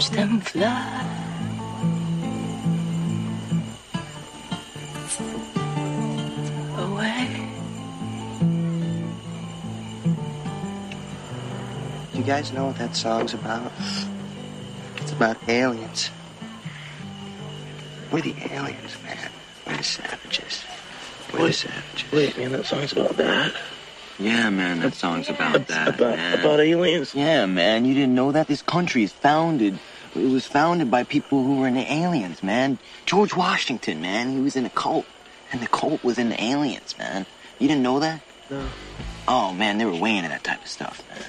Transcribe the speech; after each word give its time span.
watch 0.00 0.10
them 0.10 0.40
fly. 0.40 1.06
Away. 6.78 7.50
You 12.14 12.22
guys 12.22 12.50
know 12.52 12.66
what 12.68 12.76
that 12.78 12.96
song's 12.96 13.34
about? 13.34 13.72
It's 14.96 15.12
about 15.12 15.36
aliens. 15.46 16.08
We're 18.10 18.22
the 18.22 18.34
aliens, 18.50 18.96
man. 19.04 19.30
We're 19.66 19.76
the 19.76 19.82
savages. 19.82 20.64
We're 21.34 21.48
the 21.48 21.52
savages. 21.52 22.10
Wait, 22.10 22.38
man, 22.38 22.52
that 22.52 22.64
song's 22.64 22.92
about 22.92 23.18
that. 23.18 23.54
Yeah, 24.18 24.48
man, 24.48 24.80
that 24.80 24.94
song's 24.94 25.28
about 25.28 25.66
that. 25.68 25.88
about 25.88 26.16
man. 26.16 26.40
about 26.40 26.60
aliens. 26.60 27.14
Yeah, 27.14 27.44
man, 27.44 27.84
you 27.84 27.92
didn't 27.92 28.14
know 28.14 28.32
that 28.32 28.48
this 28.48 28.62
country 28.62 29.02
is 29.02 29.12
founded. 29.12 29.78
It 30.14 30.28
was 30.30 30.46
founded 30.46 30.90
by 30.90 31.04
people 31.04 31.42
who 31.44 31.56
were 31.60 31.68
into 31.68 31.90
aliens, 31.92 32.42
man. 32.42 32.78
George 33.06 33.34
Washington, 33.34 34.00
man, 34.02 34.30
he 34.30 34.40
was 34.40 34.56
in 34.56 34.66
a 34.66 34.70
cult, 34.70 35.06
and 35.52 35.60
the 35.60 35.68
cult 35.68 36.02
was 36.02 36.18
into 36.18 36.42
aliens, 36.42 36.96
man. 36.98 37.26
You 37.58 37.68
didn't 37.68 37.82
know 37.82 38.00
that? 38.00 38.20
No. 38.50 38.66
Oh 39.28 39.52
man, 39.52 39.78
they 39.78 39.84
were 39.84 39.94
way 39.94 40.16
into 40.16 40.28
that 40.30 40.42
type 40.42 40.60
of 40.62 40.68
stuff, 40.68 41.02
man. 41.08 41.22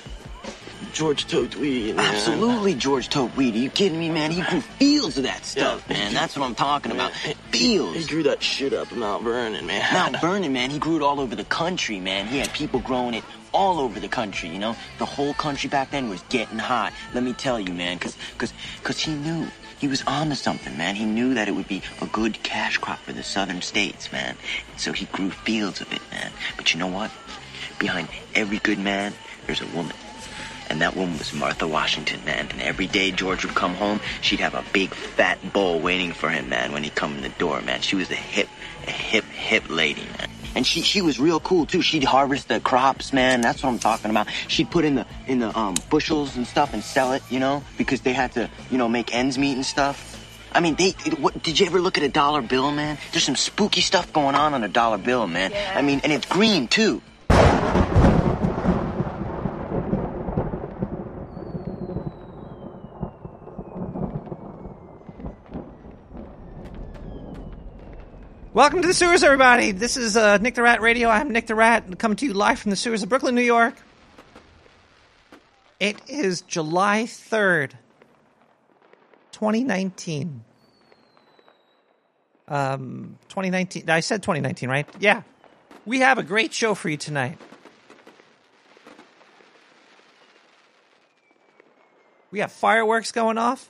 George 0.93 1.25
Totweed. 1.27 1.95
man. 1.95 2.13
Absolutely, 2.15 2.73
George 2.73 3.07
Topeweed. 3.09 3.53
Are 3.53 3.57
you 3.57 3.69
kidding 3.69 3.99
me, 3.99 4.09
man? 4.09 4.31
He 4.31 4.41
grew 4.41 4.59
fields 4.61 5.17
of 5.17 5.23
that 5.23 5.45
stuff, 5.45 5.85
Yeah. 5.87 5.93
man. 5.97 6.13
That's 6.13 6.35
what 6.35 6.45
I'm 6.45 6.55
talking 6.55 6.91
about. 6.91 7.11
Fields. 7.13 7.37
He 7.53 7.59
Fields. 7.59 8.07
grew 8.07 8.23
that 8.23 8.41
shit 8.43 8.73
up 8.73 8.91
in 8.91 8.99
Mount 8.99 9.23
Vernon, 9.23 9.65
man. 9.67 9.93
Mount 9.93 10.19
Vernon, 10.19 10.51
man, 10.51 10.69
he 10.69 10.79
grew 10.79 10.97
it 10.97 11.01
all 11.01 11.19
over 11.21 11.35
the 11.35 11.45
country, 11.45 11.99
man. 11.99 12.27
He 12.27 12.39
had 12.39 12.51
people 12.53 12.79
growing 12.79 13.13
it 13.13 13.23
all 13.61 13.79
over 13.79 13.99
the 13.99 14.07
country, 14.07 14.49
you 14.49 14.57
know? 14.57 14.75
The 14.97 15.05
whole 15.05 15.35
country 15.35 15.69
back 15.69 15.91
then 15.91 16.09
was 16.09 16.23
getting 16.29 16.57
hot. 16.57 16.93
Let 17.13 17.21
me 17.21 17.33
tell 17.33 17.59
you, 17.59 17.71
man, 17.71 17.99
cause, 17.99 18.17
cause, 18.39 18.53
cause 18.81 18.99
he 18.99 19.13
knew. 19.13 19.47
He 19.77 19.87
was 19.87 20.01
onto 20.07 20.33
something, 20.33 20.75
man. 20.77 20.95
He 20.95 21.05
knew 21.05 21.35
that 21.35 21.47
it 21.47 21.51
would 21.51 21.67
be 21.67 21.83
a 22.01 22.07
good 22.07 22.41
cash 22.41 22.79
crop 22.79 22.97
for 22.99 23.13
the 23.13 23.21
southern 23.21 23.61
states, 23.61 24.11
man. 24.11 24.35
So 24.77 24.93
he 24.93 25.05
grew 25.05 25.29
fields 25.29 25.79
of 25.79 25.93
it, 25.93 26.01
man. 26.09 26.31
But 26.57 26.73
you 26.73 26.79
know 26.79 26.87
what? 26.87 27.11
Behind 27.77 28.07
every 28.33 28.57
good 28.57 28.79
man, 28.79 29.13
there's 29.45 29.61
a 29.61 29.67
woman. 29.67 29.95
And 30.69 30.81
that 30.81 30.95
woman 30.95 31.19
was 31.19 31.31
Martha 31.31 31.67
Washington, 31.67 32.25
man. 32.25 32.47
And 32.49 32.61
every 32.61 32.87
day 32.87 33.11
George 33.11 33.45
would 33.45 33.53
come 33.53 33.75
home, 33.75 33.99
she'd 34.21 34.39
have 34.39 34.55
a 34.55 34.65
big 34.73 34.91
fat 34.91 35.53
bowl 35.53 35.79
waiting 35.79 36.13
for 36.13 36.29
him, 36.29 36.49
man, 36.49 36.71
when 36.71 36.83
he 36.83 36.89
come 36.89 37.15
in 37.15 37.21
the 37.21 37.29
door, 37.29 37.61
man. 37.61 37.81
She 37.81 37.95
was 37.95 38.09
a 38.09 38.15
hip, 38.15 38.49
a 38.87 38.91
hip, 38.91 39.25
hip 39.25 39.69
lady, 39.69 40.05
man. 40.17 40.29
And 40.55 40.67
she 40.67 40.81
she 40.81 41.01
was 41.01 41.19
real 41.19 41.39
cool 41.39 41.65
too. 41.65 41.81
She'd 41.81 42.03
harvest 42.03 42.47
the 42.49 42.59
crops, 42.59 43.13
man. 43.13 43.41
That's 43.41 43.63
what 43.63 43.69
I'm 43.69 43.79
talking 43.79 44.11
about. 44.11 44.27
She'd 44.47 44.69
put 44.69 44.83
in 44.85 44.95
the 44.95 45.05
in 45.27 45.39
the 45.39 45.57
um 45.57 45.75
bushels 45.89 46.35
and 46.35 46.45
stuff 46.45 46.73
and 46.73 46.83
sell 46.83 47.13
it, 47.13 47.23
you 47.29 47.39
know, 47.39 47.63
because 47.77 48.01
they 48.01 48.13
had 48.13 48.33
to, 48.33 48.49
you 48.69 48.77
know, 48.77 48.89
make 48.89 49.13
ends 49.15 49.37
meet 49.37 49.55
and 49.55 49.65
stuff. 49.65 50.17
I 50.53 50.59
mean, 50.59 50.75
they. 50.75 50.93
it- 51.05 51.19
What 51.19 51.41
did 51.41 51.59
you 51.59 51.65
ever 51.67 51.79
look 51.79 51.97
at 51.97 52.03
a 52.03 52.09
dollar 52.09 52.41
bill, 52.41 52.71
man? 52.71 52.97
There's 53.13 53.23
some 53.23 53.37
spooky 53.37 53.79
stuff 53.79 54.11
going 54.11 54.35
on 54.35 54.53
on 54.53 54.63
a 54.63 54.67
dollar 54.67 54.97
bill, 54.97 55.25
man. 55.25 55.53
I 55.73 55.81
mean, 55.81 56.01
and 56.03 56.11
it's 56.11 56.25
green 56.27 56.67
too. 56.67 57.01
Welcome 68.53 68.81
to 68.81 68.87
the 68.89 68.93
sewers, 68.93 69.23
everybody. 69.23 69.71
This 69.71 69.95
is 69.95 70.17
uh, 70.17 70.37
Nick 70.39 70.55
the 70.55 70.61
Rat 70.61 70.81
Radio. 70.81 71.07
I'm 71.07 71.31
Nick 71.31 71.47
the 71.47 71.55
Rat, 71.55 71.97
coming 71.97 72.17
to 72.17 72.25
you 72.25 72.33
live 72.33 72.59
from 72.59 72.69
the 72.69 72.75
sewers 72.75 73.01
of 73.01 73.07
Brooklyn, 73.07 73.33
New 73.33 73.41
York. 73.41 73.75
It 75.79 75.95
is 76.09 76.41
July 76.41 77.03
3rd, 77.03 77.71
2019. 79.31 80.43
Um, 82.49 83.17
2019. 83.29 83.89
I 83.89 84.01
said 84.01 84.21
2019, 84.21 84.67
right? 84.67 84.85
Yeah. 84.99 85.21
We 85.85 86.01
have 86.01 86.17
a 86.17 86.23
great 86.23 86.51
show 86.51 86.75
for 86.75 86.89
you 86.89 86.97
tonight. 86.97 87.37
We 92.31 92.39
have 92.39 92.51
fireworks 92.51 93.13
going 93.13 93.37
off. 93.37 93.69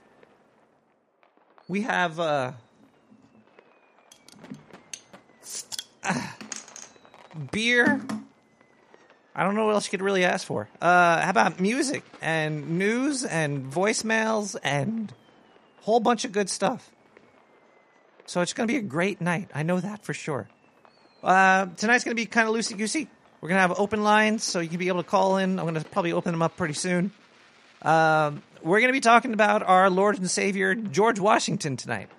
We 1.68 1.84
have 1.84 2.20
uh, 2.20 2.54
beer. 7.52 8.02
I 9.34 9.44
don't 9.44 9.56
know 9.56 9.66
what 9.66 9.76
else 9.76 9.86
you 9.86 9.92
could 9.92 10.02
really 10.02 10.26
ask 10.26 10.46
for. 10.46 10.68
Uh, 10.82 11.22
how 11.22 11.30
about 11.30 11.60
music 11.60 12.04
and 12.22 12.78
news 12.78 13.24
and 13.24 13.72
voicemails 13.72 14.56
and 14.62 15.14
whole 15.82 16.00
bunch 16.00 16.26
of 16.26 16.32
good 16.32 16.50
stuff. 16.50 16.90
So 18.26 18.42
it's 18.42 18.54
going 18.54 18.68
to 18.68 18.72
be 18.72 18.78
a 18.78 18.84
great 18.84 19.20
night. 19.20 19.50
I 19.54 19.64
know 19.64 19.80
that 19.80 20.04
for 20.04 20.14
sure. 20.14 20.48
Uh, 21.24 21.68
tonight's 21.78 22.04
going 22.04 22.16
to 22.16 22.22
be 22.22 22.26
kind 22.26 22.48
of 22.48 22.56
loosey 22.56 22.78
goosey. 22.78 23.08
We're 23.42 23.50
going 23.50 23.58
to 23.58 23.62
have 23.62 23.80
open 23.80 24.04
lines, 24.04 24.44
so 24.44 24.60
you 24.60 24.70
can 24.70 24.78
be 24.78 24.88
able 24.88 25.04
to 25.04 25.10
call 25.10 25.38
in. 25.38 25.60
I'm 25.60 25.66
going 25.66 25.76
to 25.76 25.84
probably 25.84 26.14
open 26.14 26.32
them 26.32 26.42
up 26.42 26.56
pretty 26.56 26.76
soon. 26.76 27.12
Um, 27.82 28.44
we're 28.62 28.80
going 28.80 28.90
to 28.90 28.94
be 28.94 29.02
talking 29.02 29.34
about 29.34 29.64
our 29.64 29.90
Lord 29.90 30.18
and 30.18 30.30
Savior 30.30 30.76
George 30.76 31.20
Washington 31.20 31.76
tonight. 31.76 32.10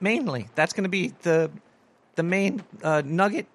Mainly, 0.00 0.48
that's 0.56 0.72
going 0.72 0.84
to 0.84 0.90
be 0.90 1.14
the 1.22 1.50
the 2.18 2.24
main 2.24 2.64
uh, 2.82 3.00
nugget. 3.04 3.46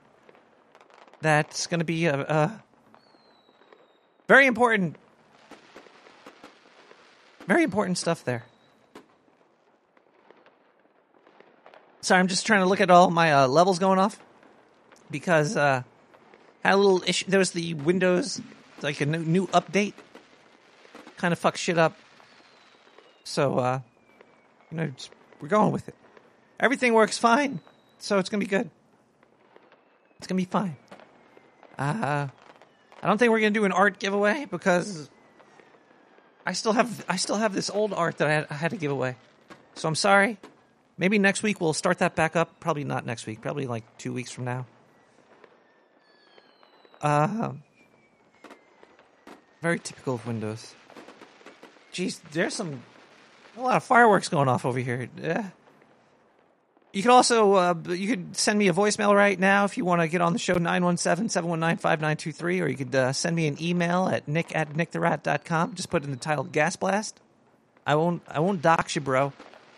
That's 1.19 1.67
going 1.67 1.79
to 1.79 1.85
be 1.85 2.05
a, 2.05 2.19
a 2.19 2.63
very 4.27 4.47
important, 4.47 4.95
very 7.45 7.63
important 7.63 7.97
stuff 7.97 8.23
there. 8.23 8.45
Sorry, 11.99 12.19
I'm 12.19 12.27
just 12.27 12.47
trying 12.47 12.61
to 12.61 12.65
look 12.65 12.79
at 12.79 12.89
all 12.89 13.09
my 13.09 13.33
uh, 13.33 13.47
levels 13.47 13.79
going 13.79 13.99
off 13.99 14.17
because 15.11 15.57
uh, 15.57 15.83
had 16.63 16.73
a 16.73 16.77
little 16.77 17.03
issue. 17.05 17.25
There 17.27 17.39
was 17.39 17.51
the 17.51 17.73
Windows 17.73 18.41
like 18.81 19.01
a 19.01 19.05
new, 19.05 19.19
new 19.19 19.47
update, 19.47 19.93
kind 21.17 21.33
of 21.33 21.39
fucked 21.39 21.57
shit 21.57 21.77
up. 21.77 21.97
So 23.25 23.57
uh, 23.59 23.79
you 24.71 24.77
know, 24.77 24.87
just, 24.87 25.11
we're 25.41 25.49
going 25.49 25.73
with 25.73 25.89
it. 25.89 25.95
Everything 26.61 26.93
works 26.93 27.17
fine, 27.17 27.59
so 28.03 28.19
it's 28.19 28.29
gonna 28.29 28.41
be 28.41 28.47
good. 28.47 28.69
It's 30.17 30.27
gonna 30.27 30.37
be 30.37 30.45
fine. 30.45 30.75
Uh, 31.79 32.27
I 33.01 33.07
don't 33.07 33.17
think 33.17 33.31
we're 33.31 33.39
gonna 33.39 33.51
do 33.51 33.63
an 33.63 33.71
art 33.71 33.97
giveaway 33.97 34.45
because 34.51 35.09
I 36.45 36.51
still 36.51 36.73
have 36.73 37.05
I 37.07 37.15
still 37.15 37.37
have 37.37 37.53
this 37.53 37.69
old 37.69 37.93
art 37.93 38.17
that 38.17 38.27
I 38.27 38.31
had, 38.33 38.47
I 38.49 38.55
had 38.55 38.71
to 38.71 38.77
give 38.77 38.91
away. 38.91 39.15
So 39.75 39.87
I'm 39.87 39.95
sorry. 39.95 40.37
Maybe 40.97 41.17
next 41.17 41.43
week 41.43 41.61
we'll 41.61 41.73
start 41.73 41.99
that 41.99 42.13
back 42.13 42.35
up. 42.35 42.59
Probably 42.59 42.83
not 42.83 43.05
next 43.05 43.25
week. 43.25 43.39
Probably 43.39 43.67
like 43.67 43.85
two 43.97 44.11
weeks 44.11 44.31
from 44.31 44.43
now. 44.43 44.65
Uh, 47.01 47.53
very 49.61 49.79
typical 49.79 50.15
of 50.15 50.27
Windows. 50.27 50.75
Jeez, 51.93 52.19
there's 52.33 52.53
some 52.53 52.83
a 53.55 53.61
lot 53.61 53.77
of 53.77 53.83
fireworks 53.85 54.27
going 54.27 54.49
off 54.49 54.65
over 54.65 54.79
here. 54.79 55.07
Yeah. 55.17 55.51
You 56.93 57.01
can 57.01 57.11
also 57.11 57.53
uh, 57.53 57.73
you 57.89 58.07
could 58.07 58.37
send 58.37 58.59
me 58.59 58.67
a 58.67 58.73
voicemail 58.73 59.15
right 59.15 59.39
now 59.39 59.65
if 59.65 59.77
you 59.77 59.85
want 59.85 60.01
to 60.01 60.07
get 60.07 60.21
on 60.21 60.31
the 60.31 60.39
show 60.39 60.53
917-719-5923 60.53 62.61
or 62.61 62.67
you 62.67 62.77
could 62.77 62.93
uh, 62.93 63.11
send 63.11 63.35
me 63.35 63.47
an 63.47 63.57
email 63.59 64.07
at 64.07 64.27
nick 64.27 64.55
at 64.55 64.75
nicktherat.com. 64.75 65.73
Just 65.73 65.89
put 65.89 66.03
in 66.03 66.11
the 66.11 66.17
title 66.17 66.43
Gas 66.43 66.75
Blast. 66.75 67.19
I 67.85 67.95
won't 67.95 68.21
I 68.27 68.41
won't 68.41 68.61
dox 68.61 68.95
you, 68.95 69.01
bro. 69.01 69.33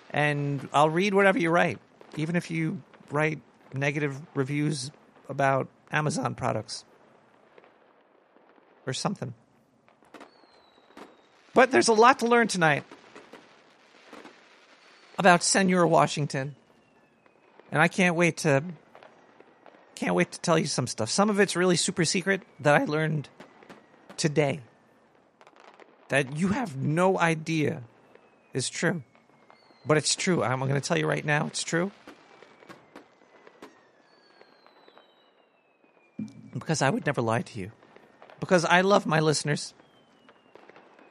And 0.09 0.67
I'll 0.73 0.89
read 0.89 1.13
whatever 1.13 1.39
you 1.39 1.51
write. 1.51 1.79
Even 2.17 2.35
if 2.35 2.51
you 2.51 2.81
write 3.09 3.39
negative 3.73 4.19
reviews 4.33 4.91
about 5.29 5.69
Amazon 5.93 6.35
products 6.35 6.83
or 8.85 8.91
something. 8.91 9.33
But 11.53 11.71
there's 11.71 11.87
a 11.87 11.93
lot 11.93 12.19
to 12.19 12.27
learn 12.27 12.49
tonight 12.49 12.83
about 15.17 15.43
Senor 15.43 15.87
Washington. 15.87 16.57
And 17.75 17.81
I 17.81 17.89
can't 17.89 18.15
wait 18.15 18.37
to 18.37 18.63
can't 19.95 20.15
wait 20.15 20.31
to 20.31 20.39
tell 20.39 20.57
you 20.57 20.65
some 20.65 20.87
stuff. 20.87 21.09
Some 21.09 21.29
of 21.29 21.41
it's 21.41 21.57
really 21.57 21.75
super 21.75 22.05
secret 22.05 22.41
that 22.61 22.73
I 22.73 22.85
learned 22.85 23.27
today. 24.15 24.61
That 26.07 26.37
you 26.37 26.49
have 26.49 26.77
no 26.77 27.19
idea 27.19 27.83
is 28.53 28.69
true. 28.69 29.03
But 29.85 29.97
it's 29.97 30.15
true. 30.15 30.41
I'm 30.41 30.59
going 30.59 30.75
to 30.75 30.79
tell 30.79 30.97
you 30.97 31.05
right 31.05 31.25
now, 31.25 31.47
it's 31.47 31.63
true. 31.63 31.91
Because 36.53 36.81
I 36.81 36.89
would 36.89 37.05
never 37.05 37.21
lie 37.21 37.41
to 37.41 37.59
you. 37.59 37.73
Because 38.39 38.63
I 38.63 38.81
love 38.81 39.05
my 39.05 39.19
listeners. 39.19 39.73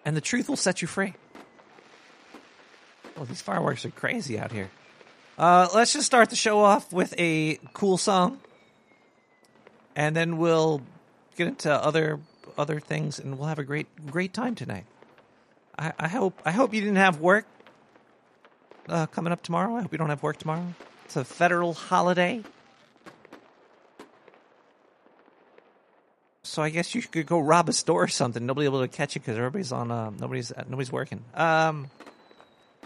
And 0.07 0.17
the 0.17 0.23
truth 0.23 0.49
will 0.49 0.57
set 0.57 0.81
you 0.81 0.89
free. 0.89 1.13
Well, 3.17 3.27
these 3.27 3.43
fireworks 3.43 3.85
are 3.85 3.91
crazy 3.91 4.39
out 4.39 4.51
here. 4.51 4.71
Uh, 5.37 5.69
let's 5.75 5.93
just 5.93 6.07
start 6.07 6.31
the 6.31 6.37
show 6.37 6.61
off 6.61 6.93
with 6.93 7.13
a 7.19 7.59
cool 7.73 7.99
song, 7.99 8.41
and 9.97 10.15
then 10.15 10.39
we'll 10.39 10.81
get 11.37 11.49
into 11.49 11.73
other 11.73 12.21
other 12.57 12.79
things, 12.79 13.19
and 13.19 13.37
we'll 13.37 13.49
have 13.49 13.59
a 13.59 13.65
great 13.65 13.89
great 14.07 14.33
time 14.33 14.55
tonight. 14.55 14.85
I, 15.77 15.93
I 15.99 16.09
hope 16.09 16.41
I 16.45 16.53
hope 16.53 16.73
you 16.73 16.81
didn't 16.81 16.97
have 16.97 17.21
work 17.21 17.47
uh, 18.89 19.07
coming 19.07 19.33
up 19.33 19.43
tomorrow. 19.43 19.75
I 19.75 19.83
hope 19.83 19.91
you 19.91 19.99
don't 19.99 20.11
have 20.11 20.23
work 20.23 20.39
tomorrow. 20.39 20.73
It's 21.07 21.17
a 21.17 21.25
federal 21.25 21.75
holiday. 21.75 22.43
So 26.45 26.63
I 26.63 26.71
guess 26.71 26.95
you 26.95 27.03
could 27.03 27.27
go 27.27 27.41
rob 27.41 27.69
a 27.69 27.73
store 27.73 28.05
or 28.05 28.09
something. 28.09 28.47
Nobody 28.47 28.67
able 28.67 28.83
to 28.83 28.89
catch 28.89 29.17
you 29.17 29.21
because 29.21 29.37
everybody's 29.37 29.73
on. 29.73 29.91
Uh, 29.91 30.11
nobody's 30.11 30.53
nobody's 30.69 30.93
working. 30.93 31.25
Um, 31.35 31.91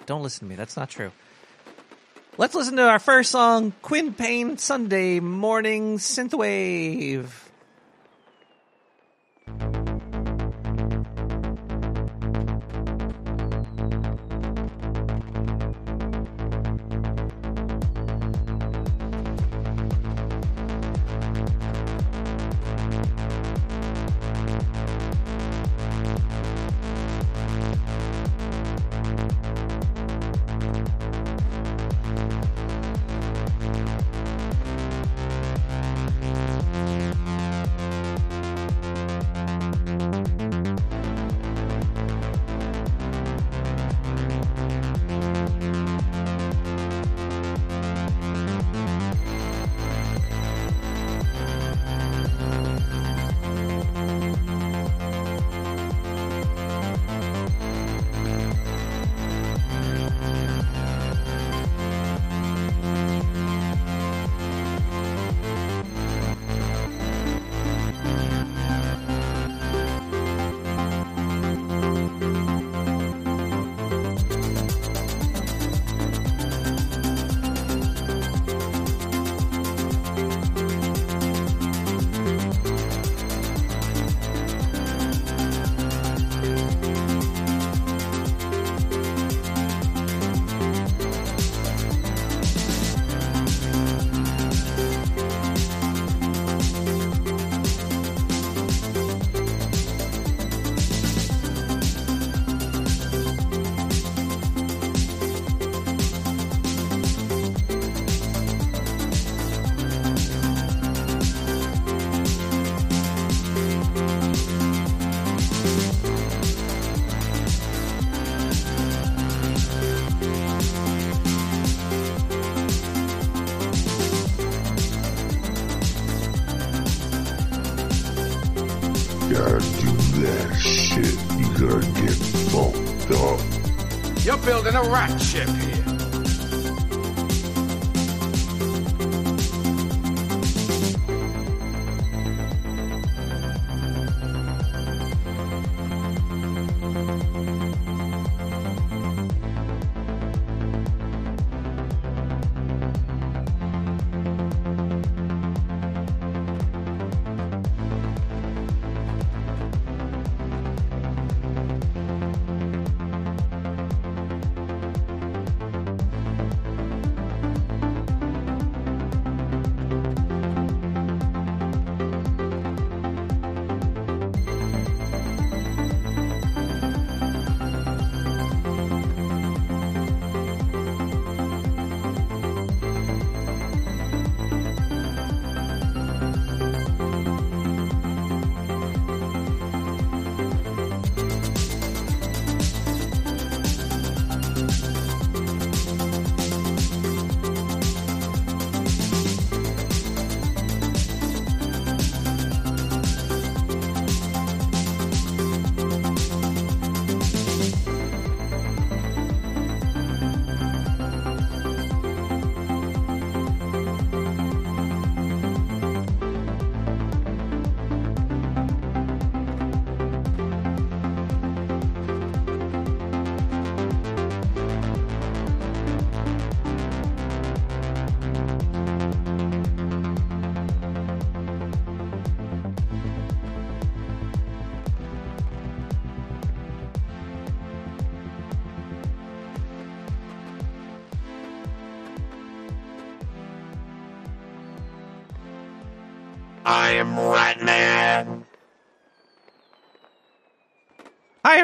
don't 0.07 0.23
listen 0.23 0.41
to 0.41 0.45
me. 0.47 0.55
That's 0.57 0.79
not 0.79 0.89
true. 0.89 1.13
Let's 2.39 2.55
listen 2.55 2.77
to 2.77 2.89
our 2.89 3.01
first 3.01 3.33
song, 3.33 3.73
Quinn 3.83 4.15
Payne 4.15 4.59
Sunday 4.59 5.19
Morning 5.19 5.99
Synthwave. 5.99 7.48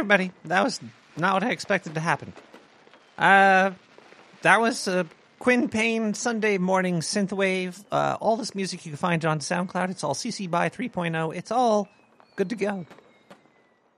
Everybody. 0.05 0.33
That 0.45 0.63
was 0.63 0.81
not 1.17 1.33
what 1.33 1.45
I 1.45 1.51
expected 1.51 1.95
to 1.95 2.01
happen. 2.01 2.35
Uh, 3.17 3.71
that 4.43 4.61
was 4.61 4.87
uh, 4.87 5.05
Quinn 5.39 5.71
Payne 5.71 6.13
Sunday 6.13 6.59
Morning 6.59 7.01
Synthwave. 7.01 7.83
Uh, 7.91 8.19
all 8.21 8.37
this 8.37 8.55
music 8.55 8.85
you 8.85 8.93
can 8.93 8.99
find 8.99 9.25
on 9.25 9.39
SoundCloud. 9.39 9.89
It's 9.89 10.05
all 10.05 10.13
CC 10.13 10.51
by 10.51 10.69
3.0. 10.69 11.35
It's 11.35 11.51
all 11.51 11.89
good 12.37 12.51
to 12.51 12.55
go. 12.55 12.85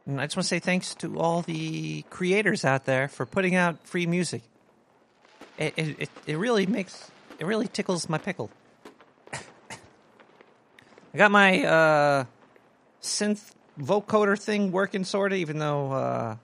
And 0.06 0.20
I 0.20 0.26
just 0.26 0.36
want 0.36 0.44
to 0.44 0.48
say 0.48 0.60
thanks 0.60 0.94
to 0.96 1.18
all 1.18 1.42
the 1.42 2.02
creators 2.02 2.64
out 2.64 2.84
there 2.84 3.08
for 3.08 3.26
putting 3.26 3.56
out 3.56 3.84
free 3.84 4.06
music. 4.06 4.42
It 5.58 5.75
it, 5.76 6.02
it, 6.02 6.10
it 6.25 6.36
really 6.36 6.66
makes 6.66 7.10
it 7.40 7.46
really 7.46 7.66
tickles 7.66 8.08
my 8.08 8.18
pickle. 8.18 8.48
I 9.32 11.16
got 11.16 11.32
my 11.32 11.64
uh, 11.64 12.25
synth 13.02 13.55
vocoder 13.78 14.38
thing 14.40 14.73
working 14.73 15.04
sort 15.04 15.33
of, 15.33 15.38
even 15.38 15.59
though 15.59 15.92
uh, 15.92 16.37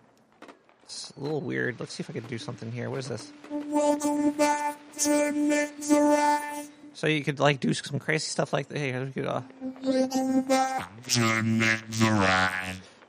It's 0.85 1.13
a 1.17 1.21
little 1.21 1.41
weird. 1.41 1.81
Let's 1.81 1.95
see 1.95 2.03
if 2.03 2.11
I 2.11 2.13
can 2.13 2.25
do 2.25 2.39
something 2.39 2.71
here. 2.71 2.91
What 2.91 2.99
is 3.01 3.09
this? 3.09 3.33
So 6.95 7.07
you 7.07 7.25
could 7.25 7.41
like 7.41 7.61
do 7.61 7.73
some 7.73 7.99
crazy 7.99 8.29
stuff 8.29 8.53
like 8.53 8.69
that. 8.69 8.79
hey, 8.79 8.99
we 9.05 9.11
could, 9.13 9.27
uh, 9.27 9.41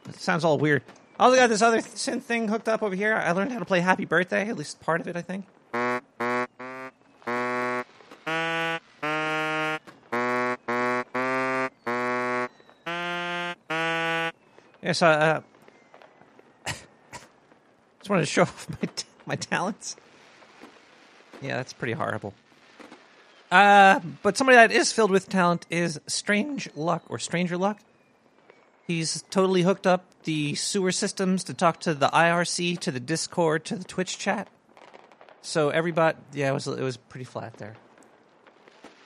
it 0.07 0.15
sounds 0.15 0.43
all 0.45 0.57
weird. 0.57 0.83
I 1.19 1.25
also 1.25 1.35
got 1.35 1.47
this 1.47 1.61
other 1.61 1.79
synth 1.79 2.23
thing 2.23 2.47
hooked 2.47 2.67
up 2.69 2.81
over 2.81 2.95
here. 2.95 3.13
I 3.13 3.31
learned 3.33 3.51
how 3.51 3.59
to 3.59 3.65
play 3.65 3.81
Happy 3.81 4.05
Birthday, 4.05 4.49
at 4.49 4.57
least 4.57 4.79
part 4.79 4.99
of 5.01 5.07
it, 5.07 5.15
I 5.15 5.21
think. 5.21 5.45
Yeah, 14.83 14.91
so 14.91 15.07
uh, 15.07 15.41
just 16.67 18.09
wanted 18.09 18.23
to 18.23 18.27
show 18.27 18.41
off 18.43 18.69
my 18.69 18.89
t- 18.93 19.05
my 19.25 19.35
talents. 19.35 19.95
Yeah, 21.41 21.57
that's 21.57 21.73
pretty 21.73 21.93
horrible. 21.93 22.33
Uh, 23.51 23.99
but 24.23 24.35
somebody 24.35 24.55
that 24.55 24.71
is 24.71 24.91
filled 24.91 25.11
with 25.11 25.29
talent 25.29 25.65
is 25.69 25.99
Strange 26.07 26.69
Luck 26.75 27.03
or 27.07 27.19
Stranger 27.19 27.57
Luck. 27.57 27.79
He's 28.87 29.23
totally 29.29 29.61
hooked 29.61 29.87
up 29.87 30.05
the 30.23 30.55
sewer 30.55 30.91
systems 30.91 31.43
to 31.45 31.53
talk 31.53 31.79
to 31.81 31.93
the 31.93 32.07
IRC, 32.07 32.79
to 32.79 32.91
the 32.91 32.99
Discord, 32.99 33.63
to 33.65 33.75
the 33.75 33.83
Twitch 33.83 34.17
chat. 34.17 34.49
So 35.41 35.69
everybody, 35.69 36.17
yeah, 36.33 36.49
it 36.49 36.53
was 36.53 36.67
it 36.67 36.81
was 36.81 36.97
pretty 36.97 37.25
flat 37.25 37.53
there. 37.57 37.75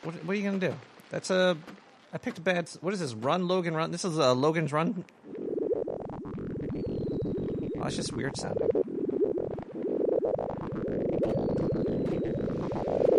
What, 0.04 0.16
what 0.26 0.34
are 0.34 0.40
you 0.40 0.44
gonna 0.44 0.60
do? 0.60 0.76
That's 1.10 1.30
a. 1.30 1.58
I 2.14 2.18
picked 2.18 2.38
a 2.38 2.42
bad. 2.42 2.70
What 2.82 2.94
is 2.94 3.00
this? 3.00 3.14
Run, 3.14 3.48
Logan, 3.48 3.76
run. 3.76 3.92
This 3.92 4.06
is 4.06 4.18
a 4.18 4.34
Logan's 4.34 4.72
run. 4.72 5.04
It's 7.88 7.96
just 7.96 8.12
weird 8.12 8.36
sounding. 8.38 8.68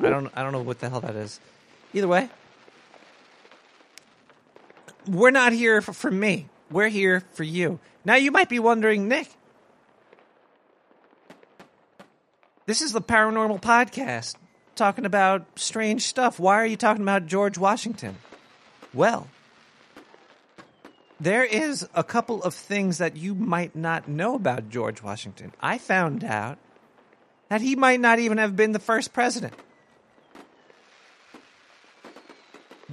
I 0.03 0.11
don't. 0.11 0.31
I 0.37 0.43
don't 0.43 0.53
know 0.53 0.63
what 0.63 0.79
the 0.79 0.91
hell 0.91 1.01
that 1.01 1.17
is. 1.17 1.41
Either 1.95 2.07
way, 2.07 2.29
we're 5.07 5.31
not 5.31 5.55
here 5.55 5.81
for, 5.81 5.95
for 5.95 6.11
me. 6.11 6.49
We're 6.71 6.89
here 6.89 7.25
for 7.33 7.45
you. 7.45 7.81
Now 8.05 8.17
you 8.17 8.31
might 8.31 8.51
be 8.51 8.59
wondering, 8.59 9.09
Nick. 9.09 9.29
This 12.67 12.83
is 12.83 12.93
the 12.93 13.01
paranormal 13.01 13.63
podcast 13.63 14.35
talking 14.77 15.07
about 15.07 15.47
strange 15.57 16.03
stuff. 16.03 16.39
Why 16.39 16.57
are 16.57 16.67
you 16.67 16.77
talking 16.77 17.03
about 17.03 17.27
George 17.27 17.57
Washington? 17.57 18.17
Well, 18.93 19.29
there 21.21 21.45
is 21.45 21.89
a 21.95 22.05
couple 22.05 22.43
of 22.43 22.55
things 22.55 22.99
that 22.99 23.17
you 23.17 23.35
might 23.35 23.75
not 23.75 24.09
know 24.09 24.35
about 24.35 24.69
George 24.69 25.03
Washington. 25.03 25.53
I 25.61 25.79
found 25.79 26.25
out 26.25 26.59
that 27.49 27.61
he 27.61 27.75
might 27.77 28.01
not 28.01 28.19
even 28.19 28.39
have 28.39 28.57
been 28.57 28.73
the 28.73 28.79
first 28.79 29.13
president. 29.13 29.55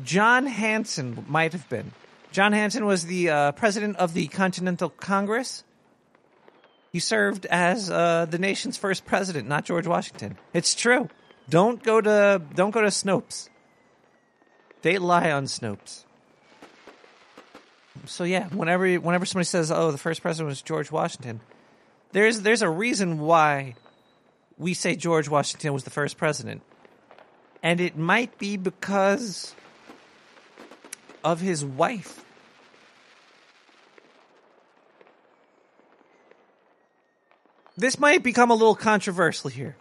John 0.04 0.46
Hanson 0.46 1.26
might 1.28 1.54
have 1.54 1.70
been. 1.70 1.92
John 2.32 2.52
Hanson 2.52 2.86
was 2.86 3.06
the 3.06 3.30
uh, 3.30 3.52
president 3.54 3.98
of 3.98 4.14
the 4.14 4.28
Continental 4.28 4.90
Congress. 4.90 5.64
He 6.92 7.00
served 7.00 7.46
as 7.46 7.90
uh, 7.90 8.26
the 8.30 8.40
nation's 8.40 8.78
first 8.78 9.06
president, 9.06 9.48
not 9.48 9.66
George 9.66 9.88
Washington. 9.88 10.38
It's 10.54 10.76
true. 10.76 11.10
Don't 11.50 11.82
go 11.84 12.02
to 12.02 12.42
don't 12.56 12.72
go 12.72 12.82
to 12.82 12.88
Snopes. 12.88 13.50
They 14.82 14.98
lie 14.98 15.32
on 15.32 15.46
Snopes. 15.46 16.06
So 18.08 18.24
yeah, 18.24 18.48
whenever 18.50 18.96
whenever 18.96 19.26
somebody 19.26 19.46
says, 19.46 19.72
"Oh, 19.72 19.92
the 19.92 19.98
first 19.98 20.22
president 20.22 20.50
was 20.50 20.62
George 20.62 20.92
Washington," 20.92 21.42
there's 22.12 22.42
there's 22.42 22.62
a 22.62 22.70
reason 22.70 23.20
why 23.20 23.76
we 24.58 24.74
say 24.74 24.96
George 24.96 25.28
Washington 25.28 25.74
was 25.74 25.84
the 25.84 25.90
first 25.90 26.18
president, 26.18 26.62
and 27.62 27.80
it 27.80 27.98
might 27.98 28.38
be 28.38 28.58
because 28.58 29.54
of 31.24 31.42
his 31.42 31.66
wife. 31.66 32.24
This 37.78 38.00
might 38.00 38.24
become 38.24 38.52
a 38.52 38.54
little 38.54 38.76
controversial 38.76 39.50
here. 39.50 39.76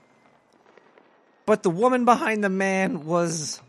But 1.46 1.62
the 1.62 1.70
woman 1.70 2.04
behind 2.04 2.42
the 2.42 2.48
man 2.48 3.04
was 3.04 3.60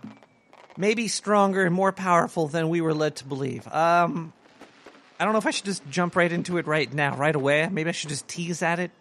maybe 0.78 1.08
stronger 1.08 1.66
and 1.66 1.76
more 1.76 1.92
powerful 1.92 2.48
than 2.48 2.70
we 2.70 2.82
were 2.82 2.94
led 2.94 3.18
to 3.18 3.26
believe. 3.26 3.68
Um, 3.68 4.34
I 5.20 5.24
don't 5.24 5.34
know 5.34 5.40
if 5.40 5.46
I 5.46 5.52
should 5.52 5.66
just 5.66 5.88
jump 5.90 6.16
right 6.16 6.32
into 6.32 6.58
it 6.58 6.68
right 6.68 6.92
now, 6.92 7.16
right 7.16 7.36
away. 7.36 7.68
Maybe 7.72 7.90
I 7.90 7.94
should 7.94 8.10
just 8.10 8.28
tease 8.28 8.62
at 8.62 8.80
it 8.80 8.92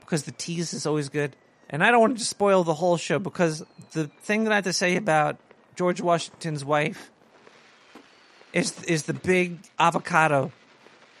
because 0.00 0.24
the 0.24 0.32
tease 0.32 0.74
is 0.74 0.84
always 0.86 1.08
good. 1.08 1.36
And 1.70 1.82
I 1.82 1.90
don't 1.90 2.00
want 2.00 2.18
to 2.18 2.24
spoil 2.24 2.64
the 2.64 2.74
whole 2.74 2.96
show 2.96 3.18
because 3.18 3.64
the 3.92 4.08
thing 4.22 4.44
that 4.44 4.52
I 4.52 4.56
have 4.56 4.64
to 4.64 4.72
say 4.72 4.96
about 4.96 5.38
George 5.76 6.00
Washington's 6.00 6.64
wife 6.64 7.10
is 8.52 8.82
is 8.84 9.04
the 9.04 9.14
big 9.14 9.58
avocado 9.78 10.52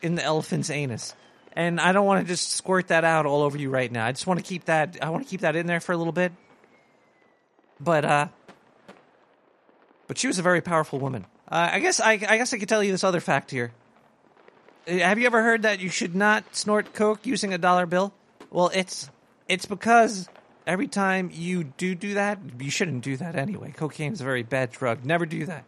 in 0.02 0.16
the 0.16 0.22
elephant's 0.22 0.68
anus. 0.68 1.14
And 1.54 1.80
I 1.80 1.92
don't 1.92 2.06
want 2.06 2.22
to 2.22 2.28
just 2.30 2.52
squirt 2.52 2.88
that 2.88 3.04
out 3.04 3.24
all 3.24 3.42
over 3.42 3.56
you 3.56 3.70
right 3.70 3.90
now. 3.90 4.06
I 4.06 4.12
just 4.12 4.26
want 4.26 4.40
to 4.40 4.44
keep 4.44 4.66
that 4.66 4.98
I 5.00 5.10
want 5.10 5.24
to 5.24 5.30
keep 5.30 5.40
that 5.40 5.56
in 5.56 5.66
there 5.66 5.80
for 5.80 5.92
a 5.92 5.96
little 5.96 6.12
bit. 6.12 6.32
But 7.80 8.04
uh 8.04 8.28
but 10.06 10.18
she 10.18 10.26
was 10.26 10.38
a 10.38 10.42
very 10.42 10.60
powerful 10.60 10.98
woman. 10.98 11.24
Uh, 11.48 11.70
I 11.72 11.80
guess 11.80 12.00
I, 12.00 12.12
I 12.12 12.36
guess 12.36 12.52
I 12.52 12.58
could 12.58 12.68
tell 12.68 12.82
you 12.82 12.92
this 12.92 13.04
other 13.04 13.20
fact 13.20 13.50
here. 13.50 13.72
Have 14.86 15.18
you 15.18 15.26
ever 15.26 15.42
heard 15.42 15.62
that 15.62 15.80
you 15.80 15.88
should 15.88 16.14
not 16.14 16.56
snort 16.56 16.92
coke 16.92 17.24
using 17.24 17.54
a 17.54 17.58
dollar 17.58 17.86
bill? 17.86 18.12
Well, 18.50 18.70
it's 18.74 19.08
it's 19.48 19.66
because 19.66 20.28
every 20.66 20.88
time 20.88 21.30
you 21.32 21.64
do 21.64 21.94
do 21.94 22.14
that, 22.14 22.40
you 22.58 22.70
shouldn't 22.70 23.04
do 23.04 23.16
that 23.18 23.36
anyway. 23.36 23.72
Cocaine 23.76 24.12
is 24.12 24.20
a 24.20 24.24
very 24.24 24.42
bad 24.42 24.72
drug. 24.72 25.04
Never 25.04 25.24
do 25.24 25.46
that. 25.46 25.64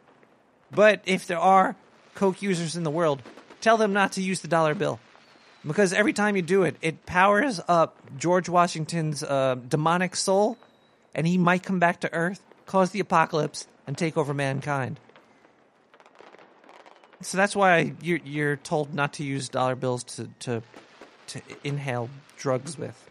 But 0.73 1.03
if 1.07 1.27
there 1.27 1.39
are 1.39 1.77
coke 2.15 2.43
users 2.43 2.77
in 2.77 2.83
the 2.83 2.91
world, 2.91 3.23
tell 3.61 3.77
them 3.77 3.93
not 3.93 4.13
to 4.13 4.23
use 4.23 4.41
the 4.41 4.49
dollar 4.49 4.75
bill. 4.75 4.99
Because 5.65 5.93
every 5.93 6.13
time 6.13 6.37
you 6.37 6.43
do 6.43 6.65
it, 6.65 6.77
it 6.83 7.07
powers 7.07 7.61
up 7.69 7.97
George 8.19 8.49
Washington's 8.49 9.23
uh, 9.23 9.57
demonic 9.67 10.17
soul, 10.17 10.59
and 11.15 11.27
he 11.27 11.39
might 11.39 11.63
come 11.63 11.79
back 11.79 12.01
to 12.01 12.13
Earth, 12.13 12.43
cause 12.67 12.91
the 12.91 13.01
apocalypse, 13.01 13.67
and 13.87 13.97
take 13.97 14.17
over 14.17 14.35
mankind. 14.35 14.99
So 17.21 17.37
that's 17.37 17.57
why 17.57 17.95
you're, 18.03 18.21
you're 18.25 18.57
told 18.57 18.95
not 18.95 19.15
to 19.15 19.25
use 19.25 19.49
dollar 19.49 19.77
bills 19.77 20.05
to, 20.05 20.29
to, 20.41 20.63
to 21.29 21.41
inhale 21.63 22.11
drugs 22.37 22.77
with. 22.77 23.11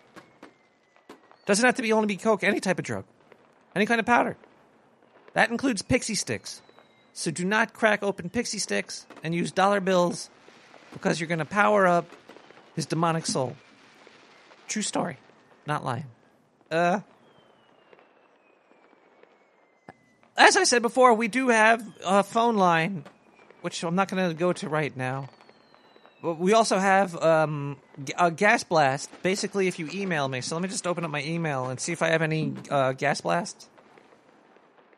Doesn't 1.46 1.66
have 1.66 1.76
to 1.76 1.82
be 1.82 1.92
only 1.94 2.08
be 2.08 2.18
coke, 2.18 2.44
any 2.44 2.60
type 2.60 2.80
of 2.80 2.86
drug, 2.86 3.06
any 3.76 3.86
kind 3.86 4.00
of 4.00 4.06
powder. 4.06 4.38
That 5.34 5.50
includes 5.50 5.82
pixie 5.82 6.16
sticks. 6.16 6.62
So 7.14 7.32
do 7.32 7.46
not 7.46 7.74
crack 7.74 8.04
open 8.04 8.30
pixie 8.30 8.60
sticks 8.60 9.06
and 9.24 9.36
use 9.36 9.52
dollar 9.52 9.80
bills 9.80 10.30
because 10.94 11.20
you're 11.20 11.28
going 11.28 11.40
to 11.40 11.46
power 11.46 11.86
up 11.86 12.06
his 12.76 12.86
demonic 12.86 13.26
soul. 13.26 13.56
True 14.68 14.82
story, 14.82 15.18
not 15.68 15.84
lying. 15.84 16.06
Uh, 16.72 17.02
as 20.38 20.58
I 20.58 20.64
said 20.64 20.82
before, 20.82 21.14
we 21.14 21.28
do 21.28 21.50
have 21.50 21.86
a 22.04 22.24
phone 22.24 22.56
line, 22.56 23.04
which 23.64 23.82
I'm 23.84 23.96
not 23.96 24.10
going 24.10 24.30
to 24.30 24.36
go 24.36 24.52
to 24.52 24.68
right 24.68 24.96
now. 24.96 25.30
But 26.22 26.38
we 26.38 26.54
also 26.54 26.78
have 26.78 27.16
um, 27.22 27.78
a 28.18 28.30
gas 28.30 28.64
blast. 28.64 29.10
Basically, 29.24 29.68
if 29.68 29.80
you 29.80 29.90
email 29.94 30.28
me, 30.28 30.42
so 30.42 30.56
let 30.56 30.62
me 30.62 30.68
just 30.68 30.86
open 30.86 31.06
up 31.06 31.12
my 31.12 31.24
email 31.24 31.68
and 31.68 31.80
see 31.80 31.94
if 31.94 32.02
I 32.02 32.10
have 32.10 32.22
any 32.22 32.54
uh, 32.70 32.92
gas 32.92 33.22
blasts. 33.22 33.70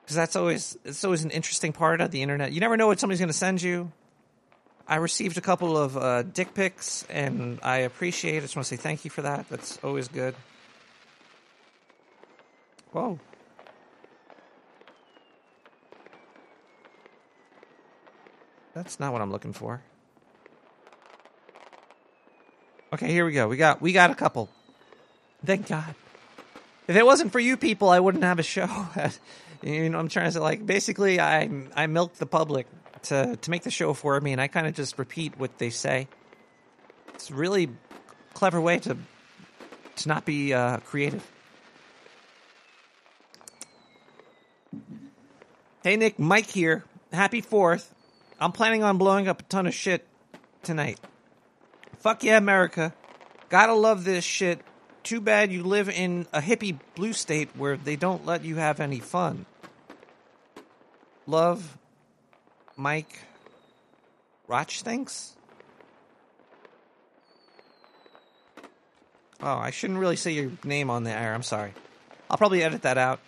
Because 0.02 0.16
that's 0.16 0.36
always 0.36 0.78
it's 0.84 1.04
always 1.04 1.24
an 1.24 1.32
interesting 1.32 1.74
part 1.74 2.02
of 2.02 2.10
the 2.10 2.22
internet. 2.22 2.54
You 2.54 2.60
never 2.60 2.76
know 2.76 2.88
what 2.88 3.00
somebody's 3.00 3.20
going 3.20 3.30
to 3.30 3.34
send 3.34 3.62
you. 3.62 3.92
I 4.88 4.98
received 4.98 5.38
a 5.38 5.42
couple 5.42 5.78
of 5.78 5.98
uh, 5.98 6.24
dick 6.24 6.54
pics, 6.54 7.06
and 7.10 7.60
I 7.64 7.78
appreciate 7.78 8.36
it. 8.36 8.38
I 8.38 8.42
just 8.42 8.56
want 8.56 8.68
to 8.68 8.76
say 8.76 8.82
thank 8.82 9.04
you 9.04 9.12
for 9.12 9.24
that. 9.24 9.48
That's 9.50 9.80
always 9.84 10.08
good. 10.08 10.36
Whoa. 12.92 13.20
That's 18.75 19.00
not 19.00 19.13
what 19.13 19.22
I'm 19.22 19.32
looking 19.32 19.53
for. 19.53 19.82
Okay, 22.94 23.08
here 23.08 23.25
we 23.25 23.32
go. 23.32 23.48
We 23.48 23.55
got 23.55 23.82
we 23.82 23.94
got 23.94 24.12
a 24.12 24.15
couple. 24.15 24.50
Thank 25.44 25.67
God. 25.67 25.96
If 26.88 26.96
it 26.96 27.05
wasn't 27.05 27.32
for 27.32 27.39
you 27.39 27.58
people, 27.58 27.89
I 27.89 28.00
wouldn't 28.00 28.24
have 28.25 28.38
a 28.38 28.44
show. 28.44 28.67
you 29.63 29.89
know, 29.89 29.98
I'm 29.98 30.10
trying 30.10 30.25
to 30.25 30.34
say 30.34 30.39
like 30.39 30.65
basically 30.65 31.22
I 31.22 31.50
I 31.74 31.88
milk 31.88 32.15
the 32.15 32.25
public 32.25 32.67
to 33.03 33.38
to 33.38 33.50
make 33.50 33.63
the 33.63 33.72
show 33.72 33.94
for 33.94 34.20
me, 34.20 34.34
and 34.34 34.41
I 34.41 34.48
kind 34.48 34.67
of 34.67 34.74
just 34.74 35.00
repeat 35.00 35.39
what 35.39 35.58
they 35.58 35.70
say. 35.70 36.10
It's 37.13 37.29
a 37.29 37.34
really 37.34 37.70
clever 38.34 38.60
way 38.60 38.79
to 38.79 38.98
to 39.96 40.08
not 40.10 40.25
be 40.25 40.53
uh, 40.53 40.77
creative. 40.77 41.25
Hey 45.82 45.96
Nick, 45.96 46.20
Mike 46.20 46.48
here. 46.48 46.84
Happy 47.13 47.39
Fourth. 47.39 47.95
I'm 48.39 48.51
planning 48.51 48.84
on 48.84 48.98
blowing 48.98 49.27
up 49.27 49.42
a 49.42 49.44
ton 49.44 49.68
of 49.68 49.74
shit 49.74 50.06
tonight. 50.63 51.00
Fuck 52.00 52.24
yeah, 52.24 52.38
America. 52.38 52.94
Gotta 53.50 53.74
love 53.74 54.04
this 54.04 54.24
shit. 54.24 54.60
Too 55.04 55.22
bad 55.22 55.51
you 55.51 55.63
live 55.63 55.89
in 55.89 56.27
a 56.34 56.42
hippie 56.42 56.80
blue 56.96 57.13
state 57.13 57.50
where 57.56 57.77
they 57.77 57.96
don't 57.96 58.25
let 58.25 58.44
you 58.44 58.56
have 58.56 58.80
any 58.80 59.00
fun. 59.00 59.46
Love, 61.27 61.77
Mike 62.75 63.20
Roch 64.48 64.82
thinks? 64.82 65.36
Oh, 69.42 69.58
I 69.58 69.70
shouldn't 69.70 70.00
really 70.00 70.15
say 70.15 70.32
your 70.32 70.51
name 70.63 70.89
on 70.89 71.04
the 71.04 71.12
air. 71.12 71.34
I'm 71.34 71.44
sorry. 71.44 71.74
I'll 72.30 72.38
probably 72.38 72.63
edit 72.63 72.82
that 72.84 72.98
out. 72.98 73.20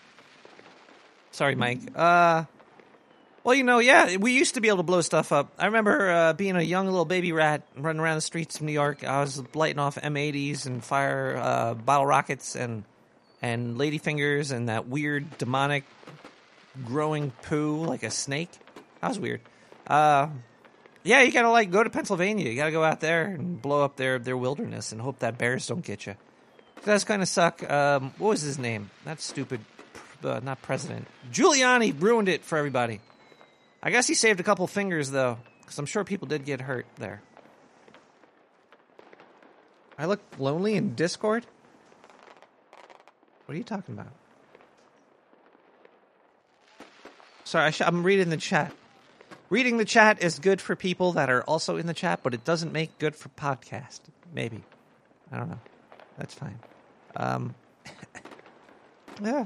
Sorry, 1.32 1.56
Mike. 1.56 1.80
Uh, 1.96 2.46
well, 3.48 3.56
you 3.56 3.64
know, 3.64 3.80
yeah, 3.80 4.18
we 4.18 4.34
used 4.34 4.56
to 4.56 4.62
be 4.62 4.68
able 4.68 4.80
to 4.80 4.84
blow 4.84 5.00
stuff 5.00 5.32
up. 5.32 5.54
I 5.58 5.68
remember 5.68 6.12
uh, 6.12 6.34
being 6.34 6.58
a 6.58 6.62
young 6.62 6.86
little 6.88 7.06
baby 7.06 7.32
rat 7.32 7.62
running 7.78 8.02
around 8.02 8.16
the 8.16 8.22
streets 8.22 8.58
of 8.58 8.64
New 8.64 8.74
York. 8.74 9.06
I 9.06 9.22
was 9.22 9.42
lighting 9.56 9.80
off 9.80 9.96
M80s 9.96 10.66
and 10.66 10.84
fire 10.84 11.38
uh, 11.38 11.74
bottle 11.74 12.06
rockets 12.06 12.58
and 12.58 12.84
and 13.42 13.78
ladyfingers 13.78 14.52
and 14.52 14.68
that 14.68 14.90
weird 14.90 15.38
demonic 15.38 15.86
growing 16.84 17.32
poo 17.44 17.86
like 17.86 18.04
a 18.04 18.12
snake. 18.12 18.50
That 19.00 19.08
was 19.08 19.18
weird. 19.18 19.40
Uh, 19.88 20.28
yeah, 21.06 21.22
you 21.22 21.32
gotta 21.32 21.50
like 21.50 21.72
go 21.72 21.82
to 21.82 21.90
Pennsylvania. 21.90 22.50
You 22.50 22.58
gotta 22.58 22.72
go 22.72 22.84
out 22.84 23.00
there 23.00 23.28
and 23.28 23.62
blow 23.62 23.82
up 23.82 23.96
their 23.96 24.20
their 24.20 24.36
wilderness 24.36 24.92
and 24.92 25.00
hope 25.00 25.20
that 25.20 25.38
bears 25.38 25.66
don't 25.68 25.86
get 25.86 26.06
you. 26.06 26.16
That's 26.84 27.06
kind 27.06 27.22
of 27.22 27.30
suck. 27.30 27.64
Um, 27.72 28.14
what 28.18 28.28
was 28.28 28.42
his 28.42 28.60
name? 28.60 28.90
That 29.06 29.22
stupid, 29.22 29.62
uh, 30.22 30.42
not 30.44 30.62
president. 30.62 31.08
Giuliani 31.32 31.96
ruined 31.98 32.28
it 32.28 32.44
for 32.44 32.58
everybody. 32.58 33.00
I 33.82 33.92
guess 33.92 34.08
he 34.08 34.16
saved 34.16 34.40
a 34.40 34.44
couple 34.44 34.66
fingers 34.68 35.12
though, 35.12 35.38
because 35.62 35.78
I'm 35.78 35.86
sure 35.86 36.04
people 36.04 36.28
did 36.28 36.46
get 36.46 36.62
hurt 36.62 36.86
there. 36.98 37.22
I 39.98 40.06
look 40.06 40.22
lonely 40.38 40.76
in 40.76 40.96
Discord. 40.96 41.46
What 43.46 43.56
are 43.56 43.58
you 43.58 43.64
talking 43.64 43.96
about? 43.96 44.14
Sorry, 47.46 47.72
sh- 47.72 47.82
I'm 47.82 48.04
reading 48.04 48.30
the 48.30 48.38
chat. 48.38 48.74
Reading 49.50 49.78
the 49.78 49.86
chat 49.86 50.22
is 50.22 50.40
good 50.40 50.60
for 50.60 50.76
people 50.76 51.14
that 51.14 51.30
are 51.30 51.42
also 51.44 51.78
in 51.78 51.88
the 51.88 51.94
chat, 51.94 52.20
but 52.22 52.34
it 52.34 52.44
doesn't 52.44 52.74
make 52.74 53.00
good 53.00 53.16
for 53.16 53.30
podcast. 53.30 54.02
Maybe. 54.34 54.66
I 55.32 55.38
don't 55.38 55.50
know. 55.50 55.60
That's 56.18 56.34
fine. 56.34 56.60
Um, 57.16 57.56
yeah. 59.24 59.46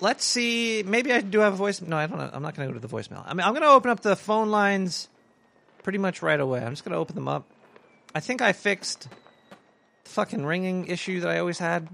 Let's 0.00 0.24
see. 0.24 0.84
Maybe 0.86 1.12
I 1.12 1.20
do 1.20 1.40
have 1.40 1.54
a 1.54 1.56
voice. 1.56 1.80
No, 1.80 1.96
I 1.96 2.06
don't 2.06 2.18
know. 2.18 2.30
I'm 2.32 2.42
not 2.42 2.54
going 2.54 2.68
to 2.68 2.74
go 2.74 2.80
to 2.80 2.86
the 2.86 2.94
voicemail. 2.94 3.24
I 3.26 3.34
mean, 3.34 3.44
I'm 3.44 3.52
going 3.52 3.62
to 3.62 3.68
open 3.68 3.90
up 3.90 4.00
the 4.00 4.14
phone 4.16 4.50
lines 4.50 5.08
pretty 5.82 5.98
much 5.98 6.22
right 6.22 6.38
away. 6.38 6.60
I'm 6.60 6.72
just 6.72 6.84
going 6.84 6.92
to 6.92 6.98
open 6.98 7.14
them 7.14 7.28
up. 7.28 7.44
I 8.14 8.20
think 8.20 8.40
I 8.40 8.52
fixed 8.52 9.08
the 10.04 10.10
fucking 10.10 10.46
ringing 10.46 10.86
issue 10.86 11.20
that 11.20 11.30
I 11.30 11.38
always 11.40 11.58
had. 11.58 11.88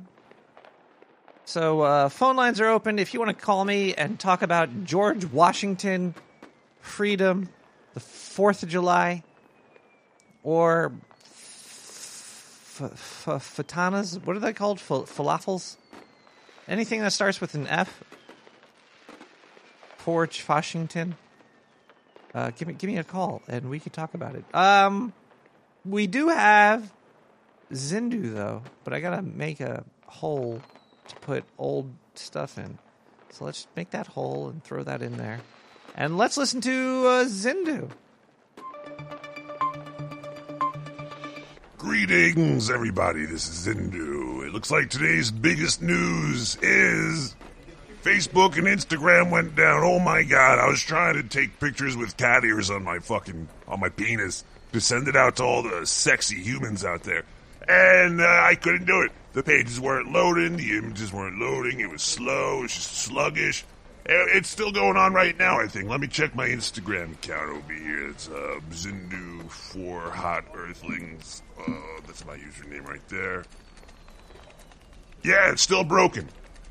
So 1.47 1.83
uh, 1.83 2.09
phone 2.09 2.37
lines 2.37 2.61
are 2.61 2.69
open 2.69 2.99
if 2.99 3.15
you 3.15 3.21
want 3.21 3.37
to 3.37 3.45
call 3.45 3.65
me 3.65 3.95
and 3.95 4.19
talk 4.19 4.43
about 4.43 4.85
George 4.85 5.25
Washington, 5.27 6.15
freedom, 6.81 7.49
the 7.93 8.01
Fourth 8.01 8.63
of 8.63 8.69
July, 8.69 9.23
or 10.43 10.93
f- 11.23 12.81
f- 12.83 13.57
fatanas. 13.57 14.25
What 14.25 14.37
are 14.37 14.41
they 14.41 14.53
called? 14.53 14.81
Fal- 14.81 15.05
falafels. 15.05 15.77
Anything 16.67 17.01
that 17.03 17.13
starts 17.13 17.41
with 17.41 17.55
an 17.55 17.67
F. 17.67 18.03
George 20.05 20.45
Washington. 20.49 21.17
Uh, 22.35 22.51
give 22.57 22.69
me 22.69 22.75
give 22.75 22.89
me 22.89 22.99
a 22.99 23.05
call 23.05 23.43
and 23.49 23.71
we 23.71 23.79
could 23.79 23.93
talk 23.93 24.15
about 24.15 24.35
it. 24.35 24.45
Um, 24.55 25.13
we 25.85 26.07
do 26.07 26.29
have 26.29 26.93
Zindu 27.73 28.35
though, 28.35 28.63
but 28.85 28.93
I 28.93 29.01
gotta 29.01 29.23
make 29.23 29.61
a 29.61 29.85
hole 30.07 30.61
to 31.09 31.17
put 31.17 31.45
old 31.59 31.93
stuff 32.15 32.59
in. 32.59 32.79
So 33.31 33.45
let's 33.45 33.67
make 33.77 33.91
that 33.91 34.07
hole 34.07 34.49
and 34.49 34.63
throw 34.63 34.83
that 34.85 35.03
in 35.03 35.17
there. 35.17 35.41
And 35.97 36.17
let's 36.17 36.37
listen 36.37 36.61
to 36.63 37.07
uh, 37.07 37.25
Zindu. 37.25 37.91
Greetings, 41.85 42.71
everybody. 42.71 43.27
This 43.27 43.47
is 43.47 43.67
Zindu. 43.67 44.47
It 44.47 44.55
looks 44.55 44.71
like 44.71 44.89
today's 44.89 45.31
biggest 45.31 45.83
news 45.83 46.57
is 46.63 47.37
Facebook 48.03 48.57
and 48.57 48.67
Instagram 48.67 49.31
went 49.31 49.55
down. 49.55 49.83
Oh 49.85 49.99
my 49.99 50.23
god! 50.23 50.59
I 50.59 50.67
was 50.67 50.81
trying 50.81 51.13
to 51.17 51.23
take 51.23 51.61
pictures 51.61 51.95
with 51.95 52.17
cat 52.17 52.43
ears 52.43 52.71
on 52.71 52.85
my 52.85 53.01
fucking 53.01 53.49
on 53.69 53.81
my 53.81 53.91
penis 53.91 54.45
to 54.73 54.81
send 54.81 55.09
it 55.09 55.15
out 55.15 55.37
to 55.37 55.45
all 55.45 55.63
the 55.63 55.87
sexy 55.87 56.37
humans 56.37 56.87
out 56.87 57.03
there, 57.03 57.25
and 57.69 58.19
uh, 58.19 58.25
I 58.25 58.55
couldn't 58.55 58.87
do 58.87 59.03
it. 59.03 59.13
The 59.35 59.43
pages 59.43 59.79
weren't 59.79 60.11
loading. 60.11 60.57
The 60.57 60.79
images 60.79 61.13
weren't 61.13 61.39
loading. 61.39 61.81
It 61.81 61.91
was 61.91 62.03
slow. 62.03 62.61
It 62.61 62.63
was 62.63 62.75
just 62.75 62.95
sluggish. 62.95 63.63
Uh, 64.07 64.13
It's 64.37 64.49
still 64.49 64.71
going 64.73 64.97
on 64.97 65.15
right 65.15 65.37
now, 65.39 65.59
I 65.61 65.67
think. 65.67 65.89
Let 65.89 66.01
me 66.01 66.07
check 66.07 66.35
my 66.35 66.47
Instagram 66.49 67.13
account 67.15 67.51
over 67.51 67.73
here. 67.73 68.09
It's 68.11 68.29
uh, 68.29 68.61
Zindu 68.71 69.51
for 69.51 70.11
Hot 70.11 70.45
Earthlings. 70.55 71.43
Uh, 71.59 71.73
that's 72.07 72.25
my 72.27 72.37
username 72.37 72.87
right 72.87 73.07
there. 73.09 73.45
Yeah, 75.23 75.51
it's 75.53 75.63
still 75.63 75.85
broken. 75.85 76.29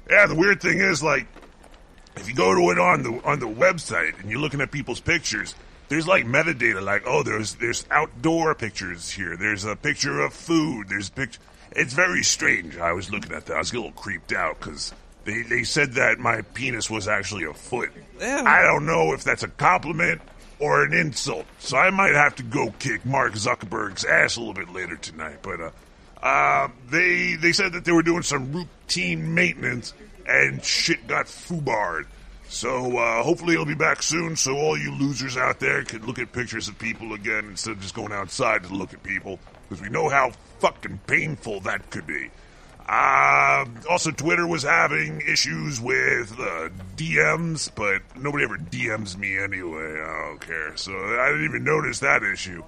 Yeah, 0.10 0.28
the 0.28 0.36
weird 0.36 0.62
thing 0.62 0.80
is, 0.80 1.02
like, 1.02 1.26
if 2.18 2.28
you 2.28 2.36
go 2.36 2.54
to 2.54 2.70
it 2.70 2.78
on 2.78 3.02
the 3.02 3.20
on 3.26 3.40
the 3.40 3.48
website 3.48 4.20
and 4.20 4.30
you're 4.30 4.40
looking 4.40 4.62
at 4.62 4.70
people's 4.72 5.00
pictures, 5.00 5.56
there's 5.90 6.06
like 6.06 6.26
metadata, 6.26 6.84
like, 6.84 7.04
oh, 7.08 7.24
there's 7.24 7.56
there's 7.56 7.86
outdoor 7.90 8.54
pictures 8.54 9.10
here. 9.10 9.36
There's 9.36 9.66
a 9.66 9.76
picture 9.76 10.20
of 10.20 10.34
food. 10.34 10.90
There's 10.90 11.10
a 11.10 11.12
picture. 11.14 11.40
It's 11.72 11.94
very 11.94 12.22
strange. 12.22 12.78
I 12.78 12.92
was 12.92 13.10
looking 13.10 13.32
at 13.32 13.48
that. 13.48 13.56
I 13.56 13.58
was 13.60 13.72
a 13.72 13.76
little 13.78 13.92
creeped 13.94 14.34
out 14.34 14.60
because 14.60 14.94
they 15.26 15.42
they 15.44 15.64
said 15.64 15.94
that 15.94 16.20
my 16.20 16.42
penis 16.42 16.90
was 16.90 17.08
actually 17.08 17.46
a 17.46 17.54
foot. 17.54 17.92
Ew. 18.20 18.28
I 18.28 18.64
don't 18.64 18.86
know 18.86 19.14
if 19.14 19.24
that's 19.24 19.44
a 19.44 19.48
compliment 19.48 20.22
or 20.60 20.84
an 20.84 20.94
insult. 20.94 21.46
So 21.60 21.78
I 21.78 21.90
might 21.90 22.14
have 22.14 22.36
to 22.36 22.44
go 22.44 22.72
kick 22.80 23.06
Mark 23.06 23.34
Zuckerberg's 23.34 24.06
ass 24.06 24.36
a 24.36 24.40
little 24.40 24.54
bit 24.54 24.70
later 24.70 24.96
tonight. 24.96 25.40
But 25.42 25.60
uh, 25.60 25.72
uh, 26.22 26.68
they 26.90 27.36
they 27.36 27.52
said 27.52 27.74
that 27.74 27.86
they 27.86 27.92
were 27.92 28.04
doing 28.04 28.24
some 28.24 28.52
routine 28.52 29.34
maintenance 29.34 29.94
and 30.28 30.64
shit 30.64 31.06
got 31.08 31.26
foobarred. 31.26 32.06
So 32.48 32.98
uh, 32.98 33.24
hopefully 33.24 33.54
it'll 33.54 33.66
be 33.66 33.74
back 33.74 34.04
soon. 34.04 34.36
So 34.36 34.56
all 34.56 34.78
you 34.78 34.94
losers 34.94 35.38
out 35.38 35.60
there 35.60 35.84
can 35.84 36.06
look 36.06 36.20
at 36.20 36.32
pictures 36.32 36.68
of 36.68 36.78
people 36.78 37.14
again 37.14 37.46
instead 37.50 37.72
of 37.72 37.82
just 37.82 37.96
going 37.96 38.12
outside 38.12 38.64
to 38.64 38.74
look 38.74 38.94
at 38.94 39.02
people 39.04 39.40
because 39.68 39.82
we 39.82 39.90
know 39.90 40.08
how 40.08 40.32
fucking 40.60 41.00
painful 41.08 41.62
that 41.62 41.90
could 41.90 42.06
be. 42.06 42.30
Uh, 42.88 43.66
also, 43.90 44.12
Twitter 44.12 44.46
was 44.46 44.64
having 44.64 45.22
issues 45.22 45.80
with 45.80 46.32
uh, 46.34 46.70
DMs, 46.98 47.70
but 47.74 48.02
nobody 48.22 48.44
ever 48.44 48.58
DMs 48.58 49.18
me 49.18 49.38
anyway. 49.38 50.02
I 50.02 50.28
don't 50.28 50.42
care. 50.42 50.76
So 50.76 50.92
I 50.92 51.30
didn't 51.30 51.46
even 51.46 51.64
notice 51.64 52.00
that 52.00 52.24
issue. 52.24 52.62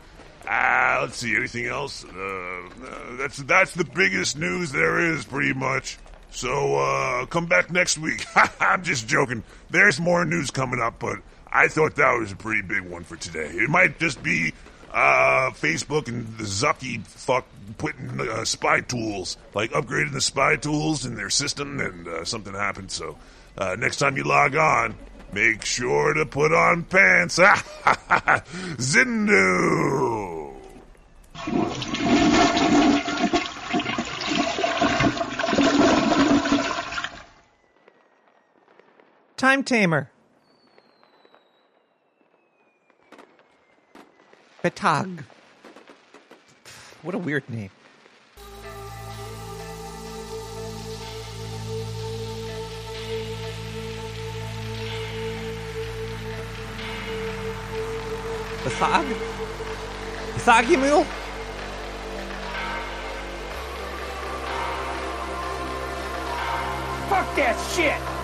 Ah, 0.47 0.99
let's 1.01 1.17
see. 1.17 1.35
Anything 1.35 1.65
else? 1.65 2.05
Uh, 2.05 2.09
uh, 2.17 3.17
that's 3.17 3.37
that's 3.37 3.73
the 3.73 3.83
biggest 3.83 4.37
news 4.37 4.71
there 4.71 4.99
is, 5.13 5.25
pretty 5.25 5.53
much. 5.53 5.97
So 6.31 6.75
uh, 6.77 7.25
come 7.25 7.45
back 7.47 7.71
next 7.71 7.97
week. 7.97 8.25
I'm 8.59 8.83
just 8.83 9.07
joking. 9.07 9.43
There's 9.69 9.99
more 9.99 10.23
news 10.25 10.51
coming 10.51 10.79
up, 10.81 10.99
but 10.99 11.19
I 11.51 11.67
thought 11.67 11.95
that 11.95 12.19
was 12.19 12.31
a 12.31 12.35
pretty 12.35 12.61
big 12.61 12.81
one 12.81 13.03
for 13.03 13.15
today. 13.15 13.47
It 13.47 13.69
might 13.69 13.99
just 13.99 14.21
be 14.21 14.53
uh, 14.93 15.51
Facebook 15.51 16.07
and 16.07 16.25
the 16.37 16.43
Zucky 16.43 17.05
fuck 17.05 17.45
putting 17.77 18.19
uh, 18.19 18.45
spy 18.45 18.81
tools, 18.81 19.37
like 19.53 19.71
upgrading 19.71 20.13
the 20.13 20.21
spy 20.21 20.55
tools 20.55 21.05
in 21.05 21.15
their 21.15 21.29
system, 21.29 21.79
and 21.79 22.07
uh, 22.07 22.25
something 22.25 22.53
happened. 22.53 22.91
So 22.91 23.17
uh, 23.57 23.75
next 23.77 23.97
time 23.97 24.17
you 24.17 24.23
log 24.23 24.55
on, 24.55 24.95
make 25.31 25.65
sure 25.65 26.13
to 26.13 26.25
put 26.25 26.53
on 26.53 26.83
pants. 26.83 27.37
Zindu. 28.77 30.55
Time 39.37 39.63
Tamer. 39.63 40.09
Betag. 44.63 45.25
What 47.05 47.13
a 47.13 47.19
weird 47.19 47.47
name. 47.51 47.69
Bethag? 58.63 59.05
Bethagimul? 60.33 61.05
Fuck 67.07 67.35
that 67.35 67.55
shit! 67.75 68.14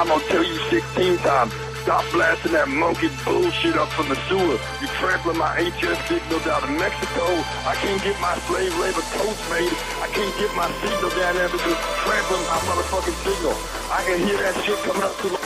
Time, 0.00 0.12
I'll 0.12 0.28
tell 0.28 0.44
you 0.44 0.58
16 0.70 1.18
times. 1.18 1.52
Stop 1.82 2.04
blasting 2.12 2.52
that 2.52 2.68
monkey 2.68 3.08
bullshit 3.24 3.76
up 3.76 3.88
from 3.88 4.08
the 4.08 4.16
sewer. 4.28 4.58
You 4.80 4.88
trampling 5.00 5.38
my 5.38 5.48
HS 5.56 5.96
signal 6.08 6.40
down 6.40 6.60
to 6.62 6.68
Mexico. 6.76 7.24
I 7.64 7.74
can't 7.80 8.02
get 8.02 8.20
my 8.20 8.36
slave 8.48 8.72
labor 8.78 9.04
toast 9.16 9.40
made. 9.50 9.72
I 10.00 10.08
can't 10.12 10.34
get 10.38 10.54
my 10.54 10.68
signal 10.84 11.10
down 11.16 11.34
there 11.36 11.48
because 11.48 11.78
trampling 12.04 12.44
my 12.48 12.58
motherfucking 12.68 13.18
signal. 13.24 13.56
I 13.90 14.04
can 14.04 14.18
hear 14.26 14.38
that 14.38 14.64
shit 14.64 14.78
coming 14.84 15.02
up 15.02 15.16
to 15.18 15.28
my... 15.30 15.39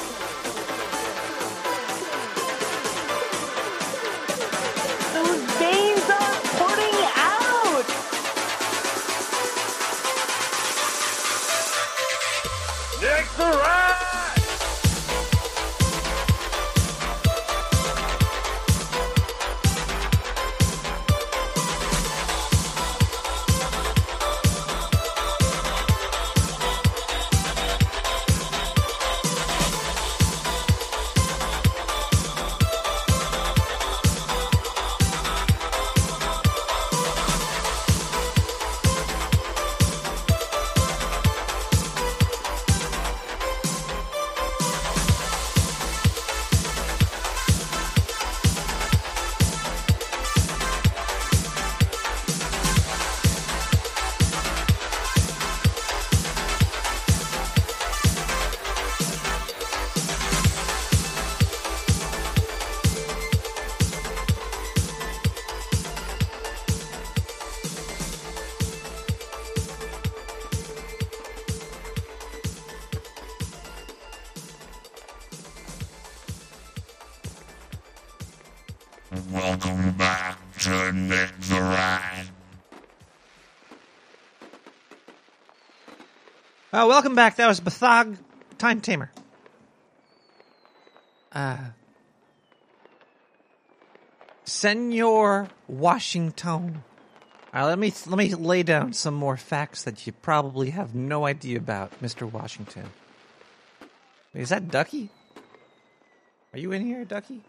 Uh, 86.84 86.86
welcome 86.86 87.14
back. 87.14 87.36
That 87.36 87.48
was 87.48 87.60
Bathog 87.60 88.18
Time 88.58 88.82
Tamer. 88.82 89.10
Uh, 91.32 91.56
Senor 94.44 95.48
Washington. 95.66 96.84
Right, 97.54 97.64
let 97.64 97.78
me 97.78 97.90
let 98.06 98.18
me 98.18 98.34
lay 98.34 98.62
down 98.62 98.92
some 98.92 99.14
more 99.14 99.38
facts 99.38 99.84
that 99.84 100.06
you 100.06 100.12
probably 100.12 100.70
have 100.70 100.94
no 100.94 101.24
idea 101.24 101.56
about, 101.56 102.02
Mister 102.02 102.26
Washington. 102.26 102.84
Wait, 104.34 104.42
is 104.42 104.50
that 104.50 104.68
Ducky? 104.70 105.08
Are 106.52 106.58
you 106.58 106.70
in 106.72 106.84
here, 106.84 107.06
Ducky? 107.06 107.40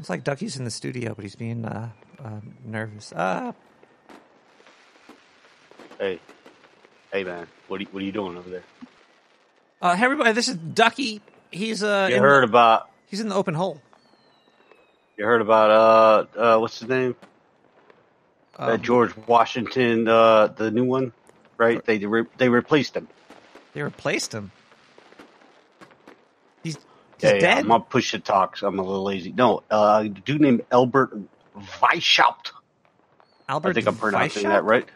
It's 0.00 0.10
like 0.10 0.24
Ducky's 0.24 0.56
in 0.56 0.64
the 0.64 0.72
studio, 0.72 1.14
but 1.14 1.22
he's 1.22 1.36
being 1.36 1.64
uh, 1.64 1.90
uh, 2.18 2.40
nervous. 2.64 3.12
Uh, 3.12 3.52
Hey, 6.00 6.18
hey, 7.14 7.22
man, 7.22 7.46
what 7.68 7.78
are 7.80 7.84
you, 7.84 7.88
what 7.92 8.02
are 8.02 8.06
you 8.06 8.12
doing 8.12 8.36
over 8.36 8.50
there? 8.50 8.62
uh, 9.80 9.94
hey 9.94 10.04
everybody, 10.04 10.32
this 10.32 10.48
is 10.48 10.56
Ducky. 10.56 11.20
He's 11.52 11.80
uh, 11.82 12.08
You 12.10 12.16
in 12.16 12.22
heard 12.22 12.42
the, 12.42 12.48
about 12.48 12.88
he's 13.06 13.20
in 13.20 13.28
the 13.28 13.36
open 13.36 13.54
hole. 13.54 13.80
you 15.16 15.24
heard 15.24 15.40
about 15.40 15.70
uh 16.36 16.40
uh 16.40 16.58
what's 16.58 16.80
his 16.80 16.88
name? 16.88 17.14
Um, 18.58 18.70
uh, 18.70 18.76
George 18.78 19.16
Washington, 19.28 20.08
uh, 20.08 20.48
the 20.48 20.72
new 20.72 20.84
one, 20.84 21.12
right? 21.56 21.84
They 21.84 21.98
re- 21.98 22.26
they 22.36 22.48
replaced 22.48 22.96
him. 22.96 23.06
They 23.74 23.82
replaced 23.82 24.32
him. 24.32 24.50
He's, 26.64 26.74
he's 26.74 26.82
Yeah, 27.22 27.34
yeah, 27.34 27.38
dead. 27.40 27.58
I'm 27.58 27.68
gonna 27.68 27.84
push 27.84 28.10
the 28.12 28.18
talks. 28.18 28.62
I'm 28.62 28.78
a 28.78 28.82
little 28.82 29.04
lazy. 29.04 29.32
No, 29.32 29.62
uh, 29.70 30.02
a 30.04 30.08
dude 30.08 30.40
named 30.40 30.62
Albert 30.72 31.16
Weishaupt. 31.56 32.50
Albert 33.48 33.70
I 33.70 33.72
think 33.72 33.86
I'm 33.86 33.96
pronouncing 33.96 34.44
Weishaupt? 34.44 34.48
that 34.50 34.64
right. 34.64 34.88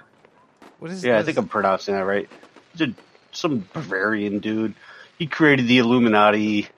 What 0.78 0.90
is? 0.90 1.04
Yeah, 1.04 1.18
I 1.18 1.22
think 1.22 1.30
is- 1.30 1.38
I'm 1.38 1.48
pronouncing 1.48 1.94
that 1.94 2.04
right. 2.04 2.28
He's 2.72 2.88
a, 2.88 2.94
some 3.32 3.68
Bavarian 3.72 4.38
dude. 4.38 4.74
He 5.18 5.26
created 5.26 5.66
the 5.66 5.78
Illuminati. 5.78 6.68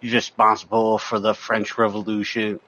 He's 0.00 0.12
responsible 0.12 0.98
for 0.98 1.18
the 1.18 1.34
French 1.34 1.78
Revolution. 1.78 2.60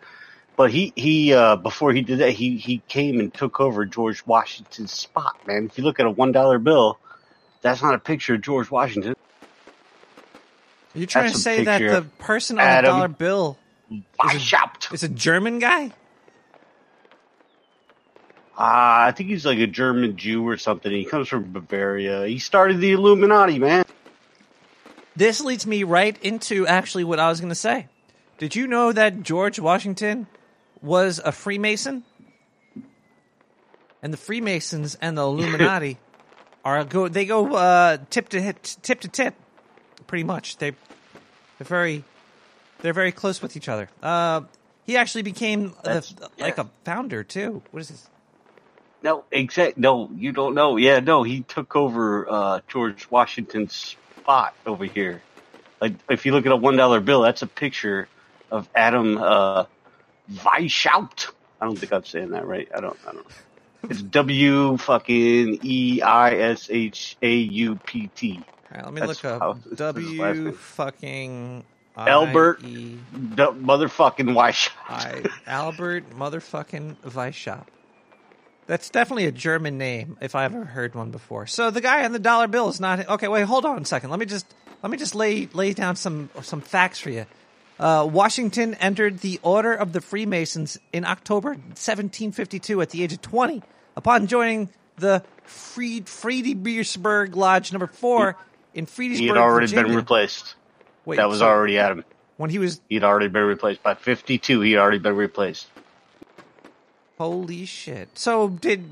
But 0.57 0.71
he, 0.73 0.93
he 0.97 1.33
uh, 1.35 1.57
before 1.57 1.93
he 1.93 2.03
did 2.03 2.19
that, 2.19 2.31
he, 2.31 2.57
he 2.57 2.79
came 2.89 3.21
and 3.21 3.33
took 3.33 3.61
over 3.61 3.85
George 3.85 4.27
Washington's 4.27 4.93
spot, 4.93 5.37
man. 5.47 5.67
If 5.67 5.79
you 5.79 5.85
look 5.85 6.01
at 6.01 6.07
a 6.07 6.11
one 6.11 6.33
dollar 6.33 6.59
bill, 6.59 6.99
that's 7.63 7.83
not 7.83 7.95
a 7.95 7.99
picture 7.99 8.35
of 8.35 8.41
George 8.43 8.71
Washington. 8.71 9.13
Are 9.13 10.99
You're 10.99 11.07
trying 11.07 11.27
to 11.27 11.31
that's 11.31 11.39
a 11.39 11.43
say 11.43 11.65
that 11.65 11.81
the 11.81 12.03
person 12.19 12.59
on 12.59 12.65
Adam 12.65 12.85
the 12.85 12.97
dollar 12.97 13.09
bill 13.09 13.59
Weishaupt. 14.21 14.93
is 14.93 15.03
a 15.05 15.09
German 15.09 15.59
guy? 15.61 15.93
Uh, 18.59 19.07
I 19.07 19.13
think 19.13 19.29
he's 19.31 19.47
like 19.47 19.61
a 19.61 19.69
German 19.69 20.17
Jew 20.17 20.47
or 20.49 20.57
something. 20.57 20.91
He 20.91 21.05
comes 21.05 21.29
from 21.29 21.53
Bavaria. 21.53 22.27
He 22.27 22.41
started 22.41 22.81
the 22.81 22.91
Illuminati, 22.91 23.61
man. 23.61 23.85
This 25.15 25.41
leads 25.41 25.65
me 25.65 25.85
right 25.85 26.21
into 26.25 26.67
actually 26.67 27.05
what 27.05 27.21
I 27.21 27.29
was 27.29 27.39
going 27.39 27.51
to 27.51 27.55
say. 27.55 27.87
Did 28.39 28.57
you 28.57 28.67
know 28.67 28.91
that 28.91 29.23
George 29.23 29.61
Washington 29.61 30.27
was 30.83 31.21
a 31.25 31.31
Freemason? 31.31 32.03
And 34.03 34.13
the 34.13 34.17
Freemasons 34.17 34.97
and 35.01 35.17
the 35.17 35.23
Illuminati 35.23 35.99
are 36.65 36.85
go 36.85 37.07
they 37.07 37.27
go 37.27 37.55
uh, 37.55 37.99
tip 38.11 38.29
to 38.31 38.41
hit, 38.41 38.77
tip 38.83 39.01
to 39.03 39.09
tip, 39.09 39.35
pretty 40.09 40.25
much. 40.25 40.57
They 40.59 40.71
they're 40.71 41.65
very 41.65 42.03
they're 42.81 42.93
very 42.93 43.13
close 43.13 43.41
with 43.41 43.57
each 43.57 43.69
other. 43.69 43.89
Uh, 44.03 44.43
he 44.85 44.97
actually 44.97 45.23
became 45.23 45.75
a, 45.81 45.85
That's- 45.85 46.15
like 46.39 46.59
a 46.59 46.69
founder 46.85 47.23
too. 47.23 47.63
What 47.71 47.81
is 47.81 47.89
this? 47.89 48.09
No, 49.03 49.25
exact. 49.31 49.79
No, 49.79 50.11
you 50.15 50.33
don't 50.33 50.55
know. 50.55 50.77
Yeah, 50.77 51.01
no, 51.01 51.23
he 51.23 51.45
took 51.45 51.77
over 51.77 52.31
uh, 52.31 52.61
George 52.69 53.09
Washington's 53.11 53.97
spot 54.23 54.55
over 54.67 54.85
here. 54.85 55.25
Like, 55.81 55.97
if 56.11 56.27
you 56.27 56.33
look 56.33 56.47
at 56.47 56.53
a 56.53 56.57
one 56.57 56.77
dollar 56.77 57.01
bill, 57.01 57.23
that's 57.23 57.43
a 57.43 57.49
picture 57.49 58.11
of 58.51 58.69
Adam 58.75 59.19
uh, 59.19 59.67
Weishaupt. 60.31 61.29
I 61.61 61.67
don't 61.67 61.81
think 61.81 61.93
I'm 61.93 62.05
saying 62.05 62.31
that 62.31 62.47
right. 62.47 62.69
I 62.77 62.81
don't. 62.81 62.99
I 63.07 63.13
don't. 63.13 63.27
It's 63.89 64.03
W 64.03 64.79
fucking 64.79 65.61
E 65.63 66.03
I 66.03 66.37
S 66.37 66.69
H 66.71 67.19
A 67.23 67.35
U 67.37 67.77
P 67.87 68.11
T. 68.15 68.47
All 68.73 68.79
right, 68.79 68.85
let 68.87 68.95
me 68.95 69.01
That's 69.01 69.03
look 69.03 69.25
up 69.25 69.45
this 69.65 69.81
is 69.97 70.07
his 70.09 70.19
last 70.19 70.43
W 70.45 70.53
fucking 70.53 71.67
Albert 72.07 72.63
I-E- 72.63 73.07
motherfucking 73.13 74.35
Weishaupt. 74.35 74.73
I 74.89 75.31
Albert 75.47 76.11
motherfucking 76.11 77.01
Weishaupt. 77.03 77.69
That's 78.69 78.91
definitely 78.91 79.25
a 79.27 79.33
German 79.33 79.79
name 79.79 80.17
if 80.21 80.35
I've 80.37 80.55
ever 80.55 80.65
heard 80.65 80.95
one 80.95 81.11
before. 81.11 81.47
So 81.49 81.71
the 81.71 81.81
guy 81.81 82.05
on 82.05 82.13
the 82.13 82.19
dollar 82.21 82.47
bill 82.47 82.69
is 82.69 82.79
not 82.81 83.09
okay. 83.09 83.27
Wait, 83.27 83.43
hold 83.45 83.65
on 83.65 83.83
a 83.83 83.85
second. 83.85 84.11
Let 84.11 84.21
me 84.21 84.27
just 84.27 84.47
let 84.83 84.91
me 84.93 84.97
just 84.99 85.15
lay 85.17 85.49
lay 85.55 85.73
down 85.73 85.97
some 85.97 86.31
some 86.43 86.61
facts 86.61 87.01
for 87.01 87.11
you. 87.11 87.27
Uh, 87.81 88.07
Washington 88.11 88.75
entered 88.75 89.21
the 89.21 89.41
Order 89.43 89.73
of 89.73 89.93
the 89.93 90.01
Freemasons 90.01 90.79
in 90.93 91.05
October 91.05 91.51
1752 91.51 92.81
at 92.83 92.91
the 92.91 93.03
age 93.03 93.13
of 93.13 93.23
20. 93.23 93.63
Upon 93.97 94.27
joining 94.27 94.69
the 94.97 95.23
Fried 95.45 96.09
Fredericksburg 96.09 97.37
Lodge 97.37 97.73
Number 97.73 97.87
Four 97.87 98.37
in 98.75 98.87
Fredericksburg, 98.87 99.23
He 99.23 99.29
had 99.29 99.37
already 99.39 99.67
Virginia. 99.67 99.85
been 99.89 99.97
replaced. 99.97 100.55
Wait, 101.05 101.17
that 101.17 101.29
was 101.29 101.39
so 101.39 101.47
already 101.47 101.79
Adam. 101.79 102.05
when 102.37 102.51
he 102.51 102.59
was. 102.59 102.81
He 102.89 102.97
had 102.97 103.05
already 103.05 103.29
been 103.29 103.45
replaced 103.45 103.83
by 103.83 103.95
52. 103.95 104.61
He'd 104.61 104.77
already 104.77 104.99
been 104.99 105.17
replaced. 105.17 105.69
Holy 107.19 107.65
shit! 107.65 108.17
So 108.17 108.49
did 108.49 108.85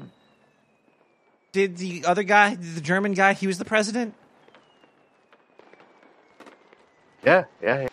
did 1.53 1.77
the 1.79 2.05
other 2.05 2.25
guy, 2.25 2.57
the 2.57 2.81
German 2.81 3.15
guy, 3.15 3.33
he 3.33 3.47
was 3.47 3.59
the 3.59 3.65
president? 3.65 4.15
Yeah, 7.25 7.45
yeah, 7.63 7.83
yeah. 7.83 7.89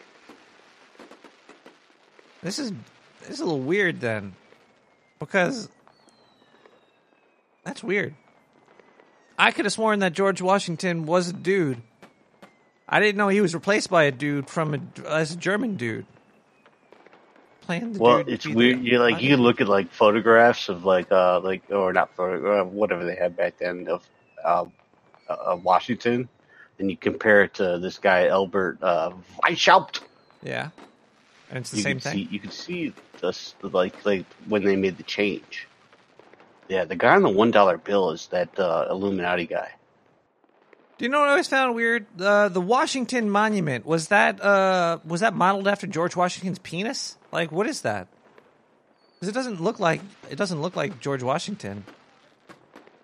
This 2.41 2.59
is 2.59 2.71
this 3.21 3.29
is 3.29 3.39
a 3.39 3.45
little 3.45 3.59
weird 3.59 4.01
then, 4.01 4.33
because 5.19 5.69
that's 7.63 7.83
weird. 7.83 8.15
I 9.37 9.51
could 9.51 9.65
have 9.65 9.73
sworn 9.73 9.99
that 9.99 10.13
George 10.13 10.41
Washington 10.41 11.05
was 11.05 11.29
a 11.29 11.33
dude. 11.33 11.81
I 12.89 12.99
didn't 12.99 13.17
know 13.17 13.29
he 13.29 13.39
was 13.39 13.53
replaced 13.53 13.89
by 13.89 14.03
a 14.03 14.11
dude 14.11 14.49
from 14.49 14.73
a, 14.73 15.07
as 15.07 15.31
a 15.31 15.37
German 15.37 15.75
dude. 15.75 16.05
Playing 17.65 17.93
the 17.93 17.99
Well, 17.99 18.23
it's 18.27 18.47
weird. 18.47 18.79
You 18.79 18.99
like 18.99 19.21
you 19.21 19.37
look 19.37 19.61
at 19.61 19.67
like 19.67 19.91
photographs 19.91 20.69
of 20.69 20.83
like 20.83 21.11
uh 21.11 21.39
like 21.41 21.63
or 21.69 21.93
not 21.93 22.15
photo 22.15 22.61
uh, 22.61 22.65
whatever 22.65 23.05
they 23.05 23.15
had 23.15 23.37
back 23.37 23.57
then 23.59 23.87
of 23.89 24.05
uh, 24.43 24.65
uh, 25.29 25.57
Washington, 25.61 26.29
and 26.79 26.91
you 26.91 26.97
compare 26.97 27.43
it 27.43 27.53
to 27.55 27.79
this 27.79 27.97
guy 27.99 28.27
Albert 28.27 28.79
uh, 28.81 29.11
Weishaupt. 29.43 30.01
Yeah, 30.41 30.71
and 31.49 31.59
it's 31.59 31.71
the 31.71 31.77
you 31.77 31.83
same 31.83 31.99
thing. 31.99 32.13
See, 32.13 32.27
you 32.31 32.39
can 32.41 32.51
see 32.51 32.95
this 33.21 33.55
like 33.61 34.05
like 34.05 34.25
when 34.47 34.63
they 34.65 34.75
made 34.75 34.97
the 34.97 35.03
change. 35.03 35.69
Yeah, 36.67 36.85
the 36.85 36.95
guy 36.95 37.15
on 37.15 37.23
the 37.23 37.29
one 37.29 37.51
dollar 37.51 37.77
bill 37.77 38.11
is 38.11 38.27
that 38.31 38.57
uh, 38.59 38.87
Illuminati 38.89 39.47
guy. 39.47 39.69
Do 40.97 41.05
you 41.05 41.09
know 41.09 41.19
what 41.19 41.27
I 41.27 41.31
always 41.31 41.47
found 41.47 41.75
weird? 41.75 42.05
Uh, 42.19 42.49
the 42.49 42.61
Washington 42.61 43.29
Monument 43.29 43.85
was 43.85 44.09
that 44.09 44.41
uh, 44.41 44.99
was 45.05 45.21
that 45.21 45.33
modeled 45.33 45.67
after 45.67 45.87
George 45.87 46.15
Washington's 46.15 46.59
penis? 46.59 47.17
Like, 47.31 47.51
what 47.51 47.67
is 47.67 47.81
that? 47.81 48.07
Because 49.15 49.29
it 49.29 49.33
doesn't 49.33 49.61
look 49.61 49.79
like 49.79 50.01
it 50.29 50.35
doesn't 50.35 50.61
look 50.61 50.75
like 50.75 50.99
George 50.99 51.23
Washington. 51.23 51.83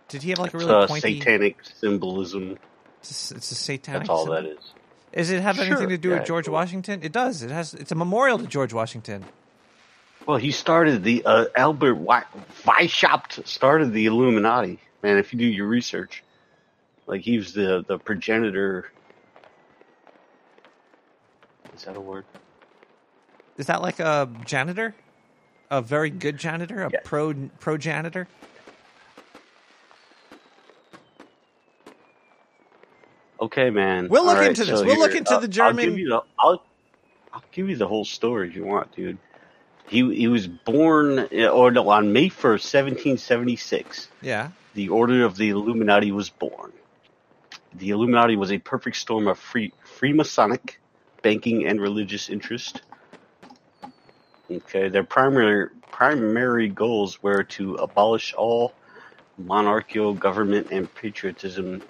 Did 0.08 0.24
he 0.24 0.30
have 0.32 0.40
like 0.40 0.54
a 0.54 0.58
It's 0.58 0.66
really 0.66 0.84
uh, 0.84 0.88
pointy? 0.88 1.20
satanic 1.20 1.58
symbolism. 1.64 2.58
It's, 3.02 3.32
it's 3.32 3.52
a 3.52 3.56
satanic. 3.56 4.02
That's 4.02 4.10
all 4.10 4.26
symbol? 4.26 4.42
that 4.42 4.46
is. 4.46 4.74
Does 5.14 5.32
it 5.32 5.42
have 5.42 5.58
anything 5.60 5.90
to 5.90 5.98
do 5.98 6.10
yeah, 6.10 6.20
with 6.20 6.28
George. 6.28 6.48
Washington? 6.48 7.02
It 7.02 7.12
does. 7.12 7.42
It 7.42 7.50
has. 7.50 7.74
It's 7.74 7.92
a 7.92 7.96
memorial 7.96 8.38
to 8.38 8.46
George 8.46 8.74
Washington. 8.74 9.26
Well, 10.28 10.38
he 10.38 10.52
started 10.52 11.04
the 11.04 11.24
uh, 11.26 11.46
Albert 11.56 11.96
Wei- 11.96 12.22
Weishaupt 12.64 13.48
started 13.48 13.94
the 13.94 14.06
Illuminati. 14.06 14.80
Man, 15.02 15.18
if 15.18 15.34
you 15.34 15.40
do 15.40 15.46
your 15.46 15.66
research, 15.66 16.24
like 17.10 17.22
he 17.22 17.38
was 17.38 17.54
the 17.54 17.84
the 17.88 18.00
progenitor. 18.00 18.86
Is 21.74 21.84
that 21.84 21.98
a 21.98 22.02
word? 22.02 22.26
Is 23.58 23.68
that 23.68 23.82
like 23.82 24.00
a 24.00 24.30
janitor? 24.46 24.96
A 25.72 25.82
very 25.82 26.10
good 26.10 26.38
janitor? 26.38 26.84
A 26.84 26.90
pro 26.92 27.34
pro 27.60 27.78
janitor? 27.78 28.30
Okay, 33.42 33.70
man. 33.70 34.10
We'll 34.10 34.26
look 34.26 34.36
All 34.36 34.42
right, 34.42 34.50
into 34.50 34.66
this. 34.66 34.80
so 34.80 34.86
We'll 34.86 35.00
look 35.00 35.16
into 35.16 35.36
uh, 35.36 35.40
the 35.40 35.48
I'll 35.60 35.74
give 35.74 35.82
German- 35.82 35.98
you 35.98 36.10
the, 36.10 36.22
I'll, 36.40 36.66
I'll 37.34 37.44
give 37.52 37.70
you 37.70 37.78
the 37.78 37.88
whole 37.88 38.06
story 38.06 38.50
if 38.50 38.56
you 38.56 38.66
want, 38.66 38.92
dude. 38.94 39.20
He 39.86 40.16
he 40.16 40.28
was 40.28 40.48
born 40.48 41.20
uh, 41.20 41.48
or 41.48 41.72
no, 41.72 41.90
on 41.90 42.14
May 42.14 42.30
first, 42.30 42.70
seventeen 42.70 43.18
seventy 43.18 43.56
six. 43.58 44.10
Yeah. 44.22 44.52
The 44.74 44.90
Order 44.90 45.26
of 45.26 45.36
the 45.38 45.50
Illuminati 45.50 46.12
was 46.12 46.30
born. 46.30 46.74
The 47.76 47.92
Illuminati 47.92 48.36
was 48.36 48.52
a 48.52 48.58
perfect 48.58 48.98
storm 48.98 49.28
of 49.28 49.38
free 49.38 49.74
Freemasonic, 50.00 50.76
banking, 51.22 51.68
and 51.68 51.80
religious 51.80 52.30
interest. 52.30 52.82
Okay, 54.50 54.90
their 54.90 55.04
primary 55.04 55.70
primary 55.92 56.70
goals 56.70 57.22
were 57.22 57.44
to 57.44 57.76
abolish 57.76 58.34
all 58.34 58.74
monarchical 59.38 60.14
government 60.14 60.68
and 60.72 60.94
patriotism, 60.96 61.84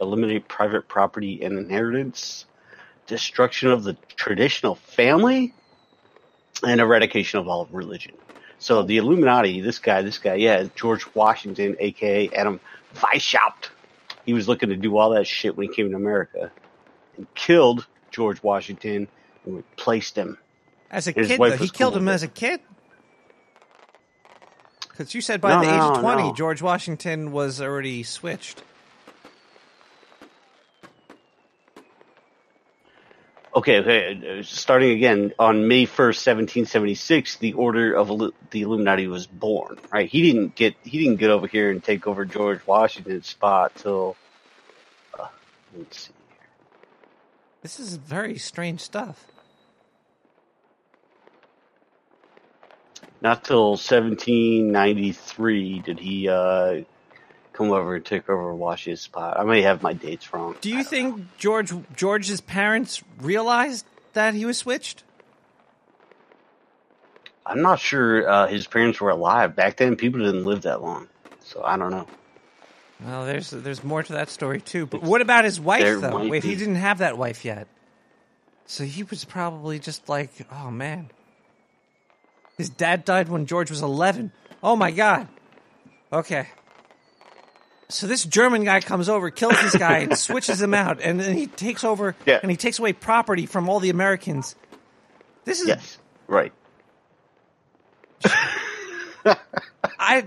eliminate 0.00 0.46
private 0.48 0.88
property 0.88 1.42
and 1.42 1.58
inheritance, 1.58 2.46
destruction 3.06 3.70
of 3.70 3.82
the 3.82 3.96
traditional 4.16 4.76
family, 4.76 5.54
and 6.62 6.80
eradication 6.80 7.40
of 7.40 7.48
all 7.48 7.66
religion. 7.72 8.14
So 8.58 8.84
the 8.84 8.98
Illuminati, 8.98 9.60
this 9.60 9.80
guy, 9.80 10.02
this 10.02 10.18
guy, 10.18 10.34
yeah, 10.34 10.68
George 10.76 11.04
Washington, 11.14 11.76
aka 11.80 12.30
Adam 12.30 12.60
Weishaupt, 12.94 13.70
he 14.24 14.32
was 14.32 14.48
looking 14.48 14.68
to 14.70 14.76
do 14.76 14.96
all 14.96 15.10
that 15.10 15.26
shit 15.26 15.56
when 15.56 15.68
he 15.68 15.74
came 15.74 15.90
to 15.90 15.96
America, 15.96 16.50
and 17.16 17.26
killed 17.34 17.86
George 18.10 18.42
Washington 18.42 19.08
and 19.44 19.56
replaced 19.56 20.16
him. 20.16 20.38
As 20.90 21.08
a 21.08 21.12
His 21.12 21.28
kid, 21.28 21.40
though, 21.40 21.56
he 21.56 21.68
killed 21.68 21.96
him 21.96 22.08
as 22.08 22.22
a 22.22 22.28
kid. 22.28 22.60
Because 24.88 25.14
you 25.14 25.20
said 25.22 25.40
by 25.40 25.50
No, 25.54 25.60
the 25.60 25.66
age 25.72 25.78
no, 25.78 25.92
of 25.92 26.00
twenty, 26.00 26.22
no. 26.24 26.34
George 26.34 26.60
Washington 26.60 27.32
was 27.32 27.60
already 27.60 28.02
switched. 28.02 28.62
Okay, 33.54 33.80
okay. 33.80 34.42
Starting 34.44 34.92
again 34.92 35.34
on 35.38 35.68
May 35.68 35.84
first, 35.84 36.22
seventeen 36.22 36.64
seventy 36.64 36.94
six, 36.94 37.36
the 37.36 37.52
Order 37.52 37.92
of 37.92 38.08
the 38.50 38.62
Illuminati 38.62 39.08
was 39.08 39.26
born. 39.26 39.78
Right? 39.92 40.08
He 40.08 40.22
didn't 40.22 40.54
get 40.54 40.74
he 40.82 40.98
didn't 41.04 41.16
get 41.16 41.28
over 41.28 41.46
here 41.46 41.70
and 41.70 41.84
take 41.84 42.06
over 42.06 42.24
George 42.24 42.66
Washington's 42.66 43.28
spot 43.28 43.72
till. 43.76 44.16
Uh, 45.18 45.26
let's 45.76 45.98
see. 46.00 46.12
This 47.60 47.78
is 47.78 47.96
very 47.96 48.38
strange 48.38 48.80
stuff. 48.80 49.26
Not 53.20 53.44
till 53.44 53.76
seventeen 53.76 54.72
ninety 54.72 55.12
three 55.12 55.80
did 55.80 55.98
he 56.00 56.26
uh, 56.26 56.84
come 57.52 57.70
over 57.70 57.96
and 57.96 58.04
take 58.04 58.28
over 58.28 58.54
Washington's 58.54 59.00
spot. 59.00 59.38
I 59.38 59.44
may 59.44 59.62
have 59.62 59.82
my 59.82 59.92
dates 59.92 60.32
wrong. 60.32 60.56
Do 60.60 60.70
you 60.70 60.84
think 60.84 61.36
George 61.38 61.72
George's 61.94 62.40
parents 62.40 63.02
realized 63.20 63.86
that 64.12 64.34
he 64.34 64.44
was 64.44 64.58
switched? 64.58 65.04
I'm 67.44 67.62
not 67.62 67.80
sure 67.80 68.28
uh, 68.28 68.46
his 68.46 68.66
parents 68.66 69.00
were 69.00 69.10
alive 69.10 69.56
back 69.56 69.76
then. 69.76 69.96
People 69.96 70.20
didn't 70.20 70.44
live 70.44 70.62
that 70.62 70.80
long, 70.80 71.08
so 71.40 71.62
I 71.64 71.76
don't 71.76 71.90
know. 71.90 72.06
Well, 73.04 73.26
there's 73.26 73.50
there's 73.50 73.82
more 73.82 74.02
to 74.02 74.12
that 74.12 74.30
story 74.30 74.60
too. 74.60 74.86
But 74.86 75.02
what 75.02 75.20
about 75.20 75.44
his 75.44 75.60
wife 75.60 75.82
There 75.82 76.00
though? 76.00 76.28
Wait, 76.28 76.44
he 76.44 76.54
didn't 76.54 76.76
have 76.76 76.98
that 76.98 77.18
wife 77.18 77.44
yet. 77.44 77.66
So 78.66 78.84
he 78.84 79.02
was 79.02 79.24
probably 79.24 79.78
just 79.78 80.08
like, 80.08 80.30
oh 80.52 80.70
man. 80.70 81.10
His 82.56 82.68
dad 82.68 83.04
died 83.04 83.28
when 83.28 83.46
George 83.46 83.70
was 83.70 83.82
11. 83.82 84.30
Oh 84.62 84.76
my 84.76 84.90
god. 84.90 85.26
Okay. 86.12 86.48
So 87.88 88.06
this 88.06 88.24
German 88.24 88.64
guy 88.64 88.80
comes 88.80 89.08
over, 89.08 89.30
kills 89.30 89.60
this 89.60 89.76
guy, 89.76 89.98
and 89.98 90.16
switches 90.28 90.62
him 90.62 90.72
out, 90.74 91.00
and 91.02 91.20
then 91.20 91.36
he 91.36 91.46
takes 91.46 91.84
over 91.84 92.16
Yeah. 92.26 92.38
and 92.42 92.50
he 92.50 92.56
takes 92.56 92.78
away 92.78 92.92
property 92.94 93.44
from 93.46 93.68
all 93.68 93.80
the 93.80 93.90
Americans. 93.90 94.56
This 95.44 95.60
is 95.60 95.68
Yes, 95.68 95.98
right. 96.26 96.52
I. 99.98 100.26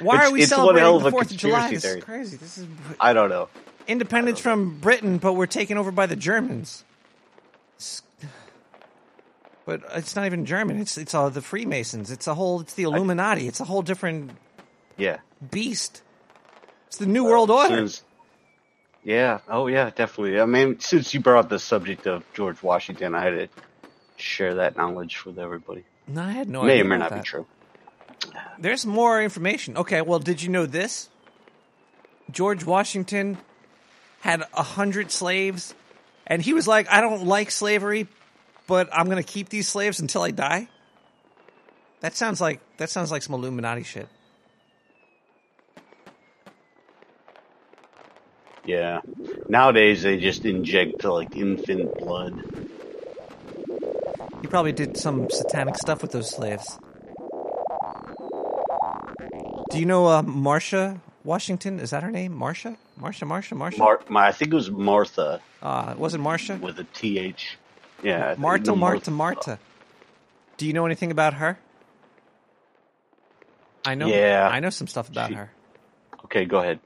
Why 0.00 0.14
It's- 0.16 0.28
are 0.28 0.32
we 0.32 0.42
celebrating 0.44 0.98
the 1.02 1.10
Fourth 1.10 1.30
of 1.30 1.36
July? 1.36 1.70
This 1.70 1.84
is 1.84 2.04
crazy. 2.04 2.36
This 2.36 2.58
is 2.58 2.66
I 3.00 3.12
don't 3.14 3.30
know. 3.30 3.48
independence 3.86 4.38
from 4.38 4.78
Britain, 4.80 5.18
but 5.18 5.32
we're 5.32 5.46
taken 5.46 5.78
over 5.78 5.90
by 5.90 6.06
the 6.06 6.16
Germans. 6.16 6.84
It's- 7.76 8.02
But 9.64 9.82
it's 9.94 10.14
not 10.14 10.26
even 10.26 10.44
German. 10.44 10.78
It's 10.80 10.98
it's 10.98 11.14
all 11.14 11.30
the 11.30 11.40
Freemasons. 11.42 12.10
It's 12.10 12.26
a 12.26 12.34
whole. 12.34 12.60
It's 12.60 12.74
the 12.74 12.82
Illuminati. 12.82 13.48
It's 13.48 13.60
a 13.60 13.64
whole 13.64 13.82
different 13.82 14.32
Yeah. 14.96 15.18
beast. 15.50 16.02
It's 16.86 16.98
the 16.98 17.06
New 17.06 17.24
World 17.24 17.50
Order. 17.50 17.76
Since- 17.76 18.04
yeah. 19.04 19.40
Oh, 19.48 19.66
yeah. 19.66 19.90
Definitely. 19.90 20.40
I 20.40 20.46
mean, 20.46 20.78
since 20.80 21.12
you 21.14 21.20
brought 21.20 21.44
up 21.44 21.48
the 21.48 21.58
subject 21.58 22.06
of 22.06 22.24
George 22.34 22.62
Washington, 22.62 23.14
I 23.14 23.24
had 23.24 23.30
to 23.30 23.48
share 24.16 24.56
that 24.56 24.76
knowledge 24.76 25.24
with 25.24 25.38
everybody. 25.38 25.84
No, 26.06 26.22
I 26.22 26.30
had 26.32 26.48
no 26.48 26.62
May 26.62 26.72
idea. 26.74 26.84
or 26.84 26.88
may 26.88 26.98
not 26.98 27.10
that. 27.10 27.22
be 27.22 27.26
true. 27.28 27.46
There's 28.58 28.86
more 28.86 29.20
information. 29.22 29.76
Okay, 29.76 30.02
well, 30.02 30.18
did 30.20 30.42
you 30.42 30.48
know 30.48 30.66
this? 30.66 31.08
George 32.30 32.64
Washington 32.64 33.38
had 34.20 34.42
a 34.54 34.62
hundred 34.62 35.10
slaves, 35.10 35.74
and 36.26 36.40
he 36.40 36.52
was 36.54 36.68
like, 36.68 36.88
"I 36.90 37.00
don't 37.00 37.26
like 37.26 37.50
slavery, 37.50 38.06
but 38.68 38.88
I'm 38.92 39.06
going 39.06 39.22
to 39.22 39.28
keep 39.28 39.48
these 39.48 39.66
slaves 39.68 39.98
until 39.98 40.22
I 40.22 40.30
die." 40.30 40.68
That 42.00 42.14
sounds 42.16 42.40
like 42.40 42.60
that 42.76 42.90
sounds 42.90 43.10
like 43.10 43.22
some 43.22 43.34
Illuminati 43.34 43.82
shit. 43.82 44.08
Yeah. 48.64 49.00
Nowadays, 49.48 50.02
they 50.02 50.18
just 50.18 50.44
inject 50.44 51.04
like 51.04 51.36
infant 51.36 51.94
blood. 51.98 52.42
You 54.42 54.48
probably 54.48 54.72
did 54.72 54.96
some 54.96 55.28
satanic 55.30 55.76
stuff 55.76 56.02
with 56.02 56.12
those 56.12 56.30
slaves. 56.30 56.78
Do 59.70 59.78
you 59.78 59.86
know 59.86 60.06
uh, 60.06 60.22
Marsha 60.22 61.00
Washington? 61.24 61.80
Is 61.80 61.90
that 61.90 62.02
her 62.02 62.10
name? 62.10 62.38
Marsha? 62.38 62.76
Marsha? 63.00 63.26
Marsha? 63.26 63.56
Marsha? 63.56 63.78
Mar- 63.78 64.00
my, 64.08 64.28
I 64.28 64.32
think 64.32 64.52
it 64.52 64.56
was 64.56 64.70
Martha 64.70 65.40
uh, 65.62 65.94
was 65.96 66.14
it 66.14 66.20
Marsha? 66.20 66.60
with 66.60 66.78
a 66.78 66.84
th. 66.84 67.56
Yeah. 68.02 68.34
Martha, 68.36 68.74
Martha, 68.74 68.76
Martha, 68.76 69.10
Marta. 69.10 69.58
Do 70.56 70.66
you 70.66 70.72
know 70.72 70.84
anything 70.86 71.10
about 71.10 71.34
her? 71.34 71.58
I 73.84 73.94
know. 73.94 74.06
Yeah. 74.06 74.48
I 74.50 74.60
know 74.60 74.70
some 74.70 74.86
stuff 74.86 75.08
about 75.08 75.28
She- 75.30 75.34
her. 75.34 75.50
Okay, 76.26 76.44
go 76.44 76.58
ahead. 76.58 76.78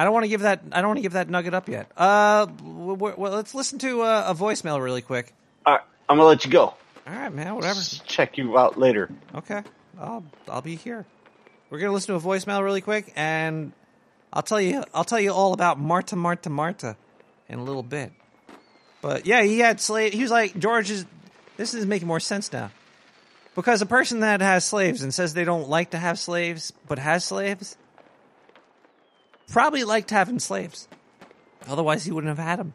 I 0.00 0.04
don't 0.04 0.14
want 0.14 0.24
to 0.24 0.28
give 0.28 0.40
that. 0.40 0.62
I 0.72 0.80
don't 0.80 0.88
want 0.88 0.96
to 0.96 1.02
give 1.02 1.12
that 1.12 1.28
nugget 1.28 1.52
up 1.52 1.68
yet. 1.68 1.90
Uh, 1.94 2.46
w- 2.46 2.96
w- 2.96 3.14
well, 3.18 3.32
let's 3.32 3.54
listen 3.54 3.78
to 3.80 4.00
uh, 4.00 4.24
a 4.28 4.34
voicemail 4.34 4.82
really 4.82 5.02
quick. 5.02 5.34
All 5.66 5.74
right, 5.74 5.82
I'm 6.08 6.16
gonna 6.16 6.26
let 6.26 6.42
you 6.46 6.50
go. 6.50 6.72
All 7.06 7.14
right, 7.14 7.30
man. 7.30 7.54
Whatever. 7.54 7.78
Check 8.06 8.38
you 8.38 8.56
out 8.58 8.78
later. 8.78 9.10
Okay. 9.34 9.62
I'll 10.00 10.24
I'll 10.48 10.62
be 10.62 10.76
here. 10.76 11.04
we're 11.68 11.80
gonna 11.80 11.92
listen 11.92 12.18
to 12.18 12.26
a 12.26 12.32
voicemail 12.32 12.64
really 12.64 12.80
quick, 12.80 13.12
and 13.14 13.72
I'll 14.32 14.40
tell 14.40 14.58
you 14.58 14.84
I'll 14.94 15.04
tell 15.04 15.20
you 15.20 15.32
all 15.34 15.52
about 15.52 15.78
Marta 15.78 16.16
Marta 16.16 16.48
Marta 16.48 16.96
in 17.50 17.58
a 17.58 17.62
little 17.62 17.82
bit. 17.82 18.10
But 19.02 19.26
yeah, 19.26 19.42
he 19.42 19.58
had 19.58 19.82
slave. 19.82 20.14
He 20.14 20.22
was 20.22 20.30
like 20.30 20.58
George 20.58 20.90
is. 20.90 21.04
This 21.58 21.74
is 21.74 21.84
making 21.84 22.08
more 22.08 22.20
sense 22.20 22.50
now, 22.50 22.70
because 23.54 23.82
a 23.82 23.86
person 23.86 24.20
that 24.20 24.40
has 24.40 24.64
slaves 24.64 25.02
and 25.02 25.12
says 25.12 25.34
they 25.34 25.44
don't 25.44 25.68
like 25.68 25.90
to 25.90 25.98
have 25.98 26.18
slaves 26.18 26.72
but 26.88 26.98
has 26.98 27.22
slaves 27.22 27.76
probably 29.50 29.84
liked 29.84 30.10
having 30.10 30.38
slaves. 30.38 30.88
Otherwise, 31.68 32.04
he 32.04 32.10
wouldn't 32.10 32.36
have 32.36 32.44
had 32.44 32.58
them. 32.58 32.74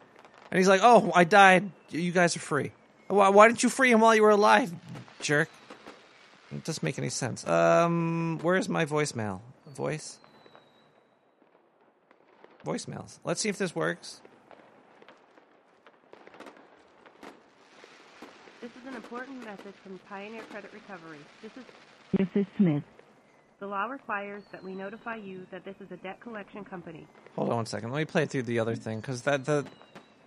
And 0.50 0.58
he's 0.58 0.68
like, 0.68 0.80
"Oh, 0.82 1.10
I 1.14 1.24
died. 1.24 1.70
You 1.90 2.12
guys 2.12 2.36
are 2.36 2.40
free. 2.40 2.72
Why, 3.08 3.28
why 3.30 3.48
didn't 3.48 3.62
you 3.62 3.68
free 3.68 3.90
him 3.90 4.00
while 4.00 4.14
you 4.14 4.22
were 4.22 4.30
alive, 4.30 4.72
jerk?" 5.20 5.48
It 6.52 6.64
doesn't 6.64 6.82
make 6.82 6.98
any 6.98 7.08
sense. 7.08 7.46
Um, 7.46 8.38
where's 8.42 8.68
my 8.68 8.84
voicemail? 8.84 9.40
Voice. 9.66 10.18
Voicemails. 12.64 13.18
Let's 13.24 13.40
see 13.40 13.48
if 13.48 13.58
this 13.58 13.74
works. 13.74 14.20
This 18.60 18.70
is 18.70 18.86
an 18.88 18.94
important 18.94 19.44
message 19.44 19.74
from 19.82 19.98
Pioneer 20.08 20.42
Credit 20.50 20.72
Recovery. 20.72 21.18
This 21.42 21.52
is 21.56 21.64
Mrs. 22.18 22.46
Smith. 22.56 22.82
The 23.58 23.66
law 23.66 23.86
requires 23.86 24.42
that 24.52 24.62
we 24.62 24.74
notify 24.74 25.16
you 25.16 25.46
that 25.50 25.64
this 25.64 25.76
is 25.80 25.90
a 25.90 25.96
debt 25.96 26.20
collection 26.20 26.64
company. 26.64 27.06
Hold 27.36 27.50
on 27.50 27.56
one 27.56 27.66
second. 27.66 27.90
Let 27.90 27.98
me 27.98 28.04
play 28.04 28.26
through 28.26 28.42
the 28.42 28.58
other 28.58 28.76
thing 28.76 29.00
because 29.00 29.22
that 29.22 29.44
the 29.44 29.64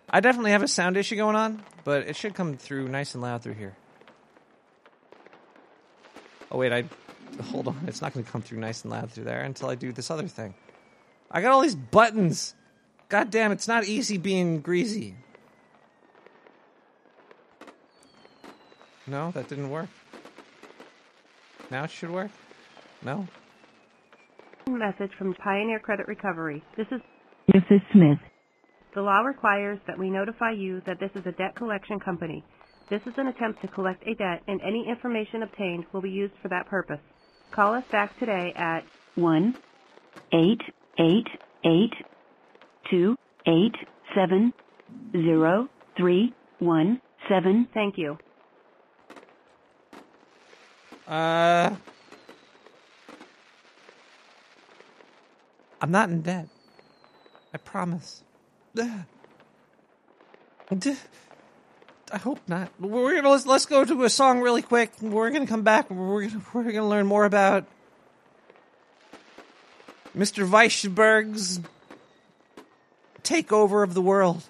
I 0.10 0.20
definitely 0.22 0.52
have 0.52 0.64
a 0.64 0.68
sound 0.68 0.98
issue 0.98 1.16
going 1.16 1.36
on, 1.36 1.64
but 1.84 2.08
it 2.08 2.16
should 2.16 2.34
come 2.34 2.58
through 2.58 2.88
nice 2.88 3.14
and 3.14 3.22
loud 3.22 3.44
through 3.44 3.54
here. 3.54 3.76
Oh 6.52 6.58
wait, 6.58 6.74
I 6.74 6.86
hold 7.44 7.68
on. 7.68 7.78
It's 7.88 8.02
not 8.02 8.14
going 8.14 8.26
to 8.26 8.32
come 8.32 8.42
through 8.42 8.60
nice 8.60 8.82
and 8.84 8.92
loud 8.92 9.12
through 9.12 9.26
there 9.26 9.42
until 9.42 9.70
I 9.70 9.76
do 9.76 9.92
this 9.92 10.10
other 10.10 10.28
thing. 10.28 10.56
I 11.30 11.42
got 11.42 11.52
all 11.52 11.62
these 11.62 11.76
buttons. 11.76 12.56
God 13.08 13.30
damn, 13.30 13.52
it's 13.52 13.68
not 13.68 13.86
easy 13.86 14.18
being 14.18 14.62
greasy. 14.62 15.16
No, 19.06 19.32
that 19.32 19.48
didn't 19.48 19.70
work. 19.70 19.90
Now 21.70 21.84
it 21.84 21.92
should 21.92 22.10
work. 22.10 22.32
No. 23.04 23.28
Message 24.68 25.12
from 25.18 25.34
Pioneer 25.36 25.80
Credit 25.80 26.08
Recovery. 26.08 26.64
This 26.78 26.88
is 26.92 27.02
Mrs. 27.54 27.82
Smith. 27.92 28.20
the 28.94 29.02
law 29.02 29.22
requires 29.22 29.80
that 29.88 29.98
we 29.98 30.10
notify 30.10 30.52
you 30.52 30.82
that 30.86 31.00
this 31.00 31.10
is 31.16 31.26
a 31.26 31.32
debt 31.32 31.56
collection 31.56 32.00
company. 32.00 32.44
This 32.90 33.02
is 33.06 33.14
an 33.18 33.28
attempt 33.28 33.62
to 33.62 33.68
collect 33.68 34.04
a 34.08 34.14
debt, 34.16 34.42
and 34.48 34.60
any 34.62 34.88
information 34.88 35.44
obtained 35.44 35.86
will 35.92 36.02
be 36.02 36.10
used 36.10 36.34
for 36.42 36.50
that 36.50 36.68
purpose. 36.68 37.00
Call 37.52 37.74
us 37.74 37.84
back 37.92 38.18
today 38.20 38.54
at 38.56 38.82
One 39.16 39.56
eight 40.34 40.62
eight 41.00 41.28
eight 41.66 41.94
two 42.92 43.16
eight 43.48 43.76
seven 44.16 44.54
zero 45.12 45.68
three 45.98 46.34
one 46.60 47.02
seven. 47.28 47.68
Thank 47.74 47.98
you. 47.98 48.18
Uh, 51.08 51.76
I'm 55.82 55.92
not 55.92 56.10
in 56.10 56.22
debt. 56.22 56.48
I 57.54 57.58
promise. 57.58 58.24
I 58.76 59.06
hope 62.18 62.40
not. 62.48 62.70
We're 62.80 63.16
gonna 63.16 63.30
let's, 63.30 63.46
let's 63.46 63.66
go 63.66 63.86
to 63.86 64.04
a 64.04 64.10
song 64.10 64.42
really 64.42 64.62
quick. 64.62 64.92
We're 65.02 65.32
gonna 65.32 65.48
come 65.48 65.64
back. 65.64 65.90
We're 65.90 66.28
gonna 66.28 66.44
we're 66.54 66.64
gonna 66.64 66.88
learn 66.88 67.06
more 67.06 67.26
about 67.26 67.66
Mr. 70.18 70.50
Weisberg's 70.50 71.60
takeover 73.22 73.84
of 73.84 73.94
the 73.94 74.02
world. 74.02 74.44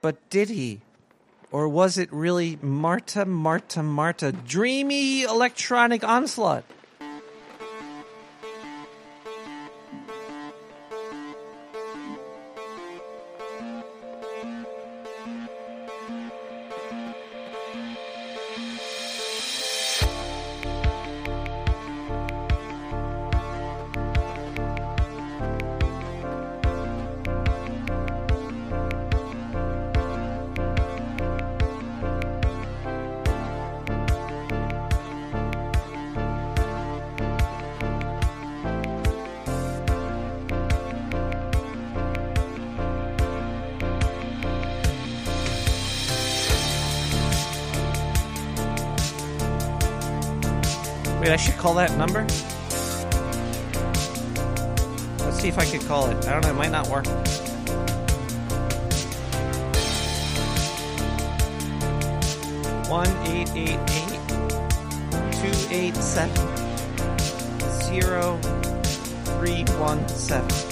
But 0.00 0.30
did 0.30 0.50
he? 0.50 0.80
Or 1.50 1.68
was 1.68 1.98
it 1.98 2.10
really 2.12 2.58
Marta, 2.62 3.24
Marta, 3.24 3.82
Marta? 3.82 4.32
Dreamy 4.32 5.22
electronic 5.22 6.02
onslaught. 6.02 6.64
Call 51.62 51.74
that 51.74 51.96
number? 51.96 52.22
Let's 55.24 55.40
see 55.40 55.46
if 55.46 55.58
I 55.58 55.64
could 55.64 55.82
call 55.82 56.06
it. 56.08 56.26
I 56.26 56.32
don't 56.32 56.42
know, 56.42 56.50
it 56.50 56.54
might 56.54 56.72
not 56.72 56.88
work. 56.88 57.06
One 62.90 63.06
eight 63.28 63.48
eight 63.54 63.78
eight 63.78 64.20
two 65.38 65.54
eight 65.70 65.94
seven 65.94 66.34
zero 67.84 68.38
three 69.38 69.62
one 69.78 70.08
seven. 70.08 70.71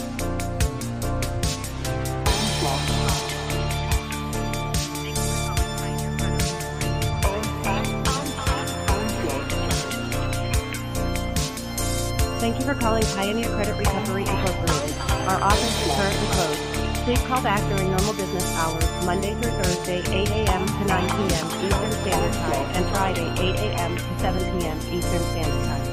Calling 12.80 13.04
Pioneer 13.14 13.48
Credit 13.50 13.76
Recovery 13.76 14.22
Incorporated. 14.22 14.96
Our 15.28 15.42
office 15.42 15.86
is 15.86 15.92
currently 15.94 16.26
closed. 16.32 16.60
Please 17.04 17.20
call 17.28 17.42
back 17.42 17.60
during 17.68 17.90
normal 17.90 18.14
business 18.14 18.50
hours, 18.54 18.84
Monday 19.04 19.34
through 19.34 19.50
Thursday, 19.62 20.00
8 20.00 20.30
a.m. 20.30 20.66
to 20.66 20.84
9 20.86 21.08
p.m. 21.08 21.46
Eastern 21.66 21.92
Standard 21.92 22.32
Time, 22.32 22.70
and 22.74 22.88
Friday, 22.96 23.28
8 23.38 23.56
a.m. 23.60 23.96
to 23.96 24.18
7 24.20 24.60
p.m. 24.60 24.78
Eastern 24.90 25.20
Standard 25.20 25.64
Time. 25.66 25.86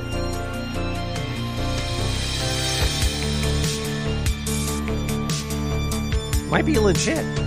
Might 6.49 6.65
be 6.65 6.79
legit. 6.79 7.46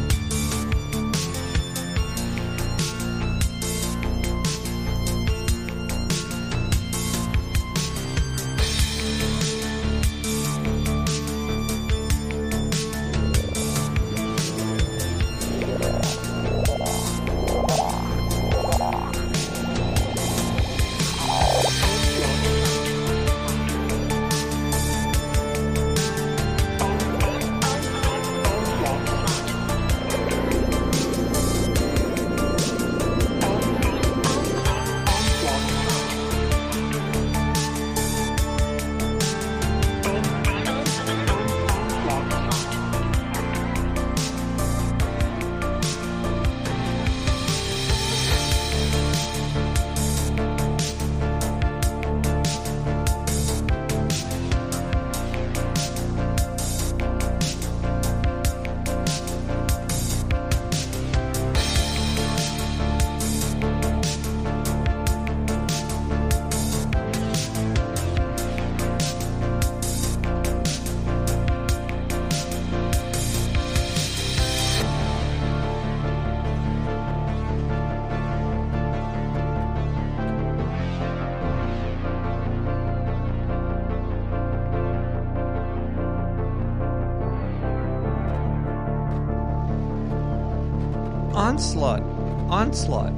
Onslaught. 92.71 93.11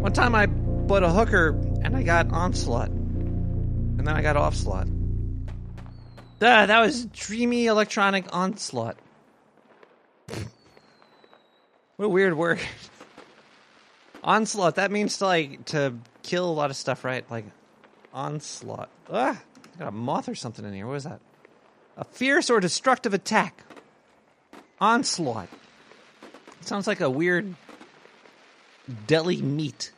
One 0.00 0.12
time 0.14 0.34
I 0.34 0.46
bought 0.46 1.02
a 1.02 1.10
hooker 1.10 1.50
and 1.82 1.94
I 1.94 2.02
got 2.02 2.32
onslaught. 2.32 2.88
And 2.88 3.98
then 3.98 4.08
I 4.08 4.22
got 4.22 4.36
offslaught. 4.36 4.88
Ah, 6.40 6.64
that 6.64 6.80
was 6.80 7.04
dreamy 7.04 7.66
electronic 7.66 8.34
onslaught. 8.34 8.96
what 11.96 12.06
a 12.06 12.08
weird 12.08 12.34
word. 12.34 12.60
onslaught, 14.24 14.76
that 14.76 14.90
means 14.90 15.18
to 15.18 15.26
like 15.26 15.66
to 15.66 15.92
kill 16.22 16.48
a 16.48 16.54
lot 16.54 16.70
of 16.70 16.76
stuff, 16.76 17.04
right? 17.04 17.30
Like 17.30 17.44
onslaught. 18.14 18.88
Ah, 19.12 19.38
got 19.78 19.88
a 19.88 19.92
moth 19.92 20.30
or 20.30 20.34
something 20.34 20.64
in 20.64 20.72
here. 20.72 20.86
What 20.86 20.94
was 20.94 21.04
that? 21.04 21.20
A 21.98 22.04
fierce 22.04 22.48
or 22.48 22.58
destructive 22.58 23.12
attack. 23.12 23.64
Onslaught. 24.80 25.50
Sounds 26.64 26.86
like 26.86 27.00
a 27.00 27.10
weird 27.10 27.54
deli 29.06 29.42
meat. 29.42 29.92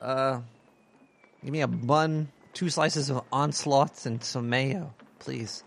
Uh, 0.00 0.40
give 1.42 1.50
me 1.50 1.62
a 1.62 1.66
bun, 1.66 2.28
two 2.52 2.68
slices 2.68 3.08
of 3.08 3.22
onslaughts, 3.32 4.04
and 4.04 4.22
some 4.22 4.50
mayo, 4.50 4.92
please. 5.18 5.64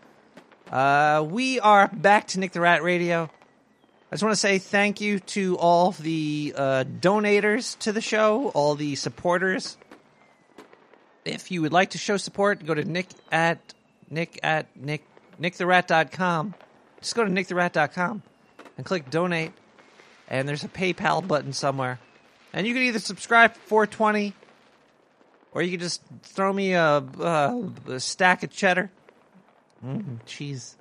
Uh, 0.72 1.26
we 1.28 1.60
are 1.60 1.88
back 1.88 2.28
to 2.28 2.40
Nick 2.40 2.52
the 2.52 2.62
Rat 2.62 2.84
Radio. 2.84 3.24
I 4.12 4.16
just 4.16 4.22
want 4.22 4.34
to 4.34 4.40
say 4.40 4.60
thank 4.60 5.02
you 5.02 5.20
to 5.20 5.58
all 5.58 5.92
the 5.92 6.54
uh, 6.56 6.84
donators 6.84 7.78
to 7.80 7.92
the 7.92 8.02
show, 8.02 8.50
all 8.50 8.76
the 8.76 8.96
supporters. 8.96 9.76
If 11.26 11.50
you 11.50 11.64
would 11.64 11.74
like 11.74 11.92
to 11.92 11.98
show 11.98 12.18
support, 12.18 12.64
go 12.64 12.76
to 12.76 12.86
Nick 12.86 13.08
at 13.32 13.74
Nick 14.12 14.40
at 14.44 14.68
Nick 14.78 15.04
nicktherat.com. 15.40 16.54
Just 17.02 17.16
go 17.16 17.24
to 17.24 17.32
nicktherat.com 17.32 18.22
and 18.78 18.86
click 18.86 19.10
donate, 19.10 19.54
and 20.28 20.48
there's 20.48 20.64
a 20.64 20.68
PayPal 20.68 21.26
button 21.26 21.54
somewhere. 21.54 22.00
And 22.54 22.66
you 22.66 22.74
can 22.74 22.84
either 22.84 23.00
subscribe 23.00 23.54
for 23.54 23.86
420 23.86 24.34
or 25.52 25.62
you 25.62 25.72
can 25.72 25.80
just 25.80 26.02
throw 26.24 26.52
me 26.52 26.74
a, 26.74 26.98
a, 27.20 27.72
a 27.88 28.00
stack 28.00 28.44
of 28.44 28.52
cheddar. 28.52 28.92
Mm, 29.86 30.20
cheese. 30.26 30.76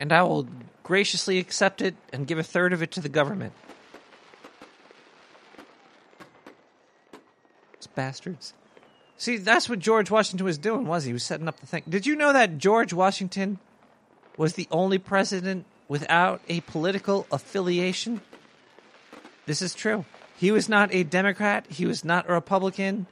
And 0.00 0.12
I 0.12 0.22
will 0.22 0.48
graciously 0.82 1.38
accept 1.38 1.80
it 1.80 1.94
and 2.12 2.26
give 2.26 2.38
a 2.38 2.42
third 2.42 2.72
of 2.72 2.82
it 2.82 2.90
to 2.92 3.00
the 3.00 3.08
government. 3.08 3.52
Those 7.74 7.86
bastards. 7.94 8.54
See, 9.16 9.36
that's 9.36 9.68
what 9.68 9.78
George 9.78 10.10
Washington 10.10 10.44
was 10.44 10.58
doing, 10.58 10.86
was 10.86 11.04
he? 11.04 11.10
He 11.10 11.12
was 11.12 11.22
setting 11.22 11.46
up 11.46 11.60
the 11.60 11.66
thing. 11.66 11.84
Did 11.88 12.06
you 12.06 12.16
know 12.16 12.32
that 12.32 12.58
George 12.58 12.92
Washington 12.92 13.60
was 14.36 14.54
the 14.54 14.68
only 14.70 14.98
president 14.98 15.66
without 15.88 16.40
a 16.48 16.60
political 16.62 17.26
affiliation? 17.30 18.20
This 19.46 19.62
is 19.62 19.74
true. 19.74 20.04
He 20.36 20.50
was 20.50 20.68
not 20.68 20.92
a 20.94 21.04
Democrat. 21.04 21.66
He 21.68 21.86
was 21.86 22.04
not 22.04 22.28
a 22.28 22.32
Republican. 22.32 23.06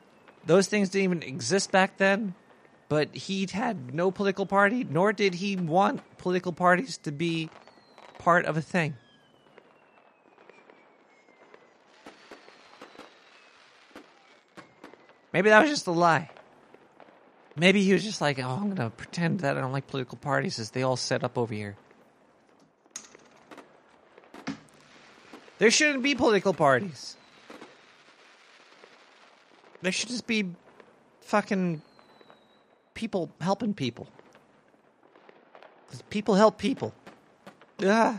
Those 0.47 0.66
things 0.66 0.89
didn't 0.89 1.05
even 1.05 1.23
exist 1.23 1.71
back 1.71 1.99
then. 1.99 2.35
But 2.89 3.14
he 3.14 3.47
had 3.51 3.95
no 3.95 4.11
political 4.11 4.47
party, 4.47 4.85
nor 4.89 5.12
did 5.12 5.35
he 5.35 5.55
want 5.55 6.03
political 6.18 6.53
parties 6.53 6.97
to 6.99 7.12
be 7.12 7.51
part 8.18 8.47
of 8.47 8.57
a 8.57 8.62
thing. 8.62 8.97
Maybe 15.33 15.51
that 15.51 15.61
was 15.61 15.71
just 15.71 15.87
a 15.87 15.93
lie. 15.93 16.31
Maybe 17.57 17.83
he 17.83 17.93
was 17.93 18.05
just 18.05 18.21
like, 18.21 18.39
oh, 18.39 18.49
I'm 18.49 18.65
going 18.65 18.77
to 18.77 18.91
pretend 18.91 19.41
that 19.41 19.57
I 19.57 19.61
don't 19.61 19.73
like 19.73 19.87
political 19.87 20.19
parties 20.19 20.59
as 20.59 20.71
they 20.71 20.83
all 20.83 20.97
set 20.97 21.25
up 21.25 21.37
over 21.37 21.53
here. 21.53 21.77
There 25.59 25.71
shouldn't 25.71 26.03
be 26.03 26.15
political 26.15 26.55
parties. 26.55 27.17
There 29.83 29.93
should 29.93 30.09
just 30.09 30.27
be 30.27 30.55
fucking 31.23 31.83
people 32.95 33.31
helping 33.41 33.75
people. 33.75 34.07
people 36.09 36.35
help 36.35 36.57
people. 36.57 36.95
Yeah. 37.79 38.19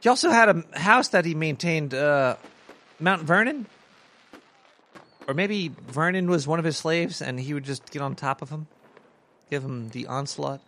He 0.00 0.08
also 0.08 0.30
had 0.30 0.48
a 0.48 0.64
house 0.78 1.08
that 1.08 1.24
he 1.24 1.34
maintained, 1.34 1.94
uh, 1.94 2.36
Mount 2.98 3.22
Vernon. 3.22 3.66
Or 5.28 5.34
maybe 5.34 5.68
Vernon 5.68 6.28
was 6.28 6.46
one 6.46 6.58
of 6.58 6.64
his 6.64 6.76
slaves 6.76 7.22
and 7.22 7.38
he 7.38 7.54
would 7.54 7.64
just 7.64 7.90
get 7.90 8.02
on 8.02 8.14
top 8.14 8.42
of 8.42 8.50
him, 8.50 8.66
give 9.48 9.62
him 9.62 9.90
the 9.90 10.06
onslaught 10.06 10.60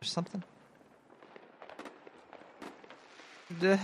or 0.00 0.04
something. 0.04 0.42
Duh. 3.60 3.76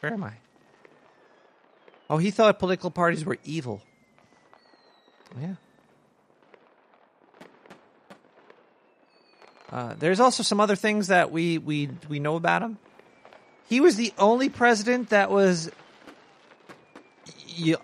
Where 0.00 0.12
am 0.12 0.24
I? 0.24 0.32
Oh, 2.08 2.18
he 2.18 2.30
thought 2.30 2.58
political 2.58 2.90
parties 2.90 3.24
were 3.24 3.38
evil. 3.44 3.82
Yeah. 5.40 5.54
Uh, 9.70 9.94
there's 9.98 10.20
also 10.20 10.42
some 10.42 10.60
other 10.60 10.76
things 10.76 11.08
that 11.08 11.32
we, 11.32 11.58
we 11.58 11.90
we 12.08 12.20
know 12.20 12.36
about 12.36 12.62
him. 12.62 12.78
He 13.68 13.80
was 13.80 13.96
the 13.96 14.12
only 14.18 14.48
president 14.48 15.10
that 15.10 15.30
was 15.30 15.70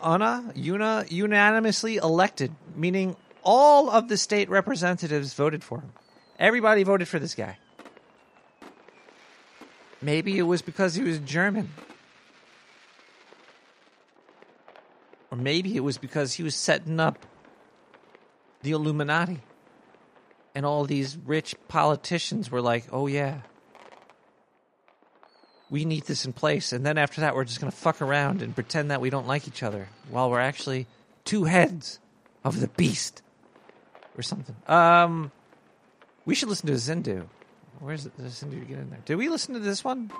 una, 0.05 0.53
una, 0.57 1.05
unanimously 1.09 1.97
elected, 1.97 2.55
meaning 2.76 3.16
all 3.43 3.91
of 3.91 4.09
the 4.09 4.16
state 4.16 4.49
representatives 4.49 5.35
voted 5.35 5.64
for 5.64 5.80
him. 5.80 5.93
Everybody 6.39 6.83
voted 6.85 7.09
for 7.09 7.18
this 7.18 7.35
guy. 7.35 7.59
Maybe 10.01 10.39
it 10.39 10.43
was 10.43 10.62
because 10.62 10.95
he 10.95 11.03
was 11.03 11.18
German. 11.20 11.70
Or 15.30 15.39
maybe 15.39 15.76
it 15.76 15.80
was 15.80 15.99
because 15.99 16.35
he 16.35 16.43
was 16.43 16.55
setting 16.55 17.01
up 17.01 17.24
the 18.62 18.72
Illuminati. 18.72 19.41
And 20.55 20.66
all 20.66 20.85
these 20.85 21.16
rich 21.16 21.55
politicians 21.68 22.51
were 22.51 22.61
like, 22.61 22.87
oh, 22.93 23.07
yeah, 23.07 23.41
we 25.72 25.86
need 25.86 26.04
this 26.04 26.26
in 26.26 26.34
place. 26.34 26.70
And 26.74 26.84
then 26.84 26.98
after 26.98 27.22
that, 27.22 27.34
we're 27.34 27.46
just 27.46 27.58
going 27.58 27.72
to 27.72 27.76
fuck 27.76 28.02
around 28.02 28.42
and 28.42 28.54
pretend 28.54 28.90
that 28.90 29.00
we 29.00 29.08
don't 29.08 29.26
like 29.26 29.48
each 29.48 29.62
other 29.62 29.88
while 30.10 30.30
we're 30.30 30.38
actually 30.38 30.86
two 31.24 31.44
heads 31.44 31.98
of 32.44 32.60
the 32.60 32.68
beast 32.68 33.22
or 34.16 34.22
something. 34.22 34.54
Um, 34.68 35.32
we 36.26 36.34
should 36.34 36.50
listen 36.50 36.66
to 36.66 36.74
Zindu. 36.74 37.24
Where's 37.80 38.04
the 38.04 38.10
Zindu 38.24 38.60
to 38.60 38.66
get 38.66 38.78
in 38.78 38.90
there? 38.90 39.00
Did 39.06 39.16
we 39.16 39.30
listen 39.30 39.54
to 39.54 39.60
this 39.60 39.82
one? 39.82 40.12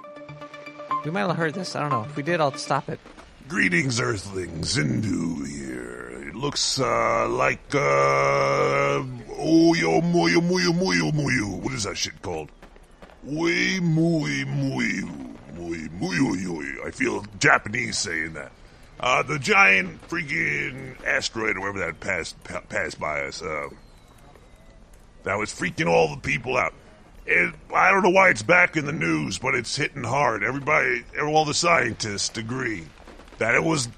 We 1.05 1.11
might 1.11 1.21
have 1.21 1.37
heard 1.37 1.53
this. 1.53 1.77
I 1.77 1.81
don't 1.81 1.91
know. 1.91 2.05
If 2.05 2.17
we 2.17 2.23
did, 2.23 2.41
I'll 2.41 2.55
stop 2.55 2.89
it. 2.89 2.99
Greetings, 3.47 4.01
Earthlings. 4.01 4.77
Zindu 4.77 5.47
here. 5.47 6.29
It 6.29 6.35
looks 6.35 6.81
uh, 6.81 7.29
like 7.29 7.75
uh, 7.75 9.05
Oyo 9.37 10.01
Moyo 10.01 10.41
Moyo 10.41 10.73
Moyo 10.73 11.13
Moyo. 11.13 11.61
What 11.61 11.75
is 11.75 11.85
that 11.85 11.99
shit 11.99 12.23
called? 12.23 12.51
Way 13.23 13.81
Mui 15.69 15.89
Mui 15.99 16.87
I 16.87 16.91
feel 16.91 17.25
Japanese 17.39 17.99
saying 17.99 18.35
that. 18.35 18.53
Uh, 19.01 19.23
the 19.23 19.39
giant 19.39 20.01
freaking 20.09 21.03
asteroid 21.05 21.57
or 21.57 21.61
whatever 21.61 21.81
that 21.81 22.01
passed 22.01 22.43
pa- 22.45 22.61
passed 22.69 23.01
by 23.01 23.23
us. 23.23 23.43
Uh, 23.43 23.69
that 25.25 25.37
was 25.39 25.53
freaking 25.53 25.89
all 25.89 26.15
the 26.15 26.21
people 26.21 26.57
out. 26.57 26.73
It, 27.27 27.55
I 27.75 27.91
don't 27.91 28.03
know 28.03 28.11
why 28.11 28.31
it's 28.31 28.43
back 28.43 28.77
in 28.77 28.85
the 28.85 28.93
news, 28.93 29.39
but 29.39 29.55
it's 29.55 29.75
hitting 29.75 30.05
hard. 30.05 30.43
Everybody, 30.43 31.05
all 31.21 31.45
the 31.45 31.55
scientists 31.55 32.37
agree 32.37 32.87
that 33.39 33.55
it 33.55 33.63
was 33.63 33.89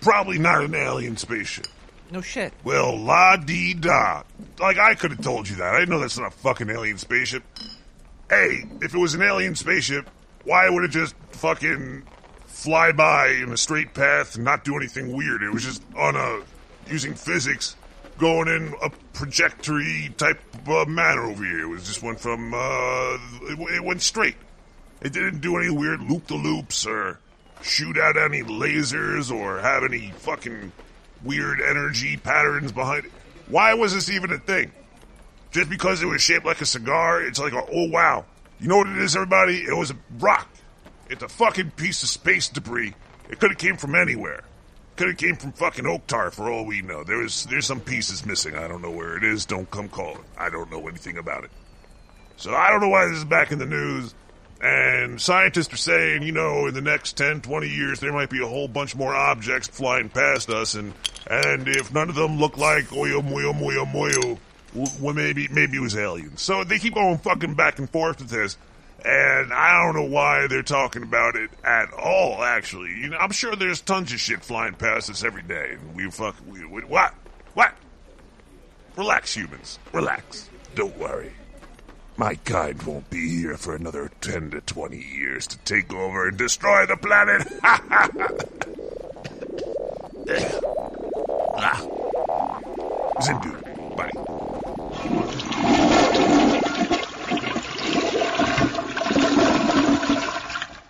probably 0.00 0.38
not 0.38 0.62
an 0.62 0.74
alien 0.74 1.16
spaceship. 1.16 1.66
No 2.10 2.20
shit. 2.20 2.52
Well, 2.64 2.96
la 2.96 3.36
dee 3.36 3.74
da. 3.74 4.22
Like, 4.58 4.78
I 4.78 4.94
could 4.94 5.10
have 5.10 5.20
told 5.22 5.48
you 5.48 5.56
that. 5.56 5.74
I 5.74 5.84
know 5.84 5.98
that's 5.98 6.18
not 6.18 6.28
a 6.28 6.36
fucking 6.36 6.70
alien 6.70 6.98
spaceship. 6.98 7.42
Hey, 8.30 8.64
if 8.80 8.94
it 8.94 8.98
was 8.98 9.14
an 9.14 9.22
alien 9.22 9.54
spaceship, 9.54 10.08
why 10.48 10.70
would 10.70 10.82
it 10.82 10.90
just 10.90 11.14
fucking 11.28 12.04
fly 12.46 12.90
by 12.90 13.28
in 13.28 13.52
a 13.52 13.56
straight 13.56 13.92
path 13.92 14.34
and 14.34 14.44
not 14.44 14.64
do 14.64 14.76
anything 14.76 15.12
weird? 15.12 15.42
It 15.42 15.50
was 15.50 15.62
just 15.62 15.82
on 15.94 16.16
a. 16.16 16.42
using 16.90 17.14
physics, 17.14 17.76
going 18.16 18.48
in 18.48 18.74
a 18.82 18.90
trajectory 19.12 20.10
type 20.16 20.40
uh, 20.66 20.86
manner 20.86 21.24
over 21.24 21.44
here. 21.44 21.64
It 21.64 21.68
was 21.68 21.86
just 21.86 22.02
went 22.02 22.18
from. 22.18 22.54
Uh, 22.54 23.18
it, 23.42 23.58
it 23.74 23.84
went 23.84 24.00
straight. 24.00 24.36
It 25.02 25.12
didn't 25.12 25.40
do 25.40 25.58
any 25.58 25.70
weird 25.70 26.00
loop 26.00 26.26
the 26.28 26.34
loops 26.36 26.86
or 26.86 27.20
shoot 27.60 27.98
out 27.98 28.16
any 28.16 28.42
lasers 28.42 29.30
or 29.30 29.60
have 29.60 29.84
any 29.84 30.12
fucking 30.16 30.72
weird 31.22 31.60
energy 31.60 32.16
patterns 32.16 32.72
behind 32.72 33.04
it. 33.04 33.12
Why 33.48 33.74
was 33.74 33.92
this 33.92 34.08
even 34.08 34.32
a 34.32 34.38
thing? 34.38 34.72
Just 35.50 35.68
because 35.68 36.02
it 36.02 36.06
was 36.06 36.22
shaped 36.22 36.46
like 36.46 36.62
a 36.62 36.66
cigar, 36.66 37.22
it's 37.22 37.38
like, 37.38 37.52
a, 37.52 37.62
oh 37.70 37.88
wow. 37.90 38.24
You 38.60 38.68
know 38.68 38.78
what 38.78 38.88
it 38.88 38.98
is, 38.98 39.14
everybody? 39.14 39.58
It 39.58 39.76
was 39.76 39.92
a 39.92 39.96
rock. 40.18 40.48
It's 41.08 41.22
a 41.22 41.28
fucking 41.28 41.72
piece 41.72 42.02
of 42.02 42.08
space 42.08 42.48
debris. 42.48 42.94
It 43.30 43.38
could 43.38 43.50
have 43.50 43.58
came 43.58 43.76
from 43.76 43.94
anywhere. 43.94 44.42
Could 44.96 45.08
have 45.08 45.16
came 45.16 45.36
from 45.36 45.52
fucking 45.52 45.84
Oaktar 45.84 46.32
for 46.32 46.50
all 46.50 46.64
we 46.64 46.82
know. 46.82 47.04
There's 47.04 47.44
there's 47.46 47.66
some 47.66 47.80
pieces 47.80 48.26
missing. 48.26 48.56
I 48.56 48.66
don't 48.66 48.82
know 48.82 48.90
where 48.90 49.16
it 49.16 49.22
is. 49.22 49.46
Don't 49.46 49.70
come 49.70 49.88
calling. 49.88 50.24
I 50.36 50.50
don't 50.50 50.70
know 50.72 50.88
anything 50.88 51.18
about 51.18 51.44
it. 51.44 51.50
So 52.36 52.52
I 52.52 52.70
don't 52.70 52.80
know 52.80 52.88
why 52.88 53.06
this 53.06 53.18
is 53.18 53.24
back 53.24 53.52
in 53.52 53.58
the 53.58 53.66
news. 53.66 54.14
And 54.60 55.20
scientists 55.20 55.72
are 55.72 55.76
saying, 55.76 56.24
you 56.24 56.32
know, 56.32 56.66
in 56.66 56.74
the 56.74 56.80
next 56.80 57.16
10, 57.16 57.42
20 57.42 57.68
years, 57.68 58.00
there 58.00 58.12
might 58.12 58.28
be 58.28 58.42
a 58.42 58.46
whole 58.46 58.66
bunch 58.66 58.96
more 58.96 59.14
objects 59.14 59.68
flying 59.68 60.08
past 60.08 60.50
us, 60.50 60.74
and 60.74 60.94
and 61.30 61.68
if 61.68 61.94
none 61.94 62.08
of 62.08 62.16
them 62.16 62.38
look 62.38 62.56
like 62.56 62.86
oyo 62.86 63.22
moyo 63.22 63.52
moyo 63.54 63.84
moyo, 63.86 64.38
well, 65.00 65.14
maybe 65.14 65.48
maybe 65.48 65.76
it 65.76 65.80
was 65.80 65.96
aliens. 65.96 66.42
So 66.42 66.64
they 66.64 66.78
keep 66.78 66.94
going 66.94 67.18
fucking 67.18 67.54
back 67.54 67.78
and 67.78 67.88
forth 67.88 68.18
with 68.18 68.30
this, 68.30 68.56
and 69.04 69.52
I 69.52 69.82
don't 69.84 69.94
know 69.94 70.10
why 70.10 70.46
they're 70.48 70.62
talking 70.62 71.02
about 71.02 71.36
it 71.36 71.50
at 71.64 71.92
all. 71.92 72.42
Actually, 72.42 72.90
you 72.90 73.08
know, 73.08 73.18
I'm 73.18 73.32
sure 73.32 73.54
there's 73.56 73.80
tons 73.80 74.12
of 74.12 74.20
shit 74.20 74.42
flying 74.42 74.74
past 74.74 75.10
us 75.10 75.24
every 75.24 75.42
day, 75.42 75.76
we 75.94 76.10
fuck 76.10 76.36
we, 76.46 76.64
we 76.64 76.82
what 76.82 77.14
what? 77.54 77.74
Relax, 78.96 79.34
humans. 79.34 79.78
Relax. 79.92 80.50
Don't 80.74 80.96
worry. 80.98 81.32
My 82.16 82.34
kind 82.34 82.82
won't 82.82 83.08
be 83.10 83.28
here 83.28 83.56
for 83.56 83.76
another 83.76 84.10
10 84.20 84.50
to 84.50 84.60
20 84.60 84.96
years 84.96 85.46
to 85.46 85.58
take 85.58 85.94
over 85.94 86.26
and 86.26 86.36
destroy 86.36 86.84
the 86.84 86.96
planet. 86.96 87.46
ah. 87.62 88.08
Zindu, 93.20 93.96
bye. 93.96 94.47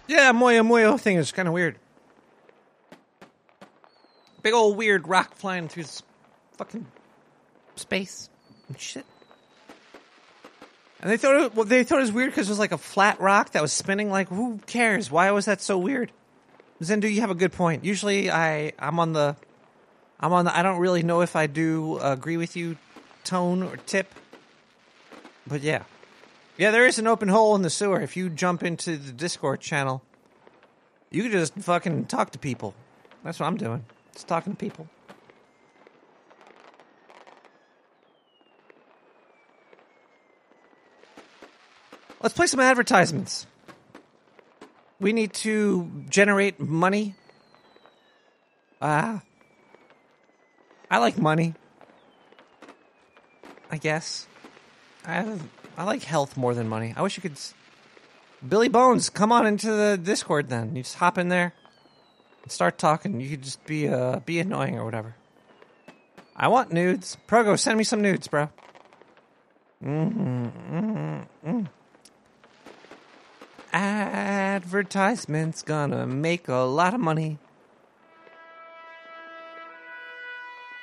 Yeah, 0.09 0.33
Moyo 0.33 0.67
Moyo 0.67 0.99
thing 0.99 1.17
is 1.19 1.33
kind 1.33 1.47
of 1.49 1.55
weird. 1.55 1.77
Big 4.43 4.55
old 4.55 4.77
weird 4.77 5.07
rock 5.07 5.35
flying 5.35 5.69
through 5.69 5.83
s- 5.83 6.03
fucking 6.57 6.87
space 7.77 8.31
and 8.69 8.81
shit. 8.81 9.05
And 11.01 11.11
they 11.11 11.19
thought 11.19 11.37
it, 11.41 11.55
well, 11.55 11.67
they 11.67 11.85
thought 11.85 11.99
it 11.99 12.03
was 12.03 12.13
weird 12.13 12.31
because 12.31 12.49
it 12.49 12.53
was 12.53 12.59
like 12.59 12.73
a 12.73 12.79
flat 12.79 13.21
rock 13.21 13.51
that 13.51 13.61
was 13.63 13.73
spinning. 13.73 14.11
Like, 14.11 14.29
who 14.29 14.59
cares? 14.67 15.11
Why 15.11 15.31
was 15.31 15.45
that 15.45 15.61
so 15.61 15.77
weird? 15.77 16.11
Zendu, 16.83 17.13
you 17.13 17.21
have 17.21 17.31
a 17.31 17.35
good 17.35 17.53
point. 17.53 17.85
Usually, 17.85 18.31
I 18.31 18.73
I'm 18.79 18.99
on 18.99 19.13
the 19.13 19.37
I'm 20.19 20.33
on 20.33 20.47
the. 20.47 20.57
I 20.57 20.63
don't 20.63 20.79
really 20.79 21.03
know 21.03 21.21
if 21.21 21.37
I 21.37 21.47
do 21.47 21.99
agree 21.99 22.39
with 22.39 22.57
you, 22.57 22.77
tone 23.25 23.63
or 23.63 23.77
tip. 23.77 24.15
But 25.47 25.63
yeah, 25.63 25.85
yeah, 26.57 26.71
there 26.71 26.87
is 26.87 26.99
an 26.99 27.07
open 27.07 27.29
hole 27.29 27.55
in 27.55 27.63
the 27.63 27.71
sewer. 27.71 28.01
If 28.01 28.17
you 28.17 28.29
jump 28.29 28.63
into 28.63 28.97
the 28.97 29.13
Discord 29.13 29.61
channel, 29.61 30.03
you 31.11 31.23
can 31.23 31.33
just 31.33 31.55
fucking 31.55 32.07
talk 32.07 32.33
to 32.33 32.39
people. 32.39 32.75
That's 33.25 33.41
what 33.41 33.47
I'm 33.47 33.57
doing. 33.57 33.85
Just 34.13 34.29
talking 34.29 34.53
to 34.53 34.57
people. 34.57 34.89
Let's 42.21 42.35
play 42.35 42.49
some 42.49 42.61
advertisements. 42.61 43.47
We 44.99 45.13
need 45.13 45.33
to 45.35 45.89
generate 46.09 46.59
money. 46.59 47.15
Ah. 48.83 49.23
I 50.91 50.99
like 50.99 51.17
money. 51.17 51.55
I 53.71 53.77
guess. 53.79 54.27
I 55.07 55.39
I 55.77 55.85
like 55.85 56.03
health 56.03 56.37
more 56.37 56.55
than 56.55 56.69
money. 56.69 56.95
I 56.97 57.03
wish 57.03 57.17
you 57.17 57.23
could. 57.23 57.33
s- 57.33 57.55
Billy 58.47 58.69
Bones, 58.69 59.11
come 59.11 59.33
on 59.33 59.47
into 59.47 59.71
the 59.71 59.99
Discord 60.01 60.49
then. 60.49 60.77
You 60.77 60.83
just 60.83 60.97
hop 60.97 61.19
in 61.19 61.29
there, 61.29 61.53
and 62.43 62.53
start 62.53 62.79
talking. 62.79 63.21
You 63.21 63.31
could 63.31 63.43
just 63.43 63.65
be 63.67 63.89
uh 63.89 64.21
be 64.21 64.39
annoying 64.41 64.79
or 64.79 64.85
whatever. 64.85 65.15
I 66.37 66.49
want 66.49 66.73
nudes. 66.73 67.17
Progo, 67.27 67.59
send 67.59 67.79
me 67.79 67.85
some 67.85 68.01
nudes, 68.01 68.29
bro. 68.29 68.49
Mm-hmm, 69.85 70.47
mm-hmm, 70.77 71.49
mm. 71.49 71.67
Advertisements 73.73 75.63
gonna 75.63 76.07
make 76.07 76.49
a 76.49 76.57
lot 76.59 76.95
of 76.95 77.01
money. 77.01 77.39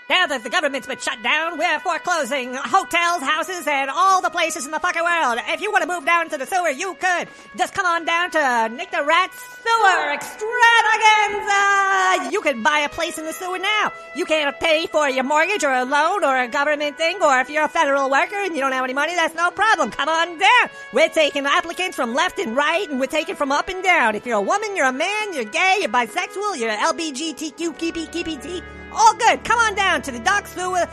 Now 0.08 0.28
that 0.28 0.43
the 0.43 0.51
government's 0.51 0.86
been 0.86 0.99
shut 0.99 1.24
down, 1.24 1.58
we're 1.58 1.80
foreclosing 1.80 2.53
hotels, 2.53 3.24
houses, 3.24 3.66
and 3.66 3.89
all 3.89 4.22
the 4.22 4.30
places 4.30 4.68
in 4.68 4.72
the 4.72 4.80
fucking 4.80 5.01
world. 5.01 5.39
If 5.47 5.62
you 5.62 5.72
want 5.72 5.82
to 5.82 5.88
move 5.88 6.06
down 6.06 6.30
to 6.30 6.38
the 6.38 6.45
sewer, 6.45 6.70
you 6.70 6.93
could. 6.93 7.28
Just 7.58 7.74
come 7.74 7.88
on 7.88 8.06
down 8.06 8.30
to 8.30 8.70
Nick 8.70 8.91
the 8.91 9.03
Rat's 9.03 9.36
Sewer 9.64 10.14
Extravaganza! 10.14 12.30
You 12.32 12.39
can 12.41 12.62
buy 12.62 12.82
a 12.86 12.89
place 12.89 13.18
in 13.18 13.26
the 13.26 13.34
sewer 13.34 13.58
now. 13.58 13.93
You 14.16 14.26
can't 14.26 14.56
pay 14.60 14.86
for 14.86 15.10
your 15.10 15.24
mortgage 15.24 15.64
or 15.64 15.74
a 15.74 15.86
loan 15.86 16.24
or 16.24 16.38
a 16.38 16.47
government 16.47 16.97
thing, 16.97 17.18
or 17.24 17.39
if 17.39 17.49
you're 17.49 17.66
a 17.66 17.70
federal 17.70 18.12
worker 18.12 18.36
and 18.36 18.53
you 18.53 18.62
don't 18.62 18.74
have 18.74 18.84
any 18.84 18.93
money, 18.93 19.16
that's 19.16 19.34
no 19.34 19.49
problem. 19.49 19.89
Come 19.89 20.10
on 20.10 20.38
down. 20.38 20.70
We're 20.93 21.10
taking 21.10 21.47
applicants 21.47 21.95
from 21.95 22.14
left 22.14 22.38
and 22.38 22.56
right, 22.56 22.88
and 22.88 22.99
we're 22.99 23.08
taking 23.08 23.36
from 23.36 23.51
up 23.51 23.70
and 23.70 23.84
down. 23.84 24.14
If 24.14 24.28
you're 24.28 24.38
a 24.38 24.41
woman, 24.41 24.76
you're 24.76 24.86
a 24.86 24.93
man, 24.93 25.34
you're 25.34 25.45
gay, 25.45 25.78
you're 25.80 25.89
bisexual, 25.89 26.60
you're 26.60 26.70
LBGTQ, 26.70 27.76
KP, 27.80 28.12
KPT, 28.12 28.62
all 28.96 29.14
good. 29.16 29.43
Come 29.43 29.60
on 29.60 29.76
down 29.76 30.02
to 30.04 30.12
the 30.12 30.20
Dock 30.20 30.48
Sewer 30.48 30.88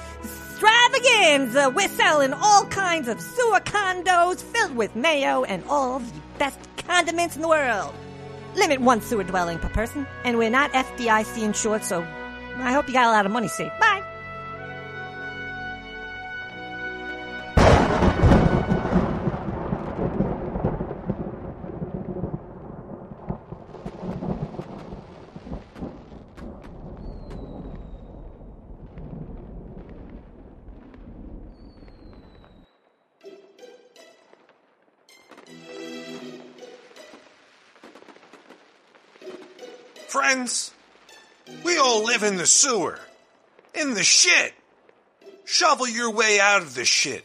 Extravaganza. 0.63 1.67
Uh, 1.67 1.71
we're 1.71 1.89
selling 1.89 2.33
all 2.33 2.65
kinds 2.67 3.09
of 3.09 3.21
sewer 3.21 3.61
condos 3.61 4.43
filled 4.43 4.77
with 4.77 4.95
mayo 4.95 5.43
and 5.45 5.65
all 5.69 5.99
the 5.99 6.13
best 6.39 6.59
condiments 6.77 7.35
in 7.37 7.43
the 7.43 7.49
world. 7.49 7.93
Limit 8.55 8.81
one 8.81 9.01
sewer 9.01 9.25
dwelling 9.25 9.59
per 9.59 9.69
person, 9.71 10.07
and 10.25 10.39
we're 10.39 10.51
not 10.51 10.71
FDIC 10.73 11.43
insured, 11.43 11.83
so 11.83 12.03
I 12.59 12.73
hope 12.73 12.87
you 12.87 12.93
got 12.93 13.07
a 13.07 13.11
lot 13.11 13.27
of 13.27 13.33
money 13.33 13.49
saved. 13.49 13.73
Bye. 13.81 14.12
Friends, 40.33 40.73
we 41.63 41.77
all 41.77 42.07
live 42.07 42.23
in 42.23 42.39
the 42.39 42.47
sewer. 42.47 42.99
In 43.75 43.93
the 43.93 44.03
shit. 44.03 44.55
Shovel 45.45 45.87
your 45.87 46.11
way 46.11 46.41
out 46.41 46.63
of 46.63 46.75
the 46.75 46.87
shit. 46.87 47.23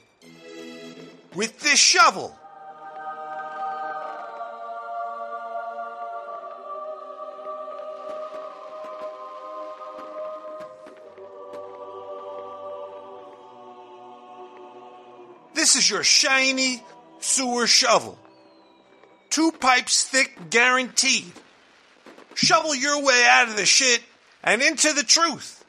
With 1.33 1.57
this 1.61 1.79
shovel. 1.79 2.37
This 15.53 15.77
is 15.77 15.89
your 15.89 16.03
shiny 16.03 16.83
sewer 17.21 17.67
shovel. 17.67 18.19
Two 19.29 19.53
pipes 19.53 20.03
thick, 20.03 20.49
guaranteed. 20.49 21.31
Shovel 22.37 22.73
your 22.75 23.03
way 23.03 23.25
out 23.27 23.49
of 23.49 23.57
the 23.57 23.65
shit 23.65 23.99
and 24.43 24.61
into 24.61 24.93
the 24.93 25.01
truth. 25.01 25.65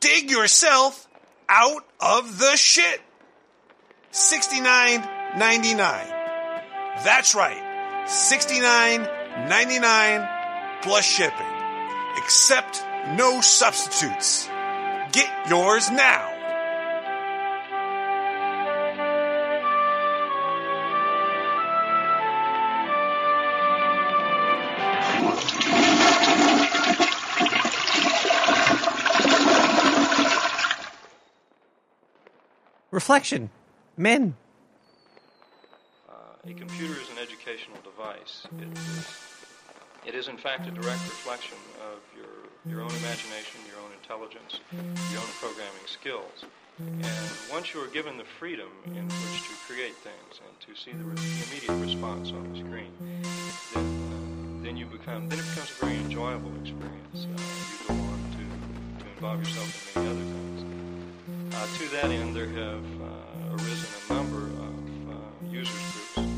Dig 0.00 0.30
yourself 0.30 1.06
out 1.46 1.84
of 2.00 2.38
the 2.38 2.56
shit. 2.56 3.02
$69.99. 4.10 5.76
That's 7.04 7.34
right. 7.34 8.06
$69.99 8.06 10.82
plus 10.82 11.04
shipping. 11.04 11.52
Accept 12.16 12.82
no 13.18 13.42
substitutes. 13.42 14.48
Get 15.12 15.28
yours 15.50 15.90
now. 15.90 16.33
Reflection. 32.94 33.50
Men. 33.96 34.36
A 36.46 36.52
computer 36.52 36.92
is 36.92 37.10
an 37.10 37.18
educational 37.20 37.78
device. 37.82 38.46
It 38.60 38.68
is, 38.78 39.06
it 40.06 40.14
is 40.14 40.28
in 40.28 40.36
fact 40.36 40.68
a 40.68 40.70
direct 40.70 41.02
reflection 41.02 41.58
of 41.90 41.98
your, 42.14 42.30
your 42.70 42.82
own 42.82 42.90
imagination, 42.90 43.58
your 43.66 43.82
own 43.82 43.90
intelligence, 44.00 44.60
your 45.10 45.20
own 45.20 45.32
programming 45.40 45.86
skills. 45.86 46.44
And 46.78 47.50
once 47.50 47.74
you 47.74 47.82
are 47.82 47.88
given 47.88 48.16
the 48.16 48.24
freedom 48.38 48.68
in 48.86 49.06
which 49.06 49.42
to 49.42 49.54
create 49.66 49.96
things 49.96 50.40
and 50.46 50.54
to 50.60 50.80
see 50.80 50.92
the, 50.92 51.02
re- 51.02 51.16
the 51.16 51.44
immediate 51.50 51.82
response 51.84 52.30
on 52.30 52.52
the 52.52 52.58
screen, 52.60 52.92
then, 53.00 53.82
uh, 53.82 54.64
then 54.64 54.76
you 54.76 54.86
become 54.86 55.28
then 55.28 55.40
it 55.40 55.46
becomes 55.50 55.72
a 55.80 55.84
very 55.84 55.96
enjoyable 55.96 56.52
experience. 56.62 57.26
Uh, 57.26 57.42
you 57.72 57.88
go 57.88 57.94
on 57.94 58.20
to, 58.38 59.02
to 59.02 59.10
involve 59.10 59.40
yourself 59.40 59.96
in 59.96 60.02
many 60.02 60.14
other 60.14 60.30
things. 60.30 60.43
Uh, 61.56 61.66
to 61.78 61.88
that 61.88 62.10
end, 62.10 62.34
there 62.34 62.48
have 62.48 62.84
uh, 63.00 63.52
arisen 63.52 63.88
a 64.10 64.12
number 64.12 64.38
of 64.38 64.74
uh, 65.08 65.14
users 65.48 65.70
groups. 65.94 66.28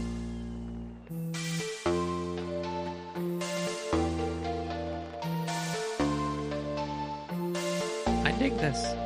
I 8.24 8.30
dig 8.38 8.56
this. 8.58 9.05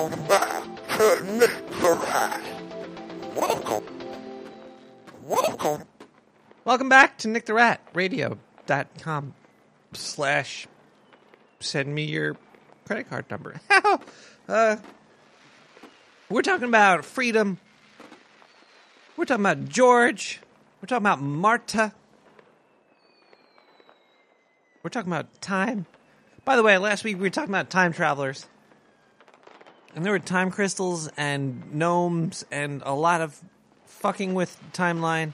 Welcome 0.00 0.26
back 0.28 0.64
to 0.96 1.68
Rat. 1.82 2.40
Welcome. 3.36 3.84
Welcome. 5.26 5.82
Welcome 6.64 6.88
back 6.88 7.18
to 7.18 7.28
Nick 7.28 7.44
the 7.44 7.52
Rat 7.52 7.82
Radio.com 7.92 9.34
slash 9.92 10.66
send 11.60 11.94
me 11.94 12.04
your 12.04 12.38
credit 12.86 13.10
card 13.10 13.26
number. 13.30 13.60
uh, 14.48 14.76
we're 16.30 16.40
talking 16.40 16.68
about 16.68 17.04
freedom. 17.04 17.58
We're 19.18 19.26
talking 19.26 19.44
about 19.44 19.68
George. 19.68 20.40
We're 20.80 20.86
talking 20.86 21.04
about 21.04 21.20
Marta. 21.20 21.92
We're 24.82 24.88
talking 24.88 25.12
about 25.12 25.42
time. 25.42 25.84
By 26.46 26.56
the 26.56 26.62
way, 26.62 26.78
last 26.78 27.04
week 27.04 27.16
we 27.16 27.24
were 27.24 27.28
talking 27.28 27.50
about 27.50 27.68
time 27.68 27.92
travelers. 27.92 28.46
And 29.94 30.04
there 30.04 30.12
were 30.12 30.18
time 30.18 30.50
crystals 30.50 31.08
and 31.16 31.74
gnomes 31.74 32.44
and 32.50 32.82
a 32.84 32.94
lot 32.94 33.20
of 33.20 33.40
fucking 33.86 34.34
with 34.34 34.58
timeline. 34.72 35.32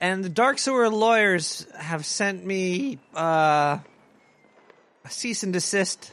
And 0.00 0.22
the 0.24 0.28
Dark 0.28 0.58
Sewer 0.58 0.88
lawyers 0.90 1.66
have 1.76 2.06
sent 2.06 2.44
me 2.44 2.98
uh, 3.16 3.78
a 5.04 5.10
cease 5.10 5.42
and 5.42 5.52
desist 5.52 6.12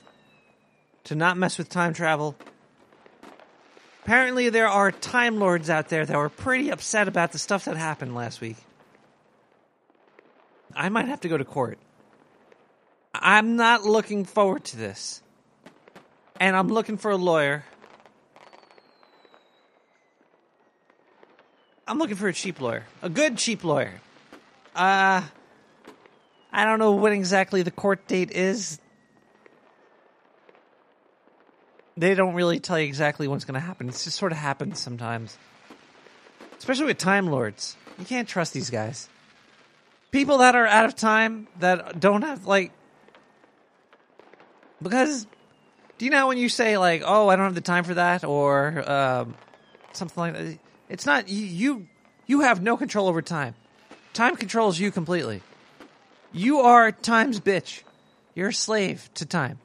to 1.05 1.15
not 1.15 1.37
mess 1.37 1.57
with 1.57 1.69
time 1.69 1.93
travel. 1.93 2.35
Apparently, 4.03 4.49
there 4.49 4.67
are 4.67 4.91
Time 4.91 5.39
Lords 5.39 5.69
out 5.69 5.89
there 5.89 6.05
that 6.05 6.17
were 6.17 6.29
pretty 6.29 6.71
upset 6.71 7.07
about 7.07 7.31
the 7.31 7.37
stuff 7.37 7.65
that 7.65 7.77
happened 7.77 8.15
last 8.15 8.41
week. 8.41 8.57
I 10.75 10.89
might 10.89 11.07
have 11.07 11.21
to 11.21 11.29
go 11.29 11.37
to 11.37 11.45
court. 11.45 11.77
I'm 13.13 13.55
not 13.57 13.83
looking 13.83 14.25
forward 14.25 14.63
to 14.65 14.77
this. 14.77 15.21
And 16.41 16.55
I'm 16.55 16.69
looking 16.69 16.97
for 16.97 17.11
a 17.11 17.17
lawyer. 17.17 17.63
I'm 21.87 21.99
looking 21.99 22.15
for 22.15 22.27
a 22.27 22.33
cheap 22.33 22.59
lawyer. 22.59 22.83
A 23.03 23.09
good 23.09 23.37
cheap 23.37 23.63
lawyer. 23.63 24.01
Uh 24.75 25.21
I 26.51 26.65
don't 26.65 26.79
know 26.79 26.93
when 26.93 27.13
exactly 27.13 27.61
the 27.61 27.69
court 27.69 28.07
date 28.07 28.31
is. 28.31 28.79
They 31.95 32.15
don't 32.15 32.33
really 32.33 32.59
tell 32.59 32.79
you 32.79 32.87
exactly 32.87 33.27
what's 33.27 33.45
going 33.45 33.53
to 33.53 33.59
happen. 33.59 33.87
It 33.87 33.91
just 33.91 34.13
sort 34.13 34.31
of 34.31 34.39
happens 34.39 34.79
sometimes. 34.79 35.37
Especially 36.57 36.85
with 36.85 36.97
Time 36.97 37.27
Lords. 37.27 37.77
You 37.99 38.05
can't 38.05 38.27
trust 38.27 38.53
these 38.53 38.71
guys. 38.71 39.07
People 40.09 40.39
that 40.39 40.55
are 40.55 40.65
out 40.65 40.85
of 40.85 40.95
time, 40.95 41.47
that 41.59 41.99
don't 41.99 42.23
have, 42.23 42.47
like. 42.47 42.71
Because, 44.81 45.27
do 46.01 46.05
you 46.05 46.09
know 46.09 46.29
when 46.29 46.39
you 46.39 46.49
say, 46.49 46.79
like, 46.79 47.03
oh, 47.05 47.27
I 47.27 47.35
don't 47.35 47.45
have 47.45 47.53
the 47.53 47.61
time 47.61 47.83
for 47.83 47.93
that, 47.93 48.23
or 48.23 48.89
um, 48.91 49.35
something 49.93 50.19
like 50.19 50.33
that? 50.33 50.57
It's 50.89 51.05
not, 51.05 51.29
you, 51.29 51.45
you, 51.45 51.87
you 52.25 52.39
have 52.39 52.59
no 52.59 52.75
control 52.75 53.07
over 53.07 53.21
time. 53.21 53.53
time 54.11 54.35
controls 54.35 54.79
you 54.79 54.89
completely. 54.89 55.43
You 56.31 56.61
are 56.61 56.91
time's 56.91 57.39
bitch. 57.39 57.83
You're 58.33 58.47
a 58.47 58.53
slave 58.53 59.11
to 59.13 59.27
time. 59.27 59.59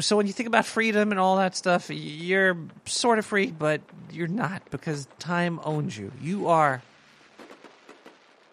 So 0.00 0.16
when 0.16 0.26
you 0.26 0.32
think 0.32 0.46
about 0.46 0.64
freedom 0.64 1.10
and 1.10 1.20
all 1.20 1.36
that 1.36 1.54
stuff, 1.54 1.90
you're 1.90 2.56
sort 2.86 3.18
of 3.18 3.26
free, 3.26 3.50
but 3.50 3.82
you're 4.10 4.28
not 4.28 4.62
because 4.70 5.06
time 5.18 5.60
owns 5.64 5.98
you. 5.98 6.12
You 6.18 6.48
are. 6.48 6.80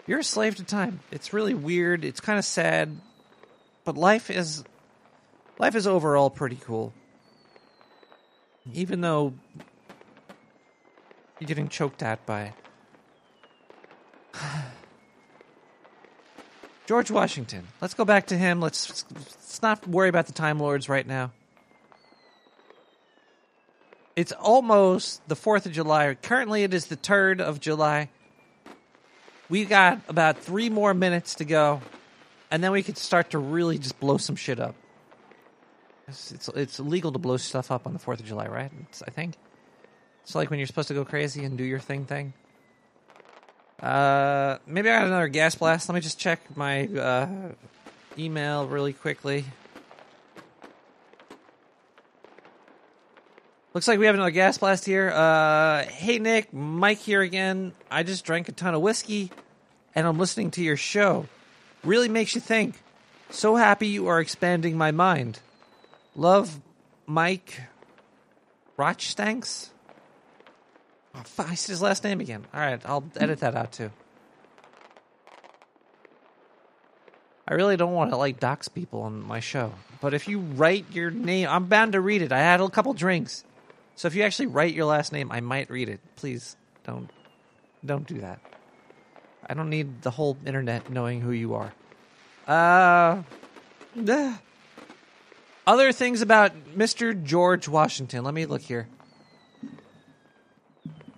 You're 0.05 0.19
a 0.19 0.23
slave 0.25 0.57
to 0.57 0.65
time. 0.65 0.99
It's 1.11 1.31
really 1.31 1.53
weird. 1.53 2.03
It's 2.03 2.19
kind 2.19 2.37
of 2.37 2.43
sad, 2.43 2.93
but 3.85 3.95
life 3.95 4.29
is 4.29 4.65
life 5.59 5.75
is 5.75 5.85
overall 5.85 6.31
pretty 6.31 6.55
cool. 6.55 6.93
Even 8.73 9.01
though 9.01 9.33
you're 11.39 11.47
getting 11.47 11.69
choked 11.69 12.01
at 12.01 12.25
by 12.25 12.53
George 16.87 17.11
Washington. 17.11 17.67
Let's 17.81 17.93
go 17.93 18.05
back 18.05 18.27
to 18.27 18.37
him. 18.37 18.59
Let's 18.59 19.05
let's 19.13 19.61
not 19.61 19.87
worry 19.87 20.09
about 20.09 20.25
the 20.27 20.33
Time 20.33 20.59
Lords 20.59 20.89
right 20.89 21.05
now. 21.05 21.31
It's 24.15 24.31
almost 24.33 25.25
the 25.29 25.35
4th 25.35 25.65
of 25.65 25.71
July. 25.71 26.13
Currently, 26.21 26.63
it 26.63 26.73
is 26.73 26.87
the 26.87 26.97
3rd 26.97 27.39
of 27.39 27.61
July. 27.61 28.09
We 29.47 29.63
got 29.63 30.01
about 30.09 30.39
three 30.39 30.69
more 30.69 30.93
minutes 30.93 31.35
to 31.35 31.45
go, 31.45 31.79
and 32.51 32.61
then 32.61 32.73
we 32.73 32.83
could 32.83 32.97
start 32.97 33.29
to 33.29 33.37
really 33.37 33.77
just 33.77 33.97
blow 33.99 34.17
some 34.17 34.35
shit 34.35 34.59
up. 34.59 34.75
It's, 36.09 36.31
it's, 36.31 36.47
it's 36.49 36.79
illegal 36.79 37.11
to 37.11 37.19
blow 37.19 37.37
stuff 37.37 37.71
up 37.71 37.87
on 37.87 37.93
the 37.93 37.99
4th 37.99 38.19
of 38.19 38.25
July, 38.25 38.47
right? 38.47 38.71
It's, 38.89 39.01
I 39.01 39.09
think. 39.09 39.35
It's 40.23 40.35
like 40.35 40.49
when 40.49 40.59
you're 40.59 40.67
supposed 40.67 40.89
to 40.89 40.93
go 40.93 41.05
crazy 41.05 41.43
and 41.43 41.57
do 41.57 41.63
your 41.63 41.79
thing 41.79 42.05
thing. 42.05 42.33
Uh, 43.81 44.57
maybe 44.67 44.89
I 44.89 44.99
got 44.99 45.07
another 45.07 45.27
gas 45.27 45.55
blast. 45.55 45.87
Let 45.87 45.95
me 45.95 46.01
just 46.01 46.19
check 46.19 46.41
my 46.55 46.87
uh, 46.87 47.27
email 48.17 48.67
really 48.67 48.93
quickly. 48.93 49.45
Looks 53.73 53.87
like 53.87 53.99
we 53.99 54.07
have 54.07 54.15
another 54.15 54.31
gas 54.31 54.57
blast 54.57 54.85
here. 54.85 55.09
Uh, 55.09 55.83
hey 55.83 56.19
Nick, 56.19 56.53
Mike 56.53 56.97
here 56.97 57.21
again. 57.21 57.73
I 57.89 58.03
just 58.03 58.25
drank 58.25 58.49
a 58.49 58.51
ton 58.51 58.73
of 58.73 58.81
whiskey, 58.81 59.31
and 59.95 60.05
I'm 60.05 60.17
listening 60.17 60.51
to 60.51 60.63
your 60.63 60.75
show. 60.75 61.27
Really 61.83 62.09
makes 62.09 62.35
you 62.35 62.41
think. 62.41 62.75
So 63.29 63.55
happy 63.55 63.87
you 63.87 64.07
are 64.07 64.19
expanding 64.19 64.75
my 64.75 64.91
mind. 64.91 65.39
Love, 66.19 66.59
Mike. 67.07 67.61
Rochstanks. 68.77 69.69
Oh, 71.15 71.21
fuck, 71.23 71.49
I 71.49 71.55
said 71.55 71.71
his 71.71 71.81
last 71.81 72.03
name 72.03 72.19
again. 72.19 72.45
All 72.53 72.59
right, 72.59 72.81
I'll 72.85 73.05
edit 73.15 73.39
that 73.39 73.55
out 73.55 73.71
too. 73.71 73.89
I 77.47 77.53
really 77.53 77.77
don't 77.77 77.93
want 77.93 78.11
to 78.11 78.17
like 78.17 78.37
dox 78.37 78.67
people 78.67 79.03
on 79.03 79.25
my 79.25 79.39
show, 79.39 79.71
but 80.01 80.13
if 80.13 80.27
you 80.27 80.39
write 80.39 80.87
your 80.91 81.09
name, 81.09 81.47
I'm 81.49 81.67
bound 81.67 81.93
to 81.93 82.01
read 82.01 82.21
it. 82.21 82.33
I 82.33 82.39
had 82.39 82.59
a 82.59 82.69
couple 82.69 82.93
drinks, 82.93 83.45
so 83.95 84.09
if 84.09 84.13
you 84.13 84.23
actually 84.23 84.47
write 84.47 84.73
your 84.73 84.85
last 84.85 85.13
name, 85.13 85.31
I 85.31 85.39
might 85.39 85.69
read 85.69 85.87
it. 85.87 86.01
Please 86.17 86.57
don't, 86.83 87.09
don't 87.85 88.05
do 88.05 88.19
that. 88.19 88.41
I 89.47 89.53
don't 89.53 89.69
need 89.69 90.01
the 90.01 90.11
whole 90.11 90.37
internet 90.45 90.89
knowing 90.89 91.21
who 91.21 91.31
you 91.31 91.53
are. 91.55 91.71
Uh. 92.45 93.23
other 95.69 95.91
things 95.91 96.23
about 96.23 96.75
Mr. 96.75 97.13
George 97.23 97.67
Washington. 97.67 98.23
Let 98.23 98.33
me 98.33 98.47
look 98.47 98.63
here. 98.63 98.87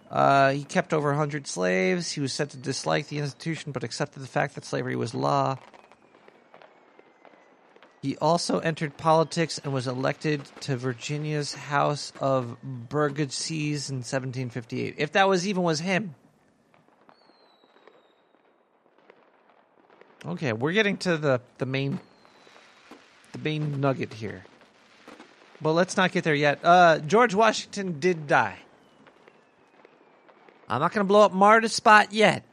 Uh, 0.09 0.51
he 0.51 0.65
kept 0.65 0.93
over 0.93 1.07
100 1.07 1.47
slaves. 1.47 2.11
He 2.11 2.19
was 2.19 2.33
said 2.33 2.49
to 2.49 2.57
dislike 2.57 3.07
the 3.07 3.19
institution 3.19 3.71
but 3.71 3.85
accepted 3.85 4.21
the 4.21 4.27
fact 4.27 4.55
that 4.55 4.65
slavery 4.65 4.97
was 4.97 5.13
law. 5.13 5.57
He 8.01 8.17
also 8.17 8.59
entered 8.59 8.97
politics 8.97 9.57
and 9.63 9.71
was 9.71 9.87
elected 9.87 10.43
to 10.61 10.75
Virginia's 10.75 11.53
House 11.53 12.11
of 12.19 12.57
Burgesses 12.61 13.89
in 13.89 13.99
1758. 13.99 14.95
If 14.97 15.13
that 15.13 15.29
was 15.29 15.47
even 15.47 15.63
was 15.63 15.79
him. 15.79 16.13
Okay, 20.25 20.51
we're 20.51 20.73
getting 20.73 20.97
to 20.97 21.15
the, 21.15 21.39
the 21.57 21.65
main 21.65 22.01
the 23.31 23.39
main 23.39 23.79
nugget 23.79 24.13
here. 24.13 24.43
But 25.61 25.73
let's 25.73 25.95
not 25.95 26.11
get 26.11 26.23
there 26.23 26.35
yet. 26.35 26.59
Uh, 26.63 26.99
George 26.99 27.35
Washington 27.35 27.99
did 27.99 28.27
die. 28.27 28.57
I'm 30.67 30.79
not 30.79 30.93
going 30.93 31.05
to 31.05 31.07
blow 31.07 31.21
up 31.21 31.33
Marta's 31.33 31.73
spot 31.73 32.13
yet. 32.13 32.43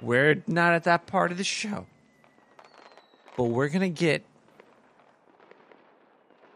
We're 0.00 0.42
not 0.46 0.74
at 0.74 0.84
that 0.84 1.06
part 1.06 1.32
of 1.32 1.38
the 1.38 1.44
show. 1.44 1.86
But 3.36 3.44
we're 3.44 3.68
going 3.68 3.80
to 3.80 3.88
get 3.88 4.24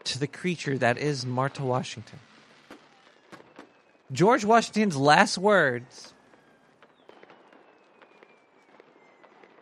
to 0.05 0.19
the 0.19 0.27
creature 0.27 0.77
that 0.77 0.97
is 0.97 1.25
Marta 1.25 1.63
Washington. 1.63 2.19
George 4.11 4.43
Washington's 4.43 4.95
last 4.95 5.37
words 5.37 6.13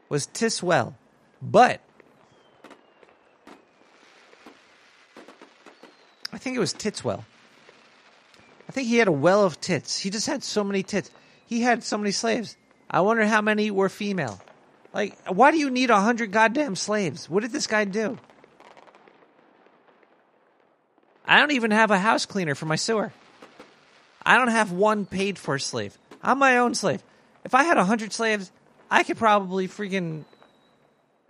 was 0.07 0.25
"Tis 0.27 0.63
well," 0.63 0.95
but 1.41 1.81
I 6.37 6.39
think 6.39 6.55
it 6.55 6.59
was 6.59 6.71
Titswell. 6.71 7.23
I 8.69 8.71
think 8.71 8.87
he 8.87 8.97
had 8.97 9.07
a 9.07 9.11
well 9.11 9.43
of 9.43 9.59
tits. 9.59 9.97
He 9.97 10.11
just 10.11 10.27
had 10.27 10.43
so 10.43 10.63
many 10.63 10.83
tits. 10.83 11.09
He 11.47 11.61
had 11.61 11.83
so 11.83 11.97
many 11.97 12.11
slaves. 12.11 12.55
I 12.91 13.01
wonder 13.01 13.25
how 13.25 13.41
many 13.41 13.71
were 13.71 13.89
female. 13.89 14.39
Like, 14.93 15.17
why 15.27 15.49
do 15.49 15.57
you 15.57 15.71
need 15.71 15.89
a 15.89 15.99
hundred 15.99 16.31
goddamn 16.31 16.75
slaves? 16.75 17.27
What 17.27 17.41
did 17.41 17.51
this 17.51 17.65
guy 17.65 17.85
do? 17.85 18.19
I 21.25 21.39
don't 21.39 21.53
even 21.53 21.71
have 21.71 21.89
a 21.89 21.97
house 21.97 22.27
cleaner 22.27 22.53
for 22.53 22.67
my 22.67 22.75
sewer. 22.75 23.11
I 24.23 24.37
don't 24.37 24.49
have 24.49 24.71
one 24.71 25.07
paid 25.07 25.39
for 25.39 25.57
slave. 25.57 25.97
I'm 26.21 26.37
my 26.37 26.59
own 26.59 26.75
slave. 26.75 27.01
If 27.45 27.55
I 27.55 27.63
had 27.63 27.79
a 27.79 27.83
hundred 27.83 28.13
slaves, 28.13 28.51
I 28.91 29.01
could 29.01 29.17
probably 29.17 29.67
freaking 29.67 30.23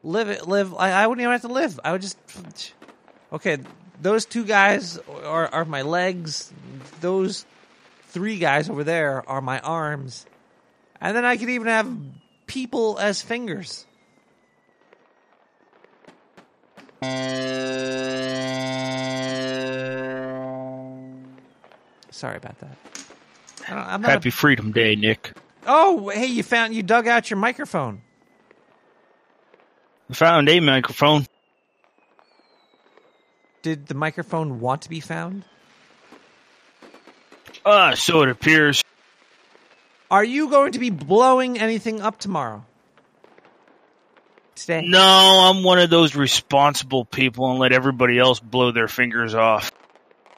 live 0.03 0.28
it. 0.28 0.49
Live. 0.49 0.74
I, 0.74 0.91
I 0.91 1.08
wouldn't 1.08 1.22
even 1.22 1.32
have 1.32 1.43
to 1.43 1.47
live. 1.47 1.80
I 1.82 1.93
would 1.93 2.01
just. 2.01 2.18
Okay, 3.32 3.60
those 4.02 4.26
two 4.26 4.45
guys 4.45 4.98
are, 5.24 5.48
are 5.48 5.66
my 5.66 5.82
legs. 5.82 6.52
Those 7.02 7.45
three 8.08 8.38
guys 8.39 8.70
over 8.70 8.84
there 8.84 9.28
are 9.30 9.41
my 9.41 9.60
arms. 9.60 10.26
And 11.02 11.16
then 11.16 11.26
I 11.26 11.38
could 11.38 11.50
even 11.50 11.68
have 11.68 11.91
people 12.48 12.98
as 13.00 13.22
fingers. 13.22 13.86
Sorry 22.10 22.38
about 22.38 22.58
that. 22.60 22.78
I'm 23.70 24.02
not 24.02 24.10
a- 24.10 24.12
Happy 24.14 24.30
Freedom 24.30 24.72
Day, 24.72 24.95
Nick. 24.95 25.34
oh, 25.68 26.10
hey, 26.10 26.26
you 26.26 26.41
found 26.41 26.74
you 26.74 26.82
dug 26.84 27.08
out 27.08 27.30
your 27.30 27.38
microphone. 27.38 28.02
I 30.10 30.14
found 30.14 30.50
a 30.50 30.60
microphone. 30.60 31.26
Did 33.62 33.88
the 33.88 33.95
microphone 33.95 34.60
want 34.60 34.84
to 34.84 34.89
be 34.89 34.99
found? 34.99 35.43
Ah, 37.66 37.95
so 37.95 38.22
it 38.22 38.30
appears. 38.30 38.84
Are 40.10 40.24
you 40.24 40.49
going 40.49 40.72
to 40.72 40.80
be 40.80 40.89
blowing 40.89 41.60
anything 41.60 42.01
up 42.01 42.20
tomorrow? 42.20 42.64
Today? 44.55 44.86
No, 44.88 44.99
I'm 45.01 45.64
one 45.64 45.80
of 45.80 45.89
those 45.89 46.16
responsible 46.16 47.03
people 47.05 47.51
and 47.51 47.60
let 47.60 47.74
everybody 47.74 48.18
else 48.18 48.39
blow 48.39 48.72
their 48.72 48.88
fingers 48.88 49.36
off. 49.36 49.72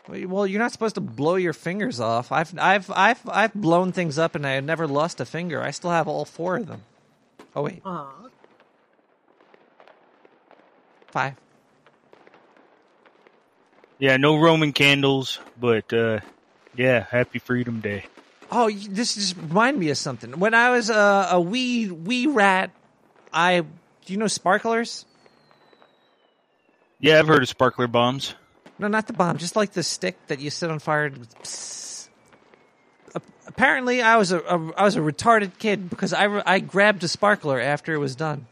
Well, 0.08 0.48
you're 0.48 0.60
not 0.60 0.72
supposed 0.72 0.96
to 0.96 1.02
blow 1.02 1.36
your 1.36 1.54
fingers 1.54 2.00
off. 2.00 2.32
I've 2.32 2.58
I've 2.58 2.90
I've 2.90 3.22
I've 3.30 3.54
blown 3.54 3.92
things 3.92 4.18
up 4.18 4.34
and 4.34 4.46
I 4.46 4.54
have 4.54 4.64
never 4.64 4.88
lost 4.88 5.22
a 5.22 5.26
finger. 5.26 5.62
I 5.62 5.70
still 5.70 5.92
have 5.92 6.08
all 6.08 6.26
four 6.26 6.58
of 6.58 6.68
them. 6.68 6.82
Oh 7.56 7.62
wait, 7.62 7.84
five. 11.12 11.36
Yeah, 14.00 14.16
no 14.18 14.40
Roman 14.40 14.72
candles, 14.72 15.40
but 15.60 15.92
uh, 15.92 16.22
yeah, 16.76 17.06
Happy 17.10 17.40
Freedom 17.40 17.82
Day. 17.82 18.06
Oh, 18.50 18.72
this 18.72 19.16
just 19.16 19.36
reminded 19.36 19.80
me 19.80 19.90
of 19.90 19.98
something. 19.98 20.40
When 20.40 20.54
I 20.54 20.72
was 20.72 20.90
uh, 20.90 21.28
a 21.32 21.40
wee 21.40 21.92
wee 21.92 22.26
rat, 22.26 22.72
I 23.34 23.60
do 23.62 24.14
you 24.14 24.18
know 24.18 24.28
sparklers? 24.28 25.06
Yeah, 27.00 27.20
I've 27.20 27.28
heard 27.28 27.44
of 27.44 27.50
sparkler 27.50 27.88
bombs. 27.88 28.34
No, 28.80 28.88
not 28.88 29.08
the 29.08 29.14
bomb. 29.14 29.38
Just 29.38 29.56
like 29.56 29.74
the 29.74 29.84
stick 29.84 30.16
that 30.28 30.40
you 30.40 30.50
set 30.50 30.72
on 30.72 30.80
fire. 30.80 31.06
and 31.06 31.28
Apparently, 33.46 34.02
I 34.02 34.16
was 34.16 34.32
a, 34.32 34.40
a 34.40 34.74
I 34.78 34.84
was 34.84 34.96
a 34.96 35.00
retarded 35.02 35.58
kid 35.60 35.90
because 35.90 36.14
I 36.14 36.24
re- 36.24 36.44
I 36.46 36.60
grabbed 36.60 37.04
a 37.04 37.08
sparkler 37.08 37.60
after 37.60 37.94
it 37.94 37.98
was 37.98 38.16
done, 38.16 38.48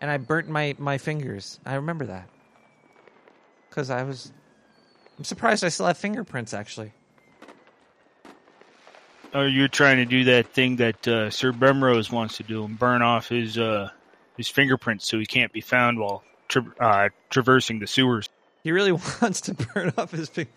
and 0.00 0.10
I 0.10 0.18
burnt 0.18 0.48
my 0.48 0.76
my 0.78 0.98
fingers. 0.98 1.58
I 1.64 1.76
remember 1.76 2.06
that 2.06 2.28
because 3.70 3.88
I 3.88 4.02
was. 4.02 4.30
I'm 5.22 5.24
surprised 5.24 5.62
I 5.62 5.68
still 5.68 5.86
have 5.86 5.96
fingerprints. 5.98 6.52
Actually, 6.52 6.90
or 9.32 9.46
you're 9.46 9.68
trying 9.68 9.98
to 9.98 10.04
do 10.04 10.24
that 10.24 10.48
thing 10.48 10.74
that 10.76 11.06
uh, 11.06 11.30
Sir 11.30 11.52
Bemrose 11.52 12.10
wants 12.10 12.38
to 12.38 12.42
do 12.42 12.64
and 12.64 12.76
burn 12.76 13.02
off 13.02 13.28
his 13.28 13.56
uh, 13.56 13.90
his 14.36 14.48
fingerprints 14.48 15.08
so 15.08 15.20
he 15.20 15.26
can't 15.26 15.52
be 15.52 15.60
found 15.60 16.00
while 16.00 16.24
tra- 16.48 16.74
uh, 16.80 17.08
traversing 17.30 17.78
the 17.78 17.86
sewers. 17.86 18.28
He 18.64 18.72
really 18.72 18.90
wants 19.22 19.42
to 19.42 19.54
burn 19.54 19.92
off 19.96 20.10
his 20.10 20.28
finger. 20.28 20.50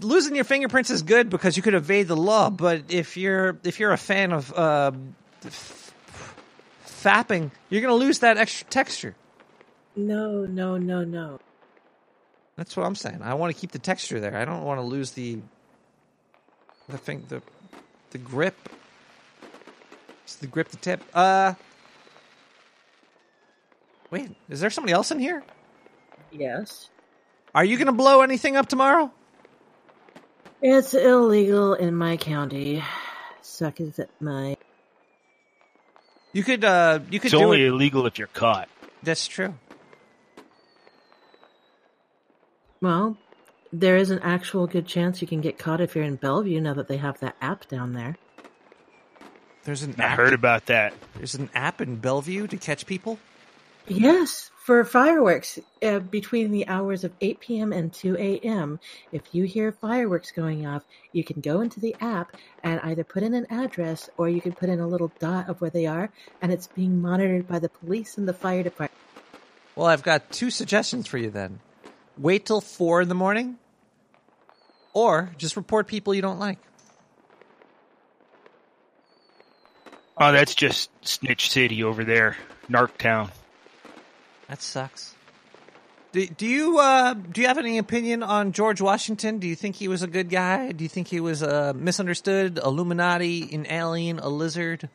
Losing 0.00 0.34
your 0.34 0.44
fingerprints 0.44 0.90
is 0.90 1.02
good 1.02 1.30
because 1.30 1.56
you 1.56 1.62
could 1.62 1.74
evade 1.74 2.08
the 2.08 2.16
law, 2.16 2.50
but 2.50 2.86
if 2.88 3.16
you're 3.16 3.56
if 3.62 3.78
you're 3.78 3.92
a 3.92 3.96
fan 3.98 4.32
of 4.32 4.52
uh, 4.52 4.90
f- 5.44 5.94
fapping, 6.88 7.52
you're 7.70 7.82
going 7.82 7.96
to 7.96 8.04
lose 8.04 8.18
that 8.18 8.36
extra 8.36 8.66
texture. 8.66 9.14
No, 9.94 10.44
no, 10.44 10.76
no, 10.76 11.04
no. 11.04 11.38
That's 12.56 12.76
what 12.76 12.86
I'm 12.86 12.94
saying. 12.94 13.20
I 13.22 13.34
want 13.34 13.54
to 13.54 13.60
keep 13.60 13.72
the 13.72 13.78
texture 13.78 14.20
there. 14.20 14.36
I 14.36 14.44
don't 14.44 14.62
want 14.64 14.78
to 14.78 14.84
lose 14.84 15.12
the 15.12 15.38
the 16.88 16.98
thing 16.98 17.24
the 17.28 17.42
the 18.10 18.18
grip. 18.18 18.68
It's 20.24 20.36
the 20.36 20.46
grip 20.46 20.68
the 20.68 20.76
tip. 20.76 21.02
Uh 21.14 21.54
Wait, 24.10 24.30
is 24.50 24.60
there 24.60 24.70
somebody 24.70 24.92
else 24.92 25.10
in 25.10 25.18
here? 25.18 25.42
Yes. 26.30 26.90
Are 27.54 27.64
you 27.64 27.76
going 27.78 27.86
to 27.86 27.92
blow 27.92 28.20
anything 28.22 28.56
up 28.56 28.68
tomorrow? 28.68 29.10
It's 30.60 30.94
illegal 30.94 31.74
in 31.74 31.94
my 31.96 32.16
county. 32.16 32.82
Suck 33.42 33.80
is 33.80 33.98
it 33.98 34.02
at 34.02 34.22
my. 34.22 34.56
You 36.32 36.44
could 36.44 36.64
uh 36.64 37.00
you 37.10 37.20
could 37.20 37.32
It's 37.32 37.40
do 37.40 37.40
only 37.42 37.62
it. 37.62 37.68
illegal 37.68 38.06
if 38.06 38.18
you're 38.18 38.28
caught. 38.28 38.68
That's 39.02 39.26
true. 39.26 39.54
Well, 42.82 43.16
there 43.72 43.96
is 43.96 44.10
an 44.10 44.18
actual 44.18 44.66
good 44.66 44.86
chance 44.86 45.22
you 45.22 45.28
can 45.28 45.40
get 45.40 45.56
caught 45.56 45.80
if 45.80 45.94
you're 45.94 46.04
in 46.04 46.16
Bellevue 46.16 46.60
now 46.60 46.74
that 46.74 46.88
they 46.88 46.96
have 46.96 47.20
that 47.20 47.36
app 47.40 47.68
down 47.68 47.92
there. 47.92 48.16
There's 49.62 49.84
an 49.84 49.94
I 49.98 50.02
app. 50.02 50.16
heard 50.16 50.32
about 50.32 50.66
that. 50.66 50.92
There's 51.14 51.36
an 51.36 51.48
app 51.54 51.80
in 51.80 51.96
Bellevue 51.96 52.48
to 52.48 52.56
catch 52.56 52.84
people. 52.84 53.20
Yes, 53.86 54.50
for 54.56 54.84
fireworks 54.84 55.60
uh, 55.80 56.00
between 56.00 56.50
the 56.50 56.66
hours 56.66 57.04
of 57.04 57.12
8 57.20 57.38
p.m. 57.38 57.72
and 57.72 57.92
2 57.92 58.16
a.m. 58.16 58.80
If 59.12 59.22
you 59.32 59.44
hear 59.44 59.70
fireworks 59.70 60.32
going 60.32 60.66
off, 60.66 60.82
you 61.12 61.22
can 61.22 61.40
go 61.40 61.60
into 61.60 61.78
the 61.78 61.94
app 62.00 62.36
and 62.64 62.80
either 62.80 63.04
put 63.04 63.22
in 63.22 63.34
an 63.34 63.46
address 63.48 64.10
or 64.18 64.28
you 64.28 64.40
can 64.40 64.52
put 64.52 64.68
in 64.68 64.80
a 64.80 64.88
little 64.88 65.12
dot 65.20 65.48
of 65.48 65.60
where 65.60 65.70
they 65.70 65.86
are, 65.86 66.10
and 66.40 66.52
it's 66.52 66.66
being 66.66 67.00
monitored 67.00 67.46
by 67.46 67.60
the 67.60 67.68
police 67.68 68.18
and 68.18 68.26
the 68.26 68.32
fire 68.32 68.64
department. 68.64 68.98
Well, 69.76 69.86
I've 69.86 70.02
got 70.02 70.32
two 70.32 70.50
suggestions 70.50 71.06
for 71.06 71.18
you 71.18 71.30
then. 71.30 71.60
Wait 72.18 72.46
till 72.46 72.60
four 72.60 73.00
in 73.00 73.08
the 73.08 73.14
morning, 73.14 73.58
or 74.92 75.30
just 75.38 75.56
report 75.56 75.86
people 75.86 76.14
you 76.14 76.22
don't 76.22 76.38
like. 76.38 76.58
Oh, 80.16 80.30
that's 80.30 80.54
just 80.54 80.90
Snitch 81.06 81.50
City 81.50 81.82
over 81.82 82.04
there, 82.04 82.36
Narc 82.68 82.96
Town. 82.98 83.30
That 84.48 84.60
sucks. 84.60 85.14
Do, 86.12 86.26
do 86.26 86.46
you 86.46 86.78
uh, 86.78 87.14
do 87.14 87.40
you 87.40 87.46
have 87.46 87.56
any 87.56 87.78
opinion 87.78 88.22
on 88.22 88.52
George 88.52 88.82
Washington? 88.82 89.38
Do 89.38 89.48
you 89.48 89.56
think 89.56 89.76
he 89.76 89.88
was 89.88 90.02
a 90.02 90.06
good 90.06 90.28
guy? 90.28 90.70
Do 90.72 90.84
you 90.84 90.88
think 90.88 91.08
he 91.08 91.20
was 91.20 91.42
uh, 91.42 91.72
misunderstood, 91.74 92.58
Illuminati, 92.62 93.54
an 93.54 93.66
alien, 93.66 94.18
a 94.18 94.28
lizard? 94.28 94.90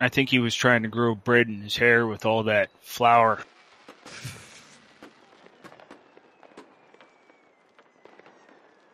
I 0.00 0.08
think 0.08 0.30
he 0.30 0.38
was 0.38 0.54
trying 0.54 0.82
to 0.82 0.88
grow 0.88 1.14
bread 1.14 1.48
in 1.48 1.60
his 1.60 1.76
hair 1.76 2.06
with 2.06 2.24
all 2.24 2.44
that 2.44 2.70
flour. 2.80 3.42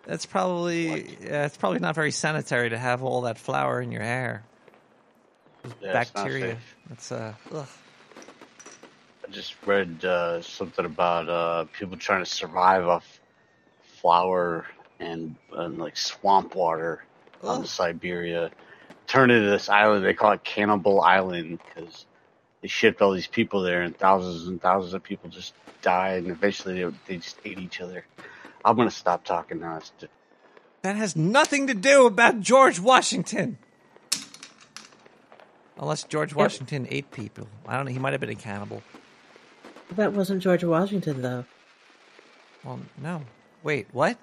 That's 0.07 0.27
probably 0.27 1.17
yeah, 1.23 1.47
it's 1.47 1.57
probably 1.57 1.79
not 1.79 1.95
very 1.95 2.11
sanitary 2.11 2.71
to 2.71 2.79
have 2.79 3.03
all 3.03 3.23
that 3.23 3.39
flour 3.39 3.81
in 3.81 3.93
your 3.93 4.03
hair. 4.03 4.43
Yeah, 5.81 5.93
Bacteria. 5.93 6.59
That's 6.89 7.13
uh. 7.13 7.35
Ugh. 7.53 7.67
I 9.25 9.31
just 9.31 9.55
read 9.65 10.05
uh, 10.05 10.43
something 10.43 10.85
about 10.85 11.29
uh, 11.29 11.65
people 11.73 11.97
trying 11.97 12.25
to 12.25 12.31
survive 12.31 12.87
off 12.87 13.21
flour 14.01 14.67
and, 14.99 15.37
and 15.53 15.79
like 15.79 15.97
swamp 15.97 16.57
water 16.57 17.05
on 17.43 17.65
Siberia. 17.65 18.51
Turn 19.07 19.31
into 19.31 19.49
this 19.49 19.69
island. 19.69 20.05
They 20.05 20.15
call 20.15 20.33
it 20.33 20.43
Cannibal 20.43 21.01
Island 21.01 21.61
because 21.65 22.07
they 22.61 22.69
shipped 22.69 23.01
all 23.01 23.13
these 23.13 23.27
people 23.29 23.63
there, 23.63 23.83
and 23.83 23.97
thousands 23.97 24.49
and 24.49 24.61
thousands 24.61 24.95
of 24.95 25.03
people 25.03 25.31
just 25.31 25.55
died, 25.83 26.25
and 26.25 26.33
eventually 26.33 26.83
they, 26.83 26.91
they 27.07 27.17
just 27.19 27.37
ate 27.45 27.59
each 27.59 27.81
other. 27.81 28.05
I'm 28.65 28.77
gonna 28.77 28.91
stop 28.91 29.25
talking 29.25 29.61
now. 29.61 29.77
It's 29.79 29.93
just, 30.01 30.13
That 30.83 30.97
has 30.97 31.17
nothing 31.17 31.67
to 31.69 31.75
do 31.75 32.07
about 32.07 32.41
George 32.41 32.79
Washington. 32.81 33.59
Unless 35.79 36.05
George 36.05 36.35
Washington 36.35 36.87
ate 36.91 37.11
people. 37.11 37.49
I 37.67 37.77
don't 37.77 37.87
know. 37.87 37.93
He 37.93 37.99
might 37.99 38.13
have 38.13 38.21
been 38.21 38.31
a 38.31 38.35
cannibal. 38.35 38.83
That 39.97 40.13
wasn't 40.13 40.43
George 40.43 40.63
Washington, 40.65 41.23
though. 41.23 41.45
Well, 42.65 42.81
no. 42.99 43.23
Wait, 43.63 43.89
what? 43.93 44.17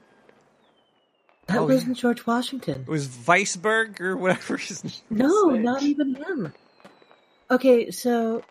That 1.48 1.58
Oh, 1.58 1.66
wasn't 1.66 1.98
George 1.98 2.26
Washington. 2.26 2.82
It 2.88 2.88
was 2.88 3.08
Weisberg 3.08 4.00
or 4.00 4.16
whatever 4.16 4.58
his 4.58 4.84
name 4.84 4.94
No, 5.10 5.54
is. 5.56 5.64
not 5.64 5.82
even 5.84 6.16
him. 6.16 6.54
Okay, 7.52 7.90
so 7.92 8.44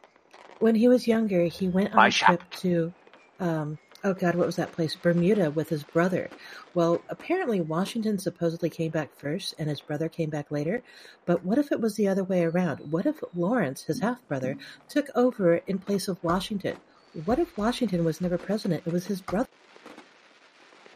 when 0.59 0.74
he 0.74 0.89
was 0.89 1.07
younger, 1.07 1.45
he 1.45 1.68
went 1.68 1.95
on 1.95 2.07
a 2.09 2.11
trip 2.11 2.43
to, 2.59 2.93
um, 3.41 3.78
oh 4.05 4.14
God, 4.14 4.34
what 4.34 4.46
was 4.46 4.57
that 4.57 4.72
place? 4.72 4.94
Bermuda 4.94 5.51
with 5.51 5.68
his 5.68 5.82
brother. 5.82 6.28
Well, 6.74 7.03
apparently 7.09 7.61
Washington 7.61 8.18
supposedly 8.18 8.70
came 8.70 8.90
back 8.90 9.14
first 9.14 9.55
and 9.59 9.68
his 9.68 9.80
brother 9.80 10.09
came 10.09 10.30
back 10.30 10.51
later. 10.51 10.82
But 11.26 11.44
what 11.44 11.59
if 11.59 11.72
it 11.72 11.80
was 11.80 11.96
the 11.96 12.09
other 12.09 12.24
way 12.24 12.44
around? 12.44 12.90
What 12.90 13.07
if 13.07 13.22
Lawrence, 13.34 13.84
his 13.84 14.01
half 14.01 14.26
brother, 14.28 14.57
took 14.88 15.09
over 15.14 15.57
in 15.66 15.78
place 15.78 16.09
of 16.09 16.22
Washington? 16.22 16.76
What 17.24 17.38
if 17.38 17.57
Washington 17.57 18.05
was 18.05 18.20
never 18.20 18.38
president? 18.38 18.84
It 18.86 18.92
was 18.92 19.07
his 19.07 19.20
brother. 19.20 19.49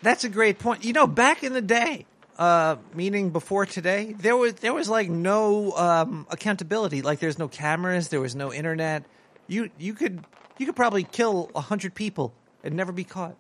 That's 0.03 0.25
a 0.25 0.29
great 0.29 0.59
point. 0.59 0.85
You 0.85 0.93
know, 0.93 1.07
back 1.07 1.43
in 1.43 1.53
the 1.53 1.63
day, 1.63 2.07
uh, 2.39 2.77
meaning 2.95 3.31
before 3.31 3.67
today, 3.67 4.15
there 4.19 4.37
was 4.37 4.55
there 4.55 4.75
was 4.75 4.89
like 4.89 5.09
no 5.09 5.73
um, 5.73 6.27
accountability. 6.31 7.03
Like 7.03 7.21
there's 7.21 7.39
no 7.39 7.49
cameras, 7.49 8.09
there 8.09 8.21
was 8.21 8.35
no 8.35 8.53
internet. 8.53 9.05
You 9.47 9.71
you 9.79 9.95
could 9.95 10.25
you 10.59 10.67
could 10.67 10.77
probably 10.77 11.05
kill 11.05 11.51
a 11.55 11.61
hundred 11.61 11.95
people 11.95 12.35
and 12.63 12.75
never 12.75 12.93
be 12.93 13.05
caught, 13.05 13.37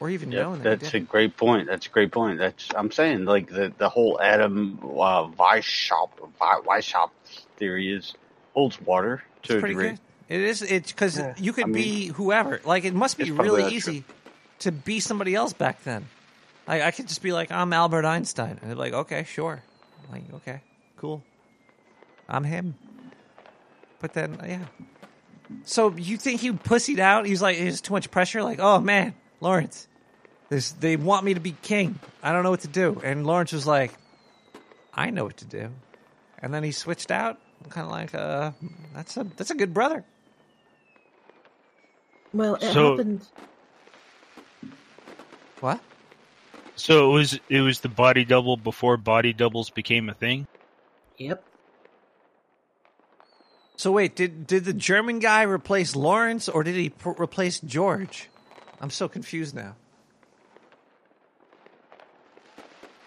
or 0.00 0.10
even 0.10 0.30
yeah, 0.30 0.42
known 0.42 0.58
that. 0.60 0.80
that's 0.80 0.94
a 0.94 1.00
great 1.00 1.36
point. 1.36 1.66
That's 1.68 1.86
a 1.86 1.90
great 1.90 2.12
point. 2.12 2.38
That's 2.38 2.68
I'm 2.74 2.90
saying 2.90 3.24
like 3.24 3.48
the 3.48 3.72
the 3.76 3.88
whole 3.88 4.20
Adam 4.20 4.78
uh, 4.82 5.28
Weishaupt 5.28 6.18
Weishaupt 6.40 7.10
theory 7.58 7.92
is 7.92 8.14
holds 8.54 8.80
water 8.80 9.22
to 9.44 9.54
It's 9.54 9.64
a 9.64 9.66
degree. 9.68 9.90
good. 9.90 10.00
It 10.28 10.40
is. 10.42 10.62
It's 10.62 10.92
because 10.92 11.18
Yeah, 11.18 11.34
you 11.38 11.52
could 11.52 11.64
I 11.64 11.68
mean, 11.68 11.84
be 11.84 12.06
whoever. 12.08 12.60
Like 12.64 12.84
it 12.84 12.94
must 12.94 13.18
be 13.18 13.30
really 13.30 13.62
not 13.62 13.72
easy 13.72 14.04
to 14.60 14.70
be 14.72 15.00
somebody 15.00 15.34
else 15.34 15.52
back 15.52 15.82
then. 15.82 16.06
Like 16.68 16.82
I 16.82 16.90
could 16.92 17.08
just 17.08 17.22
be 17.22 17.32
like, 17.32 17.50
I'm 17.50 17.72
Albert 17.72 18.04
Einstein, 18.04 18.58
and 18.60 18.70
they're 18.70 18.76
like, 18.76 18.92
okay, 18.92 19.24
sure. 19.24 19.62
I'm 20.04 20.12
like, 20.12 20.34
okay, 20.34 20.60
cool. 20.96 21.24
I'm 22.28 22.44
him. 22.44 22.74
But 24.00 24.12
then, 24.14 24.38
yeah. 24.46 24.66
So 25.64 25.94
you 25.96 26.16
think 26.16 26.40
he 26.40 26.52
pussied 26.52 26.98
out? 26.98 27.26
He's 27.26 27.42
like, 27.42 27.58
there's 27.58 27.80
too 27.80 27.92
much 27.92 28.10
pressure. 28.10 28.42
Like, 28.42 28.58
oh 28.60 28.80
man, 28.80 29.14
Lawrence, 29.40 29.88
this 30.48 30.72
they 30.72 30.96
want 30.96 31.24
me 31.24 31.34
to 31.34 31.40
be 31.40 31.52
king. 31.62 31.98
I 32.22 32.32
don't 32.32 32.42
know 32.42 32.50
what 32.50 32.60
to 32.60 32.68
do. 32.68 33.00
And 33.04 33.26
Lawrence 33.26 33.52
was 33.52 33.66
like, 33.66 33.92
I 34.94 35.10
know 35.10 35.24
what 35.24 35.38
to 35.38 35.44
do. 35.44 35.70
And 36.38 36.52
then 36.54 36.62
he 36.64 36.72
switched 36.72 37.10
out. 37.10 37.38
Kind 37.68 37.84
of 37.86 37.90
like, 37.90 38.14
uh, 38.14 38.52
that's 38.94 39.16
a 39.16 39.24
that's 39.36 39.50
a 39.50 39.54
good 39.54 39.74
brother. 39.74 40.04
Well, 42.32 42.54
it 42.54 42.72
So- 42.72 42.90
happened. 42.92 43.26
What? 45.60 45.80
So 46.76 47.10
it 47.10 47.12
was 47.14 47.40
it 47.50 47.60
was 47.60 47.80
the 47.80 47.88
body 47.90 48.24
double 48.24 48.56
before 48.56 48.96
body 48.96 49.32
doubles 49.34 49.68
became 49.68 50.08
a 50.08 50.14
thing. 50.14 50.46
Yep. 51.18 51.44
So 53.80 53.92
wait, 53.92 54.14
did 54.14 54.46
did 54.46 54.66
the 54.66 54.74
German 54.74 55.20
guy 55.20 55.40
replace 55.44 55.96
Lawrence 55.96 56.50
or 56.50 56.62
did 56.62 56.74
he 56.74 56.90
pr- 56.90 57.18
replace 57.18 57.60
George? 57.60 58.28
I'm 58.78 58.90
so 58.90 59.08
confused 59.08 59.54
now. 59.54 59.74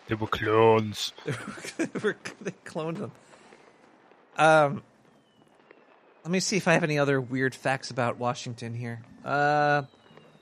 They 0.08 0.16
were 0.16 0.26
clones. 0.26 1.14
they 1.26 2.56
cloned 2.66 2.98
him. 2.98 3.12
Um, 4.36 4.82
let 6.24 6.32
me 6.32 6.40
see 6.40 6.58
if 6.58 6.68
I 6.68 6.74
have 6.74 6.84
any 6.84 6.98
other 6.98 7.22
weird 7.22 7.54
facts 7.54 7.92
about 7.92 8.18
Washington 8.18 8.74
here. 8.74 9.04
Uh, 9.24 9.84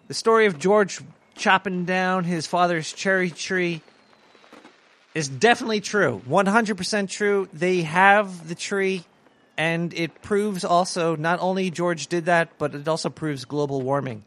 the 0.08 0.14
story 0.14 0.46
of 0.46 0.58
George 0.58 1.02
chopping 1.36 1.84
down 1.84 2.24
his 2.24 2.48
father's 2.48 2.94
cherry 2.94 3.32
tree 3.32 3.82
is 5.14 5.28
definitely 5.28 5.82
true. 5.82 6.22
100% 6.26 7.10
true. 7.10 7.50
They 7.52 7.82
have 7.82 8.48
the 8.48 8.56
tree, 8.56 9.04
and 9.58 9.94
it 9.94 10.22
proves 10.22 10.64
also 10.64 11.16
not 11.16 11.40
only 11.40 11.70
George 11.70 12.08
did 12.08 12.26
that, 12.26 12.50
but 12.58 12.74
it 12.76 12.88
also 12.88 13.10
proves 13.10 13.46
global 13.46 13.82
warming 13.82 14.24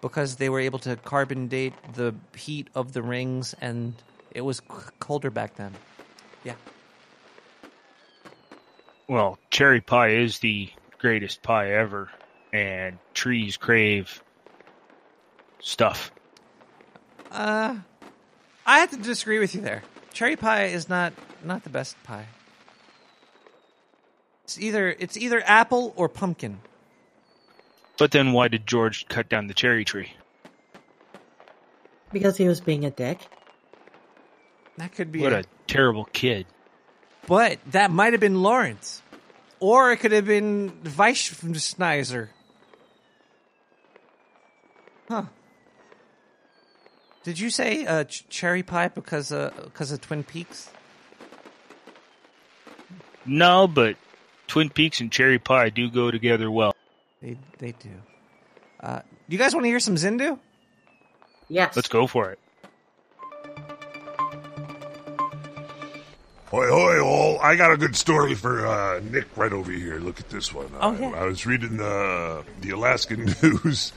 because 0.00 0.36
they 0.36 0.48
were 0.48 0.60
able 0.60 0.78
to 0.80 0.96
carbon 0.96 1.48
date 1.48 1.72
the 1.94 2.14
heat 2.36 2.68
of 2.74 2.92
the 2.92 3.02
rings 3.02 3.54
and 3.60 3.94
It 4.30 4.42
was 4.42 4.58
c- 4.58 4.64
colder 5.00 5.30
back 5.30 5.56
then. 5.56 5.72
Yeah. 6.44 6.54
Well, 9.08 9.38
cherry 9.50 9.80
pie 9.80 10.10
is 10.10 10.38
the 10.38 10.68
greatest 11.00 11.42
pie 11.42 11.72
ever, 11.72 12.10
and 12.52 12.98
trees 13.14 13.56
crave 13.56 14.22
stuff. 15.60 16.12
Uh, 17.32 17.76
I 18.66 18.78
have 18.80 18.90
to 18.90 18.96
disagree 18.98 19.38
with 19.38 19.54
you 19.54 19.62
there. 19.62 19.82
Cherry 20.12 20.36
pie 20.36 20.66
is 20.66 20.88
not 20.88 21.12
not 21.44 21.64
the 21.64 21.70
best 21.70 21.96
pie. 22.04 22.26
It's 24.48 24.58
either 24.58 24.88
it's 24.98 25.18
either 25.18 25.42
apple 25.44 25.92
or 25.94 26.08
pumpkin. 26.08 26.60
But 27.98 28.12
then 28.12 28.32
why 28.32 28.48
did 28.48 28.66
George 28.66 29.06
cut 29.06 29.28
down 29.28 29.46
the 29.46 29.52
cherry 29.52 29.84
tree? 29.84 30.12
Because 32.14 32.38
he 32.38 32.48
was 32.48 32.58
being 32.58 32.86
a 32.86 32.90
dick. 32.90 33.18
That 34.78 34.94
could 34.94 35.12
be 35.12 35.20
What 35.20 35.34
it. 35.34 35.44
a 35.44 35.48
terrible 35.66 36.06
kid. 36.06 36.46
But 37.26 37.58
that 37.72 37.90
might 37.90 38.14
have 38.14 38.20
been 38.20 38.42
Lawrence. 38.42 39.02
Or 39.60 39.92
it 39.92 39.98
could 39.98 40.12
have 40.12 40.24
been 40.24 40.70
Weissschneiser. 40.82 42.28
Huh. 45.10 45.24
Did 47.22 47.38
you 47.38 47.50
say 47.50 47.84
uh, 47.84 48.04
ch- 48.04 48.26
cherry 48.30 48.62
pie 48.62 48.88
because 48.88 49.30
uh, 49.30 49.50
because 49.64 49.92
of 49.92 50.00
Twin 50.00 50.24
Peaks? 50.24 50.70
No, 53.26 53.68
but 53.68 53.96
Twin 54.48 54.70
Peaks 54.70 55.00
and 55.00 55.12
cherry 55.12 55.38
pie 55.38 55.70
do 55.70 55.88
go 55.90 56.10
together 56.10 56.50
well. 56.50 56.74
They 57.22 57.36
they 57.58 57.72
do. 57.72 57.90
Uh, 58.80 58.96
do 59.00 59.02
you 59.28 59.38
guys 59.38 59.54
want 59.54 59.64
to 59.64 59.68
hear 59.68 59.80
some 59.80 59.94
Zindu? 59.96 60.38
Yes. 61.48 61.74
Let's 61.76 61.88
go 61.88 62.06
for 62.06 62.30
it. 62.32 62.38
Hoi 66.46 66.66
hoi 66.68 66.98
all! 67.00 67.38
I 67.40 67.56
got 67.56 67.72
a 67.72 67.76
good 67.76 67.94
story 67.94 68.34
for 68.34 68.66
uh, 68.66 69.00
Nick 69.00 69.26
right 69.36 69.52
over 69.52 69.70
here. 69.70 69.98
Look 69.98 70.18
at 70.18 70.30
this 70.30 70.52
one. 70.54 70.70
Oh, 70.80 70.94
Uh, 70.94 70.98
yeah. 70.98 71.10
I 71.10 71.24
was 71.26 71.44
reading 71.44 71.76
the 71.76 72.42
the 72.62 72.70
Alaskan 72.70 73.26
news. 73.42 73.92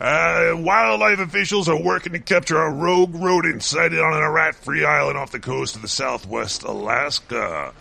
Uh, 0.00 0.52
wildlife 0.54 1.18
officials 1.18 1.68
are 1.68 1.78
working 1.78 2.14
to 2.14 2.18
capture 2.18 2.56
a 2.56 2.70
rogue 2.70 3.14
rodent 3.14 3.62
sighted 3.62 3.98
on 4.00 4.14
a 4.22 4.30
rat-free 4.30 4.82
island 4.82 5.18
off 5.18 5.30
the 5.30 5.38
coast 5.40 5.76
of 5.76 5.82
the 5.82 5.88
southwest 5.88 6.62
Alaska. 6.62 7.74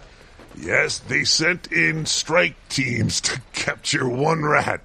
Yes, 0.57 0.99
they 0.99 1.23
sent 1.23 1.71
in 1.71 2.05
strike 2.05 2.55
teams 2.69 3.21
to 3.21 3.41
capture 3.53 4.07
one 4.07 4.43
rat. 4.43 4.81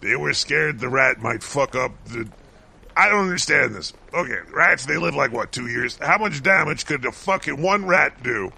They 0.00 0.16
were 0.16 0.32
scared 0.32 0.78
the 0.78 0.88
rat 0.88 1.20
might 1.20 1.42
fuck 1.42 1.74
up 1.74 1.92
the. 2.06 2.28
I 2.96 3.08
don't 3.08 3.24
understand 3.24 3.74
this. 3.74 3.92
Okay, 4.12 4.38
rats, 4.52 4.86
they 4.86 4.96
live 4.96 5.14
like, 5.14 5.32
what, 5.32 5.52
two 5.52 5.68
years? 5.68 5.96
How 5.98 6.18
much 6.18 6.42
damage 6.42 6.86
could 6.86 7.04
a 7.04 7.12
fucking 7.12 7.60
one 7.60 7.86
rat 7.86 8.22
do 8.22 8.52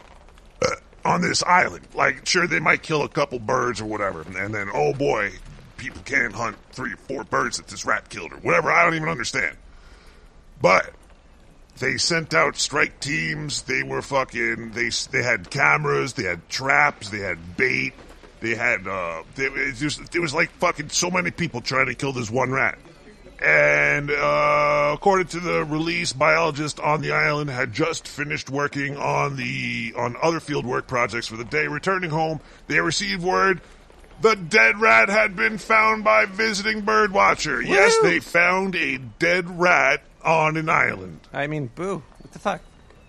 uh, 0.62 0.76
on 1.04 1.20
this 1.20 1.42
island? 1.42 1.86
Like, 1.94 2.26
sure, 2.26 2.46
they 2.46 2.61
might 2.61 2.82
kill 2.82 3.02
a 3.02 3.08
couple 3.08 3.38
birds 3.38 3.80
or 3.80 3.84
whatever, 3.86 4.22
and 4.22 4.54
then, 4.54 4.70
oh 4.72 4.94
boy, 4.94 5.32
people 5.76 6.00
can't 6.04 6.32
hunt 6.32 6.56
three 6.72 6.92
or 6.92 6.96
four 6.96 7.24
birds 7.24 7.58
that 7.58 7.68
this 7.68 7.84
rat 7.84 8.08
killed 8.08 8.32
or 8.32 8.36
whatever. 8.36 8.70
I 8.70 8.84
don't 8.84 8.94
even 8.94 9.08
understand. 9.08 9.56
But 10.61 10.90
they 11.81 11.97
sent 11.97 12.35
out 12.35 12.57
strike 12.57 13.01
teams. 13.01 13.62
They 13.62 13.83
were 13.83 14.03
fucking. 14.03 14.70
They 14.72 14.91
they 15.11 15.22
had 15.22 15.51
cameras. 15.51 16.12
They 16.12 16.24
had 16.24 16.49
traps. 16.49 17.11
They 17.11 17.20
had 17.20 17.57
bait. 17.57 17.95
They 18.41 18.55
had. 18.55 18.87
uh 18.87 19.24
they, 19.35 19.47
it, 19.47 19.74
just, 19.74 20.14
it 20.14 20.20
was 20.20 20.33
like 20.33 20.51
fucking 20.53 20.91
so 20.91 21.11
many 21.11 21.31
people 21.31 21.61
trying 21.61 21.87
to 21.87 21.95
kill 21.95 22.12
this 22.12 22.31
one 22.31 22.53
rat. 22.53 22.78
And 23.43 24.11
uh, 24.11 24.93
according 24.95 25.28
to 25.28 25.41
the 25.41 25.64
release, 25.64 26.12
biologists 26.12 26.78
on 26.78 27.01
the 27.01 27.12
island 27.12 27.49
had 27.49 27.72
just 27.72 28.07
finished 28.07 28.51
working 28.51 28.99
on 28.99 29.37
the 29.37 29.95
on 29.97 30.16
other 30.22 30.41
field 30.41 30.66
work 30.66 30.87
projects 30.87 31.26
for 31.26 31.39
the 31.39 31.45
day. 31.45 31.66
Returning 31.66 32.11
home, 32.11 32.41
they 32.66 32.81
received 32.81 33.22
word 33.22 33.62
the 34.20 34.37
dead 34.37 34.78
rat 34.78 35.09
had 35.09 35.35
been 35.35 35.57
found 35.57 36.05
by 36.05 36.26
visiting 36.26 36.83
bird 36.83 37.12
watcher. 37.12 37.62
Yes, 37.62 37.97
they 38.03 38.20
found 38.20 38.76
a 38.76 38.99
dead 38.99 39.59
rat 39.59 40.03
on 40.24 40.56
an 40.56 40.68
island. 40.68 41.20
I 41.32 41.46
mean, 41.46 41.70
boo! 41.74 42.02
What 42.18 42.32
the 42.32 42.38
fuck? 42.38 42.60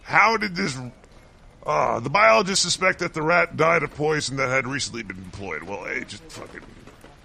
How 0.03 0.37
did 0.37 0.55
this? 0.55 0.77
Uh, 1.65 1.99
the 1.99 2.09
biologists 2.09 2.63
suspect 2.63 2.99
that 2.99 3.13
the 3.13 3.21
rat 3.21 3.55
died 3.55 3.83
of 3.83 3.93
poison 3.93 4.37
that 4.37 4.49
had 4.49 4.65
recently 4.67 5.03
been 5.03 5.17
employed. 5.17 5.63
Well, 5.63 5.85
hey, 5.85 6.03
just 6.07 6.23
fucking. 6.23 6.61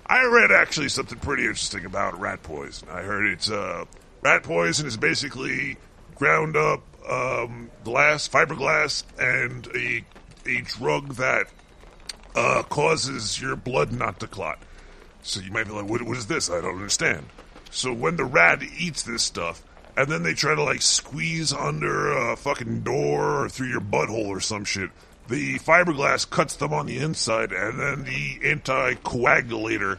I 0.07 0.25
read 0.25 0.53
actually 0.53 0.89
something 0.89 1.19
pretty 1.19 1.43
interesting 1.43 1.85
about 1.85 2.19
rat 2.21 2.43
poison. 2.43 2.89
I 2.91 3.03
heard 3.03 3.27
it's 3.27 3.51
uh, 3.51 3.87
rat 4.23 4.43
poison 4.43 4.87
is 4.87 4.97
basically 4.97 5.79
ground 6.15 6.57
up 6.57 6.83
um, 7.09 7.71
glass, 7.85 8.29
fiberglass, 8.29 9.05
and 9.19 9.67
a 9.75 10.05
a 10.49 10.61
drug 10.63 11.15
that 11.15 11.47
uh, 12.35 12.63
causes 12.65 13.41
your 13.41 13.57
blood 13.57 13.93
not 13.93 14.21
to 14.21 14.27
clot. 14.27 14.59
So 15.23 15.41
you 15.41 15.51
might 15.51 15.67
be 15.67 15.73
like, 15.73 15.89
what, 15.89 16.03
what 16.03 16.17
is 16.17 16.27
this? 16.27 16.49
I 16.51 16.61
don't 16.61 16.77
understand. 16.77 17.27
So 17.71 17.93
when 17.93 18.17
the 18.17 18.25
rat 18.25 18.63
eats 18.79 19.03
this 19.03 19.23
stuff, 19.23 19.63
and 19.97 20.09
then 20.09 20.23
they 20.23 20.35
try 20.35 20.55
to 20.55 20.63
like 20.63 20.83
squeeze 20.83 21.53
under 21.53 22.13
a 22.13 22.37
fucking 22.37 22.81
door 22.81 23.45
or 23.45 23.49
through 23.49 23.69
your 23.69 23.81
butthole 23.81 24.27
or 24.29 24.41
some 24.41 24.65
shit, 24.65 24.91
the 25.29 25.59
fiberglass 25.59 26.29
cuts 26.29 26.57
them 26.57 26.73
on 26.73 26.87
the 26.87 26.99
inside, 26.99 27.53
and 27.53 27.79
then 27.81 28.05
the 28.05 28.39
anti-coagulator 28.49 29.99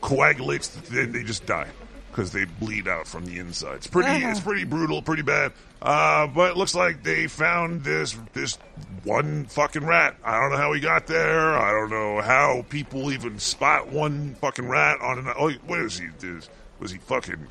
coagulates, 0.00 0.68
then 0.90 1.12
they 1.12 1.22
just 1.22 1.46
die 1.46 1.68
because 2.10 2.32
they 2.32 2.44
bleed 2.44 2.88
out 2.88 3.06
from 3.06 3.26
the 3.26 3.38
inside. 3.38 3.76
It's 3.76 3.86
pretty, 3.86 4.10
Uh-huh. 4.10 4.30
it's 4.30 4.40
pretty 4.40 4.64
brutal, 4.64 5.02
pretty 5.02 5.22
bad. 5.22 5.52
Uh, 5.82 6.26
but 6.26 6.50
it 6.52 6.56
looks 6.56 6.74
like 6.74 7.02
they 7.02 7.26
found 7.26 7.84
this 7.84 8.16
this 8.32 8.56
one 9.04 9.44
fucking 9.44 9.84
rat. 9.84 10.16
I 10.24 10.40
don't 10.40 10.50
know 10.50 10.56
how 10.56 10.72
he 10.72 10.80
got 10.80 11.06
there. 11.06 11.56
I 11.56 11.70
don't 11.70 11.90
know 11.90 12.22
how 12.22 12.64
people 12.70 13.12
even 13.12 13.38
spot 13.38 13.88
one 13.88 14.34
fucking 14.40 14.66
rat 14.68 15.00
on 15.02 15.18
an. 15.18 15.28
Oh, 15.38 15.50
what 15.66 15.78
is 15.80 15.98
he? 15.98 16.06
Is, 16.26 16.48
was 16.80 16.90
he 16.90 16.98
fucking 16.98 17.46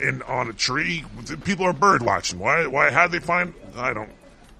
in 0.00 0.22
on 0.22 0.48
a 0.48 0.52
tree? 0.52 1.04
People 1.44 1.66
are 1.66 1.72
bird 1.72 2.02
watching. 2.02 2.38
Why? 2.38 2.66
Why? 2.66 2.90
How'd 2.90 3.12
they 3.12 3.18
find? 3.20 3.54
I 3.76 3.92
don't. 3.92 4.10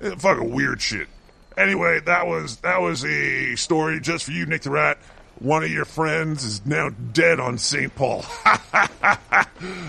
eh, 0.00 0.14
Fucking 0.16 0.52
weird 0.52 0.80
shit. 0.82 1.08
Anyway, 1.56 2.00
that 2.00 2.26
was 2.26 2.56
that 2.58 2.80
was 2.82 3.04
a 3.04 3.54
story 3.56 4.00
just 4.00 4.24
for 4.26 4.32
you, 4.32 4.44
Nick 4.46 4.62
the 4.62 4.70
Rat. 4.70 4.98
One 5.38 5.62
of 5.64 5.70
your 5.70 5.84
friends 5.84 6.44
is 6.44 6.64
now 6.64 6.90
dead 7.12 7.40
on 7.40 7.58
St. 7.58 7.94
Paul. 7.94 8.24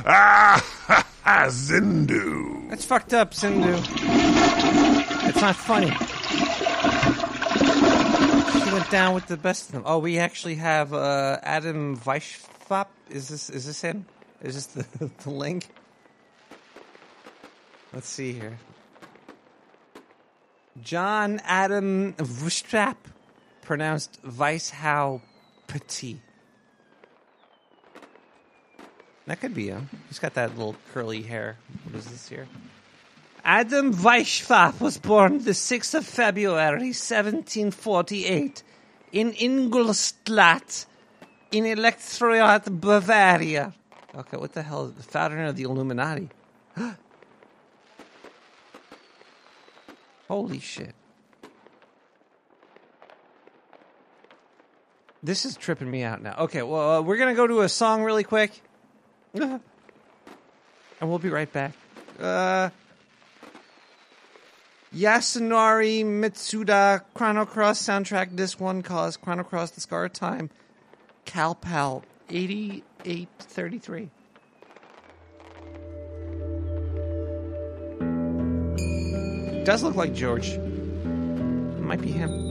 ah, 0.06 1.04
Zindu. 1.50 2.70
That's 2.70 2.86
fucked 2.86 3.14
up, 3.14 3.32
Zindu. 3.32 3.78
It's 5.30 5.42
not 5.42 5.56
funny. 5.56 5.92
She 8.64 8.74
went 8.74 8.90
down 8.90 9.14
with 9.16 9.28
the 9.28 9.38
best 9.38 9.68
of 9.68 9.72
them. 9.74 9.84
Oh, 9.86 10.00
we 10.00 10.18
actually 10.20 10.56
have 10.56 10.94
uh, 10.94 11.38
Adam 11.44 11.98
Weishfop. 12.00 12.88
Is 13.10 13.28
this 13.30 13.50
is 13.50 13.66
this 13.66 13.82
him? 13.82 14.06
Is 14.44 14.56
this 14.56 14.66
the, 14.68 15.12
the 15.24 15.30
link? 15.30 15.68
Let's 17.94 18.08
see 18.08 18.34
here. 18.34 18.58
John 20.84 21.42
Adam 21.44 22.14
Vustrap, 22.14 22.98
pronounced 23.62 24.22
Weishau 24.24 25.22
Petit. 25.68 26.22
That 29.26 29.42
could 29.42 29.54
be 29.54 29.68
him. 29.68 29.90
He's 30.08 30.20
got 30.20 30.36
that 30.36 30.52
little 30.52 30.76
curly 30.94 31.22
hair. 31.22 31.58
What 31.84 31.96
is 31.96 32.06
this 32.06 32.30
here? 32.30 32.48
Adam 33.44 33.94
Weishfap 33.94 34.80
was 34.80 34.98
born 34.98 35.44
the 35.44 35.52
6th 35.52 35.96
of 35.96 36.06
February, 36.06 36.94
1748, 36.94 38.64
in 39.12 39.34
Ingolstadt, 39.34 40.86
in 41.52 41.66
Electorate, 41.66 42.66
Bavaria. 42.80 43.74
Okay, 44.18 44.38
what 44.38 44.54
the 44.54 44.64
hell? 44.64 44.86
Is 44.88 44.94
the 44.94 45.04
founder 45.04 45.44
of 45.44 45.56
the 45.56 45.64
Illuminati. 45.64 46.30
Holy 50.28 50.60
shit. 50.60 50.96
This 55.22 55.46
is 55.46 55.56
tripping 55.56 55.90
me 55.92 56.04
out 56.04 56.22
now. 56.22 56.36
Okay, 56.40 56.64
well, 56.64 56.98
uh, 56.98 57.02
we're 57.02 57.18
going 57.18 57.30
to 57.30 57.36
go 57.36 57.48
to 57.48 57.62
a 57.62 57.70
song 57.70 58.04
really 58.04 58.24
quick. 58.24 58.62
and 59.34 59.62
we'll 61.02 61.20
be 61.20 61.30
right 61.30 61.52
back. 61.52 61.74
Uh, 62.20 62.70
Yasunari 64.96 66.04
Mitsuda 66.04 67.04
Chrono 67.14 67.46
Cross 67.46 67.84
soundtrack 67.84 68.36
disc 68.36 68.60
one 68.60 68.82
cause 68.82 69.18
Chrono 69.18 69.44
Cross 69.44 69.72
the 69.72 69.82
Scar 69.82 70.06
of 70.06 70.14
Time 70.14 70.50
Calpal 71.26 72.04
8833. 73.06 74.10
Does 79.64 79.84
look 79.84 79.96
like 79.96 80.14
George. 80.14 80.58
Might 80.58 82.02
be 82.02 82.12
him. 82.12 82.47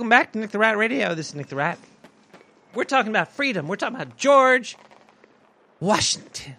Welcome 0.00 0.08
back 0.08 0.32
to 0.32 0.38
Nick 0.38 0.50
the 0.50 0.58
Rat 0.58 0.78
Radio. 0.78 1.14
This 1.14 1.28
is 1.28 1.34
Nick 1.34 1.48
the 1.48 1.56
Rat. 1.56 1.78
We're 2.72 2.84
talking 2.84 3.10
about 3.10 3.32
freedom. 3.32 3.68
We're 3.68 3.76
talking 3.76 3.96
about 3.96 4.16
George 4.16 4.78
Washington. 5.78 6.56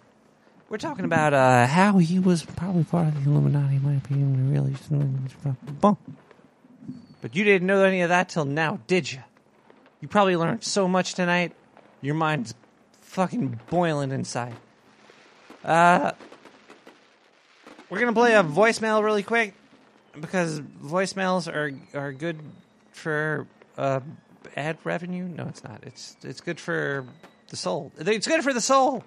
We're 0.68 0.78
talking 0.78 1.04
about 1.04 1.34
uh, 1.34 1.66
how 1.66 1.98
he 1.98 2.20
was 2.20 2.44
probably 2.44 2.84
part 2.84 3.08
of 3.08 3.14
the 3.24 3.28
Illuminati, 3.28 3.74
in 3.74 3.82
my 3.82 3.94
opinion. 3.94 4.52
Really, 4.52 4.76
Boom. 5.80 5.98
But 7.20 7.34
you 7.34 7.42
didn't 7.42 7.66
know 7.66 7.82
any 7.82 8.02
of 8.02 8.10
that 8.10 8.28
till 8.28 8.44
now, 8.44 8.78
did 8.86 9.10
you? 9.10 9.18
You 10.00 10.06
probably 10.06 10.36
learned 10.36 10.62
so 10.62 10.86
much 10.86 11.14
tonight. 11.14 11.52
Your 12.00 12.14
mind's 12.14 12.54
fucking 13.00 13.58
boiling 13.70 14.12
inside. 14.12 14.54
Uh, 15.64 16.12
we're 17.90 17.98
gonna 17.98 18.12
play 18.12 18.36
a 18.36 18.44
voicemail 18.44 19.02
really 19.02 19.24
quick 19.24 19.54
because 20.20 20.60
voicemails 20.60 21.52
are 21.52 21.72
are 21.98 22.12
good 22.12 22.38
for 22.92 23.46
uh, 23.76 24.00
ad 24.56 24.78
revenue. 24.84 25.24
No, 25.24 25.46
it's 25.48 25.64
not. 25.64 25.82
It's 25.82 26.16
it's 26.22 26.40
good 26.40 26.60
for 26.60 27.04
the 27.48 27.56
soul. 27.56 27.92
It's 27.98 28.26
good 28.26 28.42
for 28.42 28.52
the 28.52 28.60
soul. 28.60 29.04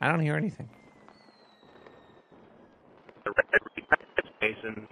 I 0.00 0.08
don't 0.08 0.20
hear 0.20 0.34
anything. 0.34 0.68
Masons 4.40 4.88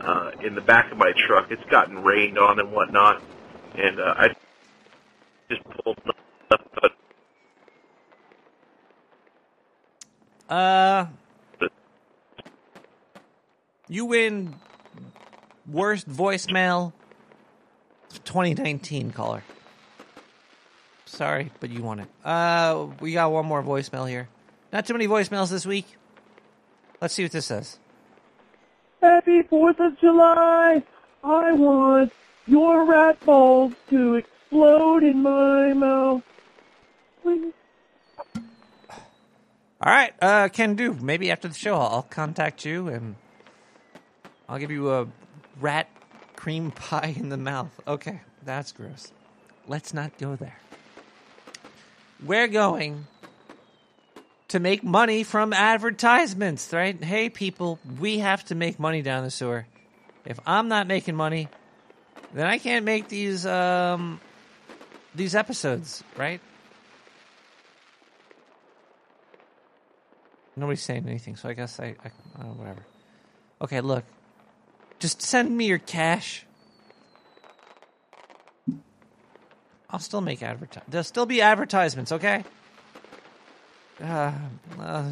uh, 0.00 0.30
in 0.44 0.56
the 0.56 0.60
back 0.60 0.90
of 0.90 0.98
my 0.98 1.12
truck. 1.28 1.52
It's 1.52 1.62
gotten 1.70 2.02
rained 2.02 2.36
on 2.36 2.58
and 2.58 2.72
whatnot, 2.72 3.22
and 3.76 4.00
uh, 4.00 4.14
I 4.16 4.28
just 5.48 5.62
pulled. 5.84 5.98
Uh, 10.48 11.06
you 13.88 14.04
win 14.04 14.54
worst 15.70 16.08
voicemail 16.08 16.92
2019 18.24 19.12
caller. 19.12 19.42
Sorry, 21.04 21.50
but 21.60 21.70
you 21.70 21.82
won 21.82 22.00
it. 22.00 22.08
Uh, 22.24 22.88
we 23.00 23.12
got 23.12 23.32
one 23.32 23.46
more 23.46 23.62
voicemail 23.62 24.08
here. 24.08 24.28
Not 24.72 24.86
too 24.86 24.92
many 24.92 25.06
voicemails 25.06 25.50
this 25.50 25.64
week. 25.64 25.86
Let's 27.00 27.14
see 27.14 27.22
what 27.22 27.32
this 27.32 27.46
says. 27.46 27.78
Happy 29.00 29.42
4th 29.42 29.80
of 29.80 29.98
July! 30.00 30.82
I 31.22 31.52
want 31.52 32.12
your 32.46 32.84
rat 32.84 33.24
balls 33.24 33.72
to 33.90 34.14
explode 34.16 35.02
in 35.02 35.22
my 35.22 35.72
mouth. 35.72 36.22
All 39.78 39.92
right, 39.92 40.12
uh, 40.22 40.48
can 40.48 40.74
do. 40.74 40.94
Maybe 40.94 41.30
after 41.30 41.48
the 41.48 41.54
show, 41.54 41.74
I'll, 41.74 41.96
I'll 41.96 42.02
contact 42.02 42.64
you 42.64 42.88
and 42.88 43.16
I'll 44.48 44.58
give 44.58 44.70
you 44.70 44.90
a 44.92 45.06
rat 45.60 45.88
cream 46.36 46.70
pie 46.72 47.14
in 47.16 47.28
the 47.28 47.36
mouth. 47.36 47.70
Okay, 47.86 48.20
that's 48.44 48.72
gross. 48.72 49.12
Let's 49.66 49.92
not 49.92 50.16
go 50.18 50.36
there. 50.36 50.58
We're 52.24 52.48
going 52.48 53.06
to 54.48 54.60
make 54.60 54.82
money 54.82 55.24
from 55.24 55.52
advertisements, 55.52 56.72
right? 56.72 57.02
Hey, 57.02 57.28
people, 57.28 57.78
we 58.00 58.18
have 58.18 58.44
to 58.46 58.54
make 58.54 58.78
money 58.78 59.02
down 59.02 59.24
the 59.24 59.30
sewer. 59.30 59.66
If 60.24 60.38
I'm 60.46 60.68
not 60.68 60.86
making 60.86 61.16
money, 61.16 61.48
then 62.32 62.46
I 62.46 62.58
can't 62.58 62.84
make 62.84 63.08
these 63.08 63.44
um 63.46 64.20
these 65.14 65.34
episodes, 65.34 66.02
right? 66.16 66.40
Nobody's 70.56 70.82
saying 70.82 71.06
anything, 71.06 71.36
so 71.36 71.48
I 71.48 71.52
guess 71.52 71.78
I, 71.78 71.94
I 72.02 72.10
oh, 72.40 72.46
whatever. 72.54 72.80
Okay, 73.60 73.80
look, 73.82 74.04
just 74.98 75.20
send 75.20 75.54
me 75.56 75.66
your 75.66 75.78
cash. 75.78 76.46
I'll 79.90 80.00
still 80.00 80.22
make 80.22 80.42
advertise. 80.42 80.82
There'll 80.88 81.04
still 81.04 81.26
be 81.26 81.42
advertisements, 81.42 82.10
okay? 82.12 82.44
Uh, 84.02 84.32
uh, 84.80 85.10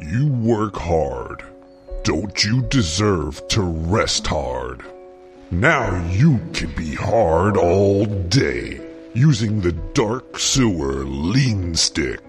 You 0.00 0.26
work 0.26 0.76
hard. 0.76 1.44
Don't 2.02 2.44
you 2.44 2.62
deserve 2.62 3.46
to 3.48 3.62
rest 3.62 4.26
hard? 4.26 4.84
Now 5.52 6.04
you 6.10 6.40
can 6.52 6.72
be 6.72 6.94
hard 6.94 7.56
all 7.56 8.06
day 8.06 8.80
using 9.14 9.60
the 9.60 9.72
dark 9.94 10.38
sewer 10.38 11.04
lean 11.04 11.74
stick. 11.74 12.20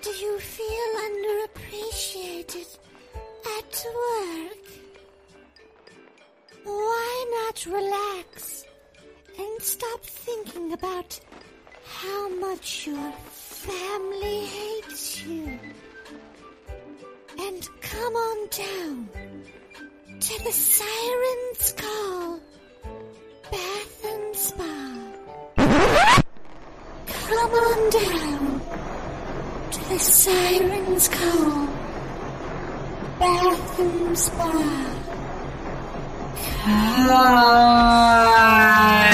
Do 0.00 0.10
you 0.10 0.38
feel 0.38 0.88
underappreciated 1.08 2.78
at 3.58 3.86
work? 4.02 4.64
Why 6.64 7.26
not 7.36 7.66
relax 7.66 8.64
and 9.38 9.62
stop 9.62 10.00
thinking 10.02 10.72
about 10.72 11.20
how 11.84 12.28
much 12.40 12.86
your 12.86 13.12
family 13.30 14.46
hates 14.46 15.22
you? 15.26 15.58
And 17.38 17.68
come 17.82 18.14
on 18.14 18.48
down 18.48 19.08
to 20.20 20.44
the 20.44 20.52
Siren's 20.52 21.72
Call 21.76 22.40
Bath 23.50 24.04
and 24.04 24.36
Spa. 24.36 24.96
Come 27.06 27.50
on 27.50 27.90
down 27.90 28.60
to 29.72 29.88
the 29.88 29.98
Siren's 29.98 31.08
Call 31.08 31.66
Bath 33.18 33.80
and 33.80 34.18
Spa. 34.18 35.00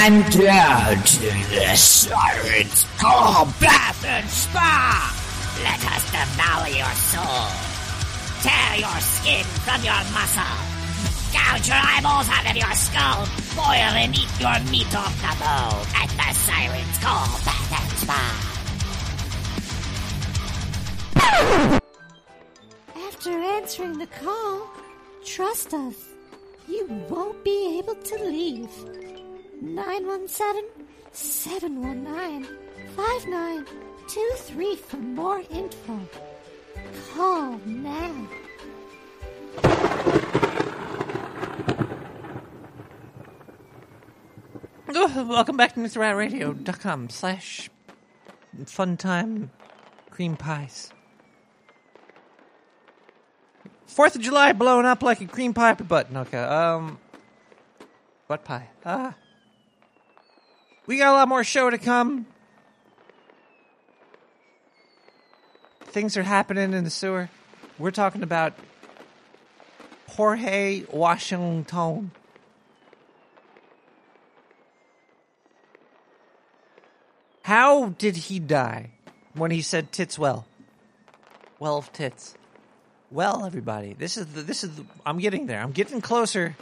I'm 0.03 0.21
down 0.29 1.03
to 1.03 1.19
the 1.19 1.75
Siren's 1.75 2.85
Call 2.99 3.45
Bath 3.59 4.05
and 4.05 4.29
Spa. 4.29 5.17
Let 5.63 5.83
us 5.93 6.05
devour 6.11 6.67
your 6.69 6.93
soul. 6.95 7.49
Tear 8.43 8.79
your 8.79 9.01
skin 9.01 9.43
from 9.43 9.83
your 9.83 10.03
muscle. 10.13 10.70
Gouge 11.31 11.67
your 11.67 11.77
eyeballs 11.81 12.27
out 12.29 12.49
of 12.49 12.55
your 12.55 12.73
skull. 12.73 13.27
Boil 13.55 13.93
and 14.01 14.13
eat 14.17 14.39
your 14.39 14.59
meat 14.71 14.93
off 14.95 15.15
the 15.21 15.33
bone 15.39 15.85
at 15.95 16.09
the 16.09 16.33
Siren's 16.33 16.97
Call 16.97 17.27
Bath 17.45 17.71
and 17.79 17.91
Spa. 17.99 18.51
After 23.07 23.31
answering 23.31 23.97
the 23.97 24.07
call, 24.07 24.67
trust 25.25 25.73
us. 25.73 25.95
You 26.67 26.85
won't 27.09 27.43
be 27.43 27.79
able 27.79 27.95
to 27.95 28.15
leave. 28.23 28.69
917 29.61 30.63
719 31.11 32.47
5923 32.95 34.75
for 34.75 34.97
more 34.97 35.41
info. 35.51 35.99
Call 37.13 37.59
now. 37.65 38.27
Welcome 44.93 45.55
back 45.55 45.73
to 45.73 45.79
MrRatRadio.com 45.79 47.09
slash 47.09 47.69
fun 48.65 48.97
time 48.97 49.49
cream 50.09 50.35
pies. 50.35 50.91
Fourth 53.85 54.15
of 54.15 54.21
July 54.21 54.51
blowing 54.51 54.85
up 54.85 55.01
like 55.01 55.21
a 55.21 55.25
cream 55.27 55.53
pie 55.53 55.73
button. 55.73 56.17
Okay, 56.17 56.37
um, 56.37 56.99
what 58.27 58.43
pie? 58.43 58.67
Ah, 58.85 59.15
We 60.87 60.97
got 60.97 61.11
a 61.11 61.13
lot 61.13 61.29
more 61.29 61.45
show 61.45 61.69
to 61.69 61.77
come. 61.77 62.25
Things 65.85 66.17
are 66.17 66.23
happening 66.23 66.73
in 66.73 66.83
the 66.83 66.89
sewer. 66.89 67.29
We're 67.77 67.91
talking 67.91 68.23
about 68.23 68.53
Jorge 70.09 70.83
Washington. 70.91 72.11
How 77.43 77.89
did 77.89 78.15
he 78.15 78.39
die 78.39 78.91
when 79.33 79.51
he 79.51 79.61
said 79.61 79.91
tits 79.91 80.17
well? 80.19 80.45
Well 81.59 81.77
of 81.77 81.91
tits. 81.91 82.35
Well, 83.09 83.45
everybody, 83.45 83.93
this 83.93 84.15
is 84.15 84.27
the, 84.27 84.41
this 84.41 84.63
is 84.63 84.75
the, 84.75 84.85
I'm 85.05 85.19
getting 85.19 85.47
there. 85.47 85.61
I'm 85.61 85.71
getting 85.71 86.01
closer. 86.01 86.55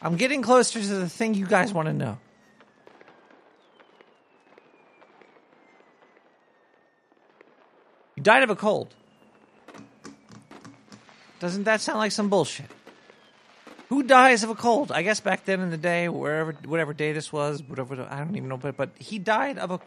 I'm 0.00 0.16
getting 0.16 0.42
closer 0.42 0.80
to 0.80 0.86
the 0.86 1.08
thing 1.08 1.34
you 1.34 1.46
guys 1.46 1.72
want 1.72 1.86
to 1.86 1.92
know. 1.92 2.18
He 8.14 8.20
died 8.20 8.42
of 8.42 8.50
a 8.50 8.56
cold. 8.56 8.94
Doesn't 11.40 11.64
that 11.64 11.80
sound 11.80 11.98
like 11.98 12.12
some 12.12 12.28
bullshit? 12.28 12.66
Who 13.90 14.04
dies 14.04 14.44
of 14.44 14.50
a 14.50 14.54
cold? 14.54 14.92
I 14.92 15.02
guess 15.02 15.18
back 15.18 15.44
then 15.44 15.60
in 15.60 15.70
the 15.70 15.76
day, 15.76 16.08
wherever, 16.08 16.52
whatever 16.64 16.94
day 16.94 17.12
this 17.12 17.32
was, 17.32 17.60
whatever 17.60 18.06
I 18.08 18.20
don't 18.20 18.36
even 18.36 18.48
know, 18.48 18.56
but 18.56 18.76
but 18.76 18.90
he 18.96 19.18
died 19.18 19.58
of 19.58 19.72
a 19.72 19.80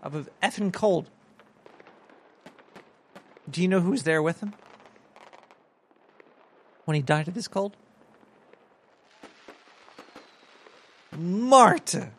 of 0.00 0.14
a 0.14 0.26
effing 0.40 0.72
cold. 0.72 1.10
Do 3.50 3.60
you 3.60 3.66
know 3.66 3.80
who 3.80 3.90
was 3.90 4.04
there 4.04 4.22
with 4.22 4.40
him 4.40 4.54
when 6.84 6.94
he 6.94 7.02
died 7.02 7.26
of 7.26 7.34
this 7.34 7.48
cold? 7.48 7.76
Martha. 11.10 12.12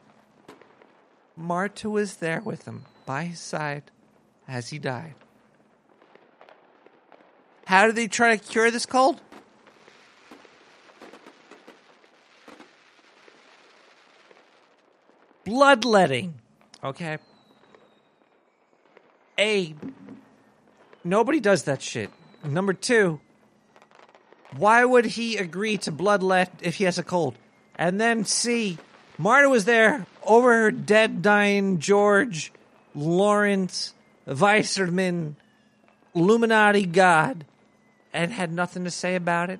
Martha 1.37 1.89
was 1.89 2.17
there 2.17 2.41
with 2.41 2.65
him 2.65 2.83
by 3.05 3.23
his 3.23 3.39
side 3.39 3.83
as 4.45 4.71
he 4.71 4.77
died. 4.77 5.15
How 7.65 7.85
did 7.87 7.95
they 7.95 8.09
try 8.09 8.35
to 8.35 8.43
cure 8.43 8.69
this 8.69 8.85
cold? 8.85 9.21
Bloodletting. 15.53 16.33
Okay. 16.83 17.19
A. 19.37 19.75
Nobody 21.03 21.39
does 21.39 21.65
that 21.65 21.79
shit. 21.79 22.09
Number 22.43 22.73
two. 22.73 23.19
Why 24.57 24.83
would 24.83 25.05
he 25.05 25.37
agree 25.37 25.77
to 25.77 25.91
bloodlet 25.91 26.49
if 26.61 26.75
he 26.77 26.85
has 26.85 26.97
a 26.97 27.03
cold? 27.03 27.35
And 27.75 28.01
then 28.01 28.25
C. 28.25 28.79
Martha 29.19 29.47
was 29.47 29.65
there 29.65 30.07
over 30.23 30.51
her 30.53 30.71
dead, 30.71 31.21
dying 31.21 31.77
George 31.77 32.51
Lawrence 32.95 33.93
Weisserman 34.27 35.35
Illuminati 36.15 36.87
God 36.87 37.45
and 38.11 38.33
had 38.33 38.51
nothing 38.51 38.85
to 38.85 38.91
say 38.91 39.13
about 39.13 39.51
it. 39.51 39.59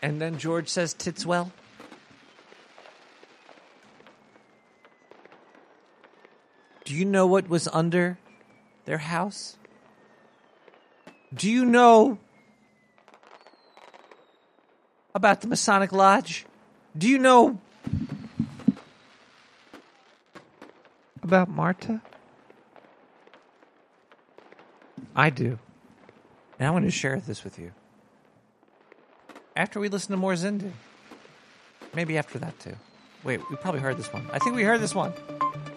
And 0.00 0.22
then 0.22 0.38
George 0.38 0.70
says 0.70 0.94
tits 0.94 1.26
well. 1.26 1.52
Do 6.86 6.94
you 6.94 7.04
know 7.04 7.26
what 7.26 7.48
was 7.48 7.66
under 7.72 8.16
their 8.84 8.98
house? 8.98 9.56
Do 11.34 11.50
you 11.50 11.64
know 11.64 12.18
about 15.12 15.40
the 15.40 15.48
Masonic 15.48 15.90
Lodge? 15.90 16.46
Do 16.96 17.08
you 17.08 17.18
know 17.18 17.58
about 21.24 21.48
Martha? 21.48 22.00
I 25.16 25.30
do. 25.30 25.58
And 26.60 26.68
I 26.68 26.70
want 26.70 26.84
to 26.84 26.92
share 26.92 27.18
this 27.18 27.42
with 27.42 27.58
you. 27.58 27.72
After 29.56 29.80
we 29.80 29.88
listen 29.88 30.12
to 30.12 30.16
more 30.16 30.34
Zindu. 30.34 30.70
Maybe 31.96 32.16
after 32.16 32.38
that 32.38 32.60
too. 32.60 32.76
Wait, 33.24 33.40
we 33.50 33.56
probably 33.56 33.80
heard 33.80 33.96
this 33.96 34.12
one. 34.12 34.24
I 34.32 34.38
think 34.38 34.54
we 34.54 34.62
heard 34.62 34.80
this 34.80 34.94
one. 34.94 35.12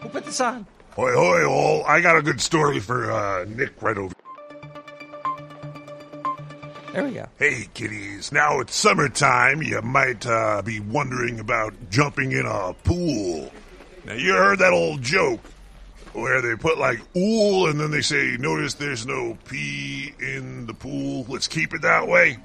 Who 0.01 0.09
put 0.09 0.25
this 0.25 0.39
on? 0.39 0.67
Hoi 0.95 1.13
hoi 1.13 1.45
all! 1.45 1.83
I 1.85 2.01
got 2.01 2.17
a 2.17 2.21
good 2.21 2.41
story 2.41 2.79
for 2.79 3.11
uh, 3.11 3.45
Nick 3.45 3.81
right 3.81 3.97
over. 3.97 4.13
There 6.93 7.03
we 7.03 7.11
go. 7.11 7.27
Hey 7.37 7.67
kiddies, 7.73 8.31
now 8.31 8.59
it's 8.59 8.75
summertime. 8.75 9.61
You 9.61 9.81
might 9.83 10.25
uh, 10.25 10.63
be 10.63 10.79
wondering 10.79 11.39
about 11.39 11.73
jumping 11.91 12.31
in 12.31 12.45
a 12.45 12.73
pool. 12.83 13.51
Now 14.05 14.13
you 14.13 14.33
heard 14.33 14.59
that 14.59 14.73
old 14.73 15.03
joke 15.03 15.41
where 16.13 16.41
they 16.41 16.55
put 16.55 16.79
like 16.79 16.99
ool 17.15 17.67
and 17.67 17.79
then 17.79 17.91
they 17.91 18.01
say, 18.01 18.35
"Notice 18.37 18.73
there's 18.73 19.05
no 19.05 19.37
pee 19.47 20.13
in 20.19 20.65
the 20.65 20.73
pool. 20.73 21.25
Let's 21.29 21.47
keep 21.47 21.73
it 21.75 21.83
that 21.83 22.07
way." 22.07 22.39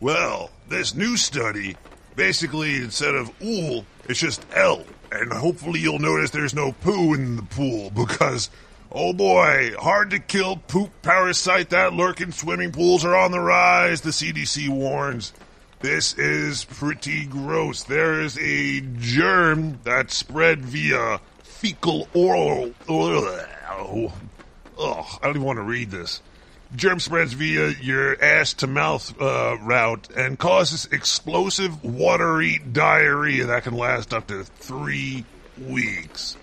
Well, 0.00 0.50
this 0.68 0.94
new 0.94 1.16
study 1.16 1.76
basically 2.14 2.76
instead 2.76 3.16
of 3.16 3.30
ool, 3.42 3.84
it's 4.08 4.20
just 4.20 4.46
L 4.54 4.84
and 5.12 5.32
hopefully 5.32 5.80
you'll 5.80 5.98
notice 5.98 6.30
there's 6.30 6.54
no 6.54 6.72
poo 6.72 7.14
in 7.14 7.36
the 7.36 7.42
pool 7.42 7.90
because 7.90 8.50
oh 8.92 9.12
boy, 9.12 9.72
hard 9.78 10.10
to 10.10 10.18
kill 10.18 10.56
poop 10.56 10.90
parasite 11.02 11.70
that 11.70 11.92
lurk 11.92 12.20
in 12.20 12.32
swimming 12.32 12.72
pools 12.72 13.04
are 13.04 13.16
on 13.16 13.32
the 13.32 13.40
rise, 13.40 14.00
the 14.00 14.10
CDC 14.10 14.68
warns. 14.68 15.32
This 15.80 16.14
is 16.14 16.64
pretty 16.64 17.26
gross. 17.26 17.82
There 17.82 18.20
is 18.22 18.38
a 18.38 18.80
germ 18.98 19.80
that 19.84 20.10
spread 20.10 20.64
via 20.64 21.20
fecal 21.42 22.08
oral. 22.14 22.72
Ugh, 22.88 24.12
I 24.78 25.18
don't 25.22 25.30
even 25.30 25.42
want 25.42 25.58
to 25.58 25.62
read 25.62 25.90
this. 25.90 26.22
Germ 26.74 26.98
spreads 26.98 27.32
via 27.34 27.70
your 27.80 28.22
ass 28.22 28.54
to 28.54 28.66
mouth 28.66 29.20
uh, 29.20 29.56
route 29.60 30.08
and 30.16 30.38
causes 30.38 30.88
explosive 30.90 31.84
watery 31.84 32.58
diarrhea 32.58 33.46
that 33.46 33.64
can 33.64 33.74
last 33.74 34.12
up 34.12 34.26
to 34.26 34.44
three 34.44 35.24
weeks. 35.58 36.36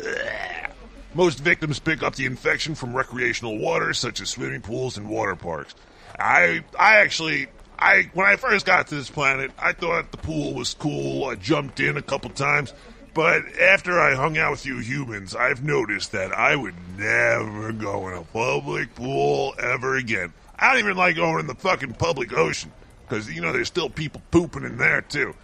Ugh. 0.00 0.70
Most 1.14 1.38
victims 1.38 1.78
pick 1.78 2.02
up 2.02 2.16
the 2.16 2.26
infection 2.26 2.74
from 2.74 2.94
recreational 2.94 3.56
water, 3.56 3.94
such 3.94 4.20
as 4.20 4.30
swimming 4.30 4.60
pools 4.60 4.98
and 4.98 5.08
water 5.08 5.36
parks. 5.36 5.74
I, 6.18 6.64
I 6.78 6.96
actually, 6.96 7.46
I 7.78 8.10
when 8.14 8.26
I 8.26 8.34
first 8.36 8.66
got 8.66 8.88
to 8.88 8.96
this 8.96 9.10
planet, 9.10 9.52
I 9.58 9.72
thought 9.72 10.10
the 10.10 10.18
pool 10.18 10.54
was 10.54 10.74
cool. 10.74 11.26
I 11.26 11.36
jumped 11.36 11.78
in 11.78 11.96
a 11.96 12.02
couple 12.02 12.30
times, 12.30 12.72
but 13.14 13.42
after 13.60 14.00
I 14.00 14.14
hung 14.14 14.36
out 14.36 14.50
with 14.50 14.66
you 14.66 14.78
humans, 14.78 15.34
I've 15.34 15.64
noticed 15.64 16.12
that 16.12 16.32
I 16.32 16.56
would 16.56 16.74
never 16.98 17.72
go 17.72 18.08
in 18.08 18.14
a 18.14 18.22
public 18.22 18.94
pool 18.94 19.54
ever 19.58 19.96
again. 19.96 20.32
I 20.58 20.72
don't 20.72 20.80
even 20.80 20.96
like 20.96 21.16
going 21.16 21.40
in 21.40 21.46
the 21.46 21.54
fucking 21.54 21.94
public 21.94 22.32
ocean 22.32 22.72
because 23.06 23.30
you 23.30 23.40
know 23.40 23.52
there's 23.52 23.68
still 23.68 23.88
people 23.88 24.20
pooping 24.30 24.64
in 24.64 24.78
there 24.78 25.02
too. 25.02 25.34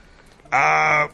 Uh, 0.50 1.08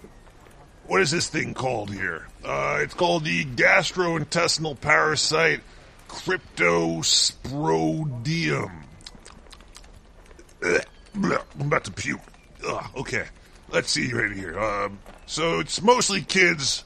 what 0.87 1.03
is 1.03 1.11
this 1.11 1.29
thing 1.29 1.53
called 1.53 1.93
here? 1.93 2.27
Uh, 2.45 2.79
it's 2.81 2.95
called 2.95 3.25
the 3.25 3.45
gastrointestinal 3.45 4.81
parasite 4.81 5.61
Cryptosporidium. 6.09 8.73
I'm 11.15 11.33
about 11.61 11.85
to 11.85 11.91
puke. 11.91 12.21
Ugh, 12.67 12.87
okay, 12.97 13.27
let's 13.71 13.91
see 13.91 14.11
right 14.13 14.33
here. 14.33 14.59
Um, 14.59 14.99
so 15.27 15.61
it's 15.61 15.83
mostly 15.83 16.23
kids, 16.23 16.85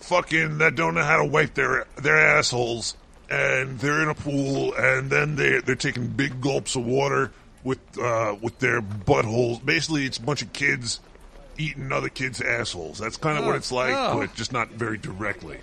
fucking 0.00 0.58
that 0.58 0.74
don't 0.74 0.94
know 0.94 1.02
how 1.02 1.16
to 1.16 1.24
wipe 1.24 1.54
their 1.54 1.86
their 1.96 2.18
assholes, 2.18 2.96
and 3.30 3.78
they're 3.80 4.02
in 4.02 4.08
a 4.08 4.14
pool, 4.14 4.74
and 4.74 5.10
then 5.10 5.36
they 5.36 5.60
they're 5.60 5.74
taking 5.74 6.06
big 6.08 6.40
gulps 6.40 6.76
of 6.76 6.84
water 6.84 7.32
with 7.64 7.78
uh, 7.98 8.36
with 8.40 8.58
their 8.58 8.80
buttholes. 8.80 9.64
Basically, 9.64 10.04
it's 10.04 10.18
a 10.18 10.22
bunch 10.22 10.42
of 10.42 10.52
kids 10.52 11.00
eating 11.58 11.90
other 11.92 12.08
kids' 12.08 12.40
assholes. 12.40 12.98
That's 12.98 13.16
kind 13.16 13.38
of 13.38 13.44
what 13.44 13.54
Oh, 13.54 13.58
it's 13.58 13.72
like, 13.72 13.94
oh. 13.94 14.20
but 14.20 14.34
just 14.34 14.52
not 14.52 14.70
very 14.70 14.96
directly. 14.96 15.58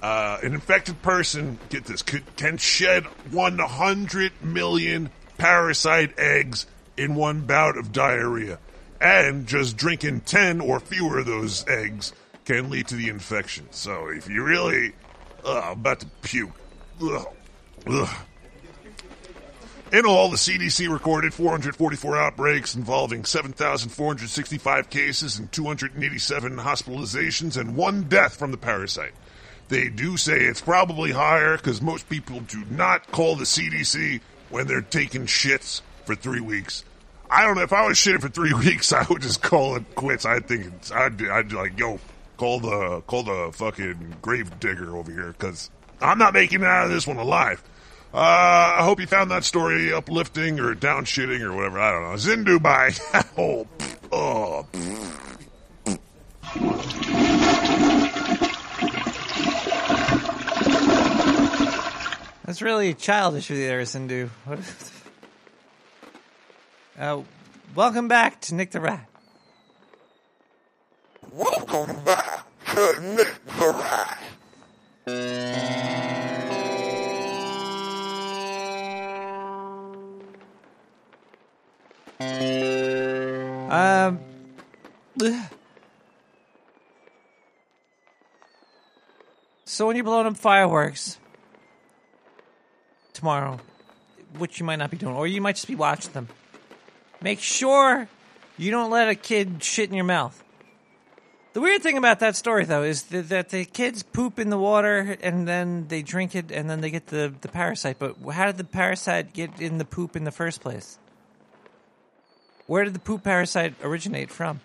Uh, 0.00 0.38
an 0.42 0.54
infected 0.54 1.00
person, 1.02 1.58
get 1.68 1.84
this, 1.84 2.02
could, 2.02 2.24
can 2.36 2.56
shed 2.56 3.04
100 3.30 4.32
million 4.42 5.10
parasite 5.38 6.18
eggs 6.18 6.66
in 6.96 7.14
one 7.14 7.40
bout 7.42 7.76
of 7.76 7.92
diarrhea. 7.92 8.58
And 9.02 9.48
just 9.48 9.76
drinking 9.76 10.20
10 10.20 10.60
or 10.60 10.78
fewer 10.78 11.18
of 11.18 11.26
those 11.26 11.66
eggs 11.66 12.12
can 12.44 12.70
lead 12.70 12.86
to 12.86 12.94
the 12.94 13.08
infection. 13.08 13.66
So 13.72 14.08
if 14.08 14.28
you 14.30 14.44
really. 14.44 14.92
Ugh, 15.44 15.64
I'm 15.64 15.72
about 15.72 16.00
to 16.00 16.06
puke. 16.22 16.52
Ugh. 17.02 17.26
Ugh. 17.88 18.16
In 19.92 20.06
all, 20.06 20.30
the 20.30 20.36
CDC 20.36 20.90
recorded 20.90 21.34
444 21.34 22.16
outbreaks 22.16 22.76
involving 22.76 23.24
7,465 23.24 24.88
cases 24.88 25.38
and 25.38 25.50
287 25.50 26.56
hospitalizations 26.56 27.58
and 27.58 27.76
one 27.76 28.04
death 28.04 28.36
from 28.36 28.52
the 28.52 28.56
parasite. 28.56 29.12
They 29.68 29.88
do 29.88 30.16
say 30.16 30.44
it's 30.44 30.60
probably 30.60 31.10
higher 31.10 31.56
because 31.56 31.82
most 31.82 32.08
people 32.08 32.40
do 32.40 32.64
not 32.70 33.10
call 33.10 33.34
the 33.34 33.44
CDC 33.44 34.20
when 34.48 34.66
they're 34.66 34.80
taking 34.80 35.26
shits 35.26 35.82
for 36.06 36.14
three 36.14 36.40
weeks. 36.40 36.84
I 37.32 37.46
don't 37.46 37.56
know 37.56 37.62
if 37.62 37.72
I 37.72 37.86
was 37.86 37.96
shitting 37.96 38.20
for 38.20 38.28
three 38.28 38.52
weeks, 38.66 38.92
I 38.92 39.06
would 39.08 39.22
just 39.22 39.42
call 39.42 39.76
it 39.76 39.94
quits. 39.94 40.26
I 40.26 40.40
think 40.40 40.70
I'd, 40.92 41.20
I'd 41.22 41.48
be 41.48 41.54
like, 41.54 41.78
yo, 41.78 41.98
call 42.36 42.60
the 42.60 43.00
call 43.06 43.22
the 43.22 43.50
fucking 43.54 44.16
grave 44.20 44.60
digger 44.60 44.94
over 44.96 45.10
here 45.10 45.32
because 45.32 45.70
I'm 46.00 46.18
not 46.18 46.34
making 46.34 46.60
it 46.60 46.66
out 46.66 46.86
of 46.86 46.90
this 46.90 47.06
one 47.06 47.16
alive. 47.16 47.62
Uh, 48.12 48.18
I 48.18 48.82
hope 48.82 49.00
you 49.00 49.06
found 49.06 49.30
that 49.30 49.44
story 49.44 49.90
uplifting 49.90 50.60
or 50.60 50.74
down 50.74 51.06
shitting 51.06 51.40
or 51.40 51.54
whatever. 51.54 51.80
I 51.80 51.90
don't 51.92 52.02
know. 52.02 52.16
Zindu 52.16 52.62
by 52.62 52.92
oh, 53.38 53.66
oh. 54.12 54.66
That's 62.44 62.60
really 62.60 62.92
childish 62.92 63.48
of 63.48 63.56
you 63.56 63.66
there, 63.66 63.80
Zindu. 63.80 64.28
Uh, 67.02 67.20
welcome 67.74 68.06
back 68.06 68.40
to 68.40 68.54
Nick 68.54 68.70
the 68.70 68.80
Rat. 68.80 69.08
Welcome 71.32 72.04
back 72.04 72.46
to 72.76 73.16
Nick 73.16 73.44
the 73.44 73.72
Rat. 73.72 74.18
Um. 83.68 84.20
ugh. 85.20 85.50
So 89.64 89.88
when 89.88 89.96
you're 89.96 90.04
blowing 90.04 90.28
up 90.28 90.36
fireworks 90.36 91.18
tomorrow, 93.12 93.58
which 94.38 94.60
you 94.60 94.66
might 94.66 94.76
not 94.76 94.92
be 94.92 94.96
doing, 94.96 95.16
or 95.16 95.26
you 95.26 95.40
might 95.40 95.56
just 95.56 95.66
be 95.66 95.74
watching 95.74 96.12
them, 96.12 96.28
make 97.22 97.40
sure 97.40 98.08
you 98.58 98.70
don't 98.70 98.90
let 98.90 99.08
a 99.08 99.14
kid 99.14 99.62
shit 99.62 99.88
in 99.88 99.94
your 99.94 100.04
mouth. 100.04 100.42
The 101.52 101.60
weird 101.60 101.82
thing 101.82 101.98
about 101.98 102.20
that 102.20 102.34
story, 102.34 102.64
though, 102.64 102.82
is 102.82 103.02
that, 103.04 103.50
the 103.50 103.64
kids 103.66 104.02
poop 104.02 104.38
in 104.38 104.48
the 104.48 104.58
water 104.58 105.18
and 105.20 105.46
then 105.46 105.86
they 105.88 106.00
drink 106.00 106.34
it 106.34 106.50
and 106.50 106.68
then 106.68 106.80
they 106.80 106.90
get 106.90 107.08
the, 107.08 107.34
the 107.42 107.48
parasite. 107.48 107.98
But 107.98 108.16
how 108.32 108.46
did 108.46 108.56
the 108.56 108.64
parasite 108.64 109.34
get 109.34 109.60
in 109.60 109.76
the 109.76 109.84
poop 109.84 110.16
in 110.16 110.24
the 110.24 110.30
first 110.30 110.62
place? 110.62 110.98
Where 112.66 112.84
did 112.84 112.94
the 112.94 113.00
poop 113.00 113.22
parasite 113.22 113.74
originate 113.82 114.30
from? 114.30 114.60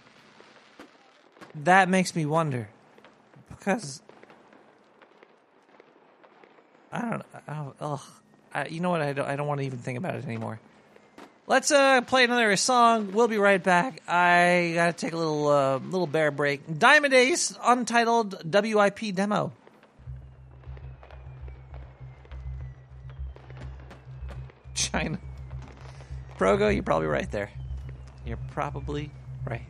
That 1.55 1.89
makes 1.89 2.15
me 2.15 2.25
wonder. 2.25 2.69
Because 3.49 4.01
I 6.91 7.01
don't. 7.01 7.23
I 7.47 7.53
don't 7.53 7.75
ugh. 7.81 8.01
I, 8.53 8.67
you 8.67 8.79
know 8.79 8.91
what? 8.91 9.01
I 9.01 9.13
don't. 9.13 9.27
I 9.27 9.35
don't 9.35 9.47
want 9.47 9.59
to 9.59 9.65
even 9.65 9.79
think 9.79 9.97
about 9.97 10.15
it 10.15 10.23
anymore. 10.25 10.59
Let's 11.49 11.71
uh 11.71 12.01
play 12.01 12.25
another 12.25 12.53
song. 12.57 13.13
We'll 13.13 13.29
be 13.29 13.37
right 13.37 13.63
back. 13.63 14.01
I 14.05 14.73
gotta 14.75 14.91
take 14.91 15.13
a 15.13 15.17
little 15.17 15.47
uh, 15.47 15.77
little 15.77 16.05
bear 16.05 16.29
break. 16.29 16.77
Diamond 16.77 17.13
Ace, 17.13 17.57
untitled 17.63 18.53
WIP 18.53 19.15
demo. 19.15 19.53
China. 24.75 25.19
Progo, 26.37 26.73
you're 26.73 26.83
probably 26.83 27.07
right 27.07 27.31
there. 27.31 27.49
You're 28.25 28.39
probably 28.51 29.09
right. 29.45 29.65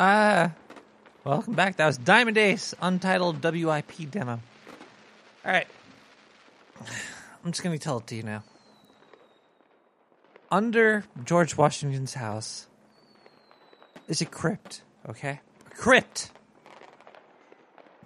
Ah, 0.00 0.52
welcome 1.24 1.54
back. 1.54 1.78
That 1.78 1.86
was 1.88 1.98
Diamond 1.98 2.38
Ace, 2.38 2.72
untitled 2.80 3.42
WIP 3.42 4.08
demo. 4.12 4.38
All 5.44 5.50
right, 5.50 5.66
I'm 7.44 7.50
just 7.50 7.64
gonna 7.64 7.78
tell 7.78 7.98
it 7.98 8.06
to 8.06 8.14
you 8.14 8.22
now. 8.22 8.44
Under 10.52 11.04
George 11.24 11.56
Washington's 11.56 12.14
house 12.14 12.68
is 14.06 14.20
a 14.20 14.24
crypt. 14.24 14.82
Okay, 15.08 15.40
a 15.66 15.74
crypt, 15.74 16.30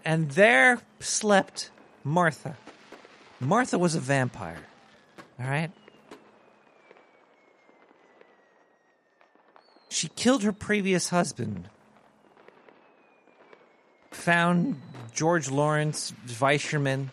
and 0.02 0.31
there 0.31 0.81
slept 0.98 1.70
Martha. 2.05 2.56
Martha 3.39 3.78
was 3.78 3.94
a 3.94 4.01
vampire. 4.01 4.64
All 5.39 5.47
right. 5.47 5.70
She 9.90 10.09
killed 10.09 10.43
her 10.43 10.52
previous 10.52 11.10
husband. 11.10 11.69
Found 14.23 14.81
George 15.12 15.51
Lawrence 15.51 16.12
Weisherman. 16.28 17.09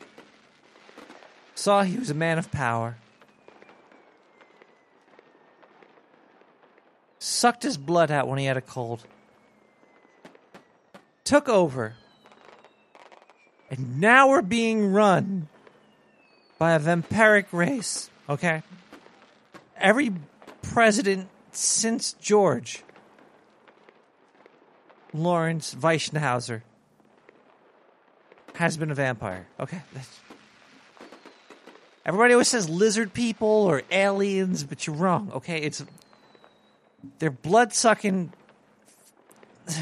Saw 1.56 1.82
he 1.82 1.98
was 1.98 2.12
a 2.12 2.14
man 2.14 2.38
of 2.38 2.52
power. 2.52 2.98
Sucked 7.18 7.64
his 7.64 7.78
blood 7.78 8.12
out 8.12 8.28
when 8.28 8.38
he 8.38 8.46
had 8.46 8.58
a 8.58 8.62
cold. 8.62 9.08
Took 11.24 11.50
over. 11.50 11.96
And 13.72 14.00
now 14.00 14.30
we're 14.30 14.44
being 14.44 14.94
run 14.94 15.48
by 16.60 16.74
a 16.74 16.80
vampiric 16.80 17.48
race, 17.52 18.12
okay? 18.30 18.62
Every 19.78 20.14
president 20.62 21.30
since 21.54 22.14
George 22.14 22.84
Lawrence 25.12 25.74
Weichenhauser 25.74 26.62
has 28.60 28.76
been 28.76 28.92
a 28.92 28.96
vampire. 28.96 29.48
Okay. 29.58 29.82
Everybody 32.06 32.34
always 32.34 32.50
says 32.50 32.68
lizard 32.68 33.14
people 33.14 33.48
or 33.48 33.84
aliens, 33.90 34.66
but 34.66 34.86
you're 34.86 34.98
wrong, 34.98 35.32
okay? 35.34 35.60
It's 35.60 35.84
they're 37.20 37.32
blood 37.32 37.72
sucking 37.74 38.34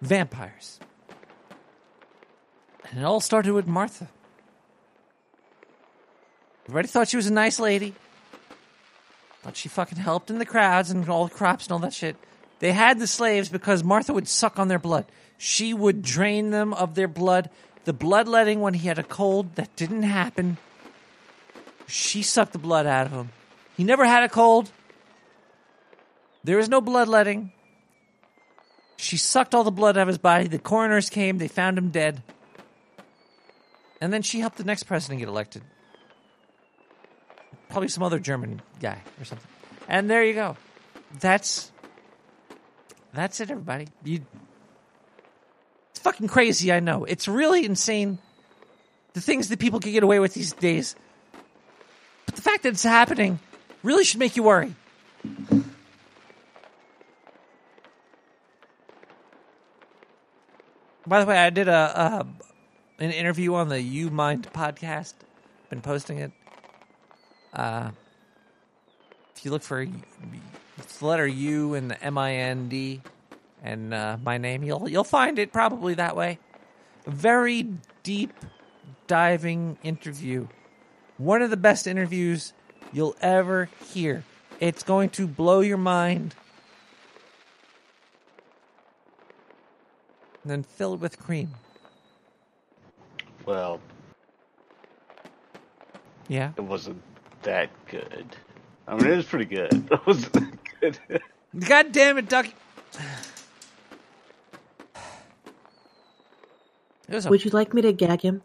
vampires. 0.00 0.78
And 2.88 3.00
it 3.00 3.04
all 3.04 3.18
started 3.18 3.52
with 3.52 3.66
Martha. 3.66 4.08
Everybody 6.66 6.86
thought 6.86 7.08
she 7.08 7.16
was 7.16 7.26
a 7.26 7.32
nice 7.32 7.58
lady. 7.58 7.94
Thought 9.42 9.56
she 9.56 9.68
fucking 9.68 9.98
helped 9.98 10.30
in 10.30 10.38
the 10.38 10.46
crowds 10.46 10.92
and 10.92 11.08
all 11.08 11.26
the 11.26 11.34
crops 11.34 11.66
and 11.66 11.72
all 11.72 11.80
that 11.80 11.92
shit. 11.92 12.14
They 12.58 12.72
had 12.72 12.98
the 12.98 13.06
slaves 13.06 13.48
because 13.48 13.84
Martha 13.84 14.12
would 14.12 14.28
suck 14.28 14.58
on 14.58 14.68
their 14.68 14.78
blood. 14.78 15.06
She 15.38 15.74
would 15.74 16.02
drain 16.02 16.50
them 16.50 16.72
of 16.72 16.94
their 16.94 17.08
blood. 17.08 17.50
The 17.84 17.92
bloodletting 17.92 18.60
when 18.60 18.74
he 18.74 18.88
had 18.88 18.98
a 18.98 19.02
cold, 19.02 19.56
that 19.56 19.74
didn't 19.76 20.02
happen. 20.02 20.56
She 21.86 22.22
sucked 22.22 22.52
the 22.52 22.58
blood 22.58 22.86
out 22.86 23.06
of 23.06 23.12
him. 23.12 23.30
He 23.76 23.84
never 23.84 24.04
had 24.04 24.22
a 24.22 24.28
cold. 24.28 24.70
There 26.42 26.56
was 26.56 26.68
no 26.68 26.80
bloodletting. 26.80 27.52
She 28.96 29.16
sucked 29.16 29.54
all 29.54 29.64
the 29.64 29.70
blood 29.70 29.96
out 29.96 30.02
of 30.02 30.08
his 30.08 30.18
body. 30.18 30.48
The 30.48 30.58
coroners 30.58 31.10
came. 31.10 31.38
They 31.38 31.48
found 31.48 31.76
him 31.76 31.90
dead. 31.90 32.22
And 34.00 34.12
then 34.12 34.22
she 34.22 34.40
helped 34.40 34.56
the 34.56 34.64
next 34.64 34.84
president 34.84 35.20
get 35.20 35.28
elected. 35.28 35.62
Probably 37.68 37.88
some 37.88 38.02
other 38.02 38.18
German 38.18 38.62
guy 38.80 39.02
or 39.20 39.24
something. 39.24 39.46
And 39.88 40.08
there 40.08 40.24
you 40.24 40.34
go. 40.34 40.56
That's 41.20 41.70
that's 43.16 43.40
it, 43.40 43.50
everybody. 43.50 43.88
You, 44.04 44.20
it's 45.90 46.00
fucking 46.00 46.28
crazy. 46.28 46.72
I 46.72 46.80
know. 46.80 47.04
It's 47.04 47.26
really 47.26 47.64
insane. 47.64 48.18
The 49.14 49.20
things 49.20 49.48
that 49.48 49.58
people 49.58 49.80
can 49.80 49.92
get 49.92 50.02
away 50.02 50.18
with 50.18 50.34
these 50.34 50.52
days. 50.52 50.94
But 52.26 52.34
the 52.36 52.42
fact 52.42 52.62
that 52.64 52.70
it's 52.70 52.82
happening 52.82 53.38
really 53.82 54.04
should 54.04 54.20
make 54.20 54.36
you 54.36 54.42
worry. 54.42 54.74
By 61.06 61.20
the 61.20 61.26
way, 61.26 61.38
I 61.38 61.50
did 61.50 61.68
a, 61.68 61.72
a 61.72 62.26
an 62.98 63.10
interview 63.10 63.54
on 63.54 63.68
the 63.68 63.80
You 63.80 64.10
Mind 64.10 64.50
podcast. 64.52 65.14
Been 65.70 65.80
posting 65.80 66.18
it. 66.18 66.32
Uh, 67.52 67.90
if 69.34 69.44
you 69.44 69.50
look 69.50 69.62
for 69.62 69.86
it's 70.78 70.98
the 70.98 71.06
letter 71.06 71.26
U 71.26 71.74
and 71.74 71.90
the 71.90 72.02
M 72.02 72.18
I 72.18 72.34
N 72.34 72.68
D 72.68 73.00
and 73.62 73.92
uh, 73.92 74.16
my 74.22 74.38
name, 74.38 74.62
you'll 74.62 74.88
you'll 74.88 75.04
find 75.04 75.38
it 75.38 75.52
probably 75.52 75.94
that 75.94 76.16
way. 76.16 76.38
A 77.06 77.10
very 77.10 77.66
deep 78.02 78.32
diving 79.06 79.78
interview. 79.82 80.46
One 81.18 81.42
of 81.42 81.50
the 81.50 81.56
best 81.56 81.86
interviews 81.86 82.52
you'll 82.92 83.16
ever 83.20 83.68
hear. 83.92 84.24
It's 84.60 84.82
going 84.82 85.10
to 85.10 85.26
blow 85.26 85.60
your 85.60 85.78
mind. 85.78 86.34
And 90.42 90.50
then 90.50 90.62
fill 90.62 90.94
it 90.94 91.00
with 91.00 91.18
cream. 91.18 91.50
Well, 93.44 93.80
Yeah. 96.28 96.52
it 96.56 96.62
wasn't 96.62 97.02
that 97.42 97.70
good. 97.86 98.36
I 98.86 98.94
mean, 98.94 99.06
it 99.10 99.16
was 99.16 99.26
pretty 99.26 99.44
good. 99.46 99.72
It 99.92 100.06
wasn't 100.06 100.58
good. 100.80 100.98
God 101.58 101.92
damn 101.92 102.18
it, 102.18 102.28
Ducky. 102.28 102.54
A- 107.08 107.28
Would 107.28 107.44
you 107.44 107.50
like 107.52 107.72
me 107.72 107.82
to 107.82 107.92
gag 107.92 108.22
him? 108.22 108.42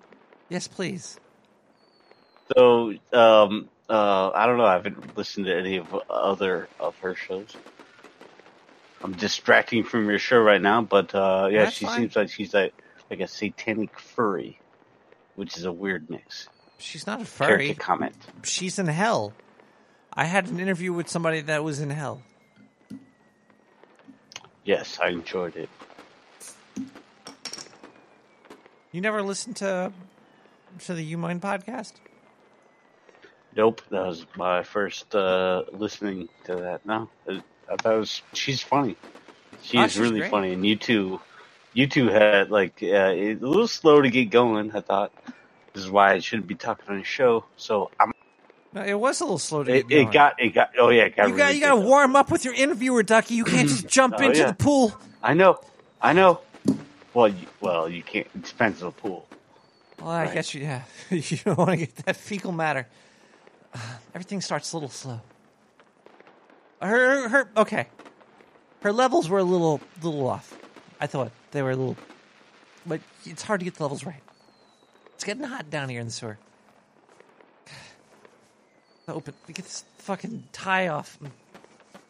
Yes, 0.49 0.67
please. 0.67 1.19
So, 2.55 2.93
um, 3.13 3.69
uh, 3.89 4.29
I 4.33 4.45
don't 4.45 4.57
know. 4.57 4.65
I 4.65 4.73
haven't 4.73 5.17
listened 5.17 5.45
to 5.47 5.55
any 5.57 5.77
of 5.77 5.93
other 6.09 6.67
of 6.79 6.97
her 6.99 7.15
shows. 7.15 7.55
I'm 9.03 9.13
distracting 9.13 9.83
from 9.83 10.07
your 10.09 10.19
show 10.19 10.39
right 10.39 10.61
now, 10.61 10.81
but 10.81 11.15
uh, 11.15 11.49
yeah, 11.51 11.63
That's 11.65 11.75
she 11.77 11.85
fine. 11.85 12.01
seems 12.01 12.15
like 12.15 12.29
she's 12.29 12.53
like 12.53 12.73
like 13.09 13.19
a 13.19 13.27
satanic 13.27 13.97
furry, 13.99 14.59
which 15.35 15.57
is 15.57 15.65
a 15.65 15.71
weird 15.71 16.09
mix. 16.09 16.47
She's 16.77 17.07
not 17.07 17.21
a 17.21 17.25
furry. 17.25 17.65
Character 17.65 17.83
comment. 17.83 18.15
She's 18.43 18.77
in 18.77 18.87
hell. 18.87 19.33
I 20.13 20.25
had 20.25 20.47
an 20.49 20.59
interview 20.59 20.93
with 20.93 21.09
somebody 21.09 21.41
that 21.41 21.63
was 21.63 21.79
in 21.79 21.89
hell. 21.89 22.21
Yes, 24.63 24.99
I 25.01 25.09
enjoyed 25.09 25.55
it. 25.55 25.69
You 28.91 29.01
never 29.01 29.21
listened 29.21 29.55
to 29.57 29.91
to 30.85 30.93
the 30.93 31.03
You 31.03 31.17
Mind 31.17 31.41
podcast? 31.41 31.93
Nope, 33.55 33.81
that 33.89 34.05
was 34.05 34.25
my 34.38 34.63
first 34.63 35.13
uh, 35.15 35.63
listening 35.73 36.29
to 36.45 36.55
that. 36.57 36.85
No, 36.85 37.09
I 37.27 37.75
thought 37.77 37.97
was 37.97 38.21
she's 38.33 38.61
funny. 38.61 38.95
She's, 39.61 39.79
Oh, 39.79 39.88
she's 39.88 39.99
really 39.99 40.19
great. 40.19 40.31
funny, 40.31 40.53
and 40.53 40.65
you 40.65 40.75
two, 40.75 41.19
you 41.73 41.88
two 41.88 42.07
had 42.07 42.49
like 42.51 42.79
uh, 42.81 43.11
it, 43.15 43.41
a 43.41 43.47
little 43.47 43.67
slow 43.67 44.01
to 44.01 44.09
get 44.09 44.29
going. 44.29 44.71
I 44.75 44.81
thought 44.81 45.11
this 45.73 45.83
is 45.83 45.89
why 45.89 46.13
I 46.13 46.19
shouldn't 46.19 46.47
be 46.47 46.55
talking 46.55 46.85
on 46.89 46.99
a 46.99 47.03
show. 47.03 47.45
So 47.57 47.91
I'm. 47.99 48.11
No, 48.73 48.84
it 48.84 48.93
was 48.98 49.19
a 49.19 49.26
little 49.26 49.38
slow 49.38 49.64
to 49.64 49.73
It, 49.73 49.88
get 49.89 49.98
it 49.99 50.11
got 50.14 50.39
it 50.41 50.49
got 50.53 50.72
oh 50.80 50.89
yeah 50.89 51.03
it 51.03 51.15
got 51.15 51.27
you 51.27 51.35
got 51.35 51.43
really 51.45 51.56
you 51.56 51.61
got 51.61 51.76
to 51.76 51.81
warm 51.81 52.15
up 52.15 52.31
with 52.31 52.45
your 52.45 52.53
interviewer, 52.53 53.03
Ducky. 53.03 53.35
You 53.35 53.43
can't 53.43 53.68
just 53.68 53.88
jump 53.88 54.15
Oh, 54.18 54.23
into 54.23 54.39
yeah. 54.39 54.48
the 54.48 54.53
pool. 54.53 54.93
I 55.22 55.34
know, 55.34 55.60
I 56.02 56.14
know. 56.14 56.39
Well, 57.14 57.27
you, 57.27 57.48
well, 57.60 57.89
you 57.89 58.02
can't. 58.02 58.27
It 58.34 58.43
depends 58.43 58.81
on 58.81 58.88
the 58.95 59.02
pool. 59.02 59.27
Well, 59.99 60.10
I 60.10 60.23
Right. 60.26 60.34
guess 60.34 60.53
you 60.53 60.61
yeah. 60.61 60.84
you 61.10 61.38
don't 61.43 61.57
want 61.57 61.72
to 61.72 61.77
get 61.77 61.95
that 62.06 62.15
fecal 62.15 62.53
matter. 62.53 62.88
Uh, 63.73 63.80
everything 64.15 64.39
starts 64.39 64.72
a 64.72 64.77
little 64.77 64.89
slow. 64.89 65.19
Her 66.81 67.27
her 67.30 67.49
okay. 67.57 67.88
Her 68.81 68.91
levels 68.93 69.30
were 69.30 69.39
a 69.39 69.43
little 69.43 69.80
little 70.02 70.27
off. 70.27 70.57
I 70.99 71.07
thought 71.07 71.31
they 71.52 71.61
were 71.61 71.72
a 71.72 71.76
little, 71.76 71.98
but 72.85 73.02
it's 73.26 73.43
hard 73.43 73.60
to 73.60 73.64
get 73.65 73.76
the 73.76 73.84
levels 73.84 74.06
right. 74.06 74.22
It's 75.15 75.23
getting 75.23 75.43
hot 75.43 75.69
down 75.69 75.89
here 75.89 75.99
in 75.99 76.07
the 76.07 76.11
sewer. 76.11 76.38
Open. 79.07 79.34
Get 79.48 79.65
this 79.65 79.84
fucking 79.98 80.44
tie 80.52 80.88
off. 80.88 81.18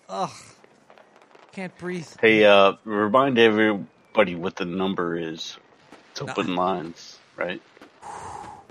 Ugh. 0.10 0.30
Can't 1.54 1.76
breathe. 1.78 2.08
Hey, 2.20 2.46
uh, 2.46 2.74
remind 2.86 3.38
everybody 3.38 4.36
what 4.36 4.56
the 4.56 4.66
number 4.66 5.18
is. 5.18 5.58
It's 6.12 6.22
open 6.22 6.56
lines, 6.56 7.18
right? 7.36 7.62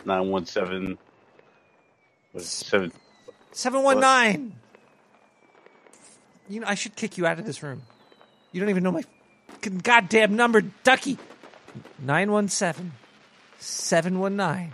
Nine 0.05 0.29
one 0.29 0.47
seven. 0.47 0.99
Was 2.33 2.49
seven? 2.49 2.93
Seven 3.53 3.83
one 3.83 4.01
nine. 4.01 4.53
You 6.49 6.61
know, 6.61 6.67
I 6.67 6.75
should 6.75 6.97
kick 6.97 7.19
you 7.19 7.27
out 7.27 7.39
of 7.39 7.47
this 7.47 7.63
room. 7.63 7.83
You 8.53 8.61
don't 8.61 8.71
even 8.71 8.83
know 8.83 8.93
my 8.93 9.03
goddamn 9.83 10.37
number, 10.37 10.63
Ducky. 10.63 11.19
917 12.01 12.93
719. 13.59 14.73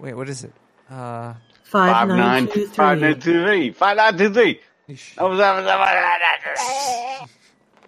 Wait, 0.00 0.14
what 0.14 0.28
is 0.28 0.44
it? 0.44 0.52
Uh, 0.90 1.34
Five 1.64 2.08
nine 2.08 2.46
two 2.48 2.66
five 2.68 2.98
three. 2.98 3.08
nine 3.08 3.20
two 3.20 3.44
three. 3.44 3.70
Five 3.72 3.96
nine 3.96 4.16
two 4.18 4.32
three. 4.32 4.60
That 4.86 4.96
was- 5.28 5.38
that 5.38 5.56
was- 5.56 5.64
that 5.64 6.40
was- 6.56 7.30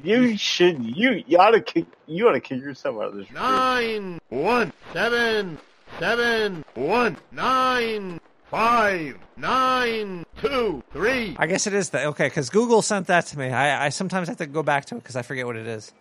You 0.02 0.36
should 0.36 0.82
you 0.84 1.22
you 1.26 1.38
ought 1.38 1.50
to 1.52 1.60
kick 1.60 1.86
you 2.06 2.28
ought 2.28 2.32
to 2.32 2.40
kick 2.40 2.60
yourself 2.60 2.96
out 2.96 3.02
of 3.08 3.14
this 3.16 3.30
room. 3.30 3.42
Nine, 3.42 4.18
one, 4.28 4.72
seven, 4.92 5.58
seven, 5.98 6.64
one, 6.74 7.16
nine, 7.32 8.20
five, 8.50 9.18
nine, 9.36 10.24
two, 10.40 10.82
three. 10.92 11.36
I 11.38 11.46
guess 11.46 11.66
it 11.66 11.72
is 11.74 11.90
that. 11.90 12.06
Okay, 12.08 12.26
because 12.26 12.50
Google 12.50 12.82
sent 12.82 13.06
that 13.08 13.26
to 13.26 13.38
me. 13.38 13.50
I, 13.50 13.86
I 13.86 13.88
sometimes 13.88 14.28
have 14.28 14.36
to 14.38 14.46
go 14.46 14.62
back 14.62 14.84
to 14.86 14.96
it 14.96 15.02
because 15.02 15.16
I 15.16 15.22
forget 15.22 15.46
what 15.46 15.56
it 15.56 15.66
is. 15.66 15.92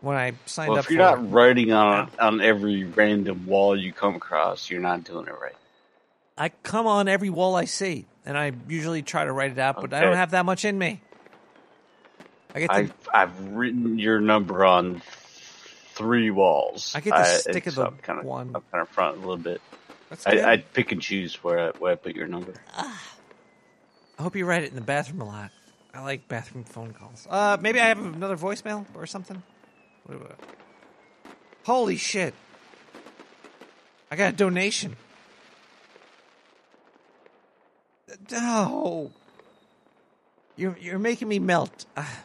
When 0.00 0.16
I 0.16 0.32
signed 0.46 0.70
Well, 0.70 0.78
up 0.78 0.86
if 0.86 0.90
you're 0.90 1.00
it. 1.00 1.04
not 1.04 1.30
writing 1.30 1.72
on 1.72 2.10
on 2.18 2.40
every 2.40 2.84
random 2.84 3.46
wall 3.46 3.78
you 3.78 3.92
come 3.92 4.14
across, 4.14 4.70
you're 4.70 4.80
not 4.80 5.04
doing 5.04 5.26
it 5.26 5.34
right. 5.40 5.54
I 6.40 6.48
come 6.48 6.86
on 6.86 7.06
every 7.06 7.28
wall 7.28 7.54
I 7.54 7.66
see, 7.66 8.06
and 8.24 8.36
I 8.36 8.52
usually 8.66 9.02
try 9.02 9.26
to 9.26 9.32
write 9.32 9.50
it 9.52 9.58
out, 9.58 9.78
but 9.78 9.92
I 9.92 10.00
don't 10.00 10.16
have 10.16 10.30
that 10.30 10.46
much 10.46 10.64
in 10.64 10.78
me. 10.78 11.02
I 12.54 12.60
get 12.60 12.70
to, 12.70 12.76
I've 12.76 12.94
I've 13.12 13.48
written 13.48 13.98
your 13.98 14.20
number 14.20 14.64
on 14.64 15.02
three 15.92 16.30
walls. 16.30 16.94
I 16.96 17.00
get 17.00 17.14
to 17.14 17.24
stick 17.26 17.66
it's 17.66 17.76
of 17.76 17.82
the 17.82 17.82
up 17.88 18.02
kind 18.02 18.20
of 18.20 18.24
one. 18.24 18.56
up 18.56 18.64
kind 18.72 18.80
of 18.80 18.88
front 18.88 19.18
a 19.18 19.20
little 19.20 19.36
bit. 19.36 19.60
I, 20.24 20.40
I'd 20.42 20.72
pick 20.72 20.92
and 20.92 21.02
choose 21.02 21.34
where 21.44 21.58
I, 21.60 21.70
where 21.78 21.92
I 21.92 21.96
put 21.96 22.16
your 22.16 22.26
number. 22.26 22.54
I 22.74 22.96
hope 24.18 24.34
you 24.34 24.46
write 24.46 24.64
it 24.64 24.70
in 24.70 24.76
the 24.76 24.80
bathroom 24.80 25.20
a 25.20 25.26
lot. 25.26 25.50
I 25.92 26.00
like 26.02 26.26
bathroom 26.26 26.64
phone 26.64 26.94
calls. 26.94 27.26
Uh, 27.28 27.58
maybe 27.60 27.80
I 27.80 27.88
have 27.88 27.98
another 27.98 28.38
voicemail 28.38 28.86
or 28.94 29.06
something. 29.06 29.42
I- 30.08 30.14
Holy 31.64 31.96
shit! 31.96 32.32
I 34.10 34.16
got 34.16 34.32
a 34.32 34.36
donation. 34.36 34.96
Oh, 38.32 39.10
you're 40.56 40.76
you're 40.80 40.98
making 40.98 41.28
me 41.28 41.38
melt. 41.38 41.86
Ah. 41.96 42.24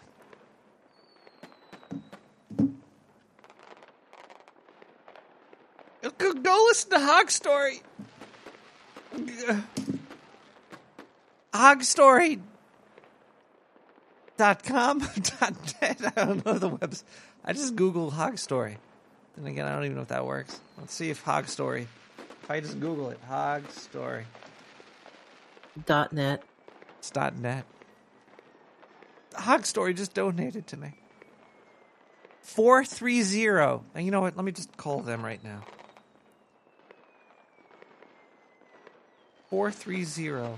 Go, 6.17 6.33
go 6.33 6.65
listen 6.67 6.91
to 6.91 6.99
Hog 6.99 7.31
Story. 7.31 7.81
Hog 11.53 11.83
Story. 11.83 12.39
Dot 14.37 14.63
com 14.63 14.99
dot. 14.99 15.53
I 15.81 15.93
don't 16.15 16.45
know 16.45 16.59
the 16.59 16.69
webs. 16.69 17.03
I 17.43 17.53
just 17.53 17.75
Google 17.75 18.11
Hog 18.11 18.37
Story. 18.37 18.77
Then 19.37 19.47
again, 19.47 19.65
I 19.65 19.73
don't 19.75 19.85
even 19.85 19.95
know 19.95 20.01
if 20.01 20.09
that 20.09 20.25
works. 20.25 20.59
Let's 20.77 20.93
see 20.93 21.09
if 21.09 21.21
Hog 21.21 21.47
Story. 21.47 21.87
If 22.43 22.51
I 22.51 22.59
just 22.59 22.79
Google 22.79 23.09
it, 23.09 23.19
Hog 23.27 23.69
Story. 23.71 24.25
Dot 25.85 26.13
net. 26.13 26.43
It's 26.99 27.09
dot 27.11 27.35
net. 27.37 27.65
Hog 29.35 29.65
Story 29.65 29.93
just 29.93 30.13
donated 30.13 30.67
to 30.67 30.77
me. 30.77 30.93
Four 32.41 32.85
three 32.85 33.21
zero. 33.21 33.83
And 33.93 34.05
you 34.05 34.11
know 34.11 34.21
what? 34.21 34.35
Let 34.37 34.45
me 34.45 34.51
just 34.51 34.75
call 34.77 35.01
them 35.01 35.23
right 35.23 35.43
now. 35.43 35.63
430 39.49 40.57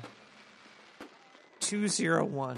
201 1.59 2.57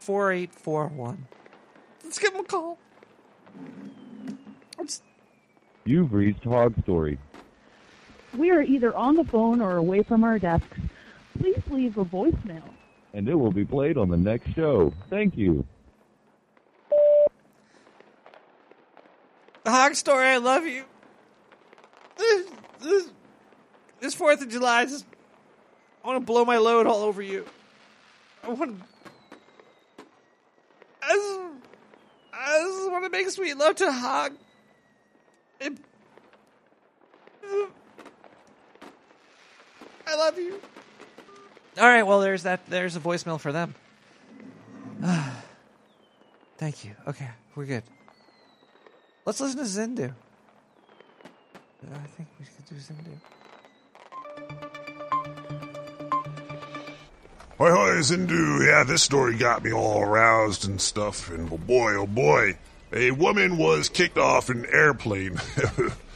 4841. 0.00 1.26
Let's 2.02 2.18
give 2.18 2.32
them 2.32 2.40
a 2.40 2.44
call. 2.44 2.78
Let's- 4.78 5.02
You've 5.84 6.12
reached 6.12 6.44
Hog 6.44 6.74
Story. 6.82 7.18
We 8.36 8.50
are 8.50 8.62
either 8.62 8.94
on 8.96 9.14
the 9.16 9.24
phone 9.24 9.60
or 9.60 9.76
away 9.76 10.02
from 10.02 10.24
our 10.24 10.38
desks. 10.38 10.78
Please 11.38 11.62
leave 11.70 11.98
a 11.98 12.04
voicemail. 12.04 12.62
and 13.14 13.28
it 13.28 13.34
will 13.34 13.52
be 13.52 13.64
played 13.64 13.96
on 13.98 14.08
the 14.08 14.16
next 14.16 14.52
show. 14.54 14.92
Thank 15.10 15.36
you. 15.36 15.66
The 19.64 19.70
Hog 19.70 19.94
Story, 19.94 20.26
I 20.26 20.38
love 20.38 20.66
you. 20.66 20.84
This, 22.16 22.50
this, 22.80 23.10
this 24.00 24.14
Fourth 24.14 24.42
of 24.42 24.48
July, 24.48 24.86
just, 24.86 25.04
I 26.02 26.08
want 26.08 26.20
to 26.20 26.26
blow 26.26 26.44
my 26.44 26.56
load 26.58 26.86
all 26.86 27.02
over 27.02 27.22
you. 27.22 27.44
I 28.42 28.48
want 28.48 28.78
to. 28.78 30.04
I 31.02 31.14
just, 31.14 31.40
I 32.32 32.58
just 32.58 32.90
want 32.90 33.04
to 33.04 33.10
make 33.10 33.30
sweet 33.30 33.56
love 33.56 33.76
to 33.76 33.92
Hog. 33.92 34.32
It, 35.60 35.78
I 40.06 40.16
love 40.16 40.38
you. 40.38 40.60
All 41.78 41.88
right, 41.88 42.02
well, 42.02 42.20
there's 42.20 42.42
that. 42.42 42.66
There's 42.68 42.96
a 42.96 43.00
voicemail 43.00 43.40
for 43.40 43.50
them. 43.52 43.74
Thank 46.58 46.84
you. 46.84 46.92
Okay, 47.08 47.28
we're 47.54 47.64
good. 47.66 47.82
Let's 49.24 49.40
listen 49.40 49.58
to 49.58 49.64
Zindu. 49.64 50.12
I 51.92 52.06
think 52.16 52.28
we 52.38 52.44
should 52.44 52.66
do 52.66 52.74
Zindu. 52.76 53.18
Hoi 57.58 57.70
hoi, 57.70 58.00
Zindu. 58.00 58.66
Yeah, 58.66 58.84
this 58.84 59.02
story 59.02 59.36
got 59.36 59.64
me 59.64 59.72
all 59.72 60.02
aroused 60.02 60.68
and 60.68 60.80
stuff. 60.80 61.30
And 61.30 61.50
oh 61.52 61.58
boy, 61.58 61.94
oh 61.94 62.06
boy, 62.06 62.56
a 62.92 63.12
woman 63.12 63.56
was 63.56 63.88
kicked 63.88 64.18
off 64.18 64.50
an 64.50 64.66
airplane 64.66 65.40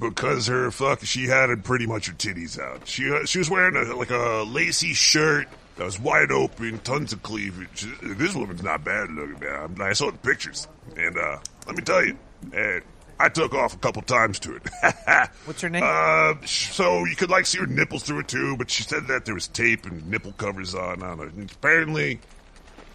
because 0.00 0.46
her 0.46 0.70
fuck 0.70 1.04
she 1.04 1.26
had 1.26 1.50
it 1.50 1.62
pretty 1.62 1.86
much 1.86 2.06
her 2.06 2.12
titties 2.14 2.58
out. 2.58 2.88
She 2.88 3.10
uh, 3.12 3.24
she 3.24 3.38
was 3.38 3.50
wearing 3.50 3.76
a, 3.76 3.94
like 3.94 4.10
a 4.10 4.44
lacy 4.46 4.94
shirt 4.94 5.46
that 5.76 5.84
was 5.84 6.00
wide 6.00 6.32
open, 6.32 6.78
tons 6.80 7.12
of 7.12 7.22
cleavage. 7.22 7.86
This 8.02 8.34
woman's 8.34 8.62
not 8.62 8.82
bad 8.84 9.10
looking, 9.12 9.38
man. 9.40 9.76
I 9.80 9.92
saw 9.92 10.10
the 10.10 10.18
pictures, 10.18 10.66
and 10.96 11.16
uh, 11.16 11.38
let 11.66 11.76
me 11.76 11.82
tell 11.82 12.04
you, 12.04 12.16
and 12.52 12.82
I 13.18 13.28
took 13.28 13.54
off 13.54 13.74
a 13.74 13.78
couple 13.78 14.02
times 14.02 14.38
to 14.40 14.56
it. 14.56 14.62
What's 15.44 15.60
her 15.60 15.68
name? 15.68 15.82
Uh, 15.84 16.34
so 16.46 17.04
you 17.04 17.14
could 17.14 17.30
like 17.30 17.44
see 17.44 17.58
her 17.58 17.66
nipples 17.66 18.02
through 18.02 18.20
it 18.20 18.28
too, 18.28 18.56
but 18.56 18.70
she 18.70 18.82
said 18.82 19.06
that 19.08 19.26
there 19.26 19.34
was 19.34 19.46
tape 19.46 19.84
and 19.84 20.10
nipple 20.10 20.32
covers 20.32 20.74
on 20.74 21.02
on 21.02 21.20
it. 21.20 21.32
And 21.34 21.50
apparently, 21.52 22.20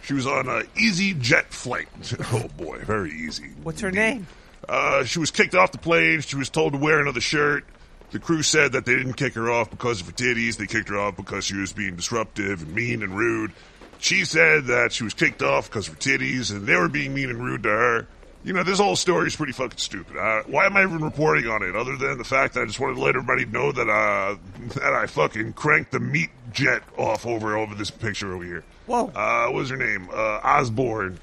she 0.02 0.14
was 0.14 0.26
on 0.26 0.48
a 0.48 0.62
easy 0.76 1.14
jet 1.14 1.52
flight. 1.52 1.88
oh 2.32 2.48
boy, 2.56 2.78
very 2.80 3.12
easy. 3.12 3.50
What's 3.62 3.80
her 3.80 3.92
name? 3.92 4.26
Uh, 4.68 5.04
she 5.04 5.18
was 5.18 5.30
kicked 5.30 5.54
off 5.54 5.72
the 5.72 5.78
plane. 5.78 6.20
She 6.20 6.36
was 6.36 6.50
told 6.50 6.72
to 6.72 6.78
wear 6.78 7.00
another 7.00 7.20
shirt. 7.20 7.64
The 8.10 8.18
crew 8.18 8.42
said 8.42 8.72
that 8.72 8.86
they 8.86 8.94
didn't 8.94 9.14
kick 9.14 9.34
her 9.34 9.50
off 9.50 9.70
because 9.70 10.00
of 10.00 10.06
her 10.06 10.12
titties. 10.12 10.56
They 10.56 10.66
kicked 10.66 10.88
her 10.88 10.98
off 10.98 11.16
because 11.16 11.44
she 11.44 11.56
was 11.56 11.72
being 11.72 11.96
disruptive 11.96 12.62
and 12.62 12.74
mean 12.74 13.02
and 13.02 13.16
rude. 13.16 13.52
She 13.98 14.24
said 14.24 14.66
that 14.66 14.92
she 14.92 15.04
was 15.04 15.14
kicked 15.14 15.42
off 15.42 15.68
because 15.68 15.88
of 15.88 15.94
her 15.94 16.00
titties, 16.00 16.50
and 16.50 16.66
they 16.66 16.76
were 16.76 16.88
being 16.88 17.14
mean 17.14 17.30
and 17.30 17.42
rude 17.42 17.64
to 17.64 17.68
her. 17.70 18.06
You 18.44 18.52
know, 18.52 18.62
this 18.62 18.78
whole 18.78 18.94
story 18.94 19.26
is 19.26 19.34
pretty 19.34 19.52
fucking 19.52 19.78
stupid. 19.78 20.16
Uh, 20.16 20.42
why 20.46 20.66
am 20.66 20.76
I 20.76 20.84
even 20.84 21.02
reporting 21.02 21.48
on 21.48 21.64
it, 21.64 21.74
other 21.74 21.96
than 21.96 22.16
the 22.16 22.24
fact 22.24 22.54
that 22.54 22.60
I 22.60 22.66
just 22.66 22.78
wanted 22.78 22.94
to 22.94 23.00
let 23.00 23.16
everybody 23.16 23.44
know 23.44 23.72
that 23.72 23.88
uh, 23.88 24.36
that 24.80 24.92
I 24.92 25.06
fucking 25.06 25.54
cranked 25.54 25.90
the 25.90 25.98
meat 25.98 26.30
jet 26.52 26.82
off 26.96 27.26
over 27.26 27.56
over 27.56 27.74
this 27.74 27.90
picture 27.90 28.32
over 28.32 28.44
here. 28.44 28.64
Whoa. 28.86 29.08
Uh, 29.08 29.50
was 29.50 29.70
her 29.70 29.76
name? 29.76 30.08
Uh, 30.12 30.40
Osborne. 30.44 31.18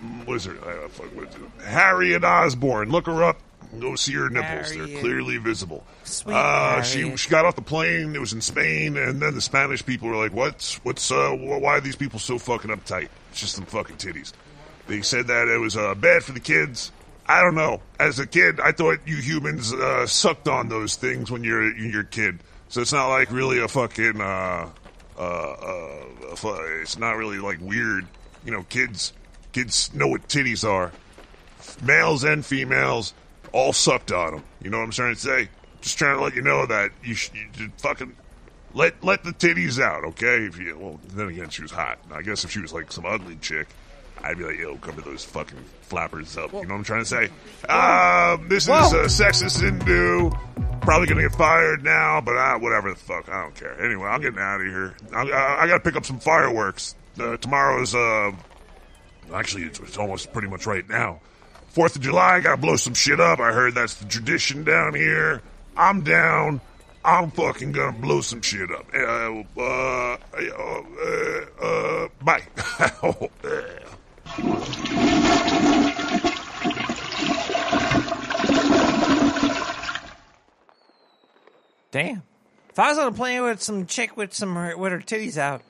Her? 0.00 0.84
Uh, 0.84 0.88
fuck? 0.88 1.62
Harriet 1.64 2.22
Osborne. 2.24 2.90
Look 2.90 3.06
her 3.06 3.24
up. 3.24 3.40
Go 3.78 3.96
see 3.96 4.14
her 4.14 4.30
nipples. 4.30 4.74
They're 4.74 5.00
clearly 5.00 5.36
visible. 5.36 5.84
Sweet 6.04 6.32
uh, 6.32 6.82
she 6.82 7.16
she 7.16 7.28
got 7.28 7.44
off 7.44 7.54
the 7.54 7.62
plane. 7.62 8.14
It 8.14 8.18
was 8.20 8.32
in 8.32 8.40
Spain, 8.40 8.96
and 8.96 9.20
then 9.20 9.34
the 9.34 9.42
Spanish 9.42 9.84
people 9.84 10.08
were 10.08 10.16
like, 10.16 10.32
"What's 10.32 10.76
what's 10.84 11.10
uh 11.10 11.30
why 11.32 11.76
are 11.76 11.80
these 11.80 11.96
people 11.96 12.18
so 12.18 12.38
fucking 12.38 12.70
uptight? 12.70 13.08
It's 13.30 13.40
just 13.40 13.54
some 13.56 13.66
fucking 13.66 13.96
titties." 13.96 14.32
They 14.86 15.02
said 15.02 15.26
that 15.26 15.48
it 15.48 15.58
was 15.58 15.76
uh, 15.76 15.94
bad 15.94 16.24
for 16.24 16.32
the 16.32 16.40
kids. 16.40 16.92
I 17.26 17.42
don't 17.42 17.54
know. 17.54 17.82
As 18.00 18.18
a 18.18 18.26
kid, 18.26 18.58
I 18.58 18.72
thought 18.72 19.00
you 19.04 19.16
humans 19.16 19.74
uh, 19.74 20.06
sucked 20.06 20.48
on 20.48 20.70
those 20.70 20.96
things 20.96 21.30
when 21.30 21.44
you're 21.44 21.76
you're 21.76 22.02
a 22.02 22.06
kid. 22.06 22.38
So 22.70 22.80
it's 22.80 22.92
not 22.92 23.08
like 23.08 23.30
really 23.30 23.60
a 23.60 23.68
fucking. 23.68 24.20
Uh, 24.20 24.70
uh, 25.18 25.22
uh, 25.22 26.04
it's 26.80 26.98
not 26.98 27.16
really 27.16 27.38
like 27.38 27.60
weird. 27.60 28.06
You 28.46 28.52
know, 28.52 28.62
kids 28.62 29.12
kids 29.58 29.92
know 29.92 30.06
what 30.06 30.28
titties 30.28 30.68
are. 30.68 30.92
Males 31.82 32.24
and 32.24 32.44
females 32.46 33.12
all 33.52 33.72
sucked 33.72 34.12
on 34.12 34.34
them. 34.34 34.44
You 34.62 34.70
know 34.70 34.78
what 34.78 34.84
I'm 34.84 34.90
trying 34.90 35.14
to 35.14 35.20
say? 35.20 35.48
Just 35.80 35.98
trying 35.98 36.16
to 36.16 36.22
let 36.22 36.34
you 36.34 36.42
know 36.42 36.66
that 36.66 36.90
you, 37.02 37.14
sh- 37.14 37.30
you 37.34 37.46
should 37.52 37.72
fucking 37.78 38.16
let 38.74 39.02
let 39.02 39.24
the 39.24 39.30
titties 39.30 39.80
out, 39.80 40.04
okay? 40.04 40.44
If 40.44 40.58
you 40.58 40.76
well, 40.78 41.00
then 41.14 41.28
again, 41.28 41.48
she 41.48 41.62
was 41.62 41.70
hot. 41.70 41.98
I 42.12 42.22
guess 42.22 42.44
if 42.44 42.50
she 42.50 42.60
was 42.60 42.72
like 42.72 42.92
some 42.92 43.06
ugly 43.06 43.36
chick, 43.36 43.68
I'd 44.22 44.38
be 44.38 44.44
like, 44.44 44.58
yo, 44.58 44.76
cover 44.76 45.00
those 45.00 45.24
fucking 45.24 45.64
flappers 45.82 46.36
up. 46.36 46.52
You 46.52 46.62
know 46.62 46.74
what 46.74 46.78
I'm 46.78 46.84
trying 46.84 47.04
to 47.04 47.06
say? 47.06 47.24
Um, 47.68 48.48
this 48.48 48.64
is 48.64 48.68
Whoa. 48.68 48.76
uh, 48.76 49.06
sexist 49.06 49.60
Zindu. 49.62 50.36
Probably 50.82 51.06
gonna 51.08 51.22
get 51.22 51.32
fired 51.32 51.82
now, 51.82 52.20
but 52.20 52.36
uh, 52.36 52.58
whatever 52.58 52.90
the 52.90 52.96
fuck, 52.96 53.28
I 53.28 53.42
don't 53.42 53.54
care. 53.54 53.80
Anyway, 53.82 54.06
I'm 54.06 54.20
getting 54.20 54.38
out 54.38 54.60
of 54.60 54.66
here. 54.66 54.94
I, 55.12 55.22
I, 55.22 55.62
I 55.62 55.66
gotta 55.66 55.80
pick 55.80 55.96
up 55.96 56.04
some 56.04 56.18
fireworks. 56.20 56.94
Uh, 57.18 57.36
tomorrow's 57.36 57.94
uh, 57.94 58.32
actually 59.34 59.64
it's, 59.64 59.80
it's 59.80 59.98
almost 59.98 60.32
pretty 60.32 60.48
much 60.48 60.66
right 60.66 60.88
now. 60.88 61.20
Fourth 61.68 61.96
of 61.96 62.02
July, 62.02 62.40
gotta 62.40 62.56
blow 62.56 62.76
some 62.76 62.94
shit 62.94 63.20
up. 63.20 63.40
I 63.40 63.52
heard 63.52 63.74
that's 63.74 63.96
the 63.96 64.06
tradition 64.06 64.64
down 64.64 64.94
here. 64.94 65.42
I'm 65.76 66.02
down. 66.02 66.60
I'm 67.04 67.30
fucking 67.30 67.72
gonna 67.72 67.96
blow 67.96 68.20
some 68.20 68.42
shit 68.42 68.70
up. 68.70 68.86
Uh, 68.92 69.44
uh, 69.56 70.16
uh, 70.36 70.82
uh, 71.62 72.08
bye. 72.22 72.42
Damn. 81.90 82.22
If 82.68 82.78
I 82.78 82.90
was 82.90 82.98
on 82.98 83.08
a 83.08 83.12
plane 83.12 83.42
with 83.42 83.62
some 83.62 83.86
chick 83.86 84.16
with 84.16 84.34
some 84.34 84.54
with 84.78 84.92
her 84.92 84.98
titties 84.98 85.36
out, 85.36 85.62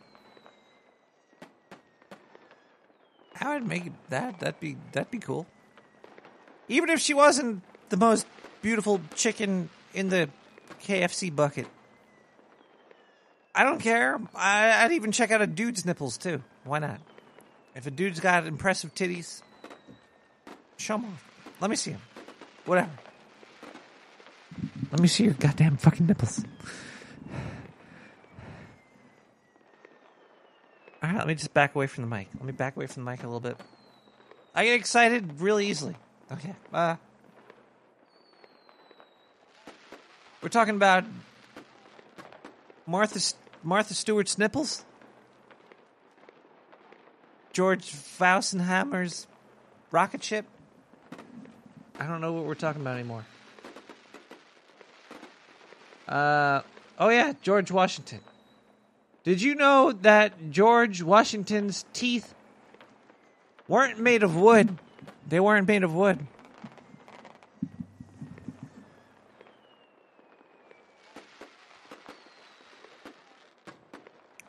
I 3.40 3.54
would 3.54 3.66
make 3.66 3.92
that. 4.10 4.40
That'd 4.40 4.60
be 4.60 4.76
that'd 4.92 5.10
be 5.10 5.18
cool. 5.18 5.46
Even 6.68 6.90
if 6.90 7.00
she 7.00 7.14
wasn't 7.14 7.62
the 7.88 7.96
most 7.96 8.26
beautiful 8.62 9.00
chicken 9.14 9.70
in 9.94 10.08
the 10.08 10.28
KFC 10.82 11.34
bucket. 11.34 11.66
I 13.54 13.64
don't 13.64 13.80
care. 13.80 14.20
I, 14.34 14.84
I'd 14.84 14.92
even 14.92 15.10
check 15.10 15.30
out 15.30 15.40
a 15.40 15.46
dude's 15.46 15.84
nipples 15.84 16.16
too. 16.18 16.42
Why 16.64 16.78
not? 16.78 17.00
If 17.74 17.86
a 17.86 17.90
dude's 17.90 18.20
got 18.20 18.46
impressive 18.46 18.94
titties, 18.94 19.42
show 20.76 20.94
'em 20.94 21.06
off. 21.06 21.24
Let 21.60 21.70
me 21.70 21.76
see 21.76 21.92
them. 21.92 22.02
Whatever. 22.66 22.90
Let 24.90 25.00
me 25.00 25.08
see 25.08 25.24
your 25.24 25.34
goddamn 25.34 25.76
fucking 25.76 26.06
nipples. 26.06 26.44
All 31.00 31.08
right, 31.08 31.18
let 31.18 31.26
me 31.28 31.34
just 31.34 31.54
back 31.54 31.74
away 31.74 31.86
from 31.86 32.08
the 32.08 32.16
mic. 32.16 32.28
Let 32.34 32.44
me 32.44 32.52
back 32.52 32.76
away 32.76 32.86
from 32.88 33.04
the 33.04 33.10
mic 33.10 33.22
a 33.22 33.26
little 33.26 33.40
bit. 33.40 33.56
I 34.54 34.64
get 34.64 34.74
excited 34.74 35.40
really 35.40 35.68
easily. 35.68 35.94
Okay. 36.32 36.54
Uh, 36.72 36.96
we're 40.42 40.48
talking 40.48 40.74
about 40.74 41.04
Martha 42.86 43.20
Martha 43.62 43.94
Stewart's 43.94 44.38
nipples. 44.38 44.84
George 47.52 47.92
Fausenhammer's 47.92 49.26
rocket 49.90 50.22
ship. 50.22 50.46
I 51.98 52.06
don't 52.06 52.20
know 52.20 52.32
what 52.32 52.44
we're 52.44 52.54
talking 52.54 52.80
about 52.80 52.94
anymore. 52.94 53.24
Uh, 56.08 56.62
oh 56.98 57.08
yeah, 57.08 57.32
George 57.42 57.70
Washington. 57.70 58.20
Did 59.28 59.42
you 59.42 59.56
know 59.56 59.92
that 59.92 60.50
George 60.50 61.02
Washington's 61.02 61.84
teeth 61.92 62.34
weren't 63.68 63.98
made 63.98 64.22
of 64.22 64.34
wood? 64.34 64.78
They 65.28 65.38
weren't 65.38 65.68
made 65.68 65.84
of 65.84 65.92
wood. 65.92 66.26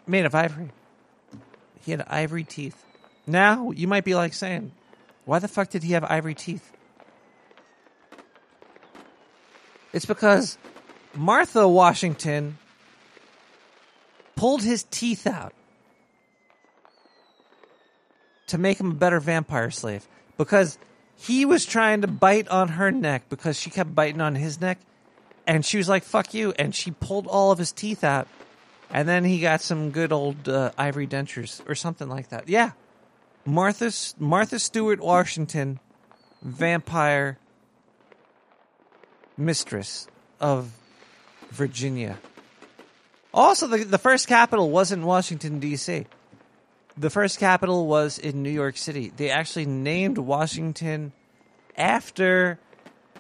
Made 0.08 0.24
of 0.24 0.34
ivory. 0.34 0.72
He 1.82 1.92
had 1.92 2.06
ivory 2.08 2.46
teeth. 2.46 2.86
Now, 3.28 3.72
you 3.72 3.86
might 3.86 4.06
be 4.06 4.16
like 4.16 4.34
saying, 4.34 4.72
why 5.26 5.40
the 5.40 5.50
fuck 5.50 5.72
did 5.72 5.84
he 5.84 5.92
have 5.92 6.06
ivory 6.06 6.36
teeth? 6.36 6.72
It's 9.92 10.06
because 10.06 10.58
Martha 11.14 11.68
Washington 11.68 12.58
pulled 14.40 14.64
his 14.64 14.84
teeth 14.84 15.28
out 15.28 15.54
to 18.48 18.58
make 18.58 18.80
him 18.80 18.92
a 18.92 18.94
better 18.94 19.20
vampire 19.20 19.70
slave 19.70 20.08
because 20.38 20.78
he 21.18 21.44
was 21.44 21.66
trying 21.66 22.00
to 22.00 22.08
bite 22.08 22.48
on 22.48 22.70
her 22.70 22.90
neck 22.90 23.24
because 23.28 23.60
she 23.60 23.70
kept 23.70 23.94
biting 23.94 24.22
on 24.22 24.36
his 24.36 24.62
neck. 24.62 24.80
And 25.46 25.66
she 25.66 25.76
was 25.76 25.90
like 25.90 26.04
fuck 26.06 26.34
you. 26.34 26.54
And 26.58 26.74
she 26.74 26.92
pulled 26.92 27.28
all 27.28 27.52
of 27.52 27.60
his 27.60 27.74
teeth 27.74 28.02
out. 28.02 28.30
And 28.90 29.10
then 29.10 29.26
he 29.26 29.42
got 29.42 29.60
some 29.60 29.92
good 29.92 30.14
old 30.14 30.48
uh, 30.48 30.72
ivory 30.78 31.06
dentures 31.06 31.62
or 31.68 31.76
something 31.76 32.08
like 32.08 32.30
that. 32.30 32.48
Yeah. 32.48 32.72
Martha 33.46 33.92
martha 34.20 34.58
stewart 34.58 35.02
washington 35.02 35.80
vampire 36.42 37.38
mistress 39.38 40.08
of 40.40 40.72
virginia 41.50 42.20
also, 43.34 43.68
the, 43.68 43.84
the 43.84 43.98
first 43.98 44.28
capital 44.28 44.70
wasn't 44.70 45.04
Washington, 45.04 45.60
D.C. 45.60 46.06
The 46.98 47.10
first 47.10 47.40
capital 47.40 47.88
was 47.88 48.18
in 48.18 48.44
New 48.44 48.50
York 48.50 48.78
City. 48.78 49.12
They 49.16 49.30
actually 49.30 49.66
named 49.66 50.18
Washington 50.18 51.14
after 51.78 52.60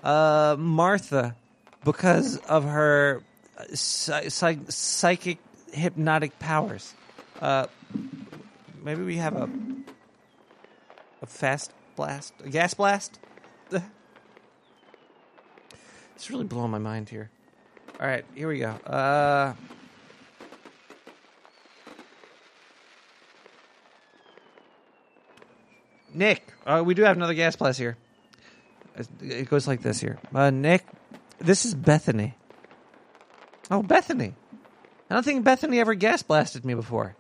uh, 0.04 0.56
Martha 0.58 1.36
because 1.86 2.38
of 2.38 2.64
her 2.66 3.24
psych- 3.74 4.72
psychic 4.72 5.38
hypnotic 5.72 6.40
powers. 6.40 6.94
Uh, 7.40 7.68
maybe 8.84 9.04
we 9.04 9.18
have 9.18 9.36
a 9.36 9.50
a 11.22 11.26
fast 11.26 11.72
blast, 11.96 12.34
a 12.44 12.50
gas 12.50 12.74
blast. 12.74 13.20
it's 16.16 16.30
really 16.30 16.46
blowing 16.46 16.72
my 16.72 16.78
mind 16.78 17.10
here. 17.10 17.30
All 18.00 18.08
right, 18.08 18.24
here 18.36 18.48
we 18.48 18.60
go. 18.60 18.70
Uh, 18.70 19.54
Nick, 26.14 26.54
uh, 26.66 26.84
we 26.86 26.94
do 26.94 27.04
have 27.04 27.16
another 27.16 27.34
gas 27.34 27.56
blast 27.56 27.80
here. 27.80 27.98
It 29.22 29.50
goes 29.50 29.68
like 29.68 29.82
this 29.82 30.00
here. 30.00 30.20
Uh, 30.34 30.50
Nick, 30.50 30.86
this 31.40 31.66
is 31.66 31.74
Bethany. 31.74 32.36
Oh, 33.72 33.84
Bethany. 33.84 34.34
I 35.10 35.14
don't 35.14 35.24
think 35.24 35.44
Bethany 35.44 35.80
ever 35.80 35.94
gas 35.94 36.22
blasted 36.24 36.66
me 36.66 36.74
before. 36.74 37.16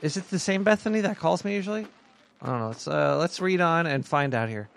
Is 0.00 0.16
it 0.16 0.28
the 0.30 0.38
same 0.38 0.64
Bethany 0.64 1.00
that 1.02 1.18
calls 1.18 1.44
me 1.44 1.54
usually? 1.54 1.86
I 2.40 2.46
don't 2.46 2.58
know. 2.58 2.68
Let's 2.68 2.88
uh, 2.88 3.18
let's 3.18 3.40
read 3.40 3.60
on 3.60 3.86
and 3.86 4.04
find 4.04 4.34
out 4.34 4.48
here. 4.48 4.68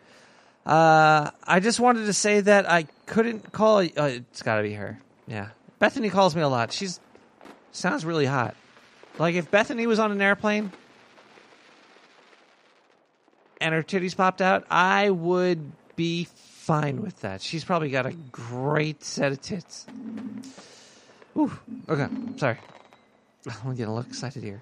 Uh, 0.66 1.32
I 1.44 1.60
just 1.60 1.80
wanted 1.80 2.06
to 2.06 2.14
say 2.14 2.42
that 2.42 2.70
I 2.70 2.84
couldn't 3.06 3.52
call. 3.52 3.80
Uh, 3.80 3.84
it's 3.96 4.44
got 4.44 4.58
to 4.58 4.64
be 4.64 4.74
her. 4.74 5.00
Yeah, 5.28 5.50
Bethany 5.80 6.10
calls 6.10 6.36
me 6.36 6.42
a 6.42 6.48
lot. 6.48 6.72
She's 6.72 7.00
sounds 7.72 8.06
really 8.06 8.26
hot. 8.26 8.56
Like 9.18 9.36
if 9.36 9.50
Bethany 9.50 9.88
was 9.88 10.00
on 10.00 10.12
an 10.12 10.22
airplane 10.22 10.72
and 13.62 13.74
her 13.74 13.84
titties 13.84 14.16
popped 14.16 14.42
out, 14.42 14.66
I 14.70 15.10
would 15.10 15.72
be 15.96 16.28
fine 16.66 17.02
with 17.02 17.22
that. 17.22 17.42
She's 17.42 17.64
probably 17.64 17.90
got 17.90 18.06
a 18.06 18.14
great 18.32 19.04
set 19.04 19.32
of 19.32 19.42
tits. 19.42 19.86
Ooh, 21.38 21.52
okay, 21.88 22.08
sorry. 22.38 22.58
I'm 23.64 23.72
getting 23.72 23.86
a 23.86 23.96
little 23.96 24.10
excited 24.10 24.44
here. 24.44 24.62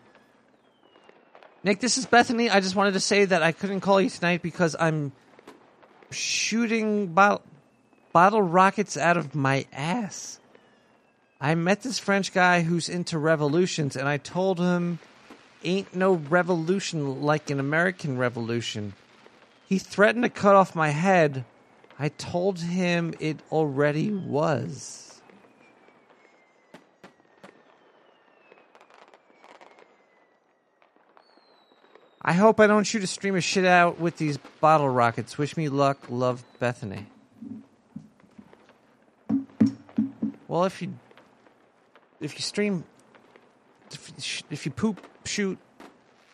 Nick, 1.64 1.80
this 1.80 1.98
is 1.98 2.06
Bethany. 2.06 2.50
I 2.50 2.60
just 2.60 2.76
wanted 2.76 2.94
to 2.94 3.00
say 3.00 3.24
that 3.26 3.42
I 3.42 3.54
couldn't 3.54 3.80
call 3.80 4.02
you 4.02 4.10
tonight 4.10 4.42
because 4.42 4.76
I'm 4.78 5.14
shooting 6.12 7.08
bottle, 7.08 7.42
bottle 8.12 8.42
rockets 8.42 8.98
out 8.98 9.16
of 9.16 9.34
my 9.34 9.66
ass. 9.72 10.40
I 11.40 11.56
met 11.56 11.82
this 11.82 12.00
French 12.00 12.34
guy 12.34 12.62
who's 12.62 12.90
into 12.90 13.18
revolutions, 13.18 13.96
and 13.96 14.08
I 14.08 14.18
told 14.18 14.60
him 14.60 15.00
ain't 15.64 15.96
no 15.96 16.14
revolution 16.14 17.22
like 17.22 17.50
an 17.50 17.60
American 17.60 18.18
revolution. 18.18 18.94
He 19.68 19.80
threatened 19.80 20.24
to 20.24 20.30
cut 20.30 20.56
off 20.56 20.76
my 20.76 20.90
head. 20.90 21.46
I 21.98 22.10
told 22.10 22.60
him 22.60 23.14
it 23.20 23.40
already 23.52 24.12
was. 24.12 25.22
I 32.26 32.34
hope 32.34 32.60
I 32.60 32.68
don't 32.68 32.86
shoot 32.86 33.04
a 33.04 33.08
stream 33.08 33.36
of 33.36 33.44
shit 33.44 33.66
out 33.66 34.00
with 34.00 34.18
these 34.18 34.38
bottle 34.62 34.88
rockets. 34.88 35.38
Wish 35.38 35.58
me 35.58 35.68
luck. 35.68 35.98
Love 36.10 36.46
Bethany. 36.58 37.08
Well, 40.48 40.64
if 40.64 40.82
you 40.82 40.94
if 42.22 42.36
you 42.36 42.42
stream 42.42 42.86
if, 44.50 44.66
you 44.66 44.72
poop 44.72 45.02
shoot 45.26 45.58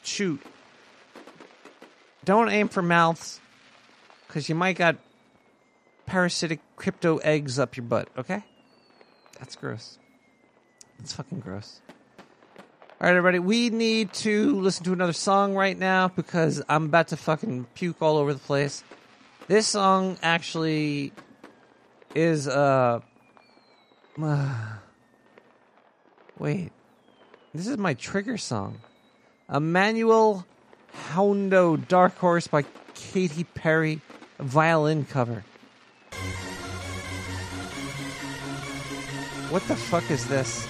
shoot. 0.04 0.42
Don't 2.26 2.50
aim 2.50 2.68
for 2.68 2.82
mouths 2.82 3.40
because 4.28 4.50
you 4.50 4.56
might 4.56 4.78
got 4.78 4.98
parasitic 6.06 6.60
crypto 6.76 7.18
eggs 7.18 7.60
up 7.60 7.78
your 7.78 7.86
butt 7.86 8.10
okay? 8.18 8.44
That's 9.40 9.56
gross. 9.56 9.98
That's 10.98 11.14
fucking 11.14 11.40
gross. 11.40 11.82
All 13.02 13.08
right 13.08 13.12
everybody 13.12 13.40
we 13.40 13.70
need 13.70 14.12
to 14.14 14.60
listen 14.60 14.84
to 14.86 14.94
another 14.94 15.14
song 15.14 15.56
right 15.56 15.78
now 15.78 16.10
because 16.10 16.62
i'm 16.68 16.86
about 16.86 17.10
to 17.10 17.18
fucking 17.18 17.66
puke 17.74 18.02
all 18.02 18.18
over 18.18 18.34
the 18.34 18.40
place. 18.40 18.84
This 19.48 19.68
song 19.68 20.18
actually 20.22 21.14
is 22.14 22.48
uh, 22.48 23.00
uh 24.22 24.56
wait 26.40 26.72
this 27.54 27.68
is 27.68 27.78
my 27.78 27.94
trigger 27.94 28.38
song. 28.38 28.80
Emmanuel 29.52 30.46
Houndo 30.94 31.78
Dark 31.78 32.18
Horse 32.18 32.48
by 32.48 32.64
Katy 32.94 33.44
Perry, 33.44 34.02
violin 34.40 35.06
cover. 35.06 35.44
What 39.50 39.68
the 39.68 39.76
fuck 39.76 40.12
is 40.12 40.28
this? 40.28 40.68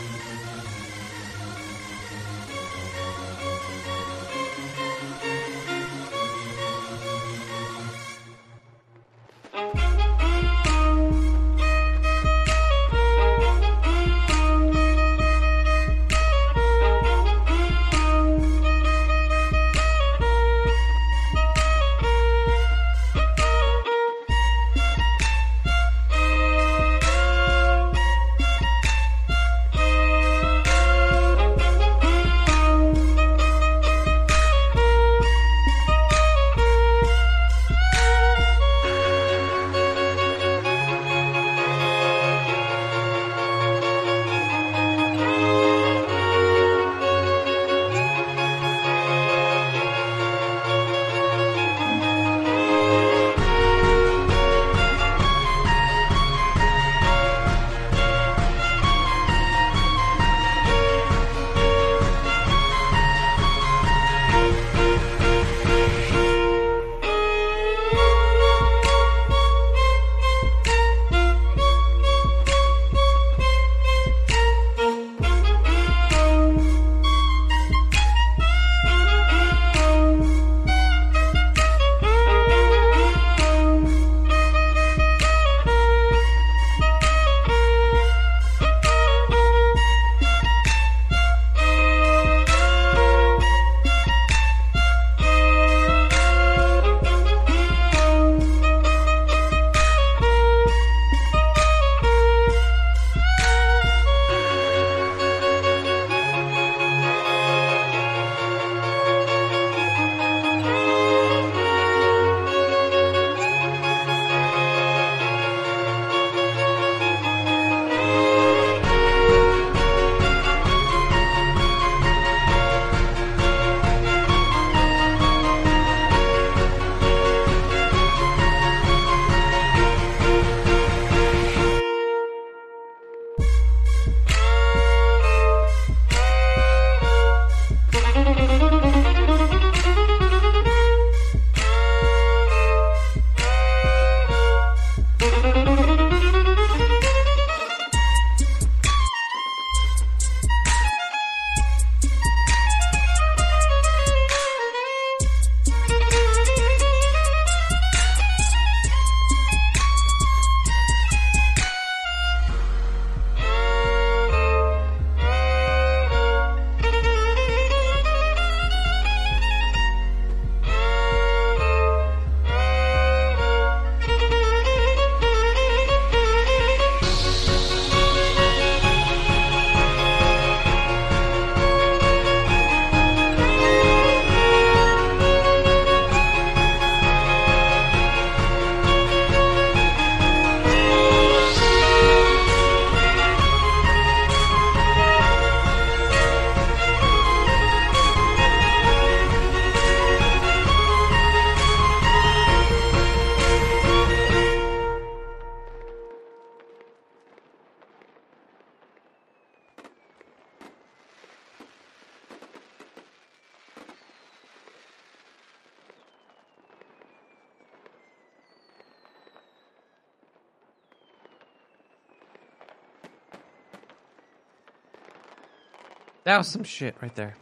That 226.29 226.37
was 226.37 226.47
some 226.47 226.63
shit 226.63 226.95
right 227.01 227.15
there. 227.15 227.35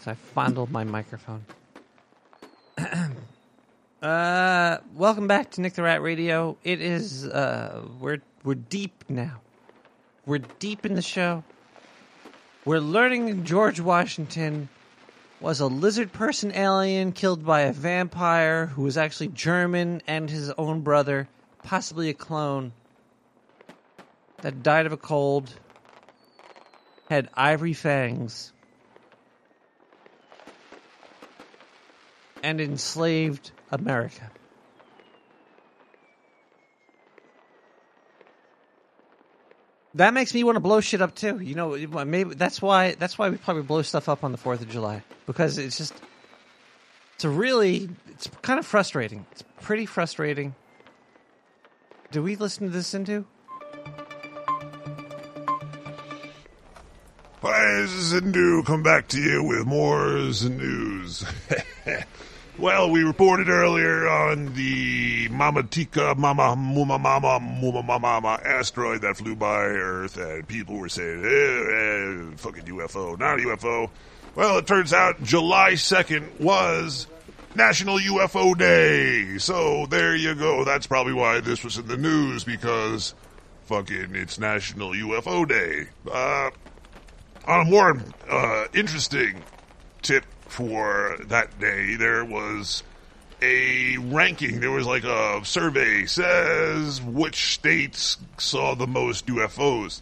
So 0.00 0.10
I 0.10 0.14
fondled 0.14 0.72
my 0.72 0.82
microphone. 0.82 1.44
uh, 4.02 4.78
welcome 4.92 5.28
back 5.28 5.52
to 5.52 5.60
Nick 5.60 5.74
the 5.74 5.84
Rat 5.84 6.02
Radio. 6.02 6.56
It 6.64 6.80
is 6.80 7.28
uh, 7.28 7.80
we're 8.00 8.22
we're 8.42 8.54
deep 8.56 9.04
now. 9.08 9.40
We're 10.26 10.42
deep 10.58 10.84
in 10.84 10.94
the 10.94 11.00
show. 11.00 11.44
We're 12.64 12.80
learning 12.80 13.44
George 13.44 13.78
Washington 13.78 14.68
was 15.40 15.60
a 15.60 15.66
lizard 15.66 16.12
person 16.12 16.50
alien 16.56 17.12
killed 17.12 17.46
by 17.46 17.60
a 17.60 17.72
vampire 17.72 18.66
who 18.66 18.82
was 18.82 18.98
actually 18.98 19.28
German 19.28 20.02
and 20.08 20.28
his 20.28 20.50
own 20.58 20.80
brother, 20.80 21.28
possibly 21.62 22.08
a 22.08 22.14
clone 22.14 22.72
that 24.46 24.62
died 24.62 24.86
of 24.86 24.92
a 24.92 24.96
cold, 24.96 25.52
had 27.10 27.28
ivory 27.34 27.72
fangs, 27.72 28.52
and 32.44 32.60
enslaved 32.60 33.50
America. 33.72 34.30
That 39.94 40.14
makes 40.14 40.32
me 40.32 40.44
want 40.44 40.54
to 40.54 40.60
blow 40.60 40.80
shit 40.80 41.02
up 41.02 41.16
too. 41.16 41.40
You 41.40 41.56
know, 41.56 42.04
maybe 42.04 42.34
that's 42.36 42.62
why 42.62 42.94
that's 42.94 43.18
why 43.18 43.30
we 43.30 43.38
probably 43.38 43.64
blow 43.64 43.82
stuff 43.82 44.08
up 44.08 44.22
on 44.22 44.30
the 44.30 44.38
Fourth 44.38 44.60
of 44.60 44.68
July 44.68 45.02
because 45.26 45.58
it's 45.58 45.76
just 45.76 45.94
it's 47.16 47.24
a 47.24 47.28
really 47.28 47.88
it's 48.10 48.30
kind 48.42 48.60
of 48.60 48.66
frustrating. 48.66 49.26
It's 49.32 49.42
pretty 49.60 49.86
frustrating. 49.86 50.54
Do 52.12 52.22
we 52.22 52.36
listen 52.36 52.68
to 52.68 52.72
this 52.72 52.94
into? 52.94 53.26
Is 57.44 58.12
Zindu. 58.12 58.64
Come 58.64 58.82
back 58.82 59.08
to 59.08 59.20
you 59.20 59.44
with 59.44 59.66
more 59.66 60.14
news. 60.16 61.24
Well, 62.58 62.90
we 62.90 63.02
reported 63.02 63.50
earlier 63.50 64.08
on 64.08 64.54
the 64.54 65.28
Mama 65.28 65.62
Tika 65.62 66.14
Mama 66.16 66.56
Muma 66.56 66.98
Mama 66.98 67.38
Muma 67.38 68.00
Mama 68.00 68.40
asteroid 68.42 69.02
that 69.02 69.18
flew 69.18 69.36
by 69.36 69.58
Earth, 69.58 70.16
and 70.16 70.48
people 70.48 70.78
were 70.78 70.88
saying, 70.88 71.22
eh, 71.22 72.32
eh, 72.32 72.36
fucking 72.38 72.64
UFO, 72.64 73.18
not 73.18 73.40
UFO. 73.40 73.90
Well, 74.34 74.56
it 74.56 74.66
turns 74.66 74.94
out 74.94 75.22
July 75.22 75.72
2nd 75.72 76.40
was 76.40 77.06
National 77.54 77.98
UFO 77.98 78.56
Day. 78.56 79.36
So 79.36 79.84
there 79.90 80.16
you 80.16 80.34
go. 80.34 80.64
That's 80.64 80.86
probably 80.86 81.12
why 81.12 81.40
this 81.40 81.62
was 81.62 81.76
in 81.76 81.88
the 81.88 81.98
news, 81.98 82.42
because 82.42 83.12
fucking 83.66 84.14
it's 84.14 84.38
National 84.38 84.92
UFO 84.92 85.46
Day. 85.46 85.88
Uh, 86.10 86.48
on 87.46 87.66
a 87.66 87.70
more 87.70 88.02
uh, 88.28 88.66
interesting 88.74 89.42
tip 90.02 90.24
for 90.48 91.16
that 91.26 91.58
day, 91.58 91.96
there 91.96 92.24
was 92.24 92.82
a 93.42 93.96
ranking. 93.98 94.60
There 94.60 94.70
was 94.70 94.86
like 94.86 95.04
a 95.04 95.44
survey 95.44 96.06
says 96.06 97.00
which 97.02 97.54
states 97.54 98.16
saw 98.38 98.74
the 98.74 98.86
most 98.86 99.26
UFOs. 99.26 100.00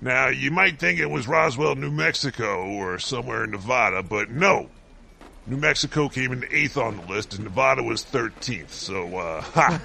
Now 0.00 0.28
you 0.28 0.50
might 0.50 0.78
think 0.78 1.00
it 1.00 1.10
was 1.10 1.26
Roswell, 1.26 1.74
New 1.74 1.90
Mexico, 1.90 2.66
or 2.66 2.98
somewhere 2.98 3.44
in 3.44 3.50
Nevada, 3.50 4.02
but 4.02 4.30
no. 4.30 4.68
New 5.48 5.56
Mexico 5.56 6.08
came 6.08 6.32
in 6.32 6.44
eighth 6.50 6.76
on 6.76 6.96
the 6.96 7.04
list, 7.04 7.34
and 7.34 7.44
Nevada 7.44 7.82
was 7.82 8.02
thirteenth. 8.02 8.72
So, 8.72 9.16
uh, 9.16 9.40
ha, 9.42 9.80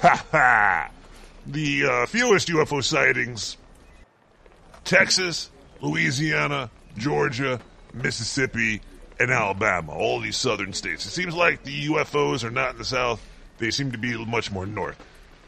ha, 0.00 0.26
ha. 0.30 0.90
The 1.46 1.84
uh, 1.84 2.06
fewest 2.06 2.48
UFO 2.48 2.82
sightings: 2.82 3.58
Texas, 4.84 5.50
Louisiana, 5.82 6.70
Georgia, 6.96 7.60
Mississippi, 7.92 8.80
and 9.20 9.30
Alabama, 9.30 9.92
all 9.92 10.20
these 10.20 10.36
southern 10.36 10.72
states. 10.72 11.04
It 11.04 11.10
seems 11.10 11.34
like 11.34 11.64
the 11.64 11.86
UFOs 11.88 12.44
are 12.44 12.50
not 12.50 12.70
in 12.72 12.78
the 12.78 12.84
south, 12.84 13.20
they 13.58 13.70
seem 13.70 13.92
to 13.92 13.98
be 13.98 14.24
much 14.24 14.50
more 14.50 14.64
north. 14.64 14.96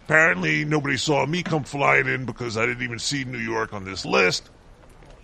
Apparently, 0.04 0.64
nobody 0.64 0.98
saw 0.98 1.24
me 1.24 1.42
come 1.42 1.64
flying 1.64 2.06
in 2.06 2.26
because 2.26 2.58
I 2.58 2.66
didn't 2.66 2.82
even 2.82 2.98
see 2.98 3.24
New 3.24 3.38
York 3.38 3.72
on 3.72 3.84
this 3.84 4.04
list. 4.04 4.50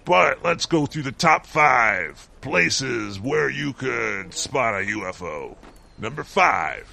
But 0.06 0.42
let's 0.42 0.64
go 0.64 0.86
through 0.86 1.02
the 1.02 1.12
top 1.12 1.44
five 1.44 2.28
places 2.40 3.20
where 3.20 3.50
you 3.50 3.74
could 3.74 4.32
spot 4.32 4.74
a 4.74 4.86
UFO. 4.86 5.56
Number 5.98 6.24
five 6.24 6.90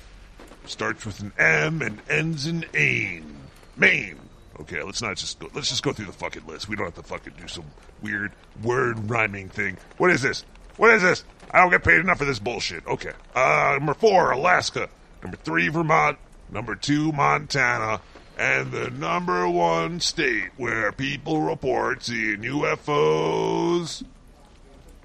starts 0.66 1.06
with 1.06 1.22
an 1.22 1.32
M 1.38 1.82
and 1.82 2.02
ends 2.10 2.46
in 2.46 2.66
Ain. 2.74 3.38
Maine. 3.78 4.27
Okay, 4.62 4.82
let's 4.82 5.02
not 5.02 5.18
just 5.18 5.40
go. 5.40 5.50
Let's 5.54 5.70
just 5.70 5.84
go 5.84 5.94
through 5.94 6.08
the 6.08 6.12
fucking 6.12 6.46
list. 6.48 6.68
We 6.68 6.76
don't 6.76 6.86
have 6.86 6.96
to 6.96 7.04
fucking 7.04 7.34
do 7.40 7.48
some 7.48 7.66
weird 8.02 8.32
word 8.64 9.10
rhyming 9.10 9.50
thing. 9.50 9.78
What 9.98 10.12
is 10.12 10.22
this? 10.22 10.44
What 10.78 10.92
is 10.92 11.02
this? 11.02 11.24
I 11.52 11.60
don't 11.60 11.70
get 11.70 11.84
paid 11.84 12.00
enough 12.00 12.18
for 12.18 12.26
this 12.26 12.40
bullshit. 12.40 12.86
Okay. 12.88 13.14
Uh, 13.36 13.76
number 13.78 13.94
four, 13.94 14.32
Alaska. 14.32 14.90
Number 15.22 15.38
three, 15.38 15.68
Vermont. 15.68 16.18
Number 16.52 16.76
two, 16.76 17.12
Montana. 17.12 18.02
And 18.38 18.72
the 18.72 18.92
number 18.92 19.50
one 19.50 20.00
state 20.00 20.50
where 20.58 20.92
people 20.92 21.42
report 21.42 22.04
seeing 22.04 22.42
UFOs. 22.42 24.04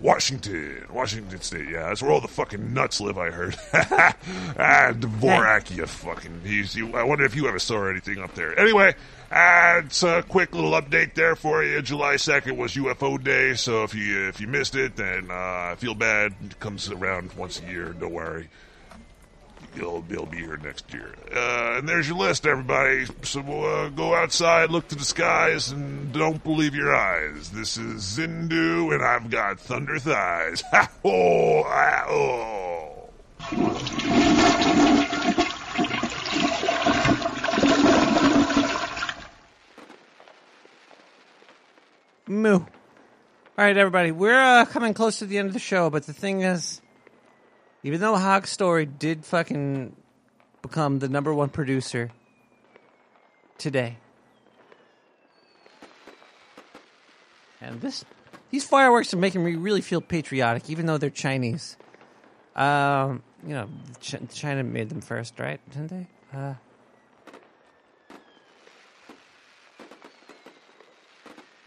Washington. 0.02 0.84
Washington 0.90 1.40
State, 1.40 1.68
yeah. 1.70 1.88
That's 1.88 2.02
where 2.02 2.10
all 2.10 2.20
the 2.20 2.28
fucking 2.28 2.74
nuts 2.74 3.00
live, 3.00 3.16
I 3.16 3.30
heard. 3.30 3.56
ah, 3.72 4.92
Dvorak, 4.92 5.74
you 5.74 5.86
fucking. 5.86 6.40
He's, 6.44 6.74
you, 6.74 6.92
I 6.94 7.04
wonder 7.04 7.24
if 7.24 7.36
you 7.36 7.46
ever 7.46 7.60
saw 7.60 7.86
anything 7.86 8.18
up 8.18 8.34
there. 8.34 8.58
Anyway, 8.58 8.94
it's 9.34 10.02
a 10.02 10.22
quick 10.28 10.54
little 10.54 10.72
update 10.72 11.14
there 11.14 11.36
for 11.36 11.64
you. 11.64 11.80
July 11.82 12.14
2nd 12.14 12.56
was 12.56 12.74
UFO 12.74 13.22
Day, 13.22 13.54
so 13.54 13.84
if 13.84 13.94
you 13.94 14.28
if 14.28 14.40
you 14.40 14.46
missed 14.46 14.74
it, 14.74 14.96
then 14.96 15.30
uh, 15.30 15.74
feel 15.76 15.94
bad. 15.94 16.34
It 16.44 16.58
comes 16.60 16.90
around 16.90 17.32
once 17.32 17.60
a 17.60 17.64
year, 17.64 17.92
don't 17.92 18.12
worry. 18.12 18.48
You'll, 19.74 20.04
you'll 20.10 20.26
be 20.26 20.38
here 20.38 20.58
next 20.58 20.92
year. 20.92 21.14
Uh, 21.34 21.78
and 21.78 21.88
there's 21.88 22.06
your 22.06 22.18
list, 22.18 22.46
everybody. 22.46 23.06
So 23.22 23.40
uh, 23.40 23.88
go 23.88 24.14
outside, 24.14 24.70
look 24.70 24.88
to 24.88 24.96
the 24.96 25.04
skies, 25.04 25.70
and 25.70 26.12
don't 26.12 26.44
believe 26.44 26.74
your 26.74 26.94
eyes. 26.94 27.50
This 27.50 27.78
is 27.78 28.02
Zindu, 28.02 28.92
and 28.92 29.02
I've 29.02 29.30
got 29.30 29.58
thunder 29.58 29.98
thighs. 29.98 30.62
Ha 30.72 30.90
oh, 31.04 31.62
ah, 31.66 32.04
oh. 32.08 33.08
Moo. 42.32 42.54
All 42.54 42.66
right, 43.58 43.76
everybody, 43.76 44.10
we're 44.10 44.40
uh, 44.40 44.64
coming 44.64 44.94
close 44.94 45.18
to 45.18 45.26
the 45.26 45.36
end 45.38 45.48
of 45.48 45.52
the 45.52 45.60
show, 45.60 45.90
but 45.90 46.06
the 46.06 46.14
thing 46.14 46.40
is, 46.40 46.80
even 47.82 48.00
though 48.00 48.16
Hog 48.16 48.46
Story 48.46 48.86
did 48.86 49.24
fucking 49.26 49.94
become 50.62 50.98
the 50.98 51.08
number 51.08 51.34
one 51.34 51.50
producer 51.50 52.10
today, 53.58 53.98
and 57.60 57.80
this 57.82 58.04
these 58.50 58.64
fireworks 58.64 59.12
are 59.12 59.18
making 59.18 59.44
me 59.44 59.54
really 59.56 59.82
feel 59.82 60.00
patriotic, 60.00 60.70
even 60.70 60.86
though 60.86 60.98
they're 60.98 61.10
Chinese. 61.10 61.76
Um, 62.56 63.22
you 63.46 63.54
know, 63.54 63.68
Ch- 64.00 64.16
China 64.32 64.62
made 64.62 64.88
them 64.88 65.00
first, 65.00 65.38
right? 65.38 65.60
Didn't 65.70 65.88
they? 65.88 66.06
Uh, 66.34 66.54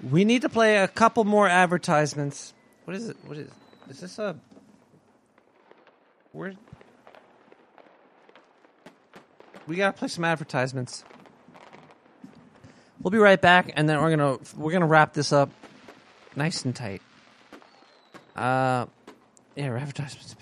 we 0.03 0.25
need 0.25 0.41
to 0.41 0.49
play 0.49 0.77
a 0.77 0.87
couple 0.87 1.23
more 1.23 1.47
advertisements. 1.47 2.53
What 2.85 2.95
is 2.95 3.09
it? 3.09 3.17
What 3.25 3.37
is? 3.37 3.49
Is 3.89 3.99
this 4.01 4.19
a? 4.19 4.35
Where? 6.31 6.53
We 9.67 9.77
gotta 9.77 9.97
play 9.97 10.07
some 10.07 10.25
advertisements. 10.25 11.03
We'll 13.01 13.11
be 13.11 13.17
right 13.17 13.41
back, 13.41 13.71
and 13.75 13.87
then 13.87 14.01
we're 14.01 14.15
gonna 14.15 14.37
we're 14.57 14.71
gonna 14.71 14.85
wrap 14.85 15.13
this 15.13 15.31
up 15.31 15.49
nice 16.35 16.65
and 16.65 16.75
tight. 16.75 17.01
Uh, 18.35 18.85
yeah, 19.55 19.73
advertisements. 19.73 20.35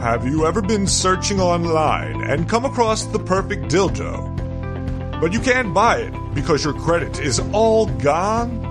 Have 0.00 0.26
you 0.26 0.46
ever 0.46 0.62
been 0.62 0.86
searching 0.86 1.40
online 1.40 2.22
and 2.22 2.48
come 2.48 2.64
across 2.64 3.04
the 3.04 3.18
perfect 3.18 3.64
dildo? 3.64 4.39
But 5.20 5.34
you 5.34 5.40
can't 5.40 5.74
buy 5.74 5.98
it 5.98 6.34
because 6.34 6.64
your 6.64 6.72
credit 6.72 7.20
is 7.20 7.40
all 7.52 7.86
gone? 7.86 8.62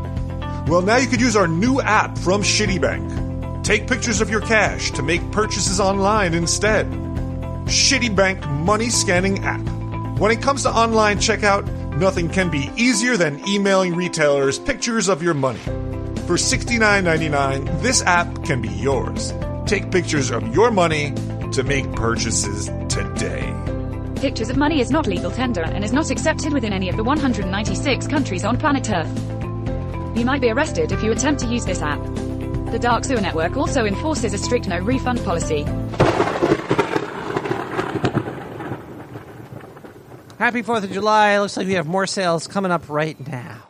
Well, 0.66 0.82
now 0.82 0.98
you 0.98 1.08
could 1.08 1.22
use 1.22 1.36
our 1.36 1.48
new 1.48 1.80
app 1.80 2.18
from 2.18 2.42
Shitty 2.42 2.82
Bank. 2.82 3.64
Take 3.64 3.88
pictures 3.88 4.20
of 4.20 4.32
your 4.32 4.42
cash 4.42 4.90
to 4.92 5.04
make 5.04 5.32
purchases 5.32 5.80
online 5.80 6.34
instead. 6.34 6.88
Shitty 7.68 8.16
Bank 8.16 8.44
Money 8.48 8.90
Scanning 8.90 9.44
App. 9.44 9.62
When 10.20 10.32
it 10.32 10.42
comes 10.42 10.64
to 10.64 10.70
online 10.70 11.18
checkout, 11.18 11.68
nothing 11.98 12.30
can 12.30 12.50
be 12.50 12.72
easier 12.76 13.16
than 13.16 13.48
emailing 13.48 13.96
retailers 13.96 14.58
pictures 14.58 15.08
of 15.08 15.22
your 15.22 15.36
money. 15.36 15.60
For 16.26 16.36
$69.99, 16.36 17.82
this 17.84 18.02
app 18.02 18.44
can 18.44 18.60
be 18.60 18.70
yours. 18.70 19.34
Take 19.68 19.92
pictures 19.92 20.32
of 20.32 20.54
your 20.54 20.72
money 20.72 21.14
to 21.52 21.64
make 21.64 21.92
purchases 21.94 22.70
today. 22.88 23.69
Pictures 24.20 24.50
of 24.50 24.58
money 24.58 24.82
is 24.82 24.92
not 24.92 25.08
legal 25.08 25.32
tender 25.32 25.62
and 25.62 25.82
is 25.82 25.94
not 25.94 26.12
accepted 26.12 26.52
within 26.52 26.74
any 26.74 26.90
of 26.90 26.98
the 26.98 27.04
196 27.06 28.06
countries 28.08 28.44
on 28.44 28.58
planet 28.58 28.90
Earth. 28.90 29.08
You 30.18 30.26
might 30.26 30.42
be 30.42 30.50
arrested 30.50 30.92
if 30.92 31.02
you 31.02 31.14
attempt 31.14 31.40
to 31.42 31.48
use 31.48 31.64
this 31.64 31.82
app. 31.82 32.04
The 32.72 32.80
Dark 32.82 33.06
Sewer 33.06 33.22
Network 33.22 33.56
also 33.56 33.86
enforces 33.86 34.34
a 34.34 34.38
strict 34.38 34.68
no 34.68 34.78
refund 34.80 35.24
policy. 35.24 35.62
Happy 40.38 40.64
Fourth 40.64 40.84
of 40.84 40.92
July! 40.92 41.40
Looks 41.40 41.56
like 41.56 41.68
we 41.68 41.74
have 41.76 41.88
more 41.88 42.06
sales 42.06 42.46
coming 42.46 42.74
up 42.74 42.90
right 42.90 43.18
now. 43.26 43.70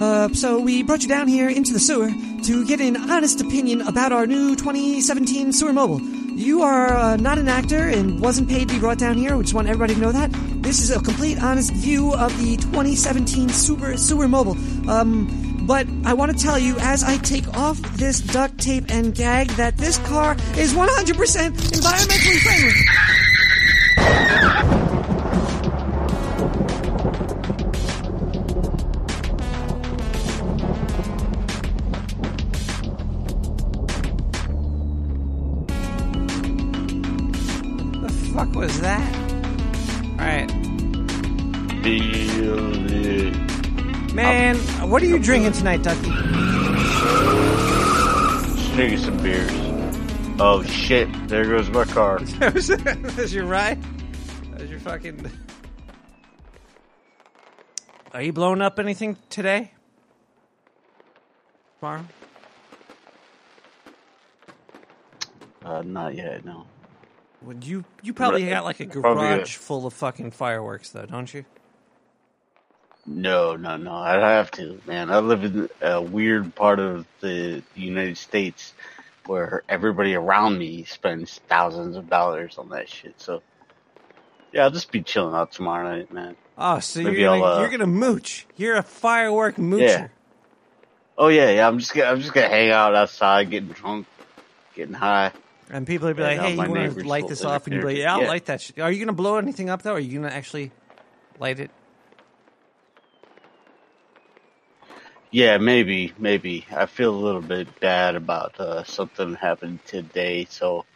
Uh, 0.00 0.28
so 0.32 0.60
we 0.60 0.84
brought 0.84 1.02
you 1.02 1.08
down 1.08 1.26
here 1.26 1.48
into 1.48 1.72
the 1.72 1.80
sewer 1.80 2.08
to 2.44 2.66
get 2.66 2.80
an 2.80 3.10
honest 3.10 3.40
opinion 3.40 3.80
about 3.80 4.12
our 4.12 4.28
new 4.28 4.54
2017 4.54 5.52
Sewer 5.52 5.72
Mobile. 5.72 6.15
You 6.36 6.62
are 6.62 6.94
uh, 6.94 7.16
not 7.16 7.38
an 7.38 7.48
actor 7.48 7.88
and 7.88 8.20
wasn't 8.20 8.50
paid 8.50 8.68
to 8.68 8.74
be 8.74 8.80
brought 8.80 8.98
down 8.98 9.16
here. 9.16 9.34
We 9.38 9.44
just 9.44 9.54
want 9.54 9.68
everybody 9.68 9.94
to 9.94 10.00
know 10.00 10.12
that. 10.12 10.30
This 10.62 10.82
is 10.82 10.90
a 10.90 11.00
complete, 11.00 11.42
honest 11.42 11.72
view 11.72 12.12
of 12.12 12.36
the 12.38 12.58
2017 12.58 13.48
Super 13.48 13.96
Sewer 13.96 14.28
Mobile. 14.28 14.54
Um, 14.90 15.64
but 15.66 15.86
I 16.04 16.12
want 16.12 16.36
to 16.36 16.44
tell 16.44 16.58
you, 16.58 16.76
as 16.78 17.02
I 17.02 17.16
take 17.16 17.48
off 17.56 17.78
this 17.96 18.20
duct 18.20 18.58
tape 18.58 18.84
and 18.90 19.14
gag, 19.14 19.48
that 19.52 19.78
this 19.78 19.96
car 20.00 20.36
is 20.58 20.74
100% 20.74 20.84
environmentally 21.72 22.38
friendly. 22.42 22.74
Was 38.56 38.80
that? 38.80 39.14
All 40.04 40.26
right, 40.26 40.50
Feel 41.82 42.90
it. 42.90 44.12
man. 44.14 44.56
What 44.90 45.02
are 45.02 45.06
you 45.06 45.18
drinking 45.18 45.52
tonight, 45.52 45.82
Ducky? 45.82 46.10
drinking 48.74 48.98
some 48.98 49.16
beers. 49.22 49.50
Oh 50.38 50.62
shit! 50.64 51.08
There 51.28 51.44
goes 51.46 51.70
my 51.70 51.84
car. 51.84 52.18
That's 52.38 53.32
your 53.32 53.44
ride? 53.46 53.78
That's 54.52 54.68
your 54.70 54.80
fucking. 54.80 55.30
Are 58.12 58.22
you 58.22 58.32
blowing 58.32 58.62
up 58.62 58.78
anything 58.78 59.16
today? 59.30 59.72
Tomorrow? 61.80 62.04
Uh, 65.64 65.82
not 65.82 66.14
yet. 66.14 66.44
No. 66.44 66.66
Would 67.42 67.64
you? 67.64 67.84
You 68.02 68.12
probably 68.14 68.44
Right. 68.44 68.50
got 68.50 68.64
like 68.64 68.80
a 68.80 68.86
Probably, 68.86 69.24
yeah. 69.24 69.36
garage 69.36 69.56
full 69.56 69.86
of 69.86 69.92
fucking 69.94 70.30
fireworks, 70.32 70.90
though, 70.90 71.06
don't 71.06 71.32
you? 71.32 71.44
No, 73.06 73.54
no, 73.56 73.76
no. 73.76 73.94
I 73.94 74.14
don't 74.14 74.22
have 74.24 74.50
to, 74.52 74.80
man. 74.86 75.10
I 75.12 75.18
live 75.18 75.44
in 75.44 75.68
a 75.80 76.02
weird 76.02 76.54
part 76.54 76.80
of 76.80 77.06
the 77.20 77.62
United 77.76 78.18
States 78.18 78.74
where 79.26 79.62
everybody 79.68 80.14
around 80.14 80.58
me 80.58 80.84
spends 80.84 81.40
thousands 81.48 81.96
of 81.96 82.08
dollars 82.10 82.58
on 82.58 82.70
that 82.70 82.88
shit. 82.88 83.14
So, 83.20 83.42
yeah, 84.52 84.64
I'll 84.64 84.70
just 84.70 84.90
be 84.90 85.02
chilling 85.02 85.34
out 85.36 85.52
tomorrow 85.52 85.96
night, 85.96 86.12
man. 86.12 86.36
Oh, 86.58 86.80
so 86.80 87.02
Maybe 87.02 87.20
you're 87.20 87.38
gonna, 87.38 87.44
uh, 87.44 87.60
you're 87.60 87.70
gonna 87.70 87.86
mooch. 87.86 88.46
You're 88.56 88.76
a 88.76 88.82
firework 88.82 89.56
moocher. 89.56 89.80
Yeah. 89.88 90.08
Oh 91.18 91.28
yeah, 91.28 91.50
yeah. 91.50 91.68
I'm 91.68 91.78
just 91.78 91.94
gonna, 91.94 92.10
I'm 92.10 92.20
just 92.20 92.32
gonna 92.32 92.48
hang 92.48 92.70
out 92.70 92.94
outside, 92.94 93.50
getting 93.50 93.68
drunk, 93.70 94.06
getting 94.74 94.94
high. 94.94 95.32
And 95.70 95.86
people 95.86 96.06
would 96.08 96.16
be 96.16 96.22
like, 96.22 96.38
"Hey, 96.38 96.54
you 96.54 96.70
want 96.70 96.94
to 96.94 97.08
light 97.08 97.28
this 97.28 97.44
off?" 97.44 97.66
And 97.66 97.74
you'd 97.74 97.80
be 97.80 97.86
like, 97.86 97.96
"Yeah, 97.96 98.14
I'll 98.14 98.22
Yeah. 98.22 98.28
light 98.28 98.46
that." 98.46 98.60
Shit. 98.60 98.78
Are 98.78 98.90
you 98.90 99.00
gonna 99.00 99.12
blow 99.12 99.36
anything 99.36 99.68
up 99.68 99.82
though? 99.82 99.92
Or 99.92 99.96
are 99.96 100.00
you 100.00 100.20
gonna 100.20 100.32
actually 100.32 100.72
light 101.38 101.58
it? 101.58 101.70
Yeah, 105.30 105.58
maybe, 105.58 106.14
maybe. 106.16 106.66
I 106.74 106.86
feel 106.86 107.14
a 107.14 107.24
little 107.24 107.42
bit 107.42 107.80
bad 107.80 108.14
about 108.14 108.58
uh, 108.60 108.84
something 108.84 109.34
happened 109.34 109.80
today, 109.84 110.46
so 110.48 110.86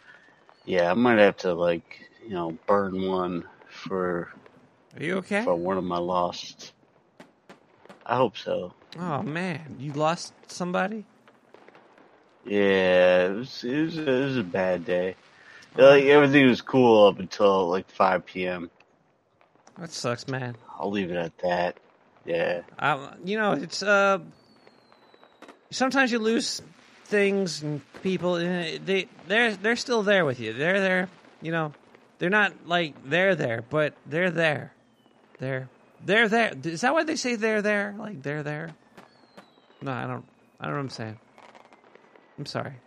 yeah, 0.64 0.90
I 0.90 0.94
might 0.94 1.18
have 1.18 1.36
to 1.38 1.52
like, 1.54 2.08
you 2.22 2.34
know, 2.34 2.56
burn 2.66 3.06
one 3.06 3.44
for. 3.68 4.30
Are 4.96 5.02
you 5.02 5.16
okay? 5.16 5.42
For 5.44 5.54
one 5.54 5.78
of 5.78 5.84
my 5.84 5.98
lost. 5.98 6.72
I 8.06 8.16
hope 8.16 8.36
so. 8.36 8.74
Oh 8.98 9.22
man, 9.22 9.76
you 9.78 9.92
lost 9.92 10.32
somebody. 10.46 11.06
Yeah, 12.44 13.26
it 13.26 13.36
was 13.36 13.64
it 13.64 13.82
was, 13.82 13.98
it 13.98 14.06
was 14.06 14.36
a 14.36 14.42
bad 14.42 14.84
day. 14.84 15.16
Like 15.76 16.04
everything 16.04 16.48
was 16.48 16.62
cool 16.62 17.06
up 17.06 17.18
until 17.18 17.68
like 17.68 17.88
5 17.90 18.26
p.m. 18.26 18.70
That 19.78 19.92
sucks, 19.92 20.26
man. 20.26 20.56
I'll 20.78 20.90
leave 20.90 21.10
it 21.10 21.16
at 21.16 21.36
that. 21.38 21.76
Yeah. 22.24 22.62
Um, 22.78 23.10
you 23.24 23.38
know, 23.38 23.52
it's 23.52 23.82
uh. 23.82 24.18
Sometimes 25.72 26.10
you 26.10 26.18
lose 26.18 26.60
things 27.04 27.62
and 27.62 27.80
people. 28.02 28.36
and 28.36 28.84
They 28.84 29.08
they're 29.26 29.54
they're 29.54 29.76
still 29.76 30.02
there 30.02 30.24
with 30.24 30.40
you. 30.40 30.52
They're 30.52 30.80
there. 30.80 31.08
You 31.40 31.52
know, 31.52 31.72
they're 32.18 32.30
not 32.30 32.66
like 32.66 32.94
they're 33.04 33.34
there, 33.34 33.62
but 33.62 33.94
they're 34.06 34.30
there. 34.30 34.74
They're 35.38 35.68
they're 36.04 36.28
there. 36.28 36.52
Is 36.64 36.80
that 36.80 36.92
why 36.92 37.04
they 37.04 37.16
say 37.16 37.36
they're 37.36 37.62
there? 37.62 37.94
Like 37.98 38.22
they're 38.22 38.42
there? 38.42 38.70
No, 39.80 39.92
I 39.92 40.06
don't. 40.06 40.24
I 40.58 40.64
don't 40.64 40.72
know 40.72 40.78
what 40.78 40.82
I'm 40.82 40.90
saying. 40.90 41.18
I'm 42.40 42.46
sorry. 42.46 42.82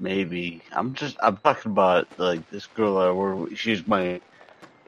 Maybe 0.00 0.64
I'm 0.72 0.94
just 0.94 1.16
I'm 1.22 1.38
talking 1.38 1.72
about 1.72 2.08
like 2.18 2.48
this 2.50 2.66
girl 2.68 2.98
I 2.98 3.12
work 3.12 3.50
with. 3.50 3.58
She's 3.58 3.86
my 3.86 4.22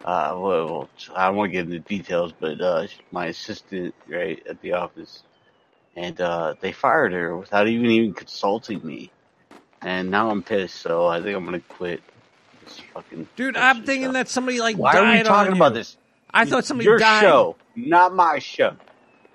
uh 0.04 0.34
well 0.38 0.90
I 1.14 1.28
don't 1.28 1.36
want 1.36 1.50
to 1.50 1.54
get 1.54 1.66
into 1.66 1.80
details, 1.80 2.34
but 2.38 2.60
uh 2.60 2.86
she's 2.88 3.06
my 3.12 3.26
assistant 3.28 3.94
right 4.08 4.42
at 4.48 4.60
the 4.60 4.74
office, 4.74 5.24
and 5.96 6.20
uh 6.20 6.54
they 6.60 6.72
fired 6.72 7.12
her 7.14 7.36
without 7.38 7.68
even 7.68 7.90
even 7.90 8.14
consulting 8.14 8.86
me, 8.86 9.14
and 9.82 10.10
now 10.10 10.30
I'm 10.30 10.44
pissed. 10.44 10.80
So 10.82 11.06
I 11.06 11.22
think 11.22 11.36
I'm 11.36 11.44
gonna 11.46 11.62
quit. 11.68 12.04
This 12.62 12.80
fucking 12.94 13.28
Dude, 13.36 13.56
I'm 13.56 13.84
thinking 13.84 14.12
that 14.14 14.28
somebody 14.28 14.60
like 14.60 14.76
Why 14.76 14.90
died 14.90 15.00
are 15.00 15.08
we 15.10 15.20
talking 15.20 15.54
about 15.54 15.74
this? 15.74 15.98
I 16.32 16.46
thought 16.46 16.64
somebody 16.66 16.88
Your 16.88 16.94
died. 16.94 17.48
show, 17.48 17.58
not 17.76 18.14
my 18.14 18.40
show. 18.40 18.76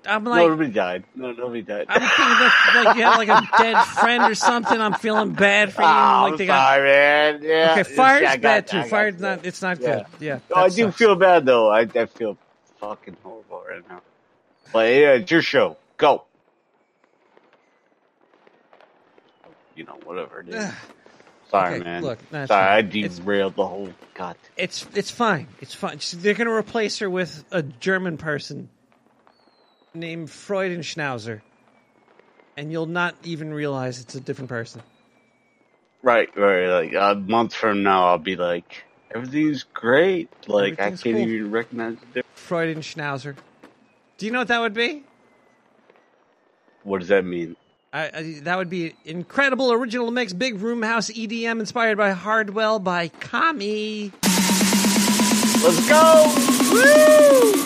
I'm 0.06 0.24
no, 0.24 0.30
like, 0.30 0.48
nobody 0.48 0.70
died. 0.70 1.04
No, 1.14 1.32
nobody 1.32 1.62
died. 1.62 1.86
I'm 1.88 2.00
thinking 2.00 2.84
like 2.84 2.96
you 2.96 3.02
had 3.02 3.16
like 3.16 3.28
a 3.28 3.48
dead 3.62 3.82
friend 3.84 4.24
or 4.24 4.34
something. 4.34 4.78
I'm 4.80 4.94
feeling 4.94 5.32
bad 5.32 5.72
for 5.72 5.82
you. 5.82 5.88
Oh, 5.88 5.90
like 5.90 6.32
I'm 6.32 6.36
they 6.38 6.46
got 6.46 6.68
sorry, 6.74 6.88
man. 6.88 7.40
Yeah. 7.42 7.72
okay. 7.78 7.82
Fired's 7.94 8.22
Yeah, 8.22 8.36
got- 8.36 8.42
bad 8.42 8.66
too. 8.66 8.90
got 8.90 8.90
that. 8.90 9.20
not. 9.20 9.46
It's 9.46 9.62
not 9.62 9.80
Yeah. 9.80 9.94
good. 9.96 10.06
Yeah. 10.20 10.38
Oh, 10.52 10.60
I 10.60 10.68
that 10.68 10.76
do 10.76 10.82
sucks. 10.84 10.96
feel 10.96 11.14
bad 11.16 11.46
though. 11.46 11.70
I, 11.70 11.80
I 11.80 12.06
feel 12.06 12.36
fucking 12.80 13.16
horrible 13.22 13.62
right 13.68 13.88
now. 13.88 14.02
But 14.72 14.88
yeah, 14.88 15.12
it's 15.12 15.30
your 15.30 15.42
show. 15.42 15.76
Go. 15.96 16.24
You 19.76 19.84
know, 19.84 19.98
whatever 20.04 20.40
it 20.40 20.48
is. 20.50 20.70
Sorry, 21.50 21.74
Okay, 21.76 21.84
man. 21.84 22.02
look, 22.02 22.18
no, 22.32 22.42
it's 22.42 22.48
Sorry, 22.48 22.78
I 22.78 22.82
fine. 22.82 22.96
It's- 22.96 23.18
derailed 23.18 23.54
the 23.56 23.66
whole. 23.66 23.88
God. 24.14 24.36
It's 24.56 24.86
it's 24.94 25.10
fine. 25.10 25.46
It's 25.60 25.74
fine. 25.74 25.98
They're 26.14 26.34
going 26.34 26.46
to 26.48 26.52
replace 26.54 26.98
her 27.00 27.10
with 27.10 27.44
a 27.50 27.62
German 27.62 28.16
person 28.16 28.68
named 29.94 30.28
Freudenschnauzer, 30.28 30.70
and 30.74 30.84
Schnauzer. 30.84 31.40
And 32.56 32.72
you'll 32.72 32.86
not 32.86 33.14
even 33.24 33.52
realize 33.52 34.00
it's 34.00 34.14
a 34.14 34.20
different 34.20 34.48
person. 34.48 34.82
Right, 36.02 36.28
right. 36.36 36.68
Like 36.68 36.94
a 36.94 37.14
month 37.14 37.54
from 37.54 37.82
now, 37.82 38.08
I'll 38.08 38.18
be 38.18 38.36
like, 38.36 38.84
everything's 39.14 39.62
great. 39.62 40.28
Like 40.46 40.78
Everything's 40.78 41.00
I 41.00 41.02
can't 41.04 41.16
cool. 41.16 41.28
even 41.34 41.50
recognize 41.50 41.96
the 41.98 42.22
difference. 42.22 42.26
Freudenschnauzer. 42.94 43.36
Do 44.18 44.26
you 44.26 44.32
know 44.32 44.40
what 44.40 44.48
that 44.48 44.60
would 44.60 44.74
be? 44.74 45.02
What 46.82 47.00
does 47.00 47.08
that 47.08 47.24
mean? 47.24 47.56
I, 47.92 48.10
I, 48.12 48.40
that 48.42 48.58
would 48.58 48.68
be 48.68 48.94
incredible 49.04 49.72
original 49.72 50.10
mix, 50.10 50.32
big 50.32 50.56
room 50.60 50.82
house 50.82 51.10
EDM 51.10 51.60
inspired 51.60 51.96
by 51.96 52.10
Hardwell 52.10 52.78
by 52.80 53.08
Kami. 53.08 54.12
Let's 55.62 55.88
go! 55.88 56.34
Woo! 56.72 57.63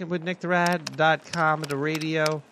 Back 0.00 0.10
with 0.10 0.24
NickTheRad.com, 0.24 1.62
the 1.62 1.76
radio. 1.76 2.42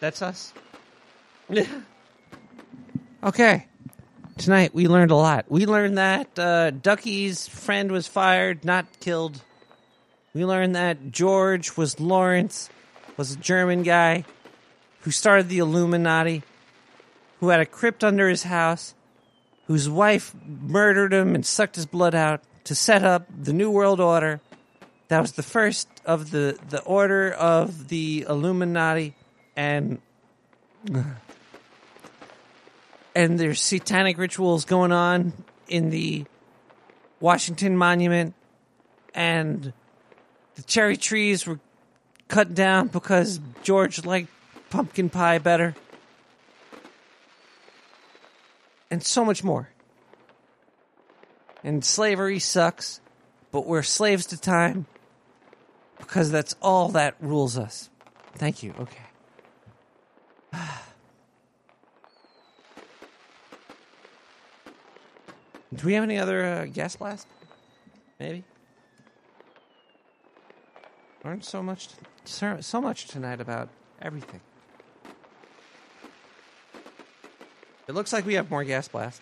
That's 0.00 0.22
us. 0.22 0.52
okay. 3.24 3.66
Tonight 4.36 4.74
we 4.74 4.86
learned 4.86 5.10
a 5.10 5.16
lot. 5.16 5.46
We 5.48 5.66
learned 5.66 5.98
that 5.98 6.38
uh, 6.38 6.70
Ducky's 6.70 7.48
friend 7.48 7.90
was 7.90 8.06
fired, 8.06 8.64
not 8.64 8.86
killed. 9.00 9.42
We 10.34 10.44
learned 10.44 10.76
that 10.76 11.10
George 11.10 11.76
was 11.76 11.98
Lawrence, 11.98 12.70
was 13.16 13.32
a 13.32 13.36
German 13.36 13.82
guy 13.82 14.24
who 15.00 15.10
started 15.10 15.48
the 15.48 15.58
Illuminati, 15.58 16.42
who 17.40 17.48
had 17.48 17.60
a 17.60 17.66
crypt 17.66 18.04
under 18.04 18.28
his 18.28 18.44
house, 18.44 18.94
whose 19.66 19.88
wife 19.88 20.34
murdered 20.46 21.12
him 21.12 21.34
and 21.34 21.44
sucked 21.44 21.74
his 21.74 21.86
blood 21.86 22.14
out 22.14 22.42
to 22.68 22.74
set 22.74 23.02
up 23.02 23.26
the 23.30 23.54
New 23.54 23.70
World 23.70 23.98
Order. 23.98 24.42
That 25.08 25.22
was 25.22 25.32
the 25.32 25.42
first 25.42 25.88
of 26.04 26.30
the, 26.30 26.58
the 26.68 26.82
order 26.82 27.32
of 27.32 27.88
the 27.88 28.26
Illuminati, 28.28 29.14
and 29.56 30.02
and 33.14 33.40
there's 33.40 33.62
satanic 33.62 34.18
rituals 34.18 34.66
going 34.66 34.92
on 34.92 35.32
in 35.66 35.88
the 35.88 36.26
Washington 37.20 37.74
Monument, 37.74 38.34
and 39.14 39.72
the 40.56 40.62
cherry 40.62 40.98
trees 40.98 41.46
were 41.46 41.60
cut 42.28 42.54
down 42.54 42.88
because 42.88 43.40
George 43.62 44.04
liked 44.04 44.28
pumpkin 44.68 45.08
pie 45.08 45.38
better, 45.38 45.74
and 48.90 49.02
so 49.02 49.24
much 49.24 49.42
more. 49.42 49.70
And 51.64 51.84
slavery 51.84 52.38
sucks, 52.38 53.00
but 53.50 53.66
we're 53.66 53.82
slaves 53.82 54.26
to 54.26 54.40
time 54.40 54.86
because 55.98 56.30
that's 56.30 56.54
all 56.62 56.88
that 56.90 57.16
rules 57.20 57.58
us. 57.58 57.90
Thank 58.36 58.62
you. 58.62 58.74
Okay. 58.78 59.02
Do 65.74 65.86
we 65.86 65.94
have 65.94 66.04
any 66.04 66.18
other 66.18 66.44
uh, 66.44 66.66
gas 66.66 66.96
blast? 66.96 67.26
Maybe. 68.18 68.44
Learned 71.24 71.44
so 71.44 71.62
much, 71.62 71.88
so 72.24 72.58
so 72.60 72.80
much 72.80 73.06
tonight 73.06 73.40
about 73.40 73.68
everything. 74.00 74.40
It 77.88 77.94
looks 77.94 78.12
like 78.12 78.24
we 78.24 78.34
have 78.34 78.50
more 78.50 78.64
gas 78.64 78.86
blast. 78.88 79.20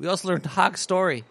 We 0.00 0.08
also 0.08 0.28
learned 0.28 0.46
Hog 0.46 0.78
Story. 0.78 1.24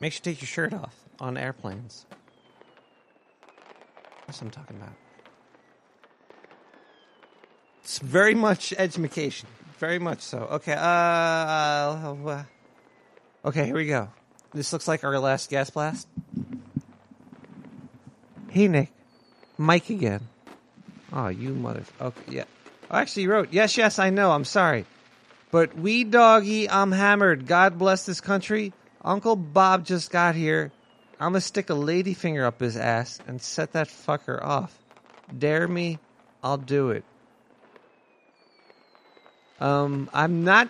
Make 0.00 0.14
sure 0.14 0.22
you 0.24 0.32
take 0.32 0.40
your 0.40 0.48
shirt 0.48 0.72
off 0.72 0.96
on 1.20 1.36
airplanes. 1.36 2.06
That's 4.26 4.40
what 4.40 4.46
I'm 4.46 4.50
talking 4.50 4.76
about. 4.78 4.94
It's 7.84 7.98
very 7.98 8.34
much 8.34 8.72
education. 8.78 9.46
Very 9.78 9.98
much 9.98 10.22
so. 10.22 10.38
Okay, 10.38 10.72
uh, 10.72 10.80
uh, 10.80 12.44
okay, 13.44 13.66
here 13.66 13.74
we 13.74 13.86
go. 13.86 14.08
This 14.54 14.72
looks 14.72 14.88
like 14.88 15.04
our 15.04 15.18
last 15.18 15.50
gas 15.50 15.68
blast. 15.68 16.08
Hey, 18.48 18.68
Nick. 18.68 18.90
Mike 19.58 19.90
again. 19.90 20.28
Oh, 21.12 21.28
you 21.28 21.50
mother. 21.50 21.84
Okay, 22.00 22.20
yeah. 22.28 22.44
Actually, 22.92 23.26
wrote, 23.26 23.48
yes, 23.52 23.76
yes, 23.76 23.98
I 23.98 24.10
know, 24.10 24.30
I'm 24.32 24.44
sorry. 24.44 24.84
But 25.50 25.76
we 25.76 26.04
doggy, 26.04 26.68
I'm 26.68 26.92
hammered. 26.92 27.46
God 27.46 27.78
bless 27.78 28.04
this 28.04 28.20
country. 28.20 28.72
Uncle 29.02 29.34
Bob 29.36 29.84
just 29.84 30.10
got 30.10 30.34
here. 30.34 30.70
I'm 31.18 31.32
gonna 31.32 31.40
stick 31.40 31.70
a 31.70 31.74
lady 31.74 32.14
finger 32.14 32.44
up 32.44 32.60
his 32.60 32.76
ass 32.76 33.18
and 33.26 33.40
set 33.40 33.72
that 33.72 33.88
fucker 33.88 34.42
off. 34.42 34.76
Dare 35.36 35.66
me, 35.66 35.98
I'll 36.42 36.58
do 36.58 36.90
it. 36.90 37.04
Um, 39.60 40.10
I'm 40.12 40.44
not 40.44 40.68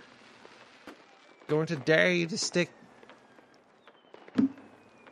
going 1.49 1.67
to 1.69 1.77
dare 1.77 2.13
you 2.13 2.27
to 2.27 2.39
stick 2.39 2.71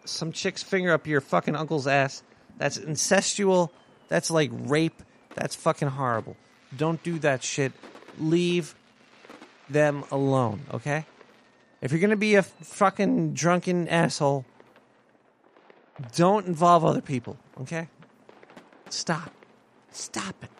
some 0.04 0.32
chick's 0.32 0.62
finger 0.62 0.92
up 0.92 1.06
your 1.06 1.20
fucking 1.20 1.56
uncle's 1.56 1.86
ass. 1.86 2.22
That's 2.58 2.76
incestual. 2.76 3.70
That's 4.08 4.30
like 4.30 4.50
rape. 4.52 5.02
That's 5.34 5.54
fucking 5.54 5.88
horrible. 5.88 6.36
Don't 6.76 7.02
do 7.02 7.18
that 7.20 7.42
shit. 7.42 7.72
Leave 8.18 8.74
them 9.68 10.04
alone, 10.10 10.62
okay? 10.72 11.04
If 11.80 11.92
you're 11.92 12.00
gonna 12.00 12.16
be 12.16 12.34
a 12.34 12.42
fucking 12.42 13.34
drunken 13.34 13.88
asshole, 13.88 14.44
don't 16.14 16.46
involve 16.46 16.84
other 16.84 17.00
people, 17.00 17.36
okay? 17.60 17.88
Stop. 18.88 19.32
Stop 19.90 20.34
it. 20.42 20.50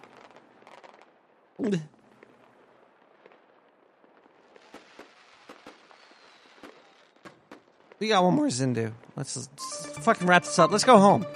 We 7.99 8.09
got 8.09 8.25
one 8.25 8.35
more 8.35 8.47
Zindu. 8.47 8.93
Let's, 9.15 9.37
let's 9.37 9.87
fucking 9.99 10.27
wrap 10.27 10.45
this 10.45 10.59
up. 10.59 10.71
Let's 10.71 10.85
go 10.85 10.99
home. 10.99 11.27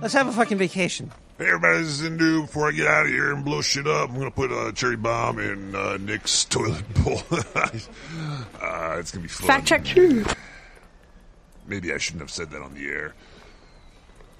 Let's 0.00 0.14
have 0.14 0.26
a 0.26 0.32
fucking 0.32 0.56
vacation. 0.56 1.12
Hey 1.36 1.46
everybody, 1.46 1.78
this 1.78 2.00
is 2.00 2.08
Zindu. 2.08 2.42
Before 2.42 2.68
I 2.68 2.70
get 2.70 2.86
out 2.86 3.06
of 3.06 3.10
here 3.10 3.32
and 3.32 3.44
blow 3.44 3.60
shit 3.60 3.88
up, 3.88 4.08
I'm 4.08 4.16
gonna 4.18 4.30
put 4.30 4.52
a 4.52 4.72
cherry 4.72 4.94
bomb 4.94 5.40
in 5.40 5.74
uh, 5.74 5.96
Nick's 5.96 6.44
toilet 6.44 6.84
bowl. 6.94 7.22
uh, 7.32 8.96
it's 9.00 9.10
gonna 9.10 9.22
be 9.22 9.28
fun. 9.28 9.48
Fact 9.48 9.66
check 9.66 9.84
true. 9.84 10.24
Maybe 11.66 11.92
I 11.92 11.98
shouldn't 11.98 12.20
have 12.20 12.30
said 12.30 12.52
that 12.52 12.62
on 12.62 12.74
the 12.74 12.86
air. 12.86 13.16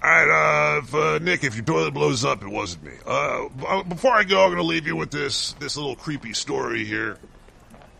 All 0.04 0.08
right, 0.08 0.76
uh, 0.76 0.78
if, 0.84 0.94
uh, 0.94 1.18
Nick, 1.18 1.42
if 1.42 1.56
your 1.56 1.64
toilet 1.64 1.94
blows 1.94 2.24
up, 2.24 2.44
it 2.44 2.48
wasn't 2.48 2.84
me. 2.84 2.92
Uh, 3.04 3.48
b- 3.48 3.88
before 3.88 4.12
I 4.12 4.22
go, 4.22 4.44
I'm 4.44 4.50
gonna 4.52 4.62
leave 4.62 4.86
you 4.86 4.94
with 4.94 5.10
this 5.10 5.54
this 5.54 5.76
little 5.76 5.96
creepy 5.96 6.32
story 6.32 6.84
here. 6.84 7.18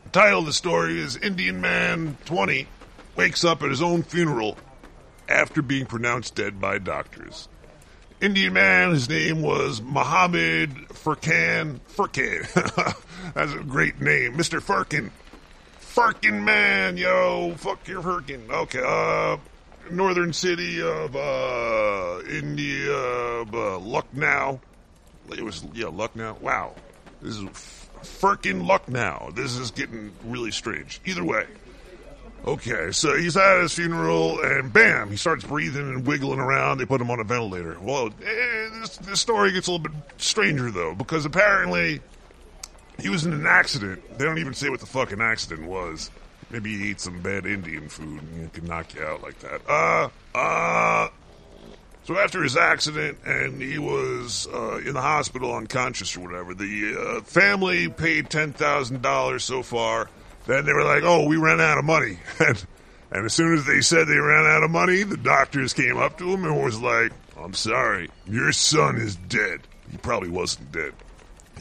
The 0.05 0.11
title 0.11 0.39
of 0.39 0.47
the 0.47 0.53
story 0.53 1.01
is 1.01 1.16
Indian 1.16 1.61
Man 1.61 2.16
20 2.27 2.69
wakes 3.16 3.43
up 3.45 3.61
at 3.65 3.71
his 3.71 3.83
own 3.83 4.05
funeral 4.05 4.57
after 5.29 5.62
being 5.62 5.87
pronounced 5.87 6.37
dead 6.37 6.61
by 6.61 6.79
doctors. 6.79 7.49
Indian 8.25 8.55
man, 8.55 8.93
his 8.93 9.07
name 9.07 9.43
was 9.43 9.83
Mohammed 9.83 10.71
Furkan. 10.89 11.79
Furkan. 11.95 12.95
That's 13.35 13.53
a 13.53 13.59
great 13.59 14.01
name. 14.01 14.33
Mr. 14.39 14.63
Furkin. 14.63 15.11
Furkin 15.79 16.43
man, 16.43 16.97
yo. 16.97 17.53
Fuck 17.59 17.87
your 17.87 18.01
Furkin. 18.01 18.49
Okay, 18.49 18.81
uh, 18.83 19.37
northern 19.91 20.33
city 20.33 20.81
of, 20.81 21.15
uh, 21.15 22.21
India, 22.27 23.43
uh, 23.43 23.79
Lucknow. 23.79 24.59
It 25.31 25.43
was, 25.43 25.63
yeah, 25.75 25.89
Lucknow. 25.89 26.39
Wow. 26.41 26.77
This 27.21 27.37
is 27.37 27.45
Furkin 28.01 28.67
Lucknow. 28.67 29.33
This 29.35 29.59
is 29.59 29.71
getting 29.71 30.13
really 30.25 30.51
strange. 30.51 30.99
Either 31.05 31.25
way. 31.25 31.45
Okay, 32.47 32.91
so 32.93 33.16
he's 33.16 33.39
at 33.39 33.62
his 33.62 33.73
funeral, 33.73 34.39
and 34.41 34.71
bam, 34.71 35.11
he 35.11 35.16
starts 35.16 35.45
breathing 35.45 35.89
and 35.89 36.07
wiggling 36.07 36.41
around. 36.41 36.77
They 36.77 36.85
put 36.85 37.01
him 37.01 37.11
on 37.11 37.19
a 37.19 37.25
ventilator. 37.25 37.79
Well, 37.81 38.09
eh, 38.23 38.69
this, 38.81 38.99
this 38.99 39.21
story 39.21 39.53
gets 39.53 39.66
a 39.66 39.73
little 39.73 39.89
bit 39.89 39.99
stranger, 40.19 40.71
though, 40.71 40.95
because 40.95 41.25
apparently 41.25 42.01
he 43.01 43.09
was 43.09 43.25
in 43.25 43.33
an 43.33 43.47
accident. 43.47 44.19
They 44.19 44.25
don't 44.25 44.39
even 44.39 44.53
say 44.53 44.69
what 44.69 44.81
the 44.81 44.87
fucking 44.87 45.23
accident 45.23 45.66
was. 45.66 46.11
Maybe 46.51 46.77
he 46.77 46.91
ate 46.91 47.01
some 47.01 47.21
bad 47.23 47.47
Indian 47.47 47.89
food 47.89 48.23
and 48.23 48.45
it 48.45 48.53
could 48.53 48.65
knock 48.65 48.95
you 48.95 49.03
out 49.03 49.23
like 49.23 49.39
that. 49.41 49.61
Uh, 49.69 50.09
uh. 50.37 51.09
So 52.05 52.19
after 52.19 52.43
his 52.43 52.57
accident, 52.57 53.16
and 53.25 53.61
he 53.62 53.79
was 53.79 54.47
uh, 54.53 54.77
in 54.77 54.93
the 54.93 55.01
hospital 55.01 55.55
unconscious 55.55 56.15
or 56.16 56.21
whatever, 56.21 56.53
the 56.53 56.97
uh, 56.97 57.21
family 57.23 57.89
paid 57.89 58.29
ten 58.29 58.53
thousand 58.53 59.01
dollars 59.01 59.43
so 59.43 59.62
far. 59.62 60.11
Then 60.47 60.65
they 60.65 60.73
were 60.73 60.85
like, 60.85 61.03
"Oh, 61.05 61.27
we 61.27 61.37
ran 61.37 61.61
out 61.61 61.79
of 61.79 61.85
money," 61.85 62.19
and, 62.39 62.66
and 63.11 63.27
as 63.27 63.33
soon 63.33 63.55
as 63.55 63.65
they 63.65 63.81
said 63.81 64.07
they 64.07 64.16
ran 64.16 64.47
out 64.47 64.62
of 64.62 64.71
money, 64.71 65.03
the 65.03 65.16
doctors 65.16 65.73
came 65.73 65.97
up 65.97 66.19
to 66.19 66.31
him 66.33 66.45
and 66.45 66.62
was 66.62 66.81
like, 66.81 67.12
"I'm 67.37 67.55
sorry, 67.55 68.11
your 68.27 68.53
son 68.53 68.97
is 68.97 69.16
dead. 69.16 69.61
He 69.91 69.97
probably 69.99 70.31
wasn't 70.31 70.73
dead. 70.73 70.93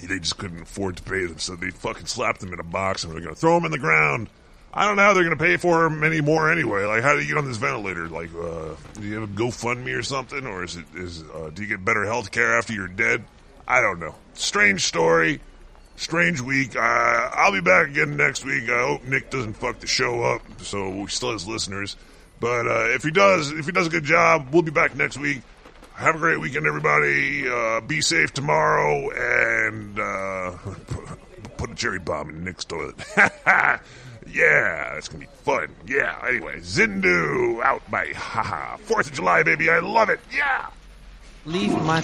They 0.02 0.20
just 0.20 0.38
couldn't 0.38 0.64
afford 0.64 0.98
to 0.98 1.04
pay 1.04 1.26
them, 1.26 1.40
so 1.40 1.56
they 1.56 1.70
fucking 1.70 2.08
slapped 2.08 2.44
him 2.44 2.52
in 2.52 2.60
a 2.60 2.64
box 2.64 3.04
and 3.04 3.14
they're 3.14 3.22
gonna 3.22 3.36
throw 3.36 3.58
him 3.58 3.66
in 3.66 3.72
the 3.72 3.80
ground." 3.80 4.30
I 4.76 4.88
don't 4.88 4.96
know 4.96 5.04
how 5.04 5.14
they're 5.14 5.24
going 5.24 5.38
to 5.38 5.44
pay 5.44 5.58
for 5.58 5.86
him 5.86 6.04
anymore 6.04 6.52
anyway. 6.52 6.86
Like, 6.86 7.04
how 7.04 7.14
do 7.14 7.22
you 7.22 7.28
get 7.28 7.38
on 7.38 7.46
this 7.46 7.58
ventilator? 7.58 8.08
Like, 8.08 8.32
uh, 8.34 8.76
do 8.96 9.04
you 9.04 9.20
have 9.20 9.24
a 9.30 9.34
GoFundMe 9.34 9.96
or 9.96 10.02
something? 10.02 10.48
Or 10.48 10.64
is 10.64 10.76
it, 10.78 10.86
is, 10.96 11.22
uh, 11.22 11.52
do 11.54 11.62
you 11.62 11.68
get 11.68 11.86
better 11.86 12.06
health 12.06 12.32
care 12.32 12.58
after 12.58 12.74
you're 12.74 12.88
dead? 12.88 13.24
I 13.68 13.82
don't 13.82 14.00
know. 14.00 14.16
Strange 14.34 14.86
story. 14.86 15.42
Strange 16.04 16.42
week. 16.42 16.76
Uh, 16.76 16.80
I'll 16.80 17.54
be 17.54 17.62
back 17.62 17.88
again 17.88 18.18
next 18.18 18.44
week. 18.44 18.70
I 18.70 18.82
hope 18.84 19.04
Nick 19.06 19.30
doesn't 19.30 19.54
fuck 19.54 19.80
the 19.80 19.88
show 19.88 20.22
up, 20.24 20.42
so 20.62 20.90
we 20.90 21.08
still 21.08 21.32
has 21.32 21.48
listeners. 21.48 21.96
But 22.42 22.68
uh, 22.68 22.90
if 22.90 23.04
he 23.04 23.12
does, 23.12 23.52
if 23.52 23.66
he 23.66 23.72
does 23.72 23.88
a 23.88 23.90
good 23.90 24.04
job, 24.04 24.50
we'll 24.52 24.64
be 24.64 24.72
back 24.72 24.96
next 24.98 25.18
week. 25.18 25.42
Have 25.94 26.16
a 26.16 26.18
great 26.18 26.42
weekend, 26.42 26.68
everybody. 26.68 27.48
Uh, 27.48 27.80
be 27.82 28.02
safe 28.02 28.34
tomorrow, 28.34 29.10
and 29.12 29.98
uh, 29.98 30.58
put 31.58 31.72
a 31.72 31.76
cherry 31.76 32.00
bomb 32.00 32.30
in 32.30 32.44
Nick's 32.44 32.66
toilet. 32.66 32.96
Yeah, 34.26 34.96
it's 34.96 35.10
gonna 35.10 35.26
be 35.26 35.30
fun. 35.44 35.76
Yeah. 35.86 36.18
Anyway, 36.28 36.60
Zindu 36.62 37.62
out 37.62 37.90
by 37.92 38.08
haha. 38.16 38.78
Fourth 38.84 39.08
of 39.08 39.14
July, 39.14 39.44
baby. 39.44 39.70
I 39.70 39.80
love 39.80 40.10
it. 40.10 40.20
Yeah. 40.34 40.68
Leave 41.46 41.72
my. 41.84 42.02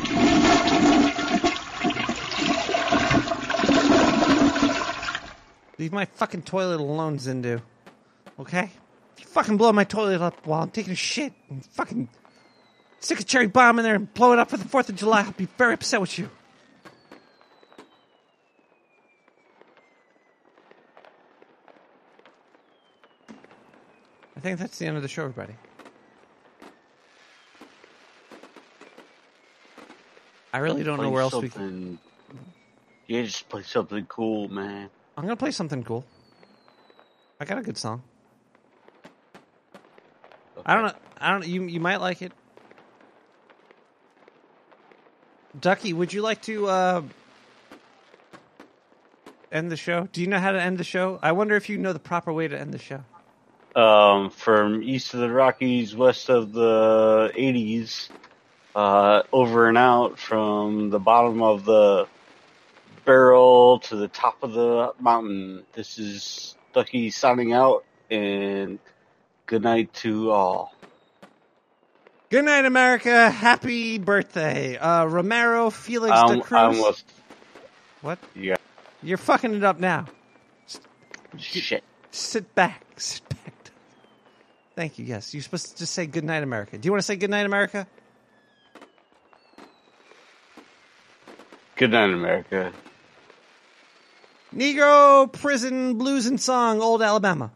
Leave 5.80 5.93
my 5.93 6.03
fucking 6.03 6.41
toilet 6.41 6.81
alone, 6.81 7.18
Zindu. 7.18 7.61
Okay? 8.38 8.69
If 9.18 9.23
you 9.23 9.26
fucking 9.27 9.56
blow 9.56 9.72
my 9.72 9.85
toilet 9.85 10.22
up 10.22 10.45
while 10.45 10.61
I'm 10.61 10.72
taking 10.72 10.91
a 10.91 10.95
shit 10.95 11.31
and 11.49 11.65
fucking 11.65 12.10
stick 12.99 13.22
a 13.22 13.23
cherry 13.23 13.47
bomb 13.47 13.80
in 13.80 13.84
there 13.84 13.95
and 13.95 14.14
blow 14.14 14.34
it 14.34 14.39
up 14.39 14.49
for 14.49 14.57
the 14.57 14.65
4th 14.65 14.89
of 14.89 14.95
July, 14.97 15.22
I'll 15.22 15.31
be 15.31 15.47
very 15.57 15.73
upset 15.73 16.01
with 16.01 16.19
you. 16.19 16.30
I 24.35 24.41
think 24.41 24.60
that's 24.60 24.77
the 24.77 24.85
end 24.85 24.97
of 24.97 25.01
the 25.01 25.07
show, 25.10 25.23
everybody. 25.23 25.56
I 30.53 30.57
really 30.57 30.84
don't 30.84 31.01
know 31.01 31.10
where 31.10 31.22
else 31.22 31.34
we 31.35 31.49
something- 31.49 31.99
Yeah, 33.07 33.23
just 33.23 33.47
play 33.47 33.64
something 33.64 34.06
cool, 34.07 34.49
man. 34.49 34.89
I'm 35.19 35.25
gonna 35.25 35.35
play 35.35 35.51
something 35.51 35.83
cool. 35.83 36.05
I 37.41 37.45
got 37.45 37.57
a 37.57 37.61
good 37.61 37.77
song. 37.77 38.03
I 40.65 40.75
don't 40.75 40.85
know. 40.85 40.93
I 41.19 41.31
don't. 41.31 41.45
You 41.45 41.63
you 41.63 41.81
might 41.81 41.97
like 41.97 42.21
it. 42.21 42.31
Ducky, 45.59 45.91
would 45.91 46.13
you 46.13 46.21
like 46.21 46.41
to 46.43 46.67
uh, 46.67 47.01
end 49.51 49.69
the 49.69 49.75
show? 49.75 50.07
Do 50.13 50.21
you 50.21 50.27
know 50.27 50.39
how 50.39 50.53
to 50.53 50.61
end 50.61 50.77
the 50.77 50.85
show? 50.85 51.19
I 51.21 51.33
wonder 51.33 51.57
if 51.57 51.67
you 51.67 51.77
know 51.77 51.91
the 51.91 51.99
proper 51.99 52.31
way 52.31 52.47
to 52.47 52.57
end 52.57 52.73
the 52.73 52.79
show. 52.79 53.03
Um, 53.75 54.29
from 54.29 54.81
east 54.81 55.13
of 55.13 55.19
the 55.19 55.29
Rockies, 55.29 55.97
west 55.97 56.29
of 56.29 56.53
the 56.53 57.33
80s, 57.37 58.07
uh, 58.73 59.23
over 59.33 59.67
and 59.67 59.77
out 59.77 60.17
from 60.17 60.91
the 60.91 60.99
bottom 60.99 61.41
of 61.43 61.65
the 61.65 62.07
barrel 63.05 63.80
to 63.80 63.95
the 63.95 64.07
top 64.07 64.43
of 64.43 64.53
the 64.53 64.93
mountain. 64.99 65.63
This 65.73 65.97
is 65.99 66.55
Ducky 66.73 67.09
signing 67.11 67.53
out, 67.53 67.84
and 68.09 68.80
good 69.45 69.63
night 69.63 69.93
to 69.95 70.31
all. 70.31 70.73
Good 72.30 72.45
night, 72.45 72.65
America. 72.65 73.30
Happy 73.31 73.97
birthday, 73.97 74.77
uh, 74.77 75.05
Romero 75.05 75.69
Felix 75.71 76.15
I 76.15 76.35
de 76.35 76.41
Cruz. 76.41 76.51
I 76.59 76.65
almost, 76.65 77.05
What? 78.01 78.19
yeah. 78.35 78.55
You're 79.01 79.17
fucking 79.17 79.53
it 79.55 79.63
up 79.63 79.80
now. 79.80 80.05
Shit. 81.38 81.84
Sit 82.11 82.53
back. 82.55 82.84
Sit 82.97 83.27
back. 83.30 83.53
Thank 84.76 84.99
you. 84.99 85.05
Yes, 85.05 85.34
you're 85.34 85.43
supposed 85.43 85.71
to 85.71 85.77
just 85.77 85.93
say 85.93 86.05
good 86.05 86.23
night, 86.23 86.43
America. 86.43 86.77
Do 86.77 86.85
you 86.88 86.91
want 86.91 86.99
to 87.01 87.05
say 87.05 87.15
good 87.15 87.30
night, 87.30 87.45
America? 87.45 87.88
Good 91.76 91.91
night, 91.91 92.11
America. 92.11 92.73
Negro 94.53 95.31
prison 95.31 95.99
blues 95.99 96.26
and 96.26 96.41
song, 96.41 96.81
Old 96.81 97.03
Alabama. 97.03 97.51